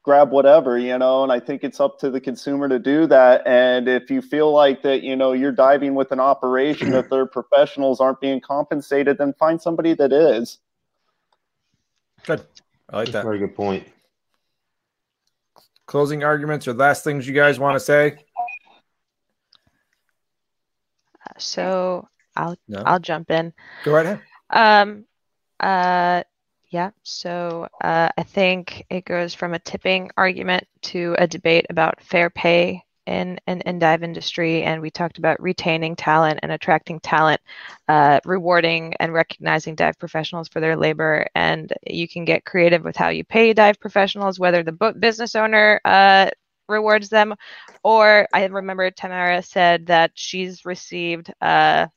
grab 0.03 0.31
whatever 0.31 0.80
you 0.80 0.97
know 0.97 1.23
and 1.23 1.31
i 1.31 1.39
think 1.41 1.61
it's 1.61 1.81
up 1.81 1.99
to 1.99 2.09
the 2.09 2.21
consumer 2.21 2.69
to 2.69 2.80
do 2.80 3.05
that. 3.05 3.45
And 3.45 3.89
if 3.89 4.09
you 4.09 4.21
feel 4.21 4.53
like 4.53 4.81
that 4.84 5.03
you 5.03 5.15
know 5.15 5.34
you're 5.34 5.51
diving 5.51 5.93
with 5.93 6.13
an 6.13 6.21
operation 6.21 6.91
that 6.91 7.09
their 7.09 7.26
professionals 7.26 7.99
aren't 7.99 8.21
being 8.21 8.39
compensated 8.39 9.17
then 9.17 9.34
find 9.34 9.61
somebody 9.61 9.93
that 9.95 10.13
is. 10.13 10.59
Good. 12.26 12.45
I 12.89 12.97
like 12.97 13.11
that. 13.11 13.26
very 13.26 13.39
good 13.39 13.55
point 13.55 13.88
closing 15.89 16.23
arguments 16.23 16.67
or 16.67 16.73
last 16.73 17.03
things 17.03 17.27
you 17.27 17.33
guys 17.33 17.59
want 17.59 17.75
to 17.75 17.79
say? 17.79 18.15
So 21.39 22.07
I'll 22.35 22.55
no? 22.67 22.83
I'll 22.85 22.99
jump 22.99 23.31
in. 23.31 23.53
Go 23.83 23.93
right 23.93 24.05
ahead. 24.05 24.21
Um, 24.51 25.05
uh, 25.59 26.23
yeah. 26.69 26.91
So 27.01 27.67
uh, 27.83 28.09
I 28.15 28.23
think 28.23 28.85
it 28.91 29.03
goes 29.03 29.33
from 29.33 29.55
a 29.55 29.59
tipping 29.59 30.11
argument 30.15 30.67
to 30.83 31.15
a 31.17 31.25
debate 31.25 31.65
about 31.71 32.01
fair 32.01 32.29
pay 32.29 32.83
in, 33.10 33.40
in, 33.48 33.61
in 33.61 33.80
dive 33.80 34.03
industry 34.03 34.64
and 34.64 34.81
we 34.81 34.91
talked 34.91 35.18
about 35.18 35.41
retaining 35.41 35.95
talent 35.95 36.40
and 36.44 36.52
attracting 36.52 36.99
talent 37.02 37.41
uh, 37.90 38.19
rewarding 38.26 38.94
and 38.99 39.14
recognizing 39.14 39.76
dive 39.76 39.99
professionals 39.99 40.48
for 40.48 40.60
their 40.61 40.77
labor. 40.77 41.27
And 41.36 41.73
you 41.88 42.07
can 42.07 42.26
get 42.26 42.45
creative 42.45 42.84
with 42.84 42.95
how 42.95 43.10
you 43.10 43.23
pay 43.26 43.53
dive 43.53 43.80
professionals 43.80 44.40
whether 44.40 44.64
the 44.64 44.94
business 44.99 45.36
owner 45.36 45.81
uh, 45.86 46.30
rewards 46.69 47.10
them. 47.10 47.36
Or 47.84 48.27
i 48.34 48.45
remember 48.45 48.91
tamara 48.91 49.41
said 49.41 49.88
that 49.88 50.11
she's 50.14 50.65
received 50.65 51.34
uh, 51.41 51.88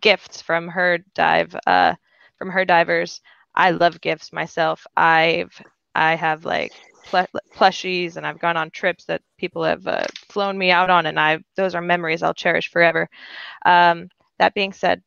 gifts 0.00 0.42
from 0.42 0.68
her 0.68 0.98
dive 1.14 1.56
uh, 1.66 1.94
from 2.38 2.50
her 2.50 2.64
divers. 2.64 3.20
I 3.54 3.70
love 3.70 4.00
gifts 4.00 4.32
myself. 4.32 4.86
I've 4.96 5.60
i 5.94 6.14
have 6.14 6.44
like 6.44 6.72
pl- 7.06 7.26
plushies 7.54 8.16
and 8.16 8.26
I've 8.26 8.38
gone 8.38 8.56
on 8.56 8.70
trips 8.70 9.04
that 9.06 9.22
people 9.38 9.64
have 9.64 9.86
uh, 9.86 10.06
flown 10.28 10.58
me 10.58 10.70
out 10.70 10.90
on, 10.90 11.06
and 11.06 11.18
I 11.18 11.38
those 11.56 11.74
are 11.74 11.80
memories 11.80 12.22
I'll 12.22 12.34
cherish 12.34 12.70
forever. 12.70 13.08
Um, 13.64 14.08
that 14.38 14.54
being 14.54 14.72
said, 14.72 15.02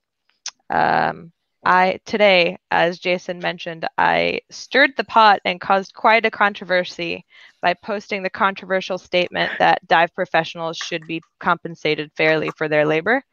um, 0.70 1.32
I 1.66 2.00
today, 2.06 2.58
as 2.72 3.00
Jason 3.00 3.40
mentioned, 3.40 3.88
I 3.98 4.42
stirred 4.50 4.92
the 4.98 5.04
pot 5.04 5.42
and 5.46 5.60
caused 5.60 5.94
quite 5.94 6.26
a 6.26 6.32
controversy 6.32 7.26
by 7.62 7.74
posting 7.74 8.24
the 8.24 8.30
controversial 8.30 8.98
statement 8.98 9.52
that 9.60 9.86
dive 9.88 10.14
professionals 10.16 10.78
should 10.78 11.06
be 11.08 11.22
compensated 11.40 12.12
fairly 12.16 12.50
for 12.58 12.68
their 12.68 12.86
labor, 12.86 13.24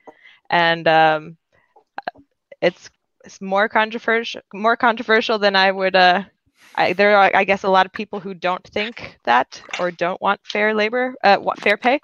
and 0.50 0.88
um, 0.88 1.36
it's, 2.60 2.90
it's 3.24 3.40
more 3.40 3.68
controversial 3.68 4.40
more 4.52 4.76
controversial 4.76 5.38
than 5.38 5.56
I 5.56 5.70
would 5.70 5.96
uh, 5.96 6.22
I, 6.76 6.92
there 6.92 7.16
are, 7.16 7.30
I 7.34 7.44
guess, 7.44 7.64
a 7.64 7.68
lot 7.68 7.86
of 7.86 7.92
people 7.92 8.20
who 8.20 8.34
don't 8.34 8.64
think 8.68 9.18
that 9.24 9.62
or 9.78 9.90
don't 9.90 10.20
want 10.20 10.40
fair 10.44 10.74
labor, 10.74 11.14
uh, 11.24 11.38
fair 11.60 11.76
pay. 11.76 12.00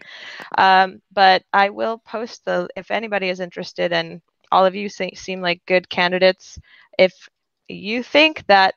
Um, 0.58 1.00
but 1.12 1.42
I 1.52 1.70
will 1.70 1.98
post 1.98 2.44
the 2.44 2.68
if 2.76 2.90
anybody 2.90 3.28
is 3.28 3.40
interested, 3.40 3.92
and 3.92 4.20
all 4.50 4.64
of 4.66 4.74
you 4.74 4.88
se- 4.88 5.14
seem 5.14 5.40
like 5.40 5.62
good 5.66 5.88
candidates. 5.88 6.58
If 6.98 7.28
you 7.68 8.02
think 8.02 8.46
that 8.46 8.74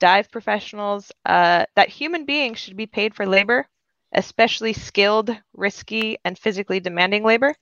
dive 0.00 0.30
professionals, 0.30 1.10
uh, 1.24 1.64
that 1.76 1.88
human 1.88 2.24
beings 2.24 2.58
should 2.58 2.76
be 2.76 2.86
paid 2.86 3.14
for 3.14 3.26
labor, 3.26 3.66
especially 4.12 4.72
skilled, 4.72 5.36
risky, 5.54 6.18
and 6.24 6.38
physically 6.38 6.80
demanding 6.80 7.24
labor, 7.24 7.54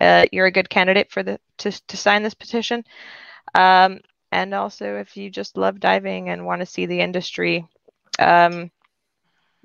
uh, 0.00 0.26
you're 0.32 0.46
a 0.46 0.52
good 0.52 0.68
candidate 0.70 1.10
for 1.10 1.22
the 1.22 1.38
to 1.58 1.70
to 1.88 1.96
sign 1.96 2.22
this 2.22 2.34
petition. 2.34 2.84
Um, 3.54 4.00
and 4.34 4.52
also 4.52 4.96
if 4.98 5.16
you 5.16 5.30
just 5.30 5.56
love 5.56 5.80
diving 5.80 6.28
and 6.28 6.44
want 6.44 6.60
to 6.60 6.66
see 6.66 6.86
the 6.86 7.00
industry 7.00 7.66
um, 8.18 8.70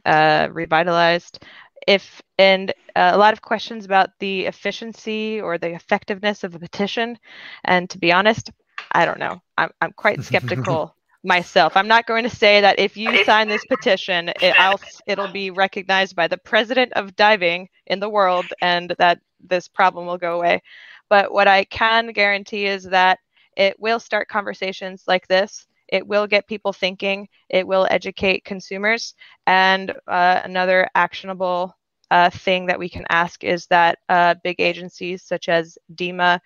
uh, 0.05 0.47
revitalized 0.51 1.43
if 1.87 2.21
and 2.37 2.71
uh, 2.95 3.11
a 3.13 3.17
lot 3.17 3.33
of 3.33 3.41
questions 3.41 3.85
about 3.85 4.09
the 4.19 4.45
efficiency 4.45 5.41
or 5.41 5.57
the 5.57 5.73
effectiveness 5.73 6.43
of 6.43 6.55
a 6.55 6.59
petition 6.59 7.17
and 7.65 7.89
to 7.89 7.97
be 7.97 8.11
honest 8.13 8.51
i 8.91 9.05
don't 9.05 9.19
know 9.19 9.41
i'm, 9.57 9.71
I'm 9.81 9.91
quite 9.93 10.23
skeptical 10.23 10.95
myself. 11.23 11.75
I'm 11.75 11.87
not 11.87 12.07
going 12.07 12.23
to 12.23 12.29
say 12.29 12.61
that 12.61 12.79
if 12.79 12.95
you 12.95 13.17
sign 13.25 13.49
this 13.49 13.65
petition, 13.65 14.29
it, 14.39 14.55
I'll, 14.57 14.79
it'll 15.05 15.27
be 15.27 15.51
recognized 15.51 16.15
by 16.15 16.27
the 16.27 16.37
president 16.37 16.93
of 16.93 17.15
diving 17.15 17.69
in 17.87 17.99
the 17.99 18.09
world 18.09 18.53
and 18.61 18.95
that 18.99 19.19
this 19.41 19.67
problem 19.67 20.05
will 20.05 20.17
go 20.17 20.35
away. 20.35 20.61
But 21.09 21.33
what 21.33 21.47
I 21.47 21.65
can 21.65 22.13
guarantee 22.13 22.65
is 22.65 22.83
that 22.85 23.19
it 23.59 23.79
will 23.79 23.99
start 23.99 24.29
conversations 24.29 25.03
like 25.07 25.27
this. 25.27 25.67
It 25.89 26.07
will 26.07 26.27
get 26.27 26.47
people 26.47 26.73
thinking. 26.73 27.27
It 27.49 27.67
will 27.67 27.87
educate 27.91 28.45
consumers. 28.45 29.15
And 29.45 29.91
uh, 30.07 30.41
another 30.43 30.87
actionable 30.95 31.75
uh, 32.11 32.29
thing 32.31 32.67
that 32.67 32.79
we 32.79 32.89
can 32.89 33.05
ask 33.09 33.43
is 33.43 33.67
that 33.67 33.99
uh, 34.09 34.35
big 34.43 34.61
agencies 34.61 35.23
such 35.23 35.49
as 35.49 35.77
DEMA 35.95 36.39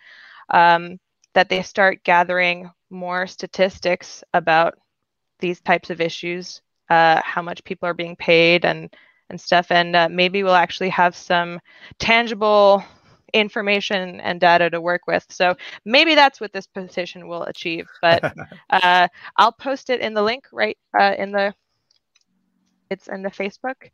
um, 0.49 0.99
that 1.35 1.49
they 1.49 1.61
start 1.61 2.03
gathering 2.03 2.71
more 2.89 3.27
statistics 3.27 4.23
about 4.33 4.75
these 5.39 5.61
types 5.61 5.89
of 5.91 6.01
issues, 6.01 6.61
uh, 6.89 7.21
how 7.23 7.41
much 7.41 7.63
people 7.63 7.87
are 7.87 7.93
being 7.93 8.15
paid 8.15 8.65
and 8.65 8.93
and 9.29 9.39
stuff, 9.39 9.71
and 9.71 9.95
uh, 9.95 10.09
maybe 10.09 10.43
we'll 10.43 10.53
actually 10.53 10.89
have 10.89 11.15
some 11.15 11.59
tangible 11.99 12.83
information 13.33 14.19
and 14.21 14.39
data 14.39 14.69
to 14.69 14.79
work 14.79 15.07
with. 15.07 15.25
So 15.29 15.55
maybe 15.85 16.15
that's 16.15 16.39
what 16.39 16.53
this 16.53 16.67
petition 16.67 17.27
will 17.27 17.43
achieve. 17.43 17.87
But 18.01 18.33
uh, 18.69 19.07
I'll 19.37 19.51
post 19.51 19.89
it 19.89 20.01
in 20.01 20.13
the 20.13 20.23
link 20.23 20.45
right 20.51 20.77
uh, 20.97 21.15
in 21.17 21.31
the 21.31 21.53
it's 22.89 23.07
in 23.07 23.23
the 23.23 23.29
Facebook 23.29 23.89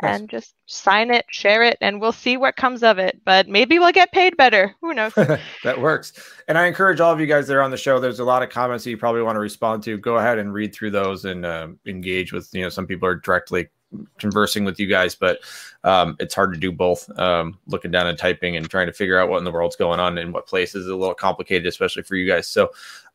and 0.00 0.28
just 0.28 0.54
sign 0.66 1.10
it, 1.10 1.24
share 1.30 1.62
it, 1.62 1.78
and 1.80 2.00
we'll 2.00 2.12
see 2.12 2.36
what 2.36 2.56
comes 2.56 2.82
of 2.82 2.98
it. 2.98 3.20
But 3.24 3.48
maybe 3.48 3.78
we'll 3.78 3.92
get 3.92 4.12
paid 4.12 4.36
better. 4.36 4.74
Who 4.80 4.92
knows? 4.92 5.14
that 5.64 5.80
works. 5.80 6.12
And 6.48 6.58
I 6.58 6.66
encourage 6.66 7.00
all 7.00 7.12
of 7.12 7.20
you 7.20 7.26
guys 7.26 7.46
that 7.46 7.54
are 7.54 7.62
on 7.62 7.70
the 7.70 7.76
show. 7.76 7.98
There's 7.98 8.20
a 8.20 8.24
lot 8.24 8.42
of 8.42 8.50
comments 8.50 8.84
that 8.84 8.90
you 8.90 8.98
probably 8.98 9.22
want 9.22 9.36
to 9.36 9.40
respond 9.40 9.82
to. 9.84 9.96
Go 9.96 10.16
ahead 10.16 10.38
and 10.38 10.52
read 10.52 10.74
through 10.74 10.90
those 10.90 11.24
and 11.24 11.46
uh, 11.46 11.68
engage 11.86 12.32
with. 12.32 12.48
You 12.52 12.62
know, 12.62 12.68
some 12.68 12.86
people 12.86 13.08
are 13.08 13.14
directly 13.14 13.68
conversing 14.18 14.64
with 14.64 14.78
you 14.78 14.86
guys, 14.86 15.14
but 15.14 15.40
um, 15.84 16.16
it's 16.18 16.34
hard 16.34 16.52
to 16.54 16.60
do 16.60 16.72
both. 16.72 17.08
Um, 17.18 17.58
looking 17.66 17.90
down 17.90 18.06
and 18.06 18.18
typing 18.18 18.56
and 18.56 18.68
trying 18.68 18.86
to 18.86 18.92
figure 18.92 19.18
out 19.18 19.28
what 19.28 19.38
in 19.38 19.44
the 19.44 19.52
world's 19.52 19.76
going 19.76 20.00
on 20.00 20.18
in 20.18 20.32
what 20.32 20.46
places 20.46 20.84
is 20.84 20.90
a 20.90 20.96
little 20.96 21.14
complicated, 21.14 21.66
especially 21.66 22.02
for 22.02 22.16
you 22.16 22.26
guys. 22.26 22.48
So. 22.48 22.70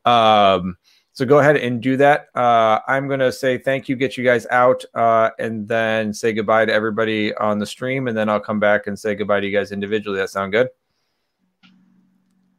Um, 0.06 0.78
so 1.14 1.26
go 1.26 1.40
ahead 1.40 1.58
and 1.58 1.82
do 1.82 1.98
that. 1.98 2.30
Uh, 2.36 2.80
I'm 2.88 3.08
going 3.08 3.20
to 3.20 3.32
say 3.32 3.58
thank 3.58 3.90
you, 3.90 3.96
get 3.96 4.18
you 4.18 4.24
guys 4.24 4.48
out, 4.50 4.84
uh, 4.94 5.32
and 5.40 5.68
then 5.68 6.14
say 6.14 6.32
goodbye 6.32 6.66
to 6.66 6.74
everybody 6.74 7.36
on 7.36 7.60
the 7.60 7.66
stream. 7.66 8.08
And 8.08 8.16
then 8.16 8.30
I'll 8.30 8.40
come 8.40 8.60
back 8.60 8.88
and 8.88 8.98
say 8.98 9.14
goodbye 9.14 9.42
to 9.42 9.46
you 9.46 9.56
guys 9.56 9.74
individually. 9.74 10.20
That 10.20 10.30
sound 10.30 10.54
good? 10.54 10.70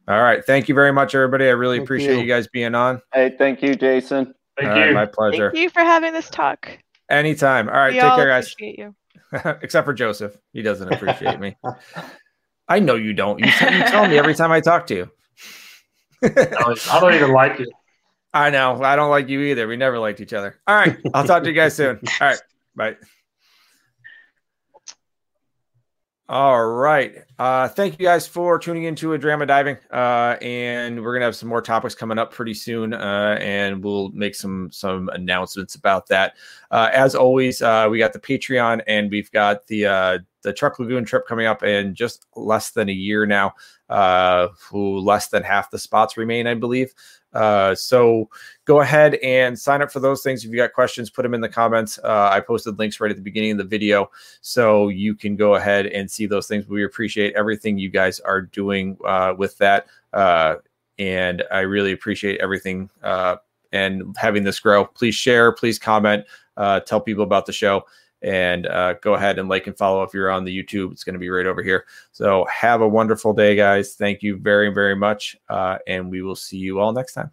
All 0.07 0.21
right. 0.21 0.45
Thank 0.45 0.69
you 0.69 0.75
very 0.75 0.91
much, 0.91 1.15
everybody. 1.15 1.45
I 1.45 1.51
really 1.51 1.77
thank 1.77 1.87
appreciate 1.87 2.15
you. 2.15 2.21
you. 2.21 2.27
guys 2.27 2.47
being 2.47 2.75
on. 2.75 3.01
Hey, 3.13 3.33
thank 3.37 3.63
you, 3.63 3.73
Jason. 3.73 4.35
Thank 4.57 4.69
All 4.69 4.77
you. 4.77 4.83
Right, 4.83 4.93
my 4.93 5.05
pleasure. 5.05 5.51
Thank 5.51 5.63
you 5.63 5.69
for 5.69 5.81
having 5.81 6.13
this 6.13 6.29
talk. 6.29 6.77
Anytime. 7.09 7.67
All 7.67 7.75
right. 7.75 7.93
We 7.93 7.99
take 7.99 8.15
care, 8.15 8.27
guys. 8.27 8.51
Appreciate 8.53 8.79
you. 8.79 8.95
Except 9.61 9.85
for 9.85 9.93
Joseph. 9.93 10.37
He 10.51 10.61
doesn't 10.61 10.91
appreciate 10.93 11.39
me. 11.39 11.55
I 12.67 12.79
know 12.79 12.95
you 12.95 13.13
don't. 13.13 13.39
You, 13.39 13.47
you 13.47 13.51
tell 13.51 14.07
me 14.07 14.17
every 14.17 14.35
time 14.35 14.51
I 14.51 14.61
talk 14.61 14.87
to 14.87 14.95
you. 14.95 15.11
I 16.23 16.99
don't 16.99 17.13
even 17.13 17.31
like 17.31 17.59
you. 17.59 17.71
I 18.33 18.49
know. 18.49 18.81
I 18.81 18.95
don't 18.95 19.09
like 19.09 19.29
you 19.29 19.41
either. 19.41 19.67
We 19.67 19.75
never 19.75 19.99
liked 19.99 20.21
each 20.21 20.33
other. 20.33 20.59
All 20.67 20.75
right. 20.75 20.97
I'll 21.13 21.25
talk 21.25 21.43
to 21.43 21.49
you 21.49 21.55
guys 21.55 21.75
soon. 21.75 21.99
All 22.21 22.27
right. 22.27 22.41
Bye. 22.75 22.95
All 26.29 26.65
right. 26.65 27.17
Uh, 27.37 27.67
thank 27.67 27.99
you 27.99 28.05
guys 28.05 28.25
for 28.25 28.57
tuning 28.57 28.83
into 28.83 29.11
a 29.11 29.17
drama 29.17 29.45
diving. 29.45 29.77
Uh, 29.91 30.37
and 30.41 31.03
we're 31.03 31.13
gonna 31.13 31.25
have 31.25 31.35
some 31.35 31.49
more 31.49 31.61
topics 31.61 31.95
coming 31.95 32.17
up 32.17 32.31
pretty 32.31 32.53
soon. 32.53 32.93
Uh, 32.93 33.37
and 33.41 33.83
we'll 33.83 34.09
make 34.11 34.33
some 34.33 34.71
some 34.71 35.09
announcements 35.09 35.75
about 35.75 36.07
that. 36.07 36.37
Uh, 36.71 36.89
as 36.93 37.13
always, 37.13 37.61
uh, 37.61 37.87
we 37.91 37.99
got 37.99 38.13
the 38.13 38.19
Patreon 38.19 38.81
and 38.87 39.11
we've 39.11 39.29
got 39.31 39.67
the 39.67 39.85
uh, 39.85 40.19
the 40.43 40.53
Truk 40.53 40.79
Lagoon 40.79 41.03
trip 41.03 41.27
coming 41.27 41.45
up 41.45 41.61
in 41.61 41.93
just 41.93 42.25
less 42.37 42.71
than 42.71 42.87
a 42.87 42.93
year 42.93 43.25
now. 43.25 43.53
Uh, 43.89 44.47
who 44.71 44.99
less 44.99 45.27
than 45.27 45.43
half 45.43 45.71
the 45.71 45.77
spots 45.77 46.15
remain, 46.15 46.47
I 46.47 46.53
believe. 46.53 46.93
Uh, 47.33 47.73
so 47.75 48.29
go 48.65 48.81
ahead 48.81 49.15
and 49.15 49.57
sign 49.57 49.81
up 49.81 49.91
for 49.91 49.99
those 49.99 50.21
things. 50.21 50.43
If 50.43 50.51
you 50.51 50.57
got 50.57 50.73
questions, 50.73 51.09
put 51.09 51.23
them 51.23 51.33
in 51.33 51.41
the 51.41 51.49
comments. 51.49 51.99
Uh, 52.03 52.29
I 52.31 52.39
posted 52.39 52.79
links 52.79 52.99
right 52.99 53.11
at 53.11 53.17
the 53.17 53.23
beginning 53.23 53.51
of 53.51 53.57
the 53.57 53.63
video, 53.63 54.09
so 54.41 54.89
you 54.89 55.15
can 55.15 55.35
go 55.35 55.55
ahead 55.55 55.87
and 55.87 56.09
see 56.09 56.25
those 56.25 56.47
things. 56.47 56.67
We 56.67 56.83
appreciate 56.83 57.33
everything 57.35 57.77
you 57.77 57.89
guys 57.89 58.19
are 58.19 58.41
doing 58.41 58.97
uh, 59.05 59.33
with 59.37 59.57
that, 59.57 59.87
uh, 60.13 60.55
and 60.99 61.43
I 61.51 61.61
really 61.61 61.91
appreciate 61.91 62.39
everything 62.39 62.89
uh, 63.01 63.37
and 63.71 64.15
having 64.17 64.43
this 64.43 64.59
grow. 64.59 64.85
Please 64.85 65.15
share, 65.15 65.51
please 65.51 65.79
comment, 65.79 66.25
uh, 66.57 66.81
tell 66.81 67.01
people 67.01 67.23
about 67.23 67.45
the 67.45 67.53
show. 67.53 67.85
And 68.23 68.67
uh, 68.67 68.93
go 69.01 69.15
ahead 69.15 69.37
and 69.37 69.49
like 69.49 69.67
and 69.67 69.77
follow 69.77 70.03
if 70.03 70.13
you're 70.13 70.31
on 70.31 70.45
the 70.45 70.63
YouTube. 70.63 70.91
It's 70.91 71.03
going 71.03 71.13
to 71.13 71.19
be 71.19 71.29
right 71.29 71.45
over 71.45 71.61
here. 71.61 71.85
So 72.11 72.45
have 72.45 72.81
a 72.81 72.87
wonderful 72.87 73.33
day, 73.33 73.55
guys. 73.55 73.95
Thank 73.95 74.23
you 74.23 74.37
very, 74.37 74.73
very 74.73 74.95
much. 74.95 75.35
Uh, 75.49 75.77
and 75.87 76.09
we 76.09 76.21
will 76.21 76.35
see 76.35 76.57
you 76.57 76.79
all 76.79 76.93
next 76.93 77.13
time. 77.13 77.31